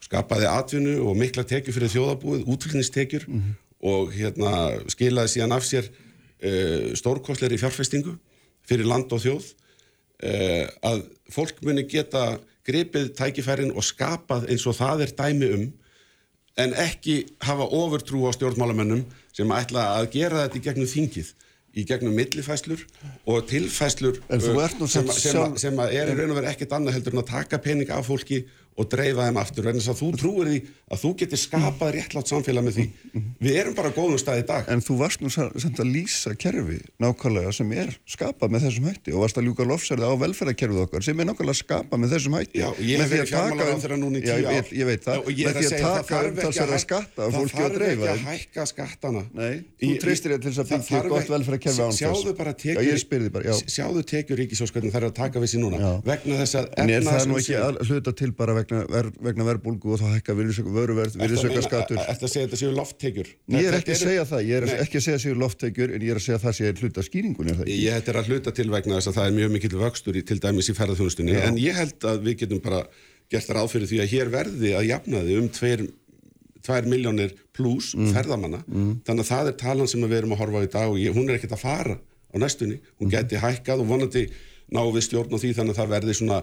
skapaði 0.00 0.46
atvinnu 0.46 1.00
og 1.00 1.16
mikla 1.16 1.42
tekjur 1.44 1.74
fyrir 1.74 1.88
þjóðabúið, 1.88 2.44
útfylgnistekjur 2.46 3.24
mm 3.26 3.40
-hmm 3.40 3.69
og 3.80 4.12
hérna, 4.12 4.52
skilaði 4.92 5.34
síðan 5.34 5.56
af 5.56 5.64
sér 5.64 5.88
uh, 5.88 6.92
stórkostleiri 6.98 7.58
fjárfestingu 7.60 8.16
fyrir 8.68 8.88
land 8.88 9.12
og 9.12 9.22
þjóð 9.24 9.50
uh, 9.50 10.64
að 10.92 11.04
fólk 11.32 11.62
muni 11.64 11.86
geta 11.88 12.38
gripið 12.66 13.12
tækifærin 13.18 13.74
og 13.74 13.86
skapað 13.86 14.50
eins 14.52 14.66
og 14.68 14.76
það 14.78 15.06
er 15.06 15.14
dæmi 15.16 15.52
um 15.56 15.68
en 16.60 16.74
ekki 16.76 17.22
hafa 17.46 17.64
ofurtrú 17.64 18.26
á 18.28 18.36
stjórnmálamennum 18.36 19.06
sem 19.32 19.52
ætla 19.54 19.94
að 19.96 20.10
gera 20.18 20.44
þetta 20.44 20.58
í 20.58 20.64
gegnum 20.66 20.90
þingið 20.90 21.30
í 21.70 21.84
gegnum 21.86 22.16
millifæslur 22.18 22.82
og 23.30 23.44
tilfæslur 23.48 24.18
uh, 24.26 24.40
sem, 24.90 25.12
sem, 25.14 25.56
sem 25.56 25.80
að 25.80 25.94
er 25.96 26.10
í 26.10 26.16
raun 26.18 26.34
og 26.34 26.40
verið 26.40 26.52
ekkert 26.52 26.74
annað 26.76 26.98
heldur 26.98 27.16
en 27.16 27.22
að 27.22 27.30
taka 27.30 27.62
pening 27.62 27.92
af 27.94 28.10
fólki 28.10 28.42
og 28.80 28.88
dreifa 28.90 29.26
þeim 29.28 29.38
aftur 29.40 29.68
en 29.68 29.76
þess 29.76 29.90
að 29.92 29.98
þú 30.00 30.08
trúir 30.20 30.46
því 30.50 30.58
að 30.90 30.98
þú 31.02 31.10
getur 31.20 31.40
skapað 31.40 31.92
réttlátt 31.96 32.28
samfélag 32.30 32.64
með 32.66 32.74
því. 32.78 32.84
Við 33.44 33.54
erum 33.60 33.74
bara 33.76 33.90
góðum 33.94 34.20
stað 34.20 34.40
í 34.40 34.44
dag. 34.48 34.64
En 34.72 34.80
þú 34.84 34.94
varst 35.00 35.20
nú 35.22 35.28
samt 35.30 35.78
að 35.82 35.92
lýsa 35.92 36.30
kerfi 36.40 36.78
nákvæmlega 37.02 37.50
sem 37.54 37.68
er 37.76 37.88
skapað 38.08 38.48
með 38.54 38.60
þessum 38.66 38.86
hætti 38.90 39.10
og 39.14 39.20
varst 39.24 39.36
að 39.40 39.44
ljúka 39.48 39.64
lofsærið 39.68 40.06
á 40.08 40.14
velferðarkerfið 40.24 40.80
okkar 40.86 41.02
sem 41.06 41.16
er 41.20 41.26
nákvæmlega 41.28 41.58
skapað 41.60 41.98
með 42.00 42.08
þessum 42.16 42.34
hætti. 42.38 42.56
Já, 42.60 42.68
ég 42.80 42.96
hef 43.04 43.10
verið 43.12 43.28
fjármálar 43.30 43.68
á 43.70 43.76
þeirra 43.84 43.98
núna 44.00 44.16
í 44.16 44.22
tíu 44.24 44.34
ár. 44.40 44.42
ég, 44.56 44.64
ég 44.80 44.86
veit 44.88 45.02
það, 45.04 45.14
Já, 45.20 45.22
með 45.30 45.54
því 45.60 45.66
að 45.70 45.74
taka 45.84 46.14
umtalsverða 46.30 46.80
skatta 46.84 47.20
og 47.26 47.30
fólki 47.36 47.62
að 47.64 47.72
dreifa 47.76 48.00
Það 48.00 48.08
þarf 48.10 48.30
ekki 48.30 48.60
að 48.60 48.70
hækka 58.60 58.69
Nei, 58.70 58.80
vegna 58.80 58.98
er 59.00 59.08
bara 59.10 59.26
vegna 59.26 59.46
verbulgu 59.48 59.94
og 59.94 60.00
þá 60.00 60.06
hækka 60.14 60.36
vöruverð, 60.38 61.16
virðisöka 61.20 61.62
skattur 61.66 62.00
Þetta 62.00 62.30
segja 62.30 62.46
þetta 62.46 62.60
séu 62.60 62.72
lofttekjur? 62.76 63.30
Ég 63.56 63.68
er 63.70 63.78
ekki 63.80 63.94
að 63.94 64.02
segja 64.04 64.26
það, 64.30 64.42
ég 64.46 64.58
er 64.60 64.82
ekki 64.84 65.00
að 65.00 65.06
segja 65.06 65.22
séu 65.24 65.38
lofttekjur 65.38 65.94
en 65.96 66.04
ég 66.06 66.14
er 66.14 66.20
að 66.20 66.26
segja 66.26 66.40
það 66.44 66.56
sé 66.58 66.72
hluta 66.80 67.04
skýringun 67.06 67.52
Ég 67.66 68.10
er 68.10 68.20
að 68.20 68.30
hluta 68.30 68.54
til 68.56 68.68
vegna 68.70 68.98
þess 68.98 69.10
að 69.12 69.18
það 69.20 69.30
er 69.30 69.38
mjög 69.38 69.54
mikill 69.56 69.80
vöxtur 69.80 70.20
í, 70.20 70.24
til 70.26 70.38
dæmis 70.42 70.70
í 70.70 70.76
ferðarþjónustunni 70.78 71.38
en 71.40 71.58
ég 71.60 71.80
held 71.80 72.06
að 72.10 72.22
við 72.28 72.38
getum 72.44 72.62
bara 72.64 72.84
gert 73.30 73.50
ráð 73.54 73.72
fyrir 73.74 73.90
því 73.90 74.02
að 74.02 74.12
hér 74.14 74.30
verði 74.32 74.72
að 74.74 74.88
jafna 74.90 75.22
þið 75.26 75.40
um 75.40 75.48
tveir, 75.54 75.84
tveir 76.66 76.88
miljónir 76.90 77.34
pluss 77.56 77.92
mm. 77.94 78.10
ferðamanna. 78.14 78.62
Mm. 78.66 78.94
þannig 79.06 79.26
að 79.26 79.30
það 79.30 79.50
er 79.50 79.58
talan 79.60 79.90
sem 79.90 80.06
við 80.06 80.16
erum 80.18 80.34
að 80.34 80.42
horfa 80.42 80.64
í 80.66 80.70
dag 80.72 80.94
og 80.94 80.98
ég, 81.00 81.14
hún 81.14 81.28
er 81.28 81.38
ekkert 81.38 81.54
að 81.56 81.62
fara 81.62 81.96
á 82.00 82.36
næstunni. 82.42 82.80
Hún 82.98 83.08
mm. 83.08 83.14
geti 83.14 83.42
hækkað 83.42 83.84
og 83.84 83.90
vonandi 83.90 84.24
ná 84.70 84.82
við 84.90 85.06
stjórn 85.06 85.34
á 85.34 85.38
því 85.38 85.52
þannig 85.58 85.76
að 85.76 85.80
það 85.80 85.94
verði 85.94 86.16
svona 86.18 86.40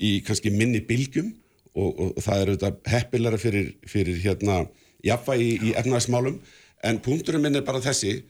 í 0.00 0.10
kannski 0.24 0.52
minni 0.54 0.80
bylgjum 0.88 1.30
og, 1.74 1.88
og, 1.88 2.12
og 2.16 2.24
það 2.24 2.42
er 2.42 2.52
auðvitað 2.52 2.92
heppilara 2.94 3.38
fyrir, 3.40 3.72
fyrir 3.88 4.20
hérna 4.24 4.64
jafnvægi 5.06 5.46
í, 5.46 5.56
í 5.70 5.72
efnaðismálum 5.80 6.38
en 6.86 7.00
punkturinn 7.04 7.44
minn 7.44 7.58
er 7.60 7.66
bara 7.66 7.82
þessi 7.84 8.20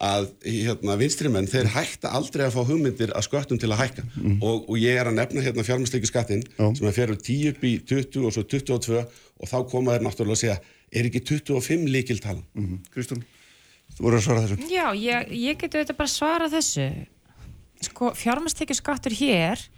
að 0.00 0.30
hérna, 0.46 0.94
vinstrimenn, 0.96 1.48
þeir 1.50 1.68
hætta 1.74 2.12
aldrei 2.16 2.46
að 2.46 2.54
fá 2.54 2.62
hugmyndir 2.64 3.10
að 3.12 3.26
sköttum 3.26 3.58
til 3.60 3.68
að 3.68 3.82
hækka 3.82 4.04
mm. 4.06 4.38
og, 4.38 4.70
og 4.72 4.78
ég 4.80 4.96
er 4.96 5.10
að 5.10 5.18
nefna 5.18 5.42
hérna 5.44 5.64
fjármæsleiki 5.66 6.08
skattin 6.08 6.44
oh. 6.56 6.70
sem 6.76 6.88
er 6.88 6.96
fyrir 6.96 7.18
10 7.20 7.50
upp 7.52 7.66
í 7.68 7.72
20 7.90 8.24
og 8.24 8.32
svo 8.32 8.44
22 8.48 8.96
og 8.96 9.50
þá 9.50 9.58
koma 9.68 9.96
þeir 9.96 10.06
náttúrulega 10.06 10.38
að 10.38 10.40
segja 10.40 10.56
er 10.90 11.10
ekki 11.10 11.22
25 11.28 11.84
líkiltalan? 11.92 12.46
Mm 12.56 12.66
-hmm. 12.66 12.80
Kristún, 12.94 13.20
þú 13.98 14.06
voru 14.06 14.16
að 14.16 14.24
svara 14.24 14.46
þessu 14.46 14.72
Já, 14.72 14.86
ég, 14.96 15.28
ég 15.36 15.60
geti 15.60 15.76
auðvitað 15.76 16.00
bara 16.00 16.08
að 16.08 16.16
svara 16.16 16.48
þessu 16.56 16.88
sko, 17.84 18.12
fjármæsleiki 18.16 18.78
skattur 18.80 19.16
hér 19.20 19.68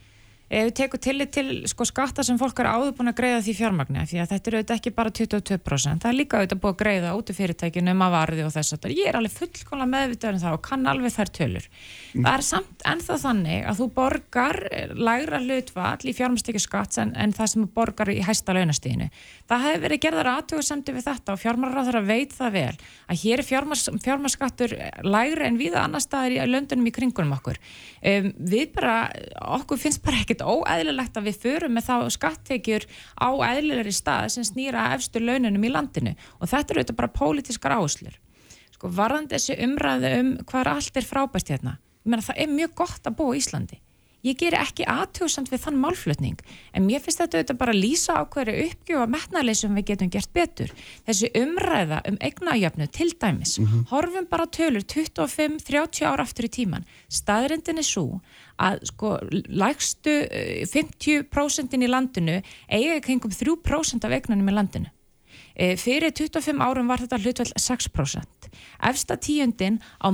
ef 0.52 0.66
við 0.68 0.74
tekum 0.76 1.02
tillit 1.02 1.32
til 1.32 1.46
sko, 1.70 1.86
skatta 1.88 2.24
sem 2.26 2.38
fólk 2.40 2.60
er 2.60 2.68
áður 2.68 2.94
búin 2.98 3.12
að 3.12 3.18
greiða 3.20 3.40
því 3.46 3.54
fjármagni 3.58 4.04
því 4.10 4.20
að 4.22 4.32
þetta 4.32 4.50
eru 4.50 4.60
auðvitað 4.60 4.80
ekki 4.80 4.92
bara 4.98 5.14
22% 5.18 6.04
það 6.04 6.10
er 6.10 6.18
líka 6.18 6.40
auðvitað 6.40 6.62
búin 6.62 6.74
að 6.74 6.82
greiða 6.82 7.14
út 7.18 7.32
í 7.32 7.36
fyrirtækinu 7.38 7.94
um 7.94 8.04
að 8.06 8.16
varði 8.16 8.46
og 8.46 8.52
þess 8.56 8.76
að 8.76 8.88
ég 8.92 9.10
er 9.10 9.18
alveg 9.18 9.36
fullkóla 9.38 9.88
meðvitaður 9.88 10.38
um 10.38 10.42
það 10.44 10.56
og 10.58 10.64
kann 10.68 10.88
alveg 10.92 11.16
þær 11.16 11.32
tölur. 11.38 11.68
Mm. 12.12 12.26
það 12.26 12.34
er 12.34 12.44
samt 12.44 12.86
ennþá 12.92 13.18
þannig 13.22 13.68
að 13.70 13.78
þú 13.80 13.88
borgar 13.96 14.58
lægra 14.92 15.40
hlutvall 15.40 16.04
í 16.04 16.16
fjármæstekju 16.16 16.60
skatt 16.60 16.98
en, 17.00 17.14
en 17.16 17.32
það 17.32 17.52
sem 17.52 17.64
þú 17.64 17.70
borgar 17.72 18.12
í 18.12 18.18
hæsta 18.20 18.52
launastíðinu 18.52 19.08
það 19.48 19.64
hefur 19.66 19.84
verið 19.86 20.02
gerðar 20.04 20.30
aðtöðusemdi 20.32 20.94
við 20.96 21.06
þetta 21.08 21.34
og 21.34 21.40
fjármálaráður 21.40 21.98
að 22.02 22.10
veit 22.10 22.36
það 22.36 22.54
vel 22.58 22.74
að 23.08 23.22
hér 23.22 23.42
er 23.42 23.48
fjármæsskattur 24.04 24.74
lægra 25.06 25.48
en 25.48 25.58
viða 25.60 25.86
annar 25.86 26.04
staðir 26.04 26.36
í 26.36 26.48
löndunum 26.50 26.88
í 26.88 26.94
kringunum 26.94 27.34
okkur. 27.36 27.58
Um, 28.02 28.30
við 28.52 28.72
bara, 28.76 28.96
okkur 29.58 29.80
finnst 29.80 30.02
bara 30.04 30.20
ekkert 30.43 30.66
óæðilegt 30.66 31.16
að 31.16 31.28
við 31.28 31.39
förum 31.43 31.73
með 31.77 31.89
þá 31.89 32.10
skattekjur 32.10 32.86
á 33.19 33.28
æðilegri 33.31 33.93
stað 33.93 34.28
sem 34.35 34.44
snýra 34.44 34.93
efstur 34.97 35.23
laununum 35.23 35.64
í 35.64 35.70
landinu. 35.73 36.14
Og 36.40 36.48
þetta 36.48 36.73
eru 36.73 36.82
auðvitað 36.82 36.97
bara 36.97 37.16
pólitískar 37.16 37.78
áslur 37.78 38.19
sko 38.82 38.90
varðandi 38.90 39.36
þessi 39.36 39.60
umræðu 39.62 40.09
um 40.19 40.35
hvað 40.43 40.73
allt 40.73 40.97
er 40.98 41.06
frábæst 41.06 41.52
hérna, 41.52 41.78
ég 42.02 42.10
meina 42.10 42.27
það 42.27 42.39
er 42.43 42.48
mjög 42.51 42.73
gott 42.74 43.06
að 43.06 43.19
búa 43.20 43.36
í 43.36 43.39
Íslandi. 43.39 43.78
Ég 44.23 44.36
ger 44.39 44.55
ekki 44.55 44.85
aðtjóðsamt 44.86 45.48
við 45.51 45.64
þann 45.64 45.78
málflutning 45.82 46.43
en 46.74 46.85
mér 46.86 47.01
finnst 47.02 47.19
þetta 47.19 47.40
auðvitað 47.40 47.59
bara 47.59 47.73
að 47.74 47.81
lýsa 47.82 48.19
á 48.19 48.23
hverju 48.31 48.66
uppgjöf 48.69 49.01
og 49.02 49.10
metnarleysum 49.10 49.78
við 49.78 49.86
getum 49.89 50.12
gert 50.14 50.31
betur. 50.35 50.74
Þessi 51.06 51.31
umræða 51.40 51.98
um 52.06 52.19
eignajöfnu 52.23 52.86
til 52.94 53.09
dæmis, 53.19 53.59
mm 53.59 53.66
-hmm. 53.66 53.89
horfum 53.90 54.27
bara 54.31 54.47
tölur 54.47 54.82
25-30 54.82 56.06
ára 56.06 56.23
aftur 56.23 56.47
í 56.47 56.55
tíman 56.55 56.86
staðrindin 57.09 57.78
er 57.78 57.86
svo 57.86 58.20
að 58.60 58.82
sko 58.90 59.14
lægstu 59.48 60.16
50% 60.72 61.76
í 61.78 61.90
landinu 61.90 62.40
eiga 62.68 62.98
kringum 63.04 63.32
3% 63.32 64.08
af 64.08 64.16
eignunum 64.18 64.50
í 64.50 64.56
landinu. 64.56 64.90
E, 65.52 65.76
fyrir 65.76 66.12
25 66.16 66.60
árum 66.64 66.88
var 66.88 67.02
þetta 67.02 67.20
hlutveld 67.20 67.56
6% 67.60 68.52
efsta 68.88 69.16
tíundin 69.20 69.80
á 70.00 70.08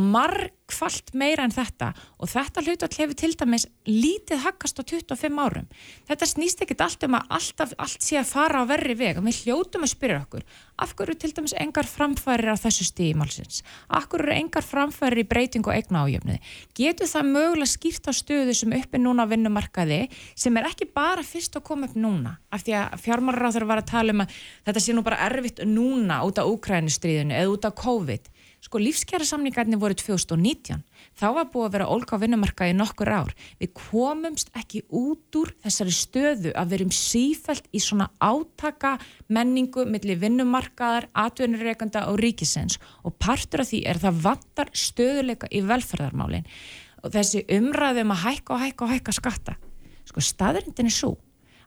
margfalt 0.69 1.15
meira 1.15 1.45
en 1.45 1.53
þetta. 1.53 1.93
Og 2.21 2.29
þetta 2.29 2.63
hlutveld 2.63 2.97
hefur 2.99 3.17
til 3.17 3.33
dæmis 3.37 3.67
lítið 3.87 4.45
hakkast 4.45 4.81
á 4.81 4.85
25 4.85 5.41
árum. 5.41 5.67
Þetta 6.09 6.27
snýst 6.27 6.63
ekkit 6.63 6.81
allt 6.81 7.05
um 7.05 7.17
að 7.17 7.29
alltaf, 7.31 7.75
allt 7.79 8.03
sé 8.03 8.19
að 8.19 8.33
fara 8.33 8.63
á 8.65 8.69
verri 8.69 8.95
veg. 8.95 9.19
Og 9.19 9.25
við 9.25 9.45
hljótum 9.45 9.85
að 9.85 9.95
spyrja 9.95 10.23
okkur 10.27 10.45
af 10.79 10.95
hverju 10.95 11.17
til 11.19 11.33
dæmis 11.35 11.55
engar 11.59 11.89
framfærir 11.89 12.53
á 12.55 12.57
þessu 12.59 12.87
stímálsins 12.87 13.63
af 13.91 14.07
hverju 14.07 14.29
eru 14.29 14.35
engar 14.37 14.63
framfærir 14.63 15.25
í 15.25 15.27
breytingu 15.27 15.73
og 15.73 15.75
egna 15.75 16.05
ájöfniði 16.07 16.39
getur 16.79 17.11
það 17.11 17.31
mögulega 17.33 17.73
skýrt 17.73 18.07
á 18.07 18.13
stöðu 18.15 18.55
sem 18.55 18.75
uppi 18.79 19.01
núna 19.03 19.27
á 19.27 19.31
vinnumarkaði 19.31 20.01
sem 20.39 20.57
er 20.59 20.69
ekki 20.71 20.87
bara 20.95 21.25
fyrst 21.27 21.59
að 21.59 21.67
koma 21.67 21.89
upp 21.89 21.99
núna? 21.99 22.37
Af 22.55 22.63
því 22.67 22.77
að 22.79 22.99
fjármálaráður 23.03 23.67
var 23.69 23.83
að 23.83 23.91
tala 23.91 24.15
um 24.15 24.23
að 24.23 24.39
þetta 24.69 24.85
sé 24.85 24.95
nú 24.95 25.05
bara 25.07 25.23
erfitt 25.27 25.65
núna 25.67 26.23
út 26.27 26.39
af 26.39 26.53
Úkrænustriðinu 26.53 27.35
eða 27.35 27.55
út 27.57 27.67
af 27.67 27.79
COVID 27.83 28.31
sko 28.69 28.81
lífskjara 28.83 29.25
samningarnir 29.25 29.81
voru 29.81 29.97
2019 29.97 30.83
þá 31.17 31.27
var 31.33 31.47
búið 31.49 31.67
að 31.67 31.75
vera 31.77 31.89
ólka 31.89 32.19
á 32.19 32.23
vinnumarkaði 32.23 32.75
nokkur 32.77 33.09
ár. 33.09 33.31
Við 33.57 33.73
komumst 33.77 34.51
ekki 34.59 34.83
út 34.93 35.39
úr 35.41 35.55
þessari 35.65 35.95
stöðu 35.97 36.53
að 36.53 36.75
verum 36.75 36.93
sífælt 36.93 37.71
í 37.73 37.81
svona 37.81 38.11
átaka 38.21 38.99
menningu 39.33 39.87
millir 39.89 40.21
vinnumarkaðar, 40.21 41.09
atvinnureikanda 41.17 42.05
og 42.13 42.21
ríkisens 42.21 42.77
og 43.09 43.17
partur 43.17 43.65
af 43.65 43.73
því 43.73 43.81
er 43.89 44.03
það 44.03 44.21
vantar 44.27 44.73
stöðuleika 44.77 45.49
í 45.49 45.65
velferðarmálin. 45.65 46.45
Og 47.07 47.15
þessi 47.15 47.47
umræðum 47.57 48.13
að 48.13 48.25
hækka 48.27 48.55
og 48.55 48.63
hækka 48.67 48.85
og 48.85 48.93
hækka 48.93 49.17
skatta. 49.17 49.57
Sko 50.09 50.25
staðrindin 50.25 50.91
er 50.91 50.95
svo 50.95 51.17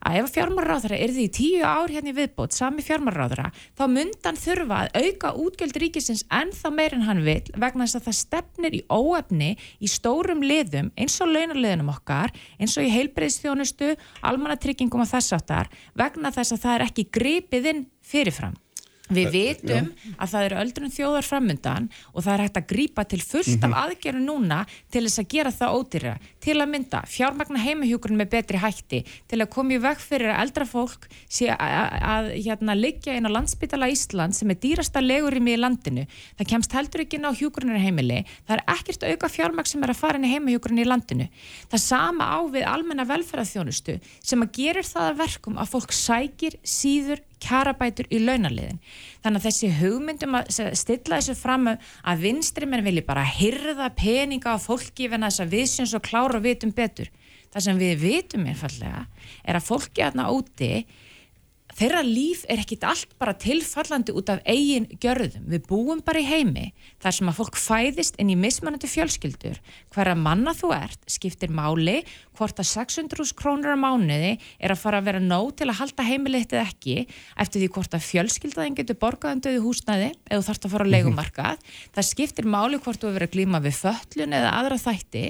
að 0.07 0.17
ef 0.21 0.31
fjármálaráðara 0.35 0.97
er 0.97 1.13
því 1.15 1.25
tíu 1.35 1.65
ár 1.65 1.91
hérna 1.91 2.11
í 2.11 2.15
viðbót 2.17 2.55
sami 2.55 2.83
fjármálaráðara 2.85 3.51
þá 3.77 3.83
myndan 3.91 4.39
þurfa 4.39 4.79
að 4.85 5.05
auka 5.05 5.33
útgjöld 5.43 5.79
ríkisins 5.83 6.23
en 6.33 6.53
þá 6.55 6.67
meirinn 6.77 7.05
hann 7.07 7.23
vil 7.25 7.43
vegna 7.53 7.85
þess 7.85 7.99
að 7.99 8.07
það 8.07 8.17
stefnir 8.21 8.79
í 8.79 8.81
óefni 8.89 9.51
í 9.79 9.91
stórum 9.91 10.43
liðum 10.45 10.91
eins 10.97 11.19
og 11.21 11.31
launarliðunum 11.35 11.93
okkar 11.93 12.33
eins 12.57 12.77
og 12.77 12.87
í 12.87 12.93
heilbreyðstjónustu, 12.95 13.93
almannatryggingum 14.25 15.05
og 15.05 15.11
þess 15.11 15.37
aftar 15.37 15.71
vegna 15.97 16.33
þess 16.33 16.57
að 16.57 16.65
það 16.65 16.75
er 16.77 16.87
ekki 16.89 17.09
gripið 17.19 17.71
inn 17.73 17.87
fyrirfram. 18.01 18.57
Við 19.11 19.31
vitum 19.35 19.89
Já. 19.91 20.13
að 20.17 20.31
það 20.31 20.45
eru 20.47 20.59
öldrun 20.61 20.93
þjóðar 20.95 21.27
framundan 21.27 21.89
og 22.13 22.23
það 22.25 22.33
er 22.33 22.43
hægt 22.45 22.59
að 22.61 22.67
grýpa 22.71 23.05
til 23.05 23.21
fullt 23.21 23.47
mm 23.47 23.59
-hmm. 23.59 23.65
af 23.65 23.69
mhm. 23.69 23.81
aðgerðu 23.83 24.23
núna 24.25 24.59
til 24.91 25.03
þess 25.05 25.19
að 25.19 25.31
gera 25.35 25.51
það 25.51 25.73
ódýra. 25.77 26.13
Til 26.41 26.57
að 26.57 26.71
mynda 26.73 26.99
fjármagna 27.05 27.59
heimahjókurinn 27.59 28.17
með 28.17 28.29
betri 28.29 28.57
hætti, 28.57 29.03
til 29.27 29.41
að 29.41 29.49
koma 29.49 29.73
í 29.73 29.81
veg 29.81 29.97
fyrir 29.99 30.31
að 30.31 30.41
eldra 30.41 30.65
fólk 30.65 31.07
sé 31.29 31.47
að 31.51 32.31
hérna, 32.33 32.73
liggja 32.75 33.15
inn 33.15 33.27
á 33.27 33.31
landsbytala 33.35 33.91
Ísland 33.91 34.33
sem 34.33 34.49
er 34.49 34.57
dýrasta 34.57 35.01
legurimi 35.01 35.53
í 35.53 35.59
landinu. 35.59 36.07
Það 36.37 36.47
kemst 36.47 36.73
heldur 36.73 37.01
ekki 37.01 37.17
inn 37.17 37.29
á 37.29 37.31
hjókurinnir 37.33 37.81
heimili. 37.81 38.25
Það 38.47 38.57
er 38.57 38.63
ekkert 38.75 39.03
auka 39.03 39.27
fjármagn 39.29 39.67
sem 39.67 39.83
er 39.83 39.93
að 39.93 40.01
fara 40.01 40.17
inn 40.17 40.25
í 40.25 40.33
heimahjókurinn 40.33 40.81
í 40.81 40.87
landinu. 40.87 41.27
Það 41.69 41.81
sama 41.85 42.23
á 42.25 42.39
við 42.49 42.65
almenna 42.65 43.05
velferðarþjónustu 43.05 43.99
sem 44.23 44.41
að 44.41 44.53
gerir 44.57 44.87
það 44.87 45.09
að 45.09 45.19
verkum 45.21 45.57
að 45.57 45.71
fólk 45.73 45.91
sækir 45.95 46.57
síður 46.63 47.21
kjarabætur 47.41 48.09
í 48.13 48.21
launaliðin. 48.21 48.79
Þannig 49.23 49.41
að 49.41 49.47
þessi 49.47 49.71
hugmyndum 49.79 50.37
að 50.39 50.51
stilla 50.79 51.19
þessu 51.19 51.35
fram 51.39 51.69
að 51.71 52.25
vinstri 52.25 52.69
menn 52.69 52.85
vilji 52.85 53.05
bara 53.07 53.25
hyrða 53.27 53.91
peninga 53.97 54.55
á 54.55 54.57
fólki 54.61 55.09
en 55.09 55.27
þess 55.27 55.43
að 55.43 55.55
við 55.57 55.67
séum 55.71 55.91
svo 55.91 56.01
klára 56.03 56.39
og 56.39 56.45
vitum 56.45 56.73
betur. 56.75 57.11
Það 57.51 57.65
sem 57.67 57.81
við 57.81 57.95
vitum 58.05 58.45
einfallega 58.47 59.05
er 59.43 59.57
að 59.59 59.67
fólki 59.67 60.05
aðna 60.05 60.29
úti 60.31 60.85
þeirra 61.77 62.01
líf 62.05 62.43
er 62.51 62.61
ekkit 62.61 62.83
allt 62.87 63.13
bara 63.21 63.35
tilfallandi 63.37 64.13
út 64.17 64.29
af 64.33 64.41
eigin 64.49 64.87
gjörðum. 65.01 65.45
Við 65.51 65.63
búum 65.69 66.01
bara 66.05 66.21
í 66.21 66.27
heimi 66.27 66.67
þar 67.01 67.17
sem 67.17 67.31
að 67.31 67.39
fólk 67.39 67.59
fæðist 67.59 68.19
inn 68.21 68.33
í 68.33 68.37
mismanandi 68.39 68.89
fjölskyldur. 68.91 69.59
Hverja 69.93 70.17
manna 70.17 70.53
þú 70.57 70.73
ert 70.75 71.01
skiptir 71.11 71.53
máli 71.53 72.01
hvort 72.37 72.61
að 72.61 72.69
600 72.71 73.33
krónur 73.37 73.75
á 73.75 73.79
mánuði 73.79 74.35
er 74.59 74.73
að 74.73 74.81
fara 74.83 75.01
að 75.01 75.09
vera 75.09 75.23
nóg 75.23 75.55
til 75.59 75.69
að 75.69 75.79
halda 75.81 76.07
heimiliðtið 76.07 76.61
ekki 76.65 76.97
eftir 77.05 77.63
því 77.63 77.71
hvort 77.77 77.97
að 77.97 78.07
fjölskyldaðin 78.09 78.77
getur 78.81 78.99
borgaðandöðu 79.01 79.65
húsnaði 79.65 80.11
eða 80.29 80.45
þarfst 80.47 80.67
að 80.67 80.75
fara 80.75 80.87
á 80.87 80.93
leikumarkað. 80.95 81.65
Það 81.95 82.09
skiptir 82.11 82.49
máli 82.49 82.79
hvort 82.81 83.01
þú 83.01 83.11
hefur 83.11 83.19
verið 83.19 83.31
að 83.31 83.35
glíma 83.37 83.65
við 83.65 83.81
föllun 83.81 84.39
eða 84.39 84.55
aðra 84.59 84.79
þætti. 84.81 85.27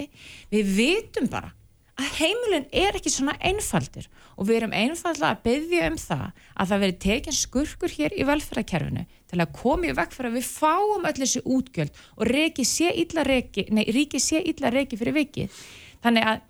Við 0.52 0.78
vitum 0.78 1.32
bara 1.32 1.52
að 2.00 2.12
heimilin 2.18 2.68
er 2.72 2.96
ekki 2.96 3.10
svona 3.12 3.34
einfaldur 3.44 4.06
og 4.36 4.46
við 4.48 4.58
erum 4.58 4.76
einfalda 4.76 5.32
að 5.32 5.42
byggja 5.46 5.88
um 5.90 5.98
það 6.00 6.24
að 6.32 6.70
það 6.70 6.82
veri 6.84 6.96
tekinn 7.04 7.36
skurkur 7.36 7.96
hér 7.98 8.16
í 8.16 8.26
velferðarkerfinu 8.28 9.04
til 9.32 9.40
að 9.42 9.52
koma 9.58 9.90
í 9.90 9.96
vekk 9.96 10.16
fyrir 10.16 10.30
að 10.30 10.38
við 10.38 10.48
fáum 10.48 11.08
öll 11.10 11.18
þessi 11.18 11.44
útgjöld 11.44 12.00
og 12.16 12.32
sé 12.68 12.94
reiki, 13.28 13.66
nei, 13.70 13.84
ríki 13.92 14.20
sé 14.20 14.40
illa 14.40 14.72
reiki 14.72 14.98
fyrir 15.00 15.16
viki. 15.16 15.48
Þannig 16.02 16.28
að 16.32 16.40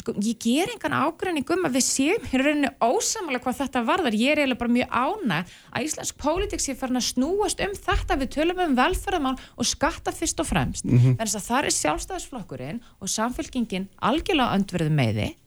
sko, 0.00 0.14
ég 0.20 0.38
ger 0.40 0.70
engan 0.74 0.96
ágræning 0.96 1.48
um 1.54 1.66
að 1.68 1.78
við 1.78 1.84
séum 1.86 2.28
hér 2.30 2.44
rauninu 2.46 2.70
ósamalega 2.84 3.44
hvað 3.46 3.60
þetta 3.62 3.84
varðar. 3.88 4.16
Ég 4.18 4.34
er 4.34 4.42
eiginlega 4.42 4.62
bara 4.62 4.74
mjög 4.76 4.94
ána 4.94 5.40
að 5.72 5.88
Íslands 5.88 6.14
pólitíks 6.20 6.70
er 6.70 6.80
farin 6.80 7.00
að 7.00 7.08
snúast 7.10 7.62
um 7.64 7.76
þetta. 7.76 8.18
Við 8.20 8.32
tölum 8.36 8.64
um 8.66 8.78
velferðamál 8.78 9.36
og 9.56 9.68
skatta 9.68 10.14
fyrst 10.14 10.40
og 10.40 10.50
fremst, 10.50 10.84
mm 10.84 10.98
-hmm. 10.98 11.18
þannig 11.18 11.36
að 11.36 11.48
það 11.50 11.64
er 11.64 11.78
sjálfstæðisflokkurinn 11.80 12.82
og 13.00 13.08
samfélkingin 13.08 13.88
algjörlega 14.00 14.56
öndverðu 14.56 14.90
með 14.90 15.14
þið 15.20 15.38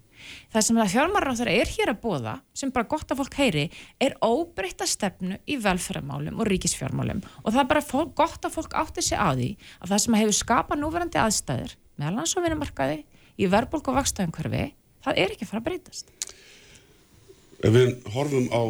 það 0.53 0.65
sem 0.65 0.79
það 0.79 0.91
fjármarráþur 0.93 1.51
er 1.51 1.71
hér 1.75 1.91
að 1.93 2.01
bóða 2.03 2.33
sem 2.53 2.71
bara 2.73 2.89
gott 2.89 3.11
að 3.11 3.21
fólk 3.21 3.37
heyri 3.39 3.63
er 3.99 4.15
óbreyta 4.23 4.87
stefnu 4.89 5.39
í 5.45 5.57
velferðamálum 5.61 6.39
og 6.39 6.49
ríkisfjármálum. 6.49 7.23
Og 7.43 7.53
það 7.53 7.63
er 7.63 7.71
bara 7.73 7.81
fólk, 7.81 8.13
gott 8.15 8.45
að 8.45 8.55
fólk 8.57 8.73
átti 8.73 9.01
sig 9.01 9.19
á 9.19 9.29
því 9.33 9.49
að 9.81 9.89
það 9.89 10.03
sem 10.05 10.19
hefur 10.21 10.37
skapað 10.39 10.83
núverandi 10.83 11.21
aðstæður 11.21 11.75
meðal 11.99 12.21
hans 12.21 12.37
og 12.37 12.45
vinnumarkaði 12.45 13.03
í 13.39 13.49
verðbólk 13.49 13.89
og 13.91 13.99
vakstaumkörfi, 13.99 14.65
það 15.05 15.21
er 15.23 15.33
ekki 15.33 15.45
að 15.45 15.51
fara 15.51 15.61
að 15.63 15.67
breytast. 15.69 16.13
Ef 17.63 17.73
við 17.73 17.93
horfum 18.13 18.49
á 18.51 18.61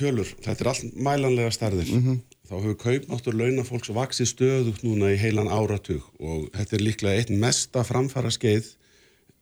tölur, 0.00 0.28
þetta 0.40 0.64
er 0.64 0.70
allt 0.72 0.96
mælanlega 0.96 1.52
starðir, 1.54 1.90
mm 1.92 2.02
-hmm. 2.04 2.20
þá 2.48 2.54
hefur 2.56 2.78
kaupmáttur 2.84 3.36
launafólks 3.36 3.92
vaksið 3.94 4.30
stöðugt 4.32 4.82
núna 4.86 5.12
í 5.12 5.20
heilan 5.20 5.52
áratug 5.52 6.02
og 6.18 6.48
þetta 6.56 6.76
er 6.76 6.86
líklega 6.86 7.16
eitt 7.18 7.30
mesta 7.30 7.84
framfara 7.84 8.30
skeið 8.30 8.74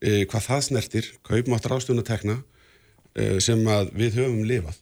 eh, 0.01 0.25
hvað 0.27 0.47
það 0.49 0.61
snertir, 0.67 1.05
kaupmáttur 1.23 1.75
ástöðunatekna 1.77 2.43
eh, 3.15 3.39
sem 3.39 3.63
við 3.93 4.19
höfum 4.19 4.43
lifað. 4.43 4.77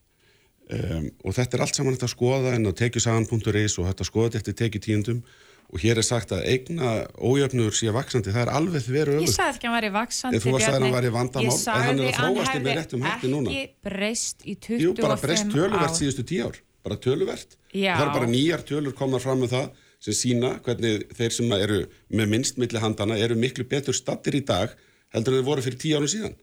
Um, 0.67 1.05
og 1.23 1.31
þetta 1.31 1.55
er 1.55 1.61
allt 1.63 1.77
saman 1.77 1.93
þetta 1.95 2.09
að 2.09 2.11
skoða 2.11 2.49
en 2.57 2.67
á 2.67 2.71
tekjusagan.is 2.75 3.77
og 3.79 3.85
þetta 3.87 4.03
skoða 4.03 4.31
þetta 4.35 4.53
tekið 4.65 4.81
tíundum 4.83 5.21
og 5.67 5.81
hér 5.83 5.99
er 5.99 6.05
sagt 6.07 6.31
að 6.31 6.45
eigna 6.47 6.91
ójöfnur 7.19 7.75
sé 7.75 7.91
vaksandi, 7.91 8.31
það 8.31 8.43
er 8.45 8.51
alveg 8.55 8.85
veru 8.87 9.17
öfug. 9.17 9.25
Ég 9.27 9.33
sagði 9.33 9.57
ekki 9.57 9.67
að 9.67 9.73
hann 9.73 9.77
væri 9.77 9.89
vaksandi, 9.97 10.39
Þú 10.43 10.53
varst 10.55 10.69
að 10.69 10.77
hann 10.77 10.95
væri 10.95 11.11
vandamál, 11.15 11.57
en 11.57 11.83
hann 11.87 11.99
er 11.99 12.07
að 12.07 12.19
þróast 12.21 12.55
í 12.55 12.61
með 12.63 12.79
réttum 12.79 13.03
hætti 13.07 13.31
núna. 13.33 13.51
Ég 13.51 13.51
sagði 13.51 13.51
hann 13.51 13.51
hefði 13.51 13.65
ekki 13.65 13.89
breyst 13.89 14.45
í 14.47 14.55
25 14.55 14.77
ár. 14.77 14.85
Jú, 14.85 14.93
bara 15.01 15.19
breyst 15.25 15.51
töluvert 15.51 15.99
síðustu 15.99 16.25
tíu 16.31 16.47
ár, 16.47 16.61
bara 16.87 16.99
töluvert. 17.03 17.59
Já. 17.75 17.91
Það 17.97 18.05
er 18.05 18.13
bara 18.15 18.31
nýjar 18.31 18.63
tölur 18.71 18.95
komað 18.95 19.25
fram 19.27 19.43
með 19.43 19.55
það 19.57 19.67
sem 20.03 20.17
sína 20.17 20.53
hvernig 20.65 21.07
þeir 21.17 21.33
sem 21.33 21.53
eru 21.57 21.79
með 22.13 22.33
minnst 22.33 22.59
milli 22.61 22.81
handana 22.81 23.17
eru 23.19 23.37
miklu 23.39 23.65
betur 23.69 23.95
stattir 23.97 24.37
í 24.37 24.43
dag 24.45 24.75
heldur 25.15 25.33
en 25.33 25.41
þeir 25.41 25.47
voru 25.47 25.63
fyrir 25.65 25.79
tíu 25.81 25.97
árum 25.97 26.11
síðan 26.11 26.35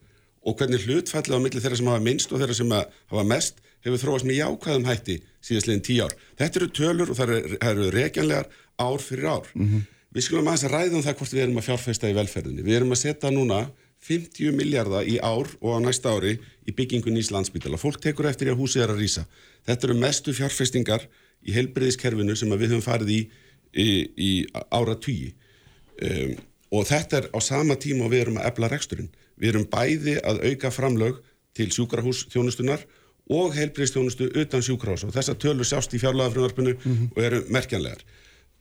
og 0.45 0.59
hvernig 0.59 0.85
hlutfællið 0.85 1.37
á 1.37 1.45
milli 1.45 1.63
þeirra 1.63 1.79
sem 1.81 1.89
hafa 1.89 2.05
minnst 2.05 2.33
og 2.33 2.43
þeirra 2.43 2.57
sem 2.59 2.75
hafa 2.75 3.25
mest 3.29 3.63
hefur 3.85 4.01
þróast 4.01 4.29
með 4.29 4.41
jákvæðum 4.41 4.87
hætti 4.89 5.17
síðastleginn 5.45 5.85
tíu 5.85 6.05
ár. 6.05 6.15
Þetta 6.41 6.61
eru 6.61 6.69
tölur 6.79 7.13
og 7.13 7.19
það 7.19 7.33
eru, 7.71 7.89
reikjanlegar 7.93 8.51
ár 8.81 9.01
fyrir 9.01 9.29
ár. 9.29 9.49
Mm 9.55 9.67
-hmm. 9.69 9.83
Við 10.15 10.27
skulum 10.29 10.49
aðeins 10.49 10.65
að 10.65 10.75
ræða 10.75 10.97
um 10.97 11.03
það 11.03 11.17
hvort 11.19 11.33
við 11.35 11.43
erum 11.43 11.59
að 11.59 11.67
fjárfesta 11.69 12.11
í 12.11 12.15
velferðinni. 12.15 12.63
Við 12.63 12.77
erum 12.77 12.93
að 12.95 13.03
setja 13.03 13.31
núna 13.31 13.61
50 14.05 14.53
miljardar 14.53 15.09
í 15.09 15.17
ár 15.19 15.49
og 15.61 15.71
á 15.75 15.79
næsta 15.81 16.13
ári 16.13 16.39
í 16.69 16.73
byggingu 16.73 17.11
nýs 17.11 17.33
landsbytala. 17.33 17.81
Fólk 17.81 18.01
tekur 18.01 18.29
eftir 18.29 18.49
í 18.49 18.53
að 18.53 18.61
húsið 18.61 18.85
er 18.85 18.93
að 18.93 19.01
rýsa. 19.01 19.25
Þetta 19.67 19.87
eru 19.87 19.95
mestu 19.95 20.33
fjárfestingar 20.33 21.09
í 21.43 21.53
heilbreyðiskerfinu 21.57 22.37
sem 22.37 22.53
við 22.53 22.75
höfum 22.75 22.85
farið 22.85 23.11
í, 23.11 23.21
í, 23.73 23.89
í 24.17 24.31
ára 24.71 24.95
tugi. 24.95 25.35
Um, 26.05 26.37
og 26.75 26.87
þetta 26.87 27.17
er 27.17 27.29
á 27.33 27.39
sama 27.41 27.77
tíma 27.81 28.05
og 28.05 28.13
við 28.13 28.27
erum 28.27 28.39
að 28.39 28.49
ebla 28.53 28.71
reksturinn. 28.73 29.11
Við 29.41 29.55
erum 29.55 29.71
bæði 29.71 30.19
að 30.23 30.43
auka 30.51 30.71
framlög 30.71 31.23
til 31.55 31.71
sjúkrahús 31.75 32.27
þjónustunar 32.33 32.85
og 33.35 33.55
heilbreyðstjónustu 33.57 34.29
utan 34.43 34.63
sjúkrahús 34.63 35.07
og 35.07 35.15
þessa 35.15 35.35
tölur 35.41 35.67
sjást 35.67 35.95
í 35.97 36.01
fjárlagafröðarpinu 36.03 36.75
mm 36.75 36.81
-hmm. 36.85 37.11
og 37.17 37.23
eru 37.25 37.45
merkjanlegar 37.49 38.05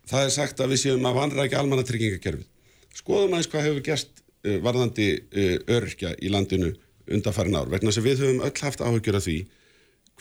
það 0.09 0.27
er 0.27 0.33
sagt 0.35 0.61
að 0.63 0.73
við 0.73 0.81
séum 0.83 1.07
að 1.07 1.17
vanrækja 1.19 1.61
almannatryggingakerfið. 1.61 2.47
Skoðum 2.93 3.35
aðeins 3.35 3.49
hvað 3.51 3.67
hefur 3.67 3.85
gerst 3.87 4.21
uh, 4.21 4.57
varðandi 4.63 5.09
uh, 5.19 5.55
öryrkja 5.77 6.13
í 6.19 6.31
landinu 6.33 6.73
undanfærin 7.13 7.57
ár, 7.59 7.71
vegna 7.71 7.91
sem 7.91 8.05
við 8.05 8.23
höfum 8.23 8.43
öll 8.45 8.63
haft 8.63 8.83
áhugjur 8.83 9.19
af 9.19 9.25
því 9.25 9.37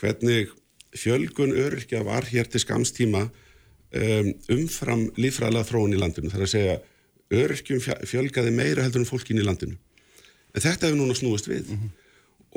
hvernig 0.01 0.51
fjölgun 0.99 1.55
öryrkja 1.55 2.01
var 2.05 2.27
hér 2.27 2.49
til 2.51 2.61
skamstíma 2.63 3.23
um, 3.27 4.33
umfram 4.51 5.07
lífræðilega 5.15 5.69
þróun 5.69 5.95
í 5.95 6.01
landinu. 6.01 6.31
Það 6.33 6.41
er 6.41 6.47
að 6.47 6.53
segja 6.55 6.79
öryrkjum 7.33 7.83
fjölgaði 8.09 8.51
meira 8.55 8.85
heldur 8.85 9.03
en 9.03 9.09
fólkin 9.09 9.39
í 9.39 9.45
landinu. 9.45 9.77
En 10.53 10.61
þetta 10.61 10.87
hefur 10.87 10.99
núna 10.99 11.15
snúist 11.17 11.49
við 11.49 11.69
mm 11.69 11.77
-hmm. 11.77 11.93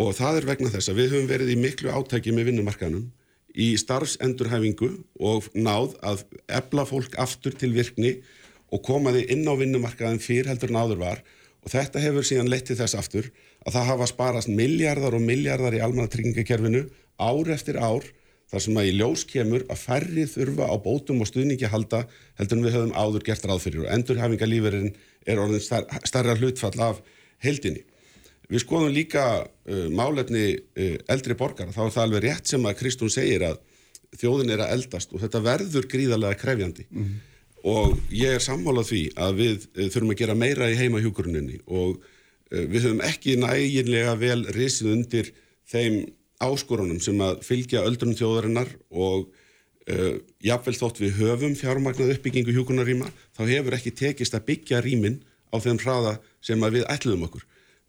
og 0.04 0.14
það 0.16 0.40
er 0.40 0.48
vegna 0.50 0.72
þess 0.72 0.90
að 0.90 0.98
við 1.00 1.12
höfum 1.12 1.30
verið 1.30 1.52
í 1.54 1.60
miklu 1.60 1.90
átæki 1.90 2.32
með 2.32 2.50
vinnumarkanum 2.50 3.06
í 3.56 3.72
starfsendurhæfingu 3.80 4.90
og 5.18 5.48
náð 5.54 5.96
að 6.04 6.24
ebla 6.48 6.84
fólk 6.84 7.16
aftur 7.16 7.56
til 7.56 7.72
virkni 7.72 8.18
og 8.72 8.82
koma 8.84 9.14
því 9.14 9.24
inn 9.32 9.48
á 9.48 9.54
vinnumarkaðin 9.56 10.20
fyrr 10.20 10.50
heldur 10.50 10.70
en 10.70 10.80
áður 10.82 11.00
var 11.00 11.22
og 11.64 11.72
þetta 11.72 12.02
hefur 12.02 12.26
síðan 12.26 12.50
lett 12.52 12.68
til 12.68 12.76
þess 12.76 12.98
aftur 12.98 13.30
að 13.66 13.78
það 13.78 13.88
hafa 13.90 14.10
sparast 14.12 14.52
miljardar 14.52 15.16
og 15.16 15.24
miljardar 15.24 15.74
í 15.74 15.82
almannatryggingakerfinu 15.82 16.84
ár 17.16 17.50
eftir 17.54 17.80
ár 17.80 18.04
þar 18.50 18.62
sem 18.62 18.78
að 18.78 18.88
í 18.90 18.94
ljós 19.00 19.24
kemur 19.26 19.64
að 19.72 19.82
færri 19.82 20.26
þurfa 20.30 20.68
á 20.70 20.74
bótum 20.78 21.22
og 21.24 21.30
stuðningi 21.30 21.70
halda 21.70 22.04
heldur 22.38 22.60
en 22.60 22.66
við 22.66 22.76
höfum 22.76 22.94
áður 22.94 23.26
gert 23.26 23.48
ráð 23.48 23.64
fyrir 23.64 23.86
og 23.86 23.92
endurhæfingalífurinn 23.96 24.92
er 25.26 25.40
orðin 25.42 25.64
starra 25.64 26.36
hlutfall 26.38 26.76
af 26.86 27.00
heldinni. 27.44 27.84
Við 28.46 28.62
skoðum 28.62 28.94
líka 28.94 29.24
uh, 29.42 29.86
málefni 29.90 30.44
uh, 30.54 30.98
eldri 31.10 31.34
borgar, 31.38 31.72
þá 31.74 31.86
er 31.86 31.94
það 31.96 32.04
alveg 32.04 32.26
rétt 32.28 32.52
sem 32.52 32.68
að 32.68 32.78
Kristún 32.80 33.10
segir 33.10 33.46
að 33.48 33.58
þjóðin 34.14 34.52
er 34.54 34.64
að 34.64 34.74
eldast 34.76 35.14
og 35.14 35.22
þetta 35.22 35.42
verður 35.44 35.88
gríðarlega 35.90 36.38
krefjandi 36.40 36.86
mm 36.88 37.02
-hmm. 37.02 37.16
og 37.72 37.96
ég 38.10 38.36
er 38.36 38.44
sammálað 38.44 38.90
því 38.90 39.02
að 39.16 39.40
við 39.40 39.56
uh, 39.66 39.88
þurfum 39.88 40.12
að 40.14 40.20
gera 40.20 40.34
meira 40.34 40.70
í 40.70 40.78
heimahjúkuruninni 40.80 41.58
og 41.66 41.98
uh, 41.98 42.64
við 42.70 42.86
höfum 42.86 43.02
ekki 43.06 43.36
næginlega 43.40 44.14
vel 44.20 44.46
risið 44.56 44.92
undir 44.92 45.32
þeim 45.66 46.06
áskorunum 46.40 47.00
sem 47.00 47.20
að 47.20 47.42
fylgja 47.42 47.84
öldrunum 47.88 48.16
þjóðarinnar 48.16 48.68
og 48.90 49.28
uh, 49.90 50.16
jafnvel 50.44 50.76
þótt 50.76 51.00
við 51.00 51.16
höfum 51.20 51.56
fjármagnað 51.56 52.16
uppbyggingu 52.16 52.52
hjúkunaríma 52.52 53.10
þá 53.36 53.42
hefur 53.48 53.78
ekki 53.78 53.94
tekist 53.96 54.36
að 54.36 54.46
byggja 54.52 54.82
rýmin 54.84 55.22
á 55.52 55.56
þeim 55.62 55.80
hraða 55.80 56.18
sem 56.46 56.66
við 56.72 56.86
ætluðum 56.92 57.26
okkur. 57.28 57.44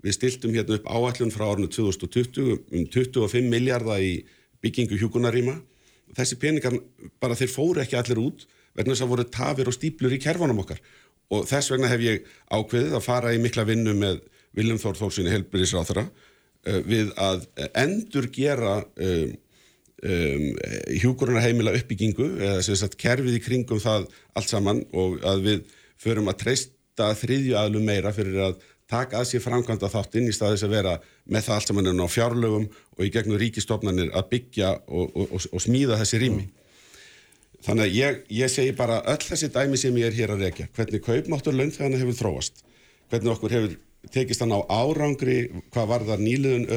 Við 0.05 0.17
stiltum 0.17 0.53
hérna 0.53 0.77
upp 0.77 0.89
áallun 0.89 1.33
frá 1.33 1.47
árinu 1.49 1.69
2020 1.73 2.51
um 2.53 2.85
25 2.93 3.49
miljardar 3.49 4.03
í 4.03 4.19
byggingu 4.61 4.97
hjúkunaríma. 5.01 5.57
Þessi 6.17 6.37
peningar 6.41 6.77
bara 7.21 7.37
þeir 7.37 7.51
fóru 7.53 7.83
ekki 7.83 7.97
allir 7.99 8.21
út 8.21 8.45
vegna 8.77 8.93
þess 8.93 9.05
að 9.05 9.11
voru 9.13 9.27
tafir 9.33 9.69
og 9.69 9.75
stíplur 9.75 10.13
í 10.13 10.21
kerfanum 10.21 10.61
okkar. 10.61 10.79
Og 11.33 11.47
þess 11.49 11.73
vegna 11.73 11.89
hef 11.91 12.03
ég 12.05 12.29
ákveðið 12.53 12.95
að 12.97 13.05
fara 13.05 13.33
í 13.35 13.41
mikla 13.41 13.65
vinnu 13.67 13.95
með 13.97 14.21
Viljum 14.57 14.79
Þór 14.81 14.99
Þórsinni 15.01 15.33
helbriðisráþara 15.33 16.05
uh, 16.07 16.79
við 16.87 17.11
að 17.19 17.47
endur 17.73 18.29
gera 18.33 18.77
um, 18.85 19.33
um, 20.05 20.47
hjúkurunarheimila 21.01 21.75
uppbyggingu 21.77 22.29
eða 22.37 22.63
sem 22.65 22.79
sagt 22.79 22.97
kerfið 23.01 23.39
í 23.39 23.43
kringum 23.43 23.81
það 23.83 24.07
allt 24.37 24.53
saman 24.53 24.83
og 24.93 25.19
að 25.25 25.45
við 25.49 25.77
förum 26.01 26.29
að 26.31 26.41
treysta 26.97 27.13
þriðju 27.15 27.55
aðlum 27.57 27.85
meira 27.85 28.11
fyrir 28.13 28.41
að 28.41 28.61
taka 28.89 29.19
að 29.19 29.27
sér 29.29 29.43
framkvæmda 29.43 29.89
þáttinn 29.91 30.29
í 30.29 30.33
staðis 30.33 30.63
að 30.63 30.73
vera 30.73 30.93
með 31.27 31.43
það 31.45 31.55
allt 31.55 31.67
saman 31.67 32.01
á 32.01 32.07
fjárlögum 32.07 32.67
og 32.97 33.03
í 33.03 33.11
gegnum 33.11 33.37
ríkistofnanir 33.37 34.13
að 34.15 34.29
byggja 34.31 34.69
og, 34.87 35.11
og, 35.13 35.27
og, 35.31 35.41
og 35.51 35.61
smíða 35.61 35.99
þessi 35.99 36.21
rými. 36.21 36.47
Þannig 37.65 37.83
að 37.83 37.97
ég, 37.97 38.21
ég 38.31 38.49
segi 38.49 38.73
bara 38.77 39.01
öll 39.11 39.19
þessi 39.21 39.49
dæmi 39.51 39.77
sem 39.77 39.97
ég 39.97 40.07
er 40.07 40.15
hér 40.15 40.33
að 40.33 40.45
rekja, 40.45 40.69
hvernig 40.73 41.03
kaupmáttur 41.03 41.57
launþegana 41.57 41.99
hefur 41.99 42.17
þróast, 42.17 42.63
hvernig 43.11 43.33
okkur 43.33 43.55
hefur 43.57 43.75
tekist 44.13 44.41
hann 44.41 44.55
á 44.55 44.61
árangri 44.71 45.49
hvað 45.73 45.89
var 45.89 46.05
það 46.07 46.23
nýluðun 46.23 46.67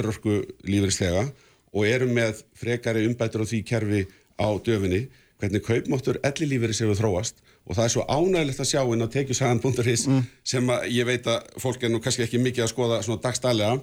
örorku 0.00 0.40
lífeyrislega 0.66 1.28
og 1.76 1.86
erum 1.86 2.16
með 2.16 2.42
frekari 2.58 3.06
umbætur 3.06 3.44
á 3.44 3.46
því 3.46 3.62
kerfi 3.68 4.02
á 4.40 4.48
döfinni, 4.66 5.06
hvernig 5.40 5.62
kaupmáttur 5.66 6.18
elli 6.24 6.48
lífeyris 6.52 6.80
hefur 6.84 6.98
þróast 7.00 7.40
og 7.66 7.76
það 7.76 7.84
er 7.84 7.92
svo 7.94 8.04
ánægilegt 8.08 8.62
að 8.62 8.70
sjá 8.70 8.82
inn 8.82 9.04
á 9.04 9.08
tekjusagan.is 9.12 10.06
mm. 10.08 10.26
sem 10.44 10.72
að 10.72 10.88
ég 10.94 11.08
veit 11.08 11.28
að 11.30 11.48
fólk 11.62 11.84
er 11.84 11.92
nú 11.92 12.00
kannski 12.04 12.24
ekki 12.24 12.40
mikið 12.42 12.66
að 12.66 12.72
skoða 12.72 13.00
svona 13.04 13.24
dagstælega 13.24 13.78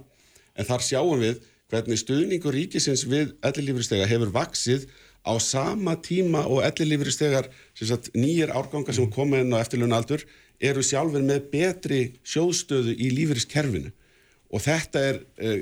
en 0.53 0.69
þar 0.69 0.85
sjáum 0.87 1.21
við 1.21 1.41
hvernig 1.73 2.01
stuðningur 2.01 2.53
ríkisins 2.53 3.05
við 3.09 3.35
ellilífuristega 3.45 4.07
hefur 4.09 4.33
vaksið 4.33 4.87
á 5.23 5.33
sama 5.39 5.95
tíma 6.03 6.43
og 6.51 6.63
ellilífuristegar 6.67 7.49
nýjir 8.13 8.51
árgangar 8.51 8.95
sem 8.95 9.09
koma 9.11 9.39
inn 9.41 9.53
á 9.55 9.61
eftirlunaldur 9.63 10.25
eru 10.63 10.83
sjálfur 10.83 11.23
með 11.25 11.47
betri 11.53 12.01
sjóðstöðu 12.27 12.95
í 12.97 13.11
lífuriskerfinu 13.17 13.91
og 14.53 14.61
þetta 14.63 15.05
er 15.09 15.21
uh, 15.41 15.61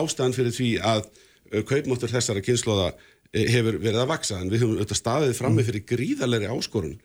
ástæðan 0.00 0.36
fyrir 0.36 0.54
því 0.56 0.70
að 0.92 1.02
uh, 1.04 1.62
kaupmáttur 1.68 2.12
þessara 2.12 2.44
kynnslóða 2.44 2.92
hefur 3.34 3.78
verið 3.78 4.02
að 4.02 4.10
vaksa 4.10 4.40
en 4.40 4.50
við 4.50 4.64
höfum 4.64 4.78
auðvitað 4.78 5.00
staðið 5.00 5.36
frammi 5.38 5.62
mm. 5.62 5.68
fyrir 5.68 5.86
gríðalegri 5.86 6.50
áskorun 6.50 6.96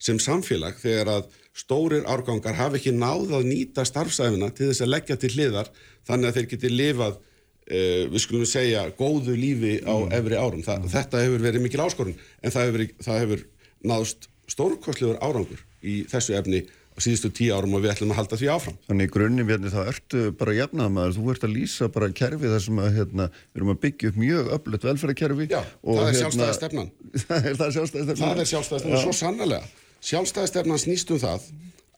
sem 0.00 0.18
samfélag 0.20 0.76
þegar 0.80 1.10
að 1.14 1.38
stórir 1.56 2.06
árgangar 2.08 2.56
hafi 2.56 2.80
ekki 2.80 2.92
náð 2.96 3.34
að 3.38 3.48
nýta 3.48 3.84
starfsæfina 3.88 4.50
til 4.56 4.70
þess 4.70 4.84
að 4.84 4.92
leggja 4.94 5.16
til 5.20 5.32
hliðar 5.34 5.70
þannig 6.08 6.30
að 6.30 6.38
þeir 6.38 6.48
geti 6.52 6.72
lifað 6.72 7.16
uh, 7.16 8.02
við 8.12 8.24
skulum 8.24 8.48
segja 8.48 8.84
góðu 8.98 9.36
lífi 9.36 9.78
á 9.84 9.94
mm. 9.96 10.12
efri 10.20 10.40
árum. 10.40 10.64
Þa, 10.64 10.76
mm. 10.78 10.92
Þetta 10.94 11.24
hefur 11.24 11.46
verið 11.46 11.64
mikil 11.64 11.84
áskorun 11.84 12.16
en 12.16 12.54
það 12.54 12.68
hefur, 12.68 12.86
það 13.06 13.22
hefur 13.24 13.46
náðst 13.92 14.30
stórkostlegur 14.50 15.20
árangur 15.24 15.64
í 15.80 16.02
þessu 16.10 16.36
efni 16.36 16.64
síðustu 17.04 17.30
tíu 17.34 17.54
árum 17.56 17.76
og 17.76 17.84
við 17.84 17.92
ætlum 17.94 18.12
að 18.14 18.20
halda 18.20 18.38
því 18.40 18.50
áfram. 18.54 18.76
Þannig 18.88 19.08
í 19.08 19.12
grunni 19.14 19.46
við 19.48 19.66
þá 19.72 19.80
ertu 19.84 20.24
bara 20.40 20.56
jafnaðamaður, 20.56 21.16
þú 21.16 21.32
ert 21.34 21.46
að 21.46 21.54
lýsa 21.54 21.88
bara 21.94 22.10
kerfi 22.20 22.52
þar 22.52 22.64
sem 22.66 22.80
að 22.82 22.90
hérna, 22.98 23.26
við 23.50 23.60
erum 23.60 23.72
að 23.74 23.80
byggja 23.84 24.10
upp 24.10 24.20
mjög 24.20 24.52
öflut 24.56 24.86
velferðarkerfi. 24.88 25.48
Já, 25.50 25.60
og 25.60 25.98
það 25.98 26.02
er 26.02 26.10
hérna, 26.10 26.20
sjálfstæða 26.20 26.58
stefnan. 26.58 26.92
það 27.26 27.66
er 27.66 27.74
sjálfstæða 27.76 28.04
stefnan. 28.04 28.22
Það 28.22 28.44
er 28.44 28.50
sjálfstæða 28.52 28.82
stefnan, 28.84 29.02
svo 29.04 29.16
sannlega. 29.20 29.62
Sjálfstæða 30.10 30.52
stefnan 30.52 30.84
snýst 30.84 31.12
um 31.14 31.20
það 31.24 31.50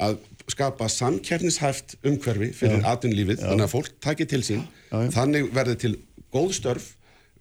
að 0.02 0.16
skapa 0.50 0.88
samkernishæft 0.90 1.96
umhverfi 2.02 2.48
fyrir 2.56 2.88
atvinnlífið, 2.90 3.44
þannig 3.44 3.68
að 3.68 3.74
fólk 3.76 3.92
takir 4.02 4.26
til 4.30 4.42
sín, 4.46 4.64
þannig 4.90 5.52
verður 5.54 5.78
til 5.84 5.92
góð 6.34 6.56
störf 6.58 6.88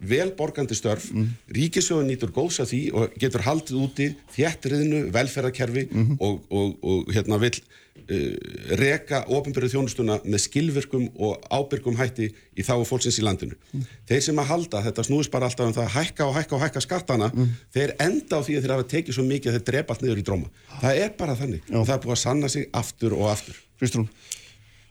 velborgandi 0.08 0.76
störf, 0.76 1.10
mm. 1.12 1.28
ríkisjóðun 1.56 2.10
nýtur 2.10 2.32
góðs 2.34 2.62
að 2.62 2.72
því 2.72 2.80
og 2.98 3.14
getur 3.20 3.44
haldið 3.46 3.78
úti 3.78 4.08
þjættriðinu, 4.34 5.04
velferðarkerfi 5.14 5.86
mm 5.88 6.02
-hmm. 6.02 6.18
og, 6.20 6.42
og, 6.50 6.74
og 6.82 7.12
hérna 7.14 7.38
vil 7.42 7.54
uh, 7.54 8.34
reka 8.80 9.22
ofinbyrju 9.28 9.72
þjónustuna 9.76 10.18
með 10.24 10.44
skilvirkum 10.46 11.08
og 11.14 11.38
ábyrgum 11.50 11.96
hætti 12.00 12.32
í 12.32 12.66
þá 12.66 12.74
fólksins 12.88 13.20
í 13.22 13.26
landinu. 13.26 13.56
Mm. 13.72 13.86
Þeir 14.10 14.22
sem 14.26 14.42
að 14.42 14.50
halda, 14.50 14.84
þetta 14.88 15.06
snúist 15.06 15.30
bara 15.30 15.46
alltaf 15.46 15.66
um 15.66 15.74
það 15.76 15.88
að 15.88 15.96
hækka 15.96 16.26
og 16.26 16.36
hækka 16.36 16.56
og 16.56 16.62
hækka 16.66 16.84
skattana, 16.84 17.32
mm. 17.32 17.56
þeir 17.74 17.96
enda 17.98 18.38
á 18.38 18.40
því 18.42 18.58
að 18.58 18.62
þeir 18.62 18.76
hafa 18.76 18.90
tekið 18.94 19.14
svo 19.14 19.24
mikið 19.24 19.50
að 19.50 19.58
þeir 19.58 19.66
drepa 19.70 19.94
allt 19.94 20.02
niður 20.02 20.22
í 20.22 20.26
dróma. 20.26 20.48
Það 20.80 21.02
er 21.06 21.10
bara 21.18 21.36
þannig 21.38 21.62
Já. 21.68 21.76
og 21.78 21.86
það 21.86 21.96
er 21.96 22.06
búið 22.06 22.16
að 22.16 22.24
sanna 22.26 22.48
sig 22.48 22.70
aftur 22.72 23.18
og 23.18 23.28
aftur. 23.30 23.58
Kristrún? 23.78 24.08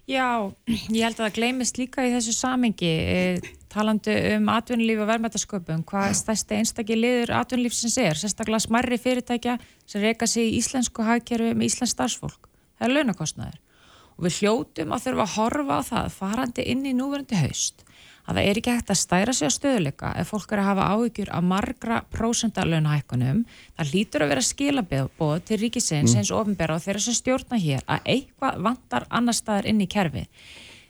Já, 0.10 0.52
ég 0.68 1.04
held 1.06 1.20
að 1.20 1.26
það 1.26 1.36
gleymist 1.38 1.78
líka 1.80 2.04
í 2.04 2.12
þessu 2.12 2.34
samingi 2.36 2.94
talandu 3.72 4.14
um 4.36 4.52
atvinnulíf 4.54 5.02
og 5.04 5.10
verðmættasköpum 5.10 5.84
hvað 5.90 6.16
stærsti 6.20 6.60
einstakki 6.60 6.98
liður 7.00 7.34
atvinnulífsins 7.40 7.98
er, 8.02 8.20
sérstaklega 8.20 8.66
smarri 8.68 9.00
fyrirtækja 9.02 9.58
sem 9.86 10.04
reyka 10.04 10.28
sig 10.28 10.52
í 10.52 10.58
íslensku 10.60 11.06
hagkerfi 11.08 11.54
með 11.56 11.72
íslensk 11.72 11.96
starfsfólk, 11.96 12.50
það 12.78 12.88
er 12.88 12.96
launakostnaður 12.98 13.62
og 14.18 14.28
við 14.28 14.42
hljótum 14.42 14.92
að 14.94 15.08
þurfa 15.08 15.28
að 15.28 15.36
horfa 15.38 15.80
á 15.80 15.82
það 15.88 16.12
farandi 16.20 16.68
inn 16.74 16.86
í 16.86 16.94
núverandi 16.98 17.40
haust 17.40 17.86
að 18.28 18.38
það 18.38 18.48
er 18.48 18.60
ekki 18.60 18.74
hægt 18.76 18.92
að 18.94 19.00
stæra 19.00 19.34
sig 19.36 19.50
á 19.50 19.52
stöðuleika 19.56 20.12
ef 20.22 20.32
fólk 20.32 20.54
er 20.54 20.62
að 20.62 20.70
hafa 20.70 20.88
áhyggjur 20.96 21.32
af 21.34 21.46
margra 21.46 22.00
prósendarlaunahækkunum. 22.14 23.44
Það 23.78 23.94
lítur 23.96 24.26
að 24.26 24.34
vera 24.34 24.46
skilabóð 24.46 25.38
til 25.48 25.60
ríkisins 25.62 26.14
mm. 26.14 26.20
eins 26.22 26.34
ofinbæra 26.36 26.78
og 26.78 26.86
þeirra 26.86 27.06
sem 27.06 27.18
stjórna 27.18 27.62
hér 27.62 27.86
að 27.88 28.12
eitthvað 28.16 28.60
vantar 28.68 29.08
annar 29.10 29.38
staðar 29.38 29.70
inn 29.72 29.82
í 29.82 29.90
kerfi. 29.92 30.28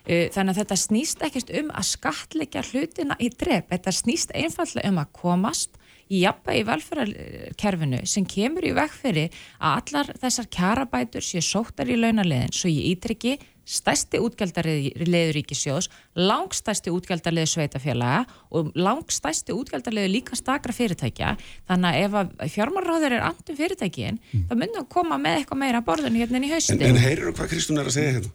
Þannig 0.06 0.56
að 0.56 0.62
þetta 0.64 0.80
snýst 0.80 1.22
ekkert 1.26 1.54
um 1.62 1.70
að 1.78 1.88
skatleika 1.92 2.64
hlutina 2.72 3.18
í 3.22 3.30
drep. 3.30 3.70
Þetta 3.72 3.94
snýst 3.96 4.34
einfallega 4.36 4.90
um 4.90 5.00
að 5.02 5.14
komast 5.20 5.78
í 6.12 6.26
jafnveg 6.26 6.60
í 6.60 6.66
velferðarkerfinu 6.68 8.02
sem 8.10 8.26
kemur 8.28 8.66
í 8.68 8.74
vekk 8.76 8.98
fyrir 9.00 9.40
að 9.64 9.78
allar 9.80 10.12
þessar 10.20 10.50
kjarabætur 10.52 11.24
séu 11.24 11.44
sóttar 11.46 11.92
í 11.92 11.98
launaliðin 12.00 12.52
svo 12.56 12.72
ég 12.72 12.92
ítrykki 12.96 13.38
stærsti 13.72 14.20
útgjaldarliður 14.20 15.36
ríkisjós, 15.38 15.88
langstærsti 16.18 16.92
útgjaldarliður 16.92 17.52
sveitafélaga 17.54 18.26
og 18.52 18.72
langstærsti 18.76 19.56
útgjaldarliður 19.56 20.12
líka 20.12 20.36
stakra 20.36 20.76
fyrirtækja. 20.76 21.36
Þannig 21.70 21.92
að 21.92 22.02
ef 22.02 22.18
að 22.20 22.56
fjármárráður 22.58 23.18
er 23.18 23.28
andum 23.30 23.60
fyrirtækin, 23.62 24.20
mm. 24.20 24.46
þá 24.50 24.56
myndur 24.58 24.82
hann 24.82 24.92
koma 24.92 25.20
með 25.22 25.40
eitthvað 25.40 25.62
meira 25.64 25.84
borðinu 25.86 26.24
hérna 26.24 26.42
í 26.42 26.52
hausti. 26.52 26.80
En, 26.80 26.88
en 26.90 27.04
heyrður 27.06 27.32
þú 27.32 27.38
hvað 27.38 27.54
Kristún 27.54 27.80
er 27.80 27.92
að 27.92 27.98
segja 28.00 28.16
hérna? 28.18 28.34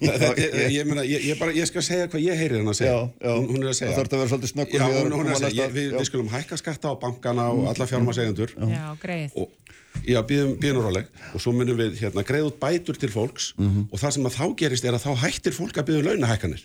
Ég, 0.00 0.54
ég, 0.74 0.84
meina, 0.88 1.04
ég, 1.04 1.24
ég, 1.30 1.38
bara, 1.40 1.52
ég 1.56 1.68
skal 1.68 1.82
segja 1.84 2.08
hvað 2.10 2.24
ég 2.24 2.38
heyrir 2.40 2.60
hann 2.60 2.72
að 2.72 2.78
segja. 2.80 2.92
Já, 2.92 3.10
já. 3.20 3.32
Hún, 3.34 3.48
hún 3.54 3.64
er 3.64 3.72
að 3.72 3.78
segja. 3.78 3.90
Það 3.92 3.98
þarf 4.00 4.12
að 4.12 4.22
vera 4.22 4.32
svolítið 4.32 4.52
snökkur. 4.54 4.80
Já, 4.80 4.86
hún, 4.96 5.16
hún 5.18 5.32
að 5.32 5.42
segja. 5.44 5.66
Við, 5.74 5.88
við 5.96 6.08
skulum 6.08 6.30
hækka 6.32 6.60
skatta 6.60 6.92
á 6.92 6.94
bankana 7.00 7.48
og 7.54 7.68
alla 7.72 7.88
fjármársegendur. 7.90 8.54
Já, 8.70 8.84
greið. 9.02 9.36
Og 9.40 9.70
Já, 10.06 10.20
býðum, 10.24 10.80
ráleg 10.84 11.08
og 11.34 11.42
svo 11.42 11.52
munum 11.52 11.76
við 11.76 11.98
hérna 12.00 12.22
greið 12.24 12.46
út 12.48 12.60
bætur 12.62 12.96
til 12.96 13.10
fólks 13.10 13.50
mm 13.56 13.66
-hmm. 13.66 13.88
og 13.90 13.98
það 14.00 14.12
sem 14.14 14.26
að 14.26 14.36
þá 14.38 14.46
gerist 14.56 14.84
er 14.84 14.94
að 14.94 15.04
þá 15.04 15.12
hættir 15.24 15.52
fólk 15.52 15.76
að 15.76 15.86
býða 15.88 15.98
um 15.98 16.06
launahækkanir. 16.06 16.62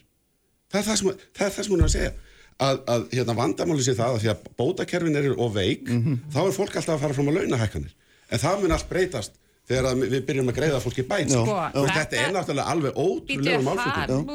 Það 0.72 0.80
er 0.80 0.86
það 0.86 0.98
sem, 1.00 1.08
það 1.34 1.46
er 1.48 1.54
það 1.56 1.64
sem 1.64 1.74
hún 1.74 1.82
er 1.82 1.86
að 1.86 1.96
segja. 1.96 2.12
Að, 2.56 2.78
að 2.88 3.02
hérna 3.12 3.34
vandamáli 3.36 3.84
sé 3.84 3.94
það 3.96 4.14
að 4.14 4.22
því 4.22 4.30
að 4.32 4.44
bótakerfin 4.58 5.16
er 5.16 5.34
of 5.36 5.54
veik, 5.54 5.90
mm 5.90 6.02
-hmm. 6.04 6.20
þá 6.34 6.40
er 6.46 6.54
fólk 6.56 6.76
alltaf 6.76 6.96
að 6.96 7.02
fara 7.02 7.14
fram 7.14 7.28
á 7.28 7.38
launahækkanir. 7.38 7.94
En 8.32 8.40
það 8.40 8.62
mun 8.62 8.72
allt 8.72 8.90
breytast 8.90 9.32
þegar 9.70 10.00
við 10.04 10.22
byrjum 10.28 10.52
að 10.52 10.58
greiða 10.60 10.80
fólki 10.84 11.06
bæt. 11.10 11.34
Sko, 11.34 11.58
þetta 11.96 12.22
er 12.22 12.34
náttúrulega 12.36 12.72
alveg 12.76 13.00
ótrúlega 13.02 13.62
málflutning 13.66 14.26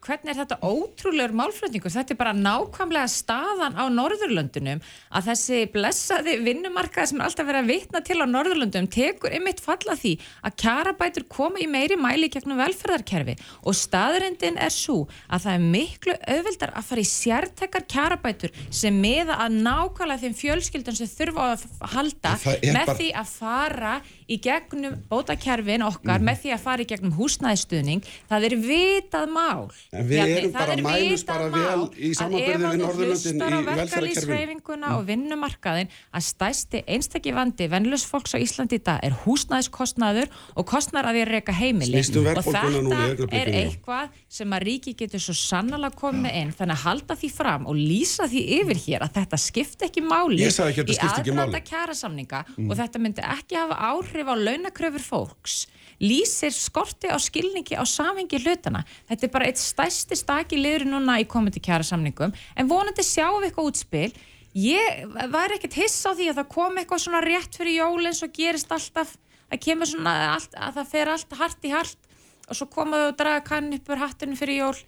hvernig 0.00 0.32
er 0.32 0.38
þetta 0.38 0.58
ótrúlegur 0.64 1.34
málflutningur? 1.36 1.92
Þetta 1.92 2.14
er 2.14 2.18
bara 2.20 2.32
nákvæmlega 2.36 3.08
staðan 3.12 3.76
á 3.76 3.84
Norðurlöndunum 3.92 4.80
að 5.12 5.26
þessi 5.28 5.58
blessaði 5.74 6.38
vinnumarkað 6.44 7.10
sem 7.10 7.20
er 7.20 7.26
alltaf 7.26 7.48
verið 7.48 7.60
að 7.60 7.72
vitna 7.74 8.02
til 8.06 8.18
á 8.20 8.26
Norðurlöndunum 8.30 8.88
tekur 8.92 9.34
ymitt 9.36 9.60
falla 9.60 9.96
því 10.00 10.14
að 10.46 10.56
kjarabætur 10.64 11.26
koma 11.30 11.60
í 11.60 11.68
meiri 11.70 11.98
mæli 12.00 12.30
gegnum 12.32 12.60
velferðarkerfi 12.62 13.36
og 13.60 13.76
staðurindin 13.76 14.56
er 14.60 14.72
svo 14.72 15.02
að 15.28 15.44
það 15.44 15.58
er 15.58 15.68
miklu 15.76 16.16
auðvildar 16.34 16.74
að 16.74 16.88
fara 16.88 17.04
í 17.04 17.10
sértekar 17.10 17.86
kjarabætur 17.90 18.56
sem 18.72 18.96
meða 18.96 19.36
að 19.44 19.58
nákvæmlega 19.66 20.24
þeim 20.24 20.38
fjölskyldun 20.40 21.00
sem 21.00 21.12
þurfa 21.12 21.50
að 21.50 21.66
halda 21.96 22.34
með 22.46 22.80
bara... 22.80 22.96
því 22.96 23.12
að 23.20 23.36
fara 23.36 23.94
í 24.30 24.38
gegnum 24.42 24.96
bótakerfin 25.10 25.84
okkar, 25.84 26.20
mm. 26.20 26.26
með 26.28 26.42
því 26.44 26.52
að 26.54 26.64
fara 26.64 26.84
í 26.84 26.88
gegnum 26.88 27.14
húsnæðistuðning, 27.18 28.04
það 28.30 28.46
er 28.46 28.56
vitað 28.62 29.32
mál 29.34 29.70
við 30.04 30.20
Bjarni, 30.20 30.36
erum 30.40 30.52
bara 30.54 30.76
mælust 30.84 31.28
bara 31.28 31.48
vel 31.54 31.84
í 31.96 32.10
samanbyrði 32.18 32.70
við 32.70 32.80
Norðurlöndin 32.80 33.40
í 33.40 33.60
velferðarkerfin. 33.68 34.86
og 34.90 35.04
vinnumarkaðin 35.08 35.90
að 36.16 36.26
stæsti 36.26 36.82
einstakki 36.86 37.34
vandi 37.36 37.68
vennlust 37.70 38.08
fólks 38.10 38.34
á 38.34 38.38
Íslandi 38.40 38.80
í 38.80 38.84
dag 38.84 39.00
er 39.06 39.16
húsnæðiskostnaður 39.24 40.30
og 40.54 40.68
kostnar 40.68 41.08
að 41.10 41.18
því 41.18 41.24
að 41.24 41.32
reyka 41.34 41.56
heimili. 41.56 42.00
Um 42.00 42.30
og 42.30 42.48
þetta 42.48 43.28
er 43.36 43.52
eitthvað 43.60 44.20
sem 44.28 44.56
að 44.56 44.66
ríki 44.68 44.94
getur 44.98 45.22
svo 45.22 45.36
sannala 45.36 45.90
komið 45.94 46.36
inn. 46.42 46.54
Þannig 46.56 46.78
að 46.78 46.84
halda 46.86 47.18
því 47.20 47.32
fram 47.34 47.68
og 47.70 47.78
lýsa 47.78 48.28
því 48.30 48.44
yfir 48.60 48.82
hér 48.86 49.06
að 49.06 49.18
þetta 49.20 49.40
skipt 49.40 49.86
ekki 49.86 50.04
máli 50.04 50.48
ekki 50.50 50.84
í 50.94 50.98
aðranda 51.00 51.60
kjærasamninga 51.64 52.44
mm. 52.46 52.70
og 52.70 52.78
þetta 52.80 53.02
myndi 53.02 53.24
ekki 53.24 53.58
hafa 53.58 53.78
áhrif 53.90 54.30
á 54.30 54.34
launakröfur 54.38 55.04
fólks 55.04 55.64
lýsir 56.00 56.52
skorti 56.54 57.10
á 57.12 57.16
skilningi 57.20 57.76
á 57.76 57.84
samhengi 57.84 58.40
hlutana. 58.40 58.82
Þetta 59.08 59.26
er 59.26 59.32
bara 59.34 59.48
eitt 59.50 59.60
stæsti 59.60 60.16
staki 60.18 60.58
liður 60.58 60.86
núna 60.88 61.18
í 61.20 61.26
komandi 61.28 61.60
kjæra 61.62 61.86
samningum 61.86 62.32
en 62.32 62.70
vonandi 62.70 63.04
sjáum 63.04 63.40
við 63.40 63.50
eitthvað 63.50 63.70
útspil. 63.70 64.12
Ég 64.56 65.04
var 65.30 65.52
ekkert 65.54 65.76
hiss 65.78 66.00
á 66.08 66.10
því 66.10 66.32
að 66.32 66.40
það 66.40 66.48
kom 66.56 66.78
eitthvað 66.80 67.04
svona 67.04 67.20
rétt 67.22 67.58
fyrir 67.60 67.76
jól 67.84 68.08
eins 68.08 68.24
og 68.26 68.32
gerist 68.34 68.72
alltaf, 68.74 69.12
það 69.52 69.62
kemur 69.66 69.90
svona 69.92 70.14
allt, 70.32 70.56
að 70.56 70.80
það 70.80 70.88
fer 70.90 71.12
allt 71.12 71.36
hart 71.38 71.68
í 71.68 71.74
hart 71.74 72.08
og 72.50 72.58
svo 72.58 72.66
komaðu 72.66 73.12
og 73.12 73.20
draga 73.20 73.44
kann 73.46 73.70
uppur 73.76 74.00
hattinu 74.00 74.34
fyrir 74.34 74.64
jól. 74.64 74.80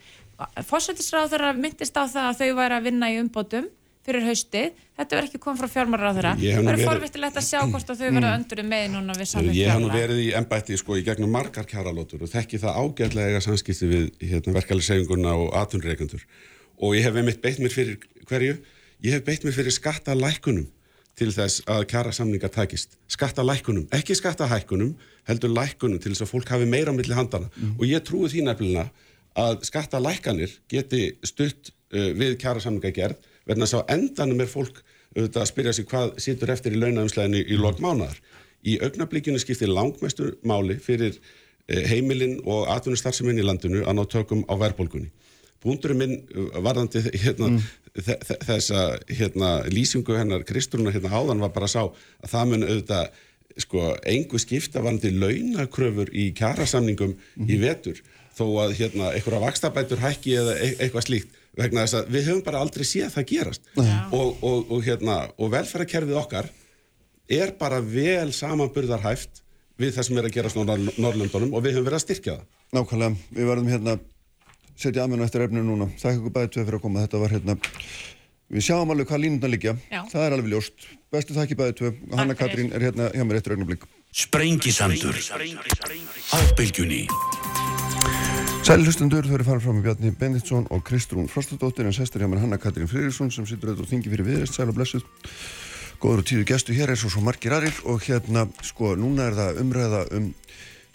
Fósættisráð 0.66 1.36
þeirra 1.36 1.52
myndist 1.54 1.94
á 1.94 2.10
það 2.10 2.26
að 2.32 2.40
þau 2.40 2.58
væri 2.58 2.78
að 2.78 2.86
vinna 2.88 3.12
í 3.12 3.20
umbótum 3.20 3.68
fyrir 4.02 4.24
hausti, 4.26 4.62
þetta 4.98 5.16
verður 5.16 5.28
ekki 5.28 5.40
komið 5.42 5.62
frá 5.62 5.70
fjármárar 5.76 6.10
á 6.10 6.14
þeirra, 6.16 6.32
það 6.40 6.68
verður 6.68 6.88
forvittilegt 6.90 7.38
að 7.38 7.46
sjá 7.46 7.58
hvort 7.70 7.92
að 7.92 8.00
þau 8.00 8.08
verða 8.16 8.32
öndur 8.38 8.62
með 8.66 8.86
núna 8.96 9.16
við 9.18 9.28
samveit 9.30 9.58
Ég 9.58 9.70
hef 9.70 9.82
nú 9.82 9.90
verið 9.92 10.22
í 10.24 10.28
ennbætti 10.38 10.78
sko 10.80 10.98
í 10.98 11.04
gegnum 11.06 11.30
margar 11.32 11.68
kjaralótur 11.70 12.24
og 12.26 12.32
þekki 12.32 12.60
það 12.64 12.80
ágætlega 12.82 13.42
samskipti 13.46 13.90
við 13.92 14.08
hérna, 14.18 14.56
verkefælisegunguna 14.58 15.36
og 15.38 15.54
atunreikundur 15.62 16.26
og 16.82 16.96
ég 16.98 17.06
hef 17.06 17.18
einmitt 17.20 17.42
beitt 17.44 17.62
mér 17.62 17.74
fyrir 17.74 17.98
hverju, 18.26 18.58
ég 19.06 19.16
hef 19.16 19.26
beitt 19.26 19.46
mér 19.46 19.54
fyrir 19.54 19.76
skattalækunum 19.76 20.66
til 21.18 21.28
þess 21.30 21.62
að 21.70 21.86
kjara 21.92 22.12
samningar 22.16 22.50
takist, 22.50 22.96
skattalækunum 23.12 23.86
ekki 23.94 24.16
skattahækunum, 24.18 24.94
heldur 25.28 25.52
lækunum 25.52 26.00
til 26.02 26.14
þess 26.14 26.24
að 26.24 26.32
fólk 26.32 26.52
hafi 26.54 26.66
meira 26.66 26.90
á 26.90 26.96
milli 26.96 27.14
handana 27.14 27.50
mm. 27.52 27.76
og 27.76 27.84
ég 27.86 28.02
trúi 28.06 28.30
því 28.32 28.46
nefnilega 28.48 28.88
að 29.38 29.60
skattalækanir 29.68 30.56
geti 30.72 31.12
stutt 31.28 31.70
uh, 31.92 32.10
við 32.16 32.38
kjara 32.40 32.64
samningar 32.64 32.96
gerð 32.96 33.28
verðan 33.48 33.66
að 33.66 33.72
sá 33.72 33.78
endanum 33.92 34.42
er 34.42 34.50
fólk 34.50 34.82
auðvitað 35.16 35.42
að 35.42 35.50
spyrja 35.50 35.74
sig 35.76 35.88
hvað 35.90 36.12
sittur 36.24 36.52
eftir 36.54 36.76
í 36.76 36.80
launaumslæðinu 36.80 37.42
í 37.42 37.58
lok 37.60 37.80
mánar. 37.84 38.14
Í 38.62 38.78
augnablíkinu 38.84 39.40
skiptir 39.42 39.72
langmestur 39.72 40.36
máli 40.46 40.78
fyrir 40.80 41.18
eh, 41.68 41.82
heimilinn 41.90 42.38
og 42.46 42.70
atvinnustarfseminn 42.72 43.40
í 43.42 43.46
landinu 43.46 43.82
að 43.84 43.98
ná 43.98 44.04
tökum 44.10 44.46
á 44.46 44.54
verðbólgunni. 44.60 45.10
Búndurum 45.62 46.00
minn 46.00 46.14
eh, 46.22 46.62
varðandi 46.64 47.02
hérna, 47.10 47.52
mm. 47.52 47.60
þessa 48.46 48.86
hérna, 49.10 49.52
lýsingu 49.68 50.16
hennar 50.16 50.46
Kristrúna 50.48 50.94
hérna 50.94 51.12
áðan 51.12 51.44
var 51.44 51.52
bara 51.54 51.68
að 51.68 51.74
sá 51.74 51.82
að 51.84 52.32
það 52.32 52.48
mun 52.52 52.66
auðvitað 52.70 53.20
sko, 53.60 53.92
engu 54.08 54.40
skipta 54.40 54.80
varðandi 54.80 55.12
launakröfur 55.12 56.12
í 56.14 56.30
kjærasamningum 56.38 57.16
mm. 57.18 57.50
í 57.50 57.60
vetur 57.60 58.00
þó 58.32 58.46
að 58.64 58.78
hérna, 58.78 59.12
einhverja 59.12 59.42
vakstabætur 59.42 60.00
hækki 60.00 60.38
eða 60.40 60.56
e 60.56 60.70
eitthvað 60.78 61.08
slíkt 61.08 61.41
vegna 61.58 61.84
þess 61.84 61.98
að 62.00 62.10
við 62.14 62.28
höfum 62.30 62.44
bara 62.46 62.62
aldrei 62.64 62.84
séð 62.88 63.12
það 63.12 63.28
gerast 63.28 63.70
og, 63.76 64.28
og, 64.40 64.70
og, 64.72 64.78
hérna, 64.86 65.18
og 65.36 65.52
velferðarkerfið 65.52 66.20
okkar 66.22 66.48
er 67.32 67.52
bara 67.58 67.80
vel 67.84 68.32
samanburðarhæft 68.34 69.42
við 69.80 69.94
það 69.96 70.08
sem 70.08 70.18
er 70.20 70.28
að 70.28 70.36
gerast 70.36 70.58
á 70.58 70.62
Norrlöndunum 70.62 71.52
og 71.56 71.64
við 71.64 71.76
höfum 71.76 71.88
verið 71.88 71.98
að 71.98 72.04
styrkja 72.06 72.38
það. 72.38 72.48
Nákvæmlega, 72.72 73.28
við 73.36 73.48
verðum 73.50 73.70
hérna 73.72 73.96
setja 74.78 75.04
aðmennu 75.04 75.26
eftir 75.26 75.44
efninu 75.46 75.64
núna. 75.66 75.88
Þakka 76.00 76.18
ykkur 76.18 76.34
bæðið 76.36 76.52
tvei 76.54 76.64
fyrir 76.64 76.78
að 76.78 76.84
koma. 76.86 77.04
Þetta 77.06 77.22
var 77.22 77.34
hérna, 77.36 77.56
við 78.52 78.66
sjáum 78.68 78.94
alveg 78.94 79.10
hvað 79.10 79.24
línundan 79.24 79.54
liggja. 79.54 79.76
Já. 79.92 80.00
Það 80.12 80.26
er 80.26 80.36
alveg 80.38 80.52
ljóst. 80.54 80.88
Bestu 81.12 81.36
þakki 81.36 81.58
bæðið 81.60 81.78
tvei. 81.80 81.92
Hanna. 82.16 82.38
Katrín 82.38 82.72
er 82.72 82.88
hérna 82.88 83.10
hjá 83.12 83.26
mér 83.26 83.42
eftir 83.42 83.56
augnablik. 83.56 83.88
Sprengisandur 84.12 85.16
á 85.16 86.38
bylgjunni 86.58 87.06
Sæli 88.62 88.84
hlustendur, 88.86 89.26
þau 89.26 89.34
eru 89.34 89.42
farið 89.42 89.64
fram 89.64 89.74
með 89.80 89.86
Bjarni 89.88 90.10
Benditsson 90.20 90.68
og 90.70 90.84
Kristrún 90.86 91.26
Frostadóttir 91.26 91.82
en 91.88 91.94
sestur 91.96 92.22
hjá 92.22 92.28
mér 92.30 92.44
Hanna 92.44 92.62
Katrín 92.62 92.86
Friðriksson 92.86 93.32
sem 93.34 93.42
situr 93.42 93.72
auðvitað 93.72 93.82
og 93.82 93.90
þingi 93.90 94.12
fyrir 94.12 94.28
viðrest, 94.28 94.54
sæl 94.54 94.70
og 94.70 94.76
blessuð. 94.76 95.02
Góður 95.98 96.22
og 96.22 96.26
tíðu 96.30 96.44
gestu 96.46 96.70
hér 96.76 96.92
eins 96.94 97.02
og 97.02 97.10
svo 97.10 97.22
margir 97.26 97.50
aðrir 97.56 97.74
og 97.90 97.98
hérna, 98.06 98.46
sko, 98.62 98.94
núna 98.94 99.26
er 99.26 99.34
það 99.40 99.58
umræða 99.64 100.04
um, 100.14 100.30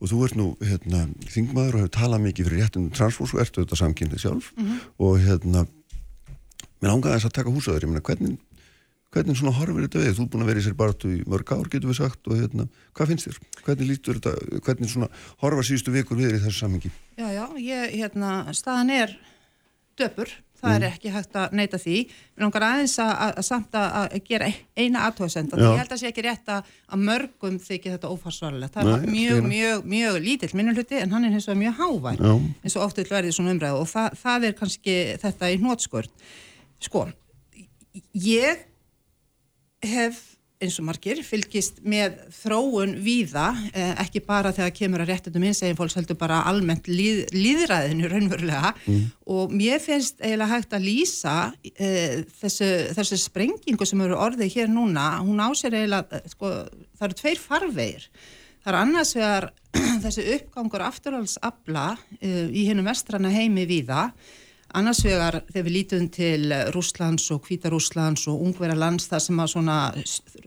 og 0.02 0.10
þú 0.10 0.24
ert 0.26 0.36
nú 0.36 0.48
hérna 0.60 1.08
þingmaður 1.32 1.76
og 1.76 1.84
hefur 1.84 1.94
talað 1.96 2.24
mikið 2.26 2.48
fyrir 2.48 2.64
réttum 2.64 2.90
transfórs 2.92 3.34
og 3.34 3.40
ertu 3.40 3.64
þetta 3.64 3.80
samkynnið 3.80 4.20
sjálf. 4.20 4.50
Og 5.00 5.20
hérna 5.24 5.68
mér 6.82 6.92
langaði 6.92 7.16
þess 7.16 7.30
að 7.30 7.38
taka 7.38 7.54
húsaður, 7.54 7.86
ég 7.86 7.94
meina 7.94 8.04
hvernig 8.04 8.38
hvernig 9.14 9.38
svona 9.38 9.54
horfir 9.54 9.86
þetta 9.86 10.02
við, 10.02 10.16
þú 10.18 10.24
er 10.24 10.30
búin 10.34 10.44
að 10.44 10.50
vera 10.50 10.62
í 10.62 10.64
sér 10.66 10.76
baratu 10.78 11.10
í 11.14 11.20
mörg 11.30 11.52
ár 11.54 11.70
getur 11.70 11.92
við 11.92 12.00
sagt 12.00 12.30
og 12.30 12.40
hérna 12.40 12.66
hvað 12.98 13.12
finnst 13.12 13.28
þér, 13.28 13.38
hvernig 13.68 13.90
lítur 13.92 14.18
þetta 14.18 14.62
hvernig 14.66 14.90
svona 14.90 15.10
horfa 15.44 15.66
síðustu 15.68 15.94
vikur 15.94 16.18
við 16.18 16.32
þér 16.32 16.38
í 16.40 16.42
þessu 16.48 16.64
samhengi? 16.64 16.92
Já, 17.20 17.28
já, 17.30 17.44
ég, 17.62 17.94
hérna, 17.94 18.32
staðan 18.58 18.90
er 18.96 19.14
döpur, 20.02 20.34
það 20.64 20.76
er 20.78 20.86
ekki 20.88 21.12
hægt 21.14 21.38
að 21.40 21.56
neyta 21.60 21.80
því. 21.82 21.98
Mér 22.34 22.46
langar 22.46 22.66
aðeins 22.68 22.96
að, 23.04 23.12
að, 23.14 23.32
að 23.42 23.48
samt 23.48 23.78
að, 23.80 23.98
gera 24.28 24.50
eina 24.80 25.04
Já. 25.64 25.68
ég 25.68 25.82
held 25.84 25.96
að 25.96 26.02
sé 26.02 26.10
ekki 26.10 26.26
rétt 26.26 26.52
að, 26.56 26.74
að 26.90 27.06
mörgum 27.10 27.60
þykir 27.64 27.96
þetta 27.96 28.12
ófarsvarlegt. 28.14 28.76
Það 28.76 28.92
er 28.94 29.06
Nei, 29.06 29.14
mjög, 29.14 29.48
mjög, 29.52 29.88
mjög 29.96 30.20
lítill 30.28 30.52
minnuluti 30.58 31.00
en 31.02 31.16
hann 31.16 31.28
er 31.28 31.36
hins 31.36 31.50
vegar 31.50 31.62
mjög 31.62 31.80
hávær, 31.82 32.22
Já. 32.24 32.34
eins 32.64 32.78
og 32.78 32.86
oft 32.88 33.02
vil 33.02 33.10
verði 33.12 33.36
svona 33.36 33.56
umræðu 33.56 33.82
og 33.84 33.90
það, 33.92 34.20
það 34.24 34.48
er 34.50 34.60
kannski 34.60 35.00
þetta 35.24 35.52
í 35.54 35.60
hnótskort. 35.62 36.30
Sko, 36.84 37.08
ég 38.18 38.68
hef 39.84 40.24
eins 40.64 40.80
og 40.82 40.88
margir 40.88 41.22
fylgist 41.26 41.82
með 41.86 42.18
þróun 42.34 42.96
víða, 43.04 43.52
eh, 43.74 43.94
ekki 44.04 44.24
bara 44.26 44.54
þegar 44.56 44.74
kemur 44.78 45.04
að 45.04 45.12
réttundum 45.12 45.46
hinsegin 45.48 45.78
fólks 45.78 45.98
heldur 46.00 46.18
bara 46.20 46.42
almennt 46.50 46.88
líð, 46.88 47.26
líðræðinu 47.36 48.12
raunverulega. 48.12 48.74
Og 49.28 49.52
mér 49.52 49.82
finnst 49.84 50.22
eiginlega 50.22 50.52
hægt 50.54 50.74
að 50.74 50.88
lýsa 50.88 51.36
eh, 51.76 52.24
þessu, 52.42 52.70
þessu 52.98 53.20
sprengingu 53.22 53.86
sem 53.86 54.02
eru 54.02 54.20
orðið 54.20 54.56
hér 54.58 54.72
núna, 54.72 55.20
hún 55.24 55.44
á 55.44 55.50
sér 55.58 55.80
eiginlega, 55.82 56.22
eh, 56.22 56.32
sko, 56.34 56.54
það 56.98 57.10
eru 57.10 57.20
tveir 57.22 57.44
farvegir. 57.44 58.08
Það 58.64 58.72
er 58.74 58.80
annars 58.80 59.16
vegar 59.18 59.50
þessi 60.04 60.24
uppgangur 60.38 60.86
afturhaldsabla 60.86 61.88
uh, 61.98 62.48
í 62.48 62.68
hennum 62.70 62.88
vestrana 62.88 63.32
heimi 63.34 63.66
víða 63.68 64.12
annars 64.78 65.04
vegar 65.06 65.40
þegar 65.50 65.68
við 65.68 65.76
lítum 65.78 66.08
til 66.14 66.54
Rúslands 66.76 67.30
og 67.34 67.46
Hvítarúslands 67.48 68.26
og 68.32 68.42
ungverja 68.48 68.78
lands 68.78 69.10
þar 69.12 69.24
sem 69.28 69.44
að 69.44 69.54
svona 69.54 69.78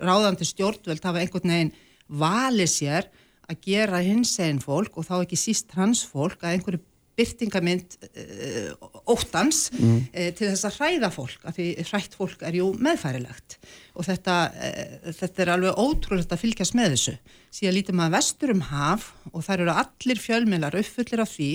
ráðandi 0.01 0.49
stjórnvöld 0.49 1.07
hafa 1.07 1.23
einhvern 1.23 1.55
veginn 1.55 1.73
valið 2.07 2.73
sér 2.73 3.09
að 3.47 3.63
gera 3.67 4.03
hinsegin 4.03 4.63
fólk 4.63 4.99
og 4.99 5.07
þá 5.07 5.17
ekki 5.21 5.39
síst 5.39 5.71
transfólk 5.73 6.43
að 6.43 6.57
einhverju 6.57 6.83
byrtingamind 7.17 7.97
uh, 8.05 8.89
óttans 9.09 9.71
uh, 9.73 10.03
til 10.37 10.51
þess 10.51 10.67
að 10.69 10.77
hræða 10.81 11.11
fólk, 11.15 11.47
af 11.49 11.57
því 11.57 11.69
hrætt 11.89 12.17
fólk 12.19 12.45
er 12.45 12.59
jú 12.59 12.69
meðfærilegt 12.77 13.57
og 13.97 14.05
þetta, 14.05 14.37
uh, 14.53 15.09
þetta 15.17 15.45
er 15.45 15.53
alveg 15.55 15.81
ótrúlegt 15.81 16.35
að 16.35 16.43
fylgjast 16.43 16.77
með 16.77 16.97
þessu. 16.97 17.17
Síðan 17.57 17.77
lítum 17.79 18.05
að 18.05 18.19
vestur 18.19 18.53
um 18.53 18.65
haf 18.69 19.09
og 19.33 19.47
þar 19.47 19.65
eru 19.65 19.77
allir 19.85 20.21
fjölmiðlar 20.21 20.77
uppfullir 20.83 21.25
af 21.25 21.33
því 21.33 21.51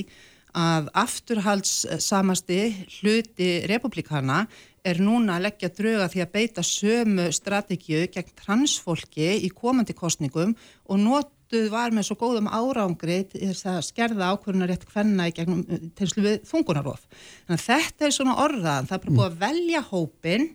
að 0.58 0.90
afturhaldssamasti 1.00 2.62
hluti 3.00 3.52
republikana 3.72 4.46
er 4.84 5.02
núna 5.02 5.38
að 5.38 5.46
leggja 5.48 5.70
drauga 5.78 6.08
því 6.12 6.24
að 6.24 6.32
beita 6.34 6.64
sömu 6.66 7.28
strategíu 7.36 8.08
gegn 8.12 8.34
transfólki 8.40 9.30
í 9.46 9.52
komandi 9.54 9.96
kostningum 9.98 10.56
og 10.90 11.02
notuð 11.02 11.70
var 11.72 11.94
með 11.94 12.10
svo 12.10 12.18
góðum 12.24 12.50
árangri 12.50 13.22
til 13.30 13.52
þess 13.52 13.68
að 13.70 13.84
skerða 13.90 14.32
ákvörðunar 14.34 14.72
rétt 14.74 14.88
hvenna 14.90 15.30
í 15.30 15.36
gegnum 15.38 15.62
tegnslu 15.98 16.26
við 16.26 16.42
þungunarof. 16.50 17.06
Þannig 17.46 17.60
að 17.60 17.68
þetta 17.68 18.08
er 18.08 18.18
svona 18.18 18.40
orðaðan, 18.46 18.90
það 18.90 18.98
er 18.98 19.06
bara 19.06 19.18
búið 19.20 19.30
að 19.30 19.40
velja 19.46 19.86
hópin 19.92 20.50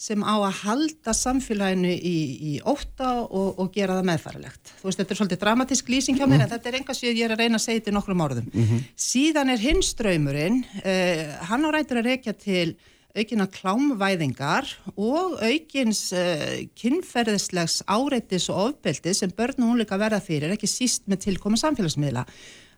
sem 0.00 0.22
á 0.24 0.32
að 0.32 0.60
halda 0.62 1.12
samfélaginu 1.16 1.90
í, 1.92 2.18
í 2.40 2.52
ótta 2.64 3.10
og, 3.26 3.58
og 3.60 3.72
gera 3.74 3.98
það 3.98 4.06
meðfærilegt. 4.08 4.70
Þú 4.80 4.88
veist, 4.88 5.00
þetta 5.02 5.12
er 5.12 5.18
svolítið 5.18 5.42
dramatísk 5.42 5.90
lýsing 5.92 6.20
hjá 6.20 6.24
mér, 6.30 6.46
en 6.46 6.52
þetta 6.54 6.70
er 6.70 6.78
enga 6.78 6.96
síðan 6.96 7.18
ég 7.18 7.26
er 7.26 7.34
að 7.34 7.42
reyna 7.42 7.60
að 7.60 7.64
segja 7.66 7.82
þetta 7.82 7.92
í 7.92 7.96
nokkrum 7.98 8.24
orðum. 8.24 8.48
Síðan 8.96 9.52
er 9.52 9.60
hinn 9.60 9.84
ströymurinn, 9.84 10.62
uh, 10.80 11.26
hann 11.50 11.68
á 11.68 11.70
rætur 11.76 12.00
að 12.00 12.08
reykja 12.08 12.34
til 12.46 12.70
aukina 13.10 13.48
klámvæðingar 13.50 14.70
og 14.94 15.36
aukins 15.42 16.02
uh, 16.16 16.64
kynferðislegs 16.78 17.82
áreitis 17.90 18.48
og 18.48 18.70
ofbeldi 18.70 19.12
sem 19.18 19.36
börn 19.36 19.60
og 19.66 19.74
húnleika 19.74 20.00
verða 20.00 20.22
fyrir, 20.24 20.54
ekki 20.54 20.70
síst 20.70 21.10
með 21.10 21.26
tilkomi 21.26 21.60
samfélagsmiðla. 21.60 22.24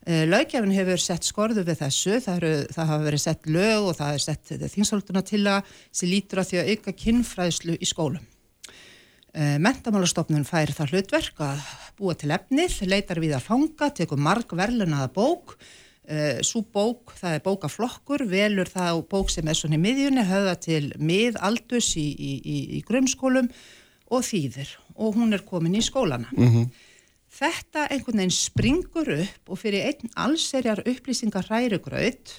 Uh, 0.03 0.25
Lögjafin 0.27 0.75
hefur 0.75 0.99
sett 0.99 1.27
skorðu 1.27 1.63
við 1.67 1.79
þessu, 1.85 2.17
það, 2.25 2.39
eru, 2.41 2.55
það 2.75 2.89
hafa 2.91 3.05
verið 3.07 3.23
sett 3.23 3.45
lög 3.47 3.85
og 3.87 3.97
það 4.01 4.17
er 4.17 4.25
sett 4.25 4.53
þingsáltuna 4.73 5.23
til 5.29 5.43
að 5.47 5.77
sem 5.95 6.11
lítur 6.11 6.43
að 6.43 6.49
því 6.49 6.59
að 6.59 6.71
auka 6.73 6.95
kynfræðslu 7.05 7.77
í 7.79 7.89
skólum. 7.89 8.25
Uh, 9.33 9.57
Mentamálastofnun 9.63 10.49
fær 10.49 10.75
það 10.75 10.97
hlutverk 10.97 11.45
að 11.47 11.63
búa 12.01 12.17
til 12.19 12.33
efnið, 12.35 12.81
leitar 12.91 13.23
við 13.23 13.37
að 13.39 13.47
fanga, 13.47 13.93
tekur 13.95 14.19
marg 14.19 14.59
verlunaða 14.59 15.09
bók, 15.15 15.57
svo 16.43 16.65
bók, 16.67 17.13
það 17.15 17.37
er 17.37 17.43
bókaflokkur, 17.45 18.25
velur 18.27 18.69
það 18.69 19.05
bók 19.09 19.31
sem 19.31 19.47
er 19.49 19.55
svona 19.55 19.79
í 19.79 19.83
miðjunni, 19.85 20.25
höfða 20.27 20.57
til 20.61 20.81
miðaldus 20.99 21.93
í, 21.95 22.09
í, 22.11 22.33
í, 22.43 22.57
í 22.77 22.81
grunnskólum 22.89 23.47
og 24.11 24.25
þýðir 24.27 24.73
og 24.99 25.15
hún 25.17 25.33
er 25.33 25.47
komin 25.47 25.79
í 25.79 25.85
skólana. 25.87 26.29
Þetta 27.33 27.87
einhvern 27.89 28.21
veginn 28.21 28.35
springur 28.35 29.09
upp 29.15 29.53
og 29.53 29.61
fyrir 29.61 29.89
einn 29.89 30.11
allserjar 30.21 30.83
upplýsingar 30.85 31.49
hrærugraut 31.49 32.35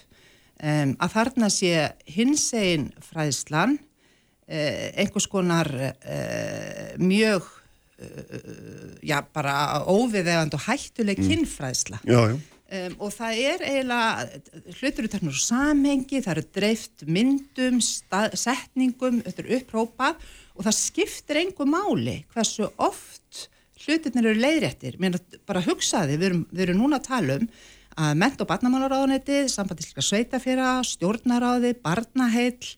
um, 0.61 0.93
að 1.01 1.15
þarna 1.15 1.49
sé 1.51 1.73
hinsegin 2.13 2.91
fræðslan 3.01 3.79
uh, 3.79 4.87
einhvers 4.93 5.27
konar 5.31 5.69
uh, 5.73 6.93
mjög 7.01 7.47
uh, 7.49 8.97
já 9.01 9.17
bara 9.33 9.81
óviðegand 9.89 10.53
og 10.59 10.65
hættuleg 10.67 11.23
kynfræðsla. 11.23 12.03
Já, 12.05 12.19
já, 12.29 12.37
um, 12.37 12.99
og 13.01 13.15
það 13.15 13.41
er 13.47 13.65
eiginlega 13.71 14.77
hlutur 14.77 15.09
út 15.09 15.17
af 15.17 15.41
samhengi, 15.41 16.21
það 16.21 16.35
eru 16.35 16.45
dreift 16.59 17.07
myndum, 17.09 17.81
stað, 17.81 18.37
setningum 18.37 19.23
þetta 19.25 19.45
er 19.47 19.51
upprópað 19.57 20.29
og 20.53 20.67
það 20.69 20.79
skiptir 20.83 21.41
engu 21.41 21.65
máli 21.65 22.19
hversu 22.29 22.69
oft 22.77 23.47
hlutirnir 23.83 24.31
eru 24.31 24.41
leiðréttir. 24.41 24.97
Mér 25.01 25.19
bara 25.47 25.63
hugsaði, 25.65 26.17
við 26.17 26.29
erum, 26.31 26.43
við 26.51 26.67
erum 26.67 26.83
núna 26.83 26.99
að 27.01 27.07
tala 27.11 27.39
um 27.41 27.47
að 27.93 28.17
ment- 28.17 28.41
og 28.41 28.49
barnamálaráðunetið 28.49 29.47
sambandisleika 29.53 30.01
sveitaféra, 30.01 30.73
stjórnaráði 30.87 31.75
barnaheill 31.83 32.73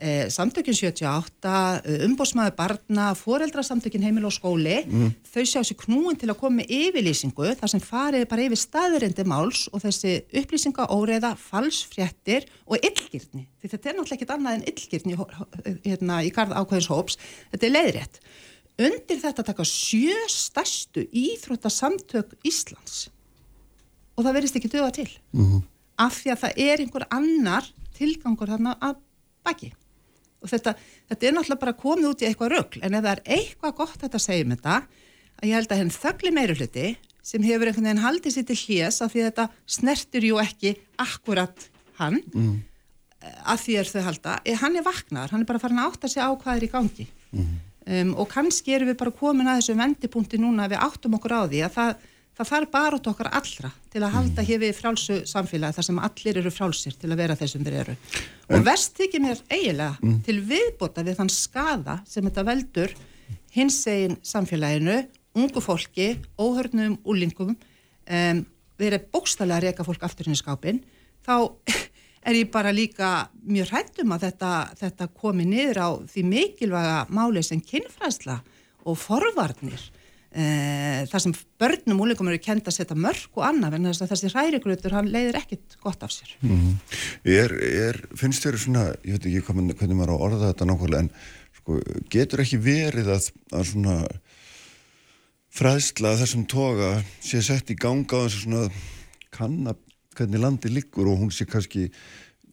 eh, 0.00 0.28
samtökin 0.32 0.74
78, 0.74 1.54
eh, 1.84 2.04
umbósmaður 2.06 2.54
barna, 2.56 3.10
foreldrasamtökin 3.18 4.04
heimil 4.06 4.28
og 4.28 4.34
skóli, 4.34 4.78
þau 5.26 5.42
sjá 5.44 5.60
sér 5.66 5.78
knúin 5.82 6.18
til 6.18 6.30
að 6.30 6.38
koma 6.40 6.60
með 6.60 6.72
yfirlýsingu 6.78 7.54
þar 7.60 7.72
sem 7.74 7.82
farið 7.84 8.28
bara 8.30 8.46
yfir 8.46 8.62
staðurindi 8.62 9.26
máls 9.28 9.66
og 9.72 9.82
þessi 9.84 10.20
upplýsinga 10.40 10.88
óreiða, 10.94 11.34
falsfréttir 11.36 12.46
og 12.66 12.78
illgirni, 12.78 13.48
því 13.60 13.72
þetta 13.74 13.90
er 13.90 13.98
náttúrulega 13.98 14.20
ekkit 14.20 14.36
annað 14.36 14.54
en 14.54 14.68
illgirni 14.70 15.18
hérna, 15.84 16.22
í 16.24 16.30
garð 16.30 16.56
ákveðins 16.56 16.90
hóps, 16.90 17.18
þetta 17.50 17.66
er 17.66 17.76
leiðrétt. 17.76 18.22
Undir 18.80 19.18
þetta 19.20 19.44
taka 19.44 19.66
sjö 19.68 20.16
stærstu 20.32 21.04
íþróttasamtök 21.12 22.32
Íslands. 22.48 23.10
Og 24.16 24.24
það 24.24 24.36
verðist 24.38 24.56
ekki 24.56 24.72
döga 24.72 24.90
til. 24.96 25.10
-hmm. 25.32 25.62
af 25.98 26.16
því 26.22 26.30
að 26.32 26.40
það 26.42 26.52
er 26.56 26.80
einhver 26.80 27.06
annar 27.10 27.64
tilgangur 27.92 28.48
þarna 28.48 28.76
að 28.80 28.96
baki. 29.44 29.72
Og 30.40 30.48
þetta, 30.48 30.74
þetta 31.08 31.26
er 31.26 31.32
náttúrulega 31.36 31.60
bara 31.60 31.76
komið 31.76 32.08
út 32.08 32.22
í 32.22 32.26
eitthvað 32.28 32.52
rögl 32.54 32.80
en 32.80 32.94
ef 32.94 33.04
það 33.04 33.12
er 33.12 33.22
eitthvað 33.36 33.76
gott 33.76 34.00
þetta 34.00 34.16
að 34.16 34.24
segja 34.24 34.44
um 34.44 34.54
þetta 34.54 34.76
að 35.40 35.48
ég 35.48 35.54
held 35.54 35.72
að 35.72 35.80
henn 35.80 35.92
þöggli 35.96 36.32
meiri 36.32 36.56
hluti 36.56 36.86
sem 37.22 37.44
hefur 37.44 37.68
einhvern 37.68 37.88
veginn 37.88 38.04
haldið 38.04 38.34
sér 38.34 38.46
til 38.48 38.56
hljés 38.56 39.00
af 39.04 39.12
því 39.12 39.20
að 39.20 39.28
þetta 39.28 39.46
snertur 39.76 40.26
jú 40.30 40.40
ekki 40.40 40.74
akkurat 40.96 41.66
hann 42.00 42.20
mm. 42.32 42.54
að 43.44 43.64
því 43.64 43.76
er 43.80 43.90
þau 43.92 44.02
halda, 44.08 44.36
eh, 44.44 44.56
hann 44.56 44.78
er 44.80 44.86
vaknar 44.86 45.32
hann 45.32 45.44
er 45.44 45.50
bara 45.50 45.60
farin 45.62 45.82
að 45.82 45.90
átta 45.92 46.08
sig 46.08 46.24
á 46.24 46.30
hvað 46.32 46.56
er 46.56 46.64
í 46.64 46.72
gangi 46.72 47.06
um, 47.86 48.14
og 48.20 48.30
kannski 48.30 48.74
erum 48.76 48.90
við 48.90 48.98
bara 49.00 49.14
komin 49.14 49.50
að 49.50 49.60
þessu 49.60 49.76
vendipunkti 49.78 50.40
núna 50.40 50.66
að 50.66 50.74
við 50.74 50.86
áttum 50.86 51.16
okkur 51.18 51.36
á 51.36 51.42
því 51.44 51.62
að 51.66 51.76
það, 51.76 51.92
það 52.38 52.50
þarf 52.52 52.72
bara 52.74 53.00
okkar 53.12 53.30
allra 53.40 53.72
til 53.92 54.02
að 54.02 54.14
halda 54.16 54.46
hér 54.48 54.62
við 54.64 54.74
frálsu 54.78 55.20
samfélagi 55.28 55.78
þar 55.78 55.88
sem 55.88 56.02
allir 56.08 56.40
eru 56.42 56.52
frálsir 56.54 56.98
til 56.98 57.10
að 57.10 57.22
vera 57.22 57.38
þessum 57.38 57.64
þeir 57.66 57.78
eru. 57.84 57.96
Og 58.50 58.66
verst 58.66 59.00
þykir 59.00 59.24
mér 59.24 59.42
eiginlega 59.50 60.14
til 60.26 60.38
viðbota 60.52 61.06
við 61.06 61.18
þann 61.20 61.32
skada 61.34 61.98
sem 62.08 62.26
þetta 62.26 62.46
veldur 62.46 62.94
hins 63.54 63.80
egin 63.90 64.16
samfélaginu 64.22 65.02
ungu 65.38 65.62
fólki, 65.62 66.16
óhörnum 66.38 66.98
úlingum 67.06 67.54
um, 67.54 68.40
við 68.80 68.88
erum 68.92 69.10
bókstallega 69.14 69.60
að 69.60 69.68
reyka 69.68 69.86
fólk 69.86 70.06
aftur 70.06 70.28
hinn 70.28 70.36
í 70.36 70.40
skápin 70.40 70.82
þá 71.26 71.52
er 72.26 72.36
ég 72.36 72.50
bara 72.52 72.72
líka 72.74 73.30
mjög 73.48 73.70
hrættum 73.72 74.12
að 74.14 74.26
þetta, 74.28 74.50
þetta 74.80 75.08
komi 75.16 75.46
niður 75.48 75.80
á 75.80 75.88
því 76.10 76.26
mikilvæga 76.28 76.98
máli 77.12 77.42
sem 77.44 77.62
kynfræðsla 77.64 78.40
og 78.88 78.98
forvarnir 79.00 79.80
e, 80.30 80.44
þar 81.10 81.24
sem 81.24 81.34
börnum 81.60 82.02
úlingum 82.04 82.30
eru 82.30 82.40
kend 82.42 82.68
að 82.68 82.76
setja 82.76 82.98
mörg 82.98 83.38
og 83.38 83.46
annaf 83.48 83.76
en 83.76 83.88
þess 83.88 84.04
að 84.04 84.12
þessi 84.14 84.32
hrærigröður 84.34 84.96
hann 84.98 85.10
leiðir 85.12 85.40
ekkit 85.40 85.78
gott 85.82 86.04
af 86.06 86.14
sér 86.14 86.34
mm. 86.44 86.78
er, 87.24 87.56
er, 87.88 88.00
finnst 88.20 88.44
þér 88.44 88.60
svona 88.60 88.86
ég 89.00 89.16
veit 89.16 89.30
ekki 89.30 89.44
hvernig, 89.48 89.76
hvernig 89.80 90.00
maður 90.00 90.16
á 90.20 90.24
orða 90.28 90.50
þetta 90.50 90.68
nákvæmlega 90.68 91.06
en 91.06 91.12
sko, 91.60 91.80
getur 92.12 92.44
ekki 92.44 92.60
verið 92.64 93.12
að, 93.16 93.30
að 93.56 93.68
svona 93.72 94.00
fræðsla 95.50 96.18
þessum 96.20 96.44
toga 96.50 96.98
sé 97.24 97.40
sett 97.42 97.72
í 97.72 97.78
ganga 97.80 98.20
á 98.20 98.24
þessu 98.26 98.44
svona 98.44 98.68
kanna 99.34 99.74
hvernig 100.20 100.44
landi 100.44 100.72
liggur 100.72 101.10
og 101.10 101.24
hún 101.24 101.32
sé 101.34 101.48
kannski 101.48 101.88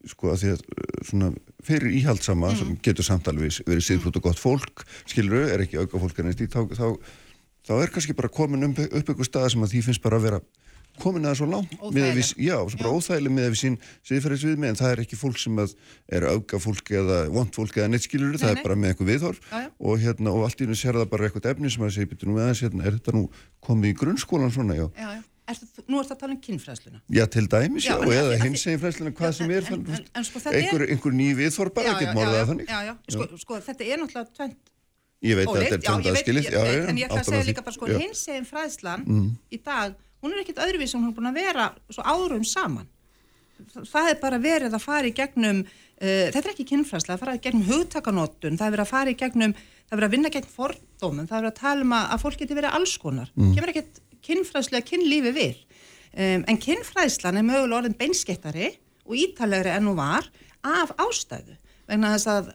sko 0.07 0.31
að 0.31 0.44
því 0.44 0.52
að 0.53 0.61
svona 1.10 1.31
fyrir 1.65 1.95
íhaldsama 1.99 2.52
mm. 2.52 2.60
sem 2.60 2.76
getur 2.85 3.07
samtalvis 3.07 3.61
verið 3.68 3.88
síðflót 3.88 4.19
og 4.19 4.27
gott 4.30 4.41
fólk, 4.41 4.85
skilru, 5.10 5.44
er 5.49 5.65
ekki 5.65 5.81
auka 5.81 6.02
fólk 6.02 6.22
en 6.22 6.31
þá, 6.31 6.61
þá, 6.77 6.88
þá 7.68 7.73
er 7.81 7.91
kannski 7.94 8.15
bara 8.18 8.31
komin 8.31 8.69
um, 8.69 8.77
upp 8.77 9.11
ykkur 9.14 9.27
stað 9.27 9.52
sem 9.53 9.65
að 9.65 9.76
því 9.76 9.84
finnst 9.89 10.06
bara 10.06 10.22
að 10.22 10.30
vera 10.30 10.41
komin 10.98 11.27
að 11.27 11.34
það 11.34 11.39
svo 11.39 11.48
langt 11.52 11.73
við, 11.94 12.19
já, 12.41 12.56
svo 12.57 12.80
bara 12.80 12.91
óþægileg 12.95 13.34
með 13.35 13.49
við 13.52 13.60
sín 13.61 13.76
síðferðis 14.07 14.45
við 14.48 14.61
með 14.64 14.72
en 14.72 14.80
það 14.80 14.94
er 14.94 15.02
ekki 15.03 15.19
fólk 15.19 15.41
sem 15.41 15.60
er 15.61 16.26
auka 16.31 16.60
fólk 16.61 16.91
eða 17.02 17.19
vond 17.34 17.53
fólk 17.53 17.77
eða 17.77 17.91
neitt 17.94 18.07
skilur, 18.07 18.38
það 18.41 18.56
er 18.56 18.64
bara 18.65 18.77
með 18.80 18.94
eitthvað 18.94 19.11
viðhorf 19.11 19.52
og, 19.53 19.94
hérna, 20.02 20.34
og 20.34 20.48
allt 20.48 20.64
í 20.64 20.69
nú 20.69 20.77
sér 20.77 20.98
það 20.98 21.11
bara 21.14 21.30
eitthvað 21.30 21.52
efni 21.53 21.73
sem 21.73 21.85
að 21.85 21.94
segja, 21.99 22.11
betur 22.14 22.31
nú 22.31 22.39
aðeins, 22.41 22.64
hérna, 22.65 22.88
er 22.88 22.98
þetta 22.98 23.14
nú 23.14 23.27
komið 23.68 23.94
í 23.94 23.98
grunnskólan 24.02 24.53
svona, 24.56 24.80
já, 24.80 24.88
já, 24.98 25.11
Ertu, 25.48 25.84
nú 25.88 26.02
ert 26.02 26.10
að 26.11 26.18
tala 26.19 26.34
um 26.36 26.40
kynfræðsluna 26.44 26.98
Já, 27.15 27.24
til 27.32 27.45
dæmis, 27.48 27.86
já, 27.88 27.94
já 28.03 28.18
eða 28.19 28.40
hins 28.41 28.65
eginn 28.68 28.82
fræðsluna 28.82 29.14
hvað 29.15 29.36
sem 29.38 29.53
er, 29.56 29.69
en, 29.72 29.86
en, 29.95 30.07
en, 30.19 30.26
sko, 30.28 30.41
einhver, 30.52 30.84
er... 30.84 30.90
einhver 30.91 31.14
ný 31.15 31.28
viðþór 31.38 31.72
bara, 31.78 31.94
getur 32.02 32.18
morðað 32.18 32.49
þannig. 32.49 32.68
Já, 32.74 32.80
já, 32.90 32.94
sko, 33.15 33.28
sko, 33.44 33.60
þetta 33.69 33.88
er 33.88 34.02
náttúrulega 34.02 34.36
tvent 34.36 34.74
Ég 35.26 35.40
veit 35.40 35.48
að 35.48 35.61
þetta 35.61 35.78
er 35.78 35.86
tvent 35.86 36.10
aðskilið 36.11 36.49
En 36.57 36.99
ég 36.99 37.07
ætla 37.07 37.22
að 37.22 37.30
segja 37.32 37.48
líka 37.48 37.64
bara, 37.64 37.78
sko, 37.78 37.90
hins 37.94 38.26
eginn 38.28 38.49
fræðslan 38.49 39.07
mm. 39.07 39.32
í 39.56 39.61
dag, 39.69 39.95
hún 40.19 40.36
er 40.36 40.44
ekkit 40.44 40.61
öðruvís 40.65 40.94
sem 40.94 41.02
hún 41.02 41.14
er 41.14 41.15
búin 41.15 41.32
að 41.32 41.40
vera 41.40 41.69
svo 41.88 42.03
árum 42.03 42.44
saman. 42.48 42.91
Það 43.88 44.11
er 44.11 44.19
bara 44.22 44.41
verið 44.44 44.76
að 44.76 44.84
fara 44.84 45.07
í 45.07 45.15
gegnum 45.15 45.64
uh, 45.64 46.28
þetta 46.28 46.44
er 46.44 46.52
ekki 46.52 46.68
kynfræðsla, 46.74 47.15
það 47.15 47.15
er 47.15 47.18
að 47.18 47.24
fara 47.24 47.40
í 47.40 47.44
gegnum 47.48 47.65
hugtakanótun, 47.72 48.60
það 48.60 48.68
er 48.68 48.76
verið 48.76 48.86
að 48.86 48.91
fara 48.91 49.15
í 49.15 49.18
gegnum 49.18 49.56
það 49.88 49.95
er 49.95 50.02
verið 50.02 50.10
að 50.10 50.15
vinna 50.18 50.32
gegn 50.36 50.49
fordómum, 50.52 51.28
það 51.30 51.38
er 51.38 51.45
verið 51.45 51.53
að 51.53 51.61
tala 51.61 51.86
um 51.86 51.95
að, 51.95 52.15
fólk 52.22 52.41
geti 52.41 52.57
verið 52.57 52.78
allskonar, 52.78 53.32
mm. 53.34 53.52
kemur 53.56 53.72
ekkit 53.72 54.02
kynfræðslega 54.26 54.88
kynlífi 54.88 55.34
við. 55.35 55.61
Um, 56.18 56.44
en 56.49 56.60
kynfræðslan 56.61 57.39
er 57.39 57.45
mögulega 57.45 57.81
orðin 57.84 57.98
beinskettari 57.99 58.73
og 59.07 59.15
ítalegri 59.19 59.73
enn 59.76 59.91
og 59.91 59.99
var 59.99 60.27
af 60.65 60.94
ástæðu. 60.99 61.57
Vegna 61.88 62.15
þess 62.15 62.31
að 62.31 62.52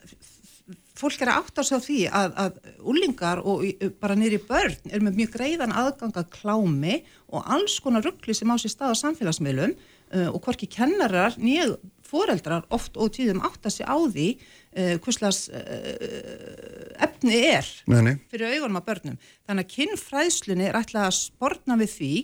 fólk 0.99 1.23
er 1.25 1.33
að 1.33 1.41
átta 1.41 1.65
sig 1.67 1.79
á 1.79 1.81
því 1.83 2.01
að, 2.13 2.35
að 2.43 2.59
úlingar 2.93 3.41
og 3.49 3.65
bara 4.03 4.17
nýri 4.19 4.39
börn 4.47 4.93
er 4.93 5.03
með 5.05 5.19
mjög 5.21 5.33
greiðan 5.37 5.75
aðgang 5.75 6.19
að 6.21 6.31
klámi 6.37 6.99
og 7.33 7.49
alls 7.57 7.79
konar 7.83 8.05
ruggli 8.07 8.37
sem 8.37 8.51
á 8.53 8.57
sér 8.61 8.75
stað 8.75 8.95
á 8.95 9.03
samfélagsmiðlum 9.03 9.73
uh, 9.73 10.29
og 10.31 10.39
hvorki 10.45 10.69
kennarar 10.71 11.39
nýju 11.41 11.79
foreldrar 12.13 12.67
oft 12.75 12.99
og 13.01 13.15
tíðum 13.17 13.43
átta 13.47 13.73
sig 13.73 13.89
á 13.89 13.97
því 13.97 14.29
uh, 14.77 14.95
hvuslas 15.05 15.45
uh, 15.53 16.95
efni 17.03 17.43
er 17.53 17.69
nei, 17.91 18.01
nei. 18.09 18.15
fyrir 18.33 18.57
augunum 18.57 18.81
af 18.81 18.89
börnum. 18.89 19.19
Þannig 19.49 19.69
að 19.69 19.75
kynfræðslunni 19.77 20.71
er 20.71 20.81
ætlað 20.83 21.11
að 21.11 21.19
sportna 21.19 21.79
við 21.81 21.95
því 21.97 22.15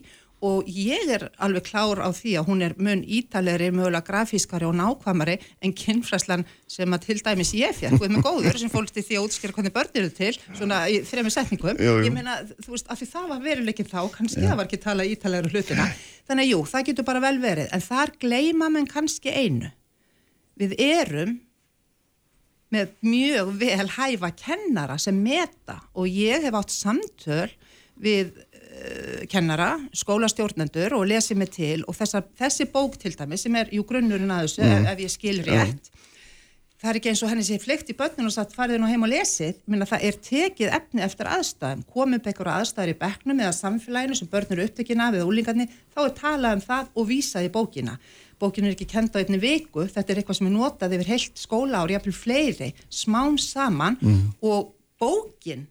og 0.45 0.69
ég 0.71 1.11
er 1.11 1.25
alveg 1.43 1.67
klár 1.67 1.99
á 1.99 2.15
því 2.15 2.37
að 2.39 2.47
hún 2.47 2.61
er 2.63 2.75
mun 2.79 3.01
ítalegri, 3.03 3.73
mögulega 3.75 4.07
grafískari 4.07 4.69
og 4.69 4.77
nákvæmari 4.79 5.35
en 5.65 5.75
kynfræslan 5.75 6.45
sem 6.71 6.95
að 6.95 7.09
til 7.09 7.19
dæmis 7.27 7.51
ég 7.59 7.75
fjart, 7.75 7.99
og 7.99 8.07
er 8.07 8.13
með 8.15 8.27
góður 8.27 8.61
sem 8.61 8.71
fólkst 8.71 9.01
í 9.01 9.05
því 9.09 9.19
að 9.19 9.27
útskjara 9.27 9.57
hvernig 9.57 9.75
börn 9.75 9.99
eru 9.99 10.13
til 10.15 10.31
svona 10.53 10.85
í 10.87 11.01
þrejum 11.09 11.33
setningum, 11.35 11.83
jú, 11.83 11.97
jú. 11.99 12.07
ég 12.07 12.15
meina 12.15 12.39
þú 12.55 12.77
veist, 12.77 12.87
af 12.87 13.01
því 13.01 13.11
það 13.17 13.27
var 13.33 13.43
veruleikin 13.49 13.91
þá 13.91 13.99
kannski 14.15 14.45
það 14.45 14.61
var 14.61 14.71
ekki 14.71 14.83
tala 14.85 15.09
ítalegri 15.09 15.53
hlutina 15.57 15.89
þannig 16.31 16.47
að 16.47 16.53
jú, 16.53 16.63
það 16.71 16.89
getur 16.93 17.09
bara 17.11 17.25
vel 17.27 17.37
verið, 17.43 17.75
en 17.75 17.87
þar 17.89 18.15
gleima 18.23 18.71
menn 18.71 18.91
kannski 18.91 19.35
einu 19.35 19.73
við 20.59 20.79
erum 20.79 21.39
með 22.75 22.93
mjög 23.07 23.53
vel 23.61 23.89
hæfa 23.97 24.33
kennara 24.37 24.99
sem 25.01 25.17
meta. 25.23 25.79
Og 25.97 26.09
ég 26.11 26.45
hef 26.45 26.59
átt 26.59 26.75
samtöl 26.75 27.49
við 27.99 28.35
uh, 28.35 29.23
kennara, 29.31 29.75
skólastjórnendur 29.97 30.97
og 30.99 31.07
lesið 31.11 31.41
mig 31.41 31.55
til 31.57 31.79
og 31.87 31.97
þessa, 31.99 32.23
þessi 32.39 32.69
bók 32.73 32.99
til 33.01 33.15
dæmi 33.19 33.39
sem 33.41 33.57
er 33.59 33.73
jú 33.75 33.87
grunnurinn 33.89 34.35
að 34.35 34.47
þessu 34.47 34.67
mm. 34.67 34.75
ef, 34.77 34.91
ef 34.93 35.07
ég 35.07 35.15
skil 35.15 35.41
rétt. 35.47 35.89
Mm. 35.89 36.05
það 36.79 36.91
er 36.93 37.01
ekki 37.01 37.11
eins 37.11 37.25
og 37.27 37.33
henni 37.33 37.49
sé 37.49 37.59
flykt 37.59 37.91
í 37.91 37.99
börnun 37.99 38.31
og 38.31 38.37
satt 38.37 38.55
farið 38.55 38.79
nú 38.79 38.87
heim 38.87 39.03
og 39.03 39.11
lesið. 39.11 39.59
Minna 39.67 39.89
það 39.89 40.07
er 40.07 40.21
tekið 40.29 40.77
efni 40.79 41.03
eftir 41.09 41.33
aðstæðum. 41.33 41.83
Komið 41.91 42.21
upp 42.21 42.31
einhverju 42.31 42.55
aðstæður 42.55 42.93
í 42.93 42.99
bekknum 43.01 43.43
eða 43.43 43.57
samfélaginu 43.57 44.21
sem 44.21 44.31
börnur 44.31 44.61
eru 44.61 44.69
upptökina 44.69 45.11
við 45.17 45.27
úlingarni 45.27 45.67
þá 45.97 46.05
er 46.05 46.17
talað 46.21 46.59
um 46.61 46.65
það 46.69 46.95
og 46.95 47.11
vísað 47.11 47.49
í 47.49 47.55
bókina 47.57 47.99
bókin 48.41 48.69
er 48.69 48.75
ekki 48.75 48.89
kend 48.91 49.15
á 49.15 49.21
einni 49.21 49.41
viku 49.43 49.87
þetta 49.87 50.13
er 50.13 50.21
eitthvað 50.21 50.41
sem 50.41 50.51
er 50.51 50.55
notað 50.57 50.97
yfir 50.99 51.13
heilt 51.13 51.41
skóla 51.41 51.83
og 51.85 51.93
jáfnvel 51.93 52.17
fleiri, 52.17 52.73
smám 52.91 53.39
saman 53.43 53.99
mm. 54.01 54.21
og 54.47 54.75
bókin 55.01 55.67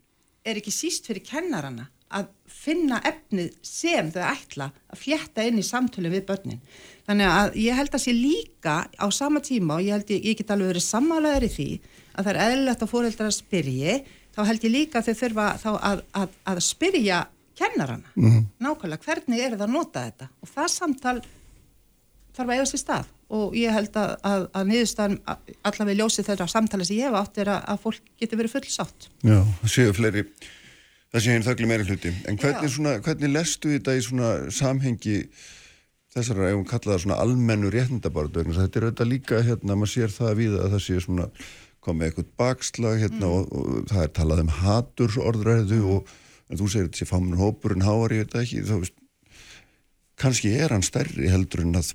er 0.48 0.60
ekki 0.60 0.74
síst 0.74 1.08
fyrir 1.08 1.26
kennarana 1.28 1.90
að 2.08 2.30
finna 2.48 3.02
efnið 3.04 3.56
sem 3.66 4.12
þau 4.14 4.22
ætla 4.30 4.70
að 4.88 5.02
fjetta 5.02 5.44
inn 5.44 5.60
í 5.60 5.66
samtölu 5.66 6.12
við 6.14 6.24
börnin. 6.30 6.62
Þannig 7.08 7.32
að 7.32 7.58
ég 7.60 7.76
held 7.76 7.96
að 7.96 8.04
sé 8.06 8.14
líka 8.16 8.78
á 8.88 9.08
sama 9.12 9.42
tíma 9.44 9.76
og 9.78 9.84
ég 9.84 9.98
held 9.98 10.14
ég, 10.16 10.30
ég 10.32 10.40
get 10.40 10.54
alveg 10.56 10.72
verið 10.72 10.86
sammálaður 10.88 11.48
í 11.48 11.52
því 11.52 11.68
að 12.16 12.22
það 12.22 12.32
er 12.32 12.40
eðlilegt 12.46 12.86
að 12.86 12.94
fóreldra 12.94 13.28
að 13.28 13.36
spyrja 13.42 13.98
þá 14.38 14.42
held 14.48 14.68
ég 14.68 14.74
líka 14.74 15.02
að 15.02 15.10
þau 15.10 15.20
þurfa 15.22 15.48
að, 15.90 16.06
að, 16.22 16.38
að 16.54 16.64
spyrja 16.64 17.20
kennarana 17.58 18.12
mm 18.14 18.30
-hmm. 18.30 18.46
nákvæmlega 18.62 19.06
hvernig 19.06 19.40
er 19.42 19.56
það 19.56 19.66
að 19.66 19.74
nota 19.74 20.06
þetta 20.06 20.30
og 20.42 20.52
það 20.54 20.70
samtal 20.74 21.18
þarf 22.38 22.52
að 22.52 22.60
eiga 22.60 22.68
sér 22.70 22.84
stað 22.84 23.10
og 23.38 23.58
ég 23.58 23.74
held 23.76 23.98
að, 24.00 24.14
að, 24.30 24.46
að 24.56 24.70
niðurstaðan 24.72 25.18
allavega 25.68 25.98
ljósið 26.02 26.30
þeirra 26.30 26.48
samtala 26.52 26.88
sem 26.88 27.00
ég 27.02 27.10
hef 27.10 27.18
átt 27.20 27.42
er 27.44 27.52
að, 27.52 27.66
að 27.74 27.82
fólk 27.84 28.14
getur 28.22 28.40
verið 28.40 28.56
fullsátt. 28.56 29.10
Já, 29.26 29.42
það 29.64 29.74
séu 29.74 29.98
fleiri 29.98 30.24
það 31.12 31.24
sé 31.24 31.34
henni 31.34 31.48
þögli 31.48 31.70
meira 31.70 31.88
hluti 31.88 32.12
en 32.28 32.40
hvernig, 32.40 32.72
svona, 32.74 32.98
hvernig 33.04 33.32
lestu 33.32 33.72
þetta 33.76 33.96
í 33.96 34.04
svona 34.04 34.32
samhengi 34.54 35.18
þessara 36.14 36.50
ef 36.52 36.58
hún 36.58 36.68
kallaða 36.68 37.04
svona 37.04 37.20
almennu 37.24 37.72
réttindabarðu 37.74 38.46
þetta 38.58 38.80
er 38.82 38.88
auðvitað 38.88 39.12
líka 39.12 39.42
hérna, 39.46 39.78
maður 39.78 39.94
sér 39.94 40.14
það 40.14 40.38
við 40.42 40.58
að 40.60 40.76
það 40.76 40.86
sé 40.88 41.02
svona 41.06 41.28
komið 41.88 42.10
eitthvað 42.10 42.32
bakslag 42.42 43.04
hérna 43.06 43.24
mm. 43.24 43.34
og, 43.34 43.52
og 43.52 43.92
það 43.92 44.04
er 44.04 44.16
talað 44.20 44.44
um 44.44 44.54
hatursorðræðu 44.58 45.82
mm. 45.84 45.92
og 45.96 46.60
þú 46.62 46.72
segir 46.74 46.90
þetta 46.90 47.02
sé 47.02 47.10
famun 47.10 47.40
hópur 47.40 47.78
en 47.78 47.88
háar 47.88 48.16
ég 48.18 48.28
þetta 48.28 48.44
ekki 48.44 48.66
þá 48.68 48.76
kannski 50.18 50.52
er 50.58 50.74
hann 50.74 50.86
stærri 50.86 51.32
heldur 51.32 51.64
en 51.64 51.80
að 51.80 51.94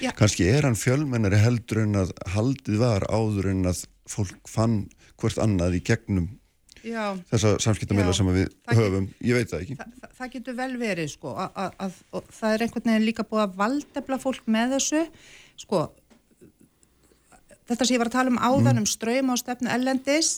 Já. 0.00 0.12
kannski 0.16 0.46
er 0.48 0.66
hann 0.68 0.78
fjölmennari 0.78 1.40
heldur 1.42 1.82
en 1.84 1.98
að 2.04 2.12
haldið 2.34 2.78
var 2.80 3.06
áður 3.10 3.50
en 3.52 3.66
að 3.72 3.84
fólk 4.10 4.48
fann 4.50 4.86
hvert 5.20 5.40
annað 5.42 5.78
í 5.78 5.82
gegnum 5.86 6.30
Já. 6.82 7.14
þessa 7.30 7.54
samskiptamila 7.62 8.14
sem 8.16 8.26
við 8.34 8.48
höfum, 8.72 9.06
get, 9.06 9.26
ég 9.28 9.38
veit 9.38 9.50
það 9.52 9.60
ekki 9.64 9.76
það, 9.78 10.06
það 10.18 10.30
getur 10.32 10.56
vel 10.58 10.72
verið 10.80 11.10
sko 11.12 11.34
að, 11.38 11.52
að, 11.54 11.98
að 12.10 12.30
það 12.38 12.54
er 12.54 12.64
einhvern 12.64 12.88
veginn 12.90 13.06
líka 13.06 13.26
búið 13.28 13.44
að 13.44 13.58
valdefla 13.60 14.18
fólk 14.22 14.48
með 14.50 14.74
þessu 14.76 15.02
sko 15.62 15.82
þetta 17.70 17.86
sem 17.86 17.94
ég 17.94 18.02
var 18.02 18.10
að 18.10 18.16
tala 18.16 18.34
um 18.34 18.40
áðan 18.40 18.72
mm. 18.72 18.82
um 18.82 18.90
ströym 18.90 19.30
á 19.30 19.36
stefnu 19.38 19.70
ellendis 19.70 20.32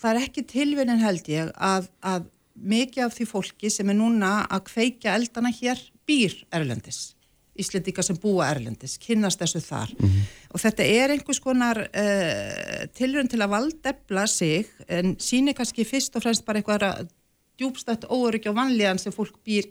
það 0.00 0.10
er 0.12 0.22
ekki 0.22 0.46
tilvinnin 0.48 1.04
held 1.04 1.28
ég 1.28 1.52
að, 1.56 1.90
að 2.00 2.30
mikið 2.56 3.04
af 3.04 3.18
því 3.18 3.28
fólki 3.28 3.72
sem 3.72 3.92
er 3.92 3.98
núna 3.98 4.32
að 4.48 4.64
kveikja 4.70 5.16
eldana 5.18 5.52
hér 5.52 5.80
býr 6.08 6.38
erlendis 6.56 7.15
Íslendika 7.60 8.02
sem 8.04 8.18
búa 8.20 8.48
Erlendis, 8.50 8.96
kynast 9.02 9.40
þessu 9.40 9.60
þar 9.64 9.92
mm 9.94 10.08
-hmm. 10.08 10.24
og 10.52 10.60
þetta 10.60 10.84
er 10.84 11.14
einhvers 11.14 11.40
konar 11.40 11.78
uh, 11.86 12.82
tilrönd 12.98 13.30
til 13.30 13.42
að 13.42 13.54
valdefla 13.54 14.26
sig 14.26 14.66
en 14.88 15.16
síni 15.16 15.54
kannski 15.54 15.84
fyrst 15.84 16.16
og 16.16 16.22
fremst 16.22 16.44
bara 16.44 16.58
eitthvað 16.58 17.08
djúbstætt 17.58 18.04
óöryggi 18.08 18.48
og 18.50 18.56
vanlíðan 18.56 18.98
sem 18.98 19.12
fólk 19.12 19.40
býr 19.44 19.70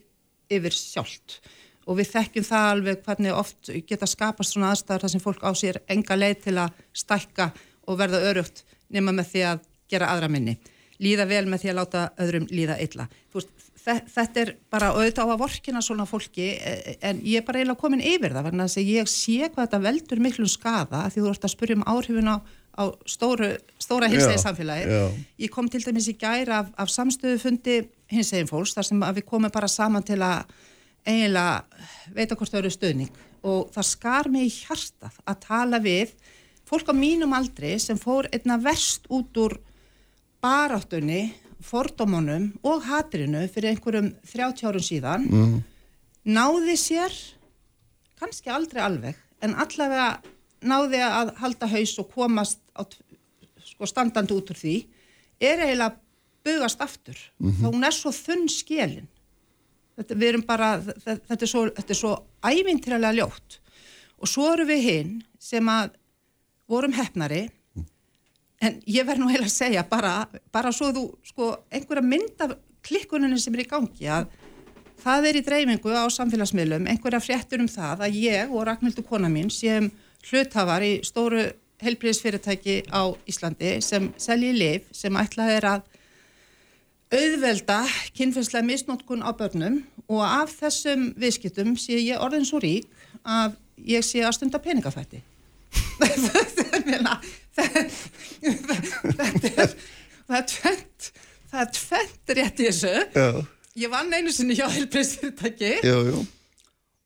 yfir 0.50 0.74
sjálft 0.74 1.42
og 1.86 2.00
við 2.00 2.12
þekkjum 2.16 2.48
það 2.48 2.70
alveg 2.72 3.04
hvernig 3.06 3.34
oft 3.34 3.70
geta 3.88 4.08
skapast 4.10 4.54
svona 4.54 4.72
aðstæðar 4.74 5.06
þar 5.06 5.14
sem 5.14 5.24
fólk 5.24 5.44
á 5.46 5.52
sér 5.54 5.82
enga 5.88 6.18
leið 6.18 6.40
til 6.48 6.58
að 6.58 6.80
stækka 6.94 7.52
og 7.86 8.00
verða 8.00 8.24
örugt 8.32 8.64
nema 8.90 9.14
með 9.14 9.30
því 9.34 9.44
að 9.52 9.60
gera 9.92 10.10
aðra 10.14 10.32
minni. 10.32 10.58
líða 11.00 11.26
vel 11.28 11.44
með 11.52 11.62
því 11.62 11.70
að 11.70 11.76
láta 11.76 12.02
öðrum 12.24 12.46
líða 12.56 12.76
illa. 12.80 13.06
Veist, 13.36 13.50
þetta 13.86 14.42
er 14.42 14.52
bara 14.74 14.92
auðvitað 14.96 15.30
á 15.30 15.34
að 15.36 15.42
vorkina 15.44 15.82
svona 15.86 16.08
fólki 16.10 16.48
e, 16.58 16.96
en 17.06 17.20
ég 17.22 17.42
er 17.42 17.46
bara 17.46 17.62
eiginlega 17.62 17.82
komin 17.82 18.02
yfir 18.02 18.34
það 18.34 18.48
vegna 18.48 18.66
þess 18.66 18.82
að 18.82 18.92
ég 18.96 19.12
sé 19.12 19.38
hvað 19.46 19.68
þetta 19.68 19.82
veldur 19.84 20.24
miklum 20.26 20.50
skada 20.50 21.04
því 21.14 21.26
þú 21.26 21.34
ert 21.34 21.46
að 21.46 21.54
spurja 21.54 21.78
um 21.78 21.86
áhrifin 21.94 22.32
á, 22.34 22.38
á 22.82 22.84
stóru, 23.06 23.52
stóra 23.78 24.10
hinsegin 24.10 24.42
samfélagi. 24.42 25.02
Ég 25.46 25.54
kom 25.54 25.70
til 25.70 25.84
dæmis 25.86 26.10
í 26.10 26.18
gæra 26.18 26.64
af, 26.64 26.72
af 26.82 26.94
samstöðufundi 26.94 27.78
hinsegin 28.12 28.50
fólks 28.50 28.74
þar 28.78 28.90
sem 28.90 29.06
við 29.20 29.28
komum 29.30 29.54
bara 29.54 29.70
saman 29.70 30.06
til 30.06 30.22
að 30.26 30.50
eiginlega 31.06 31.86
veita 32.16 32.36
hvort 32.38 32.52
það 32.52 32.64
eru 32.64 32.74
stöðning 32.74 33.24
og 33.46 33.70
það 33.76 33.90
skar 33.92 34.32
mig 34.34 34.50
í 34.50 34.56
hjartað 34.64 35.22
að 35.30 35.42
tala 35.46 35.80
við 35.84 36.16
fólk 36.66 36.90
á 36.90 36.94
mínum 36.98 37.34
aldri 37.38 37.76
sem 37.82 38.00
fór 38.02 38.26
einna 38.34 38.58
verst 38.62 39.06
út 39.14 39.38
úr 39.38 39.60
baráttunni 40.42 41.28
fordómunum 41.66 42.52
og 42.66 42.84
hatrinu 42.86 43.46
fyrir 43.52 43.74
einhverjum 43.74 44.12
30 44.32 44.70
árum 44.70 44.86
síðan 44.86 45.28
mm. 45.30 45.56
náði 46.38 46.78
sér 46.80 47.16
kannski 48.20 48.54
aldrei 48.54 48.84
alveg 48.86 49.20
en 49.44 49.56
allavega 49.62 50.10
náði 50.66 51.02
að 51.04 51.34
halda 51.42 51.70
haus 51.70 51.98
og 52.02 52.12
komast 52.14 52.62
á, 52.78 52.86
sko, 52.86 53.90
standandi 53.90 54.36
út 54.36 54.54
úr 54.54 54.60
því 54.60 54.78
er 55.42 55.66
eiginlega 55.66 55.96
bugast 56.46 56.82
aftur 56.82 57.18
mm 57.38 57.52
-hmm. 57.52 57.62
þá 57.62 57.68
hún 57.74 57.86
er 57.86 57.96
svo 57.96 58.12
þunn 58.12 58.48
skjelin 58.50 59.08
þetta, 59.98 60.16
við 60.16 60.28
erum 60.30 60.46
bara 60.48 60.70
þetta, 60.82 61.20
þetta 61.28 61.44
er 61.46 61.52
svo, 61.52 61.64
svo 61.94 62.14
ævintýralega 62.44 63.18
ljótt 63.20 63.60
og 64.18 64.28
svo 64.28 64.54
eru 64.54 64.66
við 64.66 64.82
hinn 64.90 65.24
sem 65.40 65.66
að 65.70 65.96
vorum 66.68 66.94
hefnari 66.94 67.50
en 68.64 68.80
ég 68.88 69.08
verð 69.08 69.24
nú 69.24 69.30
heila 69.32 69.48
að 69.48 69.56
segja 69.56 69.84
bara, 69.90 70.26
bara 70.54 70.72
svo 70.76 70.92
þú, 70.96 71.06
sko, 71.28 71.52
einhverja 71.74 72.06
mynd 72.06 72.44
af 72.46 72.56
klikkuninu 72.86 73.40
sem 73.42 73.56
er 73.58 73.66
í 73.66 73.70
gangi 73.70 74.10
að 74.12 74.30
það 75.02 75.30
er 75.30 75.40
í 75.40 75.44
dreifingu 75.46 75.92
á 75.92 76.06
samfélagsmiðlum 76.14 76.88
einhverja 76.90 77.24
fréttur 77.24 77.64
um 77.64 77.70
það 77.72 78.06
að 78.08 78.18
ég 78.22 78.54
og 78.54 78.66
Ragnhildur 78.70 79.06
kona 79.08 79.30
mín 79.32 79.52
sem 79.54 79.92
hluthafar 80.30 80.86
í 80.86 80.94
stóru 81.06 81.50
helbriðsfyrirtæki 81.84 82.86
á 82.90 83.12
Íslandi 83.30 83.78
sem 83.84 84.10
selji 84.22 84.54
liv 84.56 84.88
sem 84.96 85.20
ætlað 85.20 85.54
er 85.58 85.70
að 85.74 85.82
auðvelda 87.16 87.82
kynfærslega 88.18 88.66
misnótkun 88.66 89.22
á 89.22 89.30
börnum 89.38 89.82
og 90.08 90.24
af 90.26 90.56
þessum 90.62 91.12
viðskiptum 91.20 91.76
sé 91.80 92.00
ég 92.00 92.22
orðin 92.22 92.48
svo 92.48 92.62
rík 92.64 92.88
að 93.22 93.60
ég 93.86 94.06
sé 94.06 94.24
að 94.26 94.38
stunda 94.40 94.62
peningafætti 94.64 95.22
þetta 97.56 99.52
er 99.66 99.76
það 100.26 100.38
er 100.40 100.48
tvent 100.52 101.12
það 101.52 101.60
er 101.62 101.76
tvent 101.80 102.34
rétt 102.40 102.60
í 102.64 102.70
þessu. 102.70 102.96
Já. 103.16 103.30
ég 103.84 103.92
vann 103.94 104.16
einu 104.16 104.34
sinni 104.34 104.58
hjá 104.58 104.66
helbriðsfyrirtæki 104.74 105.72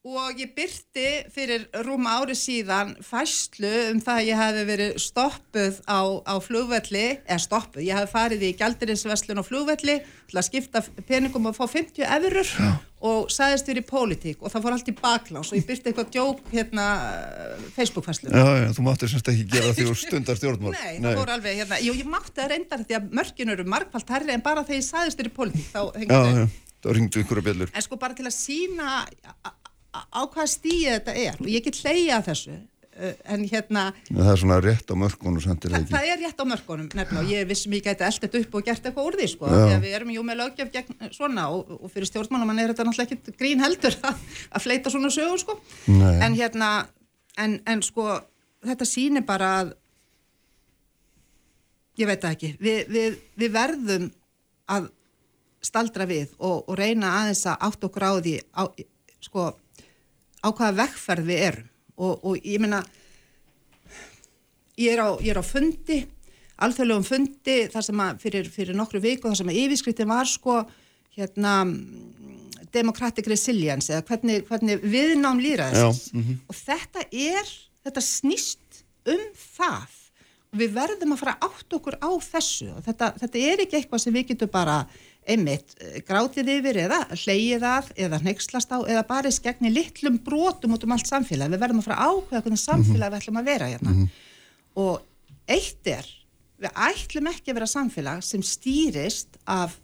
og 0.09 0.39
ég 0.39 0.53
byrti 0.55 1.07
fyrir 1.33 1.65
rúma 1.85 2.15
ári 2.21 2.35
síðan 2.39 2.95
fæslu 3.03 3.71
um 3.91 3.99
það 4.01 4.21
að 4.21 4.29
ég 4.29 4.39
hef 4.39 4.59
verið 4.69 4.99
stoppuð 5.03 5.81
á, 5.85 5.99
á 6.23 6.35
flugvelli 6.41 7.07
eða 7.19 7.41
stoppuð, 7.43 7.83
ég 7.85 7.99
hef 7.99 8.13
farið 8.15 8.47
í 8.47 8.53
gældirinsveslun 8.61 9.43
á 9.43 9.45
flugvelli 9.45 9.99
til 10.31 10.39
að 10.39 10.47
skipta 10.47 10.85
peningum 11.09 11.51
og 11.51 11.59
fá 11.59 11.67
50 11.67 12.07
eurur 12.07 12.47
já 12.47 12.88
og 12.99 13.29
sagðist 13.31 13.67
þér 13.69 13.79
í 13.79 13.83
pólitík 13.87 14.41
og 14.43 14.51
það 14.51 14.65
fór 14.65 14.75
allt 14.75 14.89
í 14.91 14.95
baklás 14.97 15.51
og 15.51 15.55
ég 15.55 15.67
byrti 15.67 15.91
eitthvað 15.91 16.09
djók 16.15 16.39
hérna 16.51 16.85
Facebook-fæslu 17.77 18.31
Já, 18.33 18.47
já, 18.59 18.65
þú 18.75 18.85
máttir 18.87 19.11
semst 19.13 19.29
ekki 19.31 19.45
gera 19.53 19.75
því 19.77 19.85
og 19.91 19.99
stundar 20.01 20.39
stjórnmál 20.39 20.73
Nei, 20.75 20.97
Nei, 20.99 21.05
það 21.07 21.21
fór 21.21 21.31
alveg 21.37 21.61
hérna 21.61 21.79
Jú, 21.85 21.93
ég 21.95 22.09
mátti 22.11 22.35
það 22.41 22.51
reyndar 22.53 22.83
því 22.83 22.97
að 22.99 23.13
mörgin 23.21 23.53
eru 23.55 23.67
margfald 23.71 24.11
herri 24.15 24.35
en 24.35 24.43
bara 24.43 24.65
þegar 24.67 24.81
ég 24.81 24.89
sagðist 24.89 25.21
þér 25.21 25.31
í 25.31 25.35
pólitík 25.37 25.71
þá 25.71 26.91
ringdu 26.95 27.23
ykkur 27.23 27.39
að 27.41 27.47
björlur 27.49 27.71
En 27.75 27.83
sko 27.83 27.99
bara 27.99 28.15
til 28.15 28.27
að 28.27 28.35
sína 28.35 28.99
á 29.03 30.21
hvað 30.31 30.51
stíði 30.51 30.91
þetta 30.93 31.15
er 31.23 31.39
og 31.39 31.49
ég 31.51 31.63
get 31.65 31.79
hleyja 31.83 32.19
þessu 32.27 32.55
Eh, 32.55 32.78
en 32.99 33.43
hérna 33.47 33.83
það 34.09 34.31
er 34.33 34.39
svona 34.41 34.57
rétt 34.63 34.91
á 34.91 34.95
mörkunum 34.99 35.43
það, 35.43 35.85
það 35.89 36.07
er 36.11 36.21
rétt 36.23 36.41
á 36.41 36.45
mörkunum 36.49 36.89
nefnilega. 36.89 37.23
Og 37.23 37.31
ég 37.31 37.47
vissum 37.49 37.75
ég 37.77 37.85
gæti 37.85 38.05
eldet 38.07 38.37
upp 38.41 38.57
og 38.59 38.65
gert 38.67 38.85
eitthvað 38.89 39.09
úr 39.09 39.17
því 39.19 39.27
sko, 39.33 39.51
við 39.83 39.95
erum 39.95 40.13
jú 40.13 40.23
með 40.27 40.41
lögjöf 40.43 40.71
gegn 40.73 41.11
svona 41.15 41.47
og, 41.53 41.71
og 41.79 41.93
fyrir 41.93 42.09
stjórnmálamann 42.09 42.59
er 42.63 42.73
þetta 42.73 42.87
náttúrulega 42.87 43.17
ekki 43.17 43.35
grín 43.39 43.63
heldur 43.63 43.95
að, 44.09 44.23
að 44.51 44.65
fleita 44.65 44.93
svona 44.93 45.13
sögur 45.13 45.43
sko. 45.43 45.57
En 45.87 46.37
hérna 46.37 46.71
en, 47.39 47.59
en 47.69 47.83
sko 47.85 48.09
þetta 48.67 48.87
sýnir 48.87 49.25
bara 49.27 49.53
að 49.61 49.73
ég 51.99 52.07
veit 52.09 52.29
ekki. 52.29 52.53
Við, 52.59 52.83
við, 52.91 53.19
við 53.39 53.55
verðum 53.55 54.11
að 54.69 54.91
staldra 55.63 56.05
við 56.07 56.31
og, 56.37 56.63
og 56.69 56.77
reyna 56.79 57.15
aðeins 57.21 57.43
að 57.49 57.65
átt 57.67 57.83
og 57.87 57.95
gráði 57.95 58.37
á, 58.55 58.63
sko 59.23 59.49
á 60.39 60.47
hvaða 60.47 60.77
vekkferð 60.83 61.27
við 61.27 61.45
erum 61.49 61.67
og, 61.99 62.23
og 62.23 62.39
ég 62.39 62.63
meina 62.63 62.81
ég 64.79 64.95
er 64.95 65.03
á, 65.03 65.09
ég 65.19 65.31
er 65.33 65.41
á 65.41 65.45
fundi 65.45 66.01
alþjóðlegum 66.59 67.07
fundi 67.07 67.57
þar 67.71 67.85
sem 67.85 68.03
að 68.03 68.19
fyrir, 68.23 68.51
fyrir 68.51 68.77
nokkru 68.77 69.01
viku 69.03 69.29
þar 69.29 69.41
sem 69.41 69.51
að 69.51 69.61
yfirskritin 69.63 70.11
var 70.11 70.27
sko 70.27 70.59
hérna 71.15 71.55
democratic 72.73 73.27
resilience 73.27 73.91
eða 73.91 74.05
hvernig, 74.07 74.43
hvernig 74.47 74.83
viðnám 74.83 75.39
líraðist 75.41 76.13
mm 76.13 76.23
-hmm. 76.23 76.43
og 76.47 76.55
þetta 76.55 77.05
er 77.11 77.55
þetta 77.85 78.03
snýst 78.03 78.83
um 79.09 79.25
það. 79.37 79.95
Og 80.49 80.61
við 80.63 80.73
verðum 80.73 81.13
að 81.13 81.21
fara 81.21 81.35
átt 81.45 81.75
okkur 81.77 81.99
á 82.01 82.09
þessu. 82.25 82.71
Og 82.73 82.85
þetta, 82.87 83.11
þetta 83.21 83.41
er 83.51 83.63
ekki 83.65 83.77
eitthvað 83.79 84.03
sem 84.03 84.15
við 84.15 84.31
getum 84.31 84.51
bara 84.53 84.79
einmitt 85.27 85.75
eh, 85.81 85.99
grátið 86.05 86.51
yfir 86.55 86.79
eða 86.85 86.99
hleyið 87.13 87.65
að 87.67 87.91
eða 88.05 88.21
neykslast 88.25 88.71
á 88.71 88.79
eða 88.81 89.03
bara 89.09 89.31
skegni 89.33 89.71
litlum 89.73 90.19
brotum 90.25 90.75
út 90.75 90.85
um 90.85 90.95
allt 90.95 91.09
samfélag 91.09 91.51
við 91.53 91.63
verðum 91.63 91.83
að 91.83 91.89
fara 91.89 92.07
ákveða 92.07 92.43
hvernig 92.45 92.61
samfélag 92.63 92.95
mm 92.95 93.03
-hmm. 93.03 93.11
við 93.11 93.21
ætlum 93.21 93.41
að 93.41 93.49
vera 93.51 93.67
hérna 93.67 93.91
mm 93.91 93.99
-hmm. 93.99 94.09
og 94.75 95.01
eitt 95.47 95.87
er 95.87 96.07
við 96.59 96.71
ætlum 96.75 97.27
ekki 97.27 97.51
að 97.51 97.59
vera 97.59 97.75
samfélag 97.75 98.23
sem 98.23 98.41
stýrist 98.41 99.37
af 99.45 99.79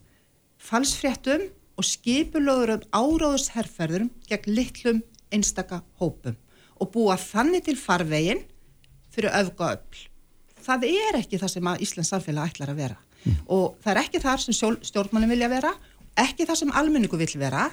falsfréttum 0.58 1.50
og 1.76 1.84
skipulögurum 1.84 2.82
áráðusherrferðurum 2.92 4.10
gegn 4.28 4.56
litlum 4.56 5.04
einstaka 5.32 5.84
hópum 6.00 6.36
og 6.80 6.92
búa 6.92 7.18
þannig 7.18 7.66
til 7.66 7.78
farvegin 7.78 8.44
fyrir 9.12 9.32
öfgaöfl 9.32 10.08
það 10.66 10.88
er 10.90 11.20
ekki 11.22 11.40
það 11.40 11.54
sem 11.54 11.68
að 11.68 11.82
Íslands 11.86 12.12
samfélag 12.14 12.52
ætlar 12.52 12.74
að 12.74 12.82
vera 12.84 12.98
mm. 13.26 13.42
og 13.52 13.76
það 13.84 13.92
er 13.94 14.02
ekki 14.04 14.22
þar 14.24 14.44
sem 14.44 14.58
stjórnmálinn 14.90 15.34
vilja 15.36 15.52
vera 15.52 15.74
ekki 16.26 16.48
þar 16.48 16.62
sem 16.62 16.74
almenningu 16.80 17.20
vil 17.20 17.32
vera 17.42 17.68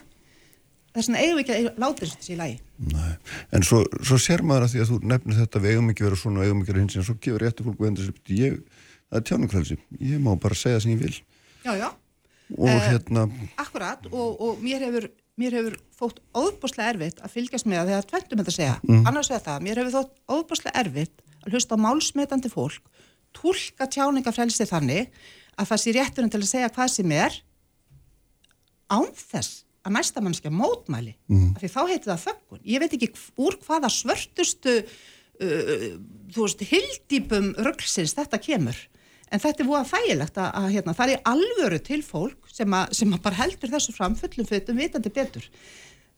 þess 0.93 1.09
vegna 1.09 1.23
eigum 1.23 1.39
við 1.39 1.45
ekki 1.45 1.57
að 1.57 1.81
láta 1.81 2.05
þessu 2.05 2.35
í 2.35 2.39
lagi 2.41 2.59
Nei. 2.93 3.13
En 3.55 3.65
svo, 3.67 3.83
svo 4.03 4.19
sér 4.21 4.43
maður 4.45 4.67
að 4.67 4.75
því 4.75 4.83
að 4.83 4.93
þú 4.93 5.01
nefnir 5.13 5.41
þetta 5.41 5.63
við 5.63 5.75
eigum 5.77 5.91
ekki 5.93 6.07
vera 6.09 6.21
svona 6.21 6.43
og 6.43 6.49
eigum 6.49 6.63
ekki 6.63 6.75
vera 6.75 6.85
hins 6.85 6.99
en 6.99 7.07
svo 7.07 7.17
gefur 7.23 7.45
réttu 7.45 7.67
fólku 7.67 7.89
endur 7.89 8.13
ég, 8.35 8.61
það 9.09 9.21
er 9.21 9.27
tjánumkvælsi, 9.31 9.79
ég 10.03 10.23
má 10.25 10.33
bara 10.43 10.59
segja 10.59 10.83
sem 10.83 10.95
ég 10.97 11.03
vil 11.05 11.15
Já, 11.63 11.77
já 11.79 11.89
og 12.53 12.69
eh, 12.69 12.89
hérna 12.91 13.29
Akkurat 13.63 14.09
og, 14.11 14.41
og 14.43 14.63
mér 14.65 14.83
hefur 14.85 15.09
mér 15.41 15.57
hefur 15.57 15.79
þótt 15.97 16.19
óbúslega 16.37 16.93
erfitt 16.93 17.23
að 17.25 17.37
fylgjast 17.37 17.69
með 17.69 17.79
það 17.79 17.93
þegar 17.93 18.09
tventum 18.11 18.43
þetta 18.43 18.53
að 18.53 18.59
segja, 18.59 18.75
mm. 18.85 19.05
annars 19.09 19.31
vegar 19.33 19.45
það 19.47 19.63
mér 19.67 19.81
hefur 19.81 19.95
þótt 19.97 20.19
óbúslega 20.29 20.83
erfitt 20.83 21.23
að 21.43 21.55
hlusta 21.55 21.79
á 21.79 21.85
málsmetandi 21.87 22.53
fólk 22.53 22.91
tólka 23.33 23.89
tjáningafrelsi 23.89 24.67
þannig 24.69 25.23
að 25.59 25.69
það 25.73 25.83
sé 25.83 25.95
rétturinn 25.97 26.33
til 26.33 26.41
að 26.41 26.51
segja 26.51 26.73
hvað 26.73 26.95
sem 26.95 27.13
er 27.17 27.37
án 28.93 29.11
þess 29.17 29.63
að 29.83 29.97
næsta 29.97 30.23
mannskja 30.23 30.53
mótmæli. 30.55 31.17
Mm. 31.31 31.53
af 31.57 31.63
því 31.63 31.71
þá 31.73 31.83
heitir 31.91 32.13
það 32.13 32.25
þöggun. 32.27 32.63
Ég 32.71 32.83
veit 32.83 32.97
ekki 32.97 33.11
úr 33.43 33.59
hvaða 33.65 33.91
svörtustu 33.91 34.75
uh, 34.79 35.87
þú 36.33 36.47
veist 36.47 36.65
hildýpum 36.71 37.53
rugglsins 37.67 38.15
þetta 38.19 38.41
kemur. 38.43 38.79
En 39.33 39.41
þetta 39.41 39.65
er 39.65 39.69
búið 39.69 39.81
að 39.81 39.93
þægilegt 39.95 40.39
að, 40.39 40.51
að 40.61 40.67
hérna, 40.75 40.95
það 40.97 41.15
er 41.15 41.23
alvöru 41.33 41.79
til 41.83 42.03
fólk 42.05 42.51
sem 42.53 42.75
að, 42.77 42.93
sem 42.99 43.15
að 43.17 43.23
bara 43.25 43.41
heldur 43.41 43.73
þessu 43.73 43.95
fram 43.97 44.17
fullum 44.19 44.49
fötum 44.49 44.79
vitandi 44.79 45.13
betur. 45.15 45.47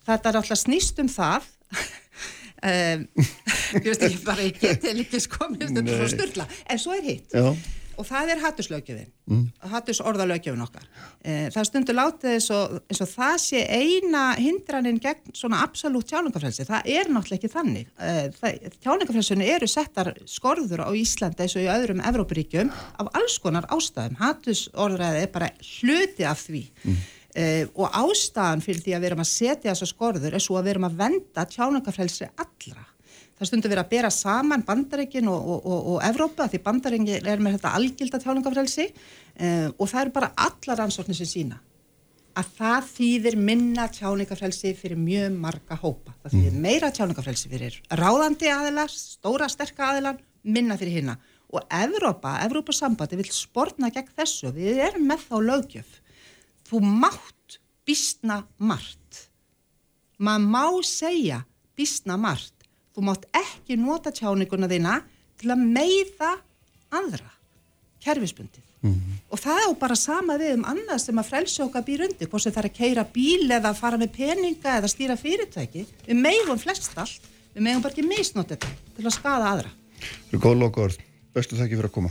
Þetta 0.05 0.31
er 0.31 0.41
alltaf 0.41 0.61
snýst 0.61 1.03
um 1.03 1.11
það. 1.13 1.53
Um, 2.65 3.03
ég 3.83 3.89
veist 3.91 4.05
ekki 4.07 4.23
bara 4.25 4.45
ég 4.47 4.55
get 4.57 4.79
til 4.81 4.95
ekki 5.03 5.19
sko, 5.21 5.51
mér 5.51 5.67
finnst 5.67 5.75
þetta 5.83 5.97
svo 5.99 6.07
styrla 6.09 6.47
en 6.73 6.79
svo 6.81 6.95
er 6.97 7.03
hitt. 7.05 7.35
Já 7.35 7.51
og 7.99 8.07
það 8.09 8.33
er 8.35 8.43
hattuslaugjöfin 8.43 9.11
mm. 9.31 9.43
hattusorðalaugjöfin 9.73 10.65
okkar. 10.65 10.87
E, 11.21 11.49
það 11.55 11.67
stundur 11.69 11.99
látið 11.99 12.31
eins 12.35 12.49
og, 12.55 12.77
eins 12.91 13.03
og 13.05 13.11
það 13.11 13.35
sé 13.45 13.63
eina 13.69 14.23
hindraninn 14.39 15.01
gegn 15.03 15.35
svona 15.37 15.63
absolutt 15.65 16.09
tjáningafrelsi, 16.11 16.67
það 16.69 16.91
er 16.95 17.11
náttúrulega 17.13 17.41
ekki 17.41 17.53
þannig. 17.53 17.91
E, 17.99 18.55
tjáningafrelsinu 18.85 19.49
eru 19.57 19.69
settar 19.71 20.13
skorður 20.31 20.87
á 20.87 20.91
Íslandi 20.99 21.47
eins 21.47 21.59
og 21.59 21.67
í 21.67 21.73
öðrum 21.75 22.05
Evrópuríkjum 22.13 22.73
af 22.73 23.13
alls 23.21 23.37
konar 23.43 23.69
ástæðum. 23.75 24.19
Hattusorðræði 24.23 25.27
er 25.27 25.35
bara 25.35 25.53
hluti 25.75 26.27
af 26.29 26.47
því. 26.49 26.65
Mm. 26.85 27.05
e, 27.35 27.47
og 27.75 28.01
ástæðan 28.05 28.65
fyrir 28.65 28.83
því 28.85 28.97
að 28.97 29.05
við 29.05 29.13
erum 29.13 29.25
að 29.27 29.33
setja 29.35 29.71
þessar 29.71 29.93
skorður 29.93 30.37
er 30.39 30.45
svo 30.45 30.59
að 30.59 30.69
við 30.69 30.77
erum 30.77 30.91
að 30.91 30.99
venda 31.05 31.49
tjáningafrelsi 31.55 32.33
allra 32.35 32.91
það 33.35 33.51
stundur 33.51 33.73
verið 33.73 33.85
að 33.85 33.93
bera 33.93 34.11
saman 34.15 34.65
bandareikin 34.67 35.29
og, 35.31 35.53
og, 35.55 35.61
og, 35.67 35.87
og 35.95 36.01
Evrópa 36.07 36.49
því 36.51 36.63
bandareikin 36.65 37.29
er 37.35 37.43
með 37.43 37.59
þetta 37.59 37.77
algilda 37.79 38.21
tjáningafrelsi 38.23 38.89
uh, 38.89 39.69
og 39.75 39.87
það 39.91 40.03
eru 40.03 40.17
bara 40.19 40.33
allar 40.47 40.85
ansóknir 40.87 41.19
sem 41.19 41.31
sína 41.31 41.61
að 42.35 42.51
það 42.59 42.89
þýðir 42.91 43.37
minna 43.39 43.85
tjáningafrelsi 43.95 44.73
fyrir 44.79 44.99
mjög 44.99 45.37
marga 45.39 45.77
hópa. 45.79 46.15
Það 46.25 46.35
þýðir 46.35 46.57
meira 46.65 46.91
tjáningafrelsi 46.95 47.51
fyrir 47.53 47.77
ráðandi 47.95 48.51
aðilar, 48.51 48.91
stóra 48.91 49.49
sterka 49.53 49.93
aðilar, 49.93 50.19
minna 50.43 50.79
fyrir 50.81 50.99
hinna. 50.99 51.15
Og 51.55 51.63
Evrópa, 51.71 52.41
Evrópa 52.43 52.75
sambandi 52.75 53.19
vil 53.21 53.29
sportna 53.31 53.93
gegn 53.95 54.11
þessu. 54.19 54.51
Við 54.57 54.83
erum 54.83 55.07
með 55.07 55.29
þá 55.29 55.37
lögjöf. 55.47 55.93
Þú 56.67 56.81
mátt 56.83 57.61
bísna 57.87 58.43
margt. 58.59 59.29
Maður 60.19 60.51
má 60.51 60.65
segja 60.89 61.45
bísna 61.79 62.19
margt. 62.19 62.54
Þú 62.95 63.07
mátt 63.09 63.27
ekki 63.35 63.79
nota 63.81 64.13
tjáninguna 64.15 64.71
þína 64.71 65.01
til 65.41 65.51
að 65.51 65.65
meiða 65.67 66.31
aðra, 66.95 67.33
kerfisbundið. 68.05 68.63
Mm 68.85 68.93
-hmm. 68.93 69.21
Og 69.33 69.39
það 69.41 69.61
er 69.65 69.75
bara 69.81 69.97
sama 69.97 70.37
við 70.39 70.55
um 70.55 70.65
annað 70.65 70.99
sem 70.99 71.19
að 71.19 71.29
frelsjóka 71.31 71.81
býr 71.83 72.05
undir, 72.07 72.29
hvort 72.29 72.43
sem 72.43 72.53
það 72.53 72.65
er 72.65 72.71
að 72.71 72.77
keira 72.77 73.05
bíl 73.05 73.51
eða 73.51 73.75
fara 73.75 73.97
með 73.97 74.11
peninga 74.13 74.79
eða 74.79 74.89
stýra 74.89 75.17
fyrirtæki. 75.17 75.87
Við 76.07 76.17
megum 76.17 76.59
flest 76.59 76.99
allt, 76.99 77.23
við 77.55 77.63
megum 77.63 77.83
bara 77.83 77.93
ekki 77.93 78.07
misnótt 78.07 78.49
þetta 78.49 78.69
til 78.97 79.07
að 79.07 79.15
skada 79.15 79.45
aðra. 79.53 79.71
Það 80.31 80.35
er 80.35 80.39
góð 80.39 80.59
lokaord. 80.59 80.99
Bestu 81.35 81.57
þakki 81.57 81.77
fyrir 81.77 81.89
að 81.91 81.97
koma. 81.97 82.11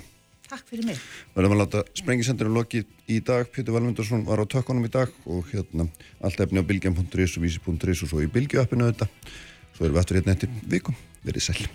Takk 0.50 0.68
fyrir 0.68 0.86
mig. 0.86 0.98
Við 1.34 1.44
erum 1.44 1.56
að 1.56 1.62
láta 1.62 1.84
sprengisendurinn 1.94 2.58
lokið 2.58 2.86
í 3.08 3.20
dag. 3.24 3.48
Pétur 3.48 3.74
Valmundarsson 3.74 4.26
var 4.26 4.42
á 4.42 4.46
tökkunum 4.46 4.86
í 4.86 4.92
dag 4.92 5.10
og 5.26 5.48
hérna 5.54 5.88
allt 6.22 6.40
efni 6.40 6.60
á 6.60 6.68
bilgjum.is 6.68 7.38
og 7.38 7.44
vísi.is 7.46 8.04
og 8.04 8.10
svo 8.10 8.20
í 8.22 8.28
bilgjuappinu 8.28 8.92
þetta. 8.92 9.08
Svo 9.74 9.88
erum 9.88 9.98
við 9.98 10.04
aftur 10.04 10.20
hérna 10.22 10.38
eftir 10.38 10.54
vikum. 10.70 10.98
Verið 11.24 11.50
sæl. 11.50 11.74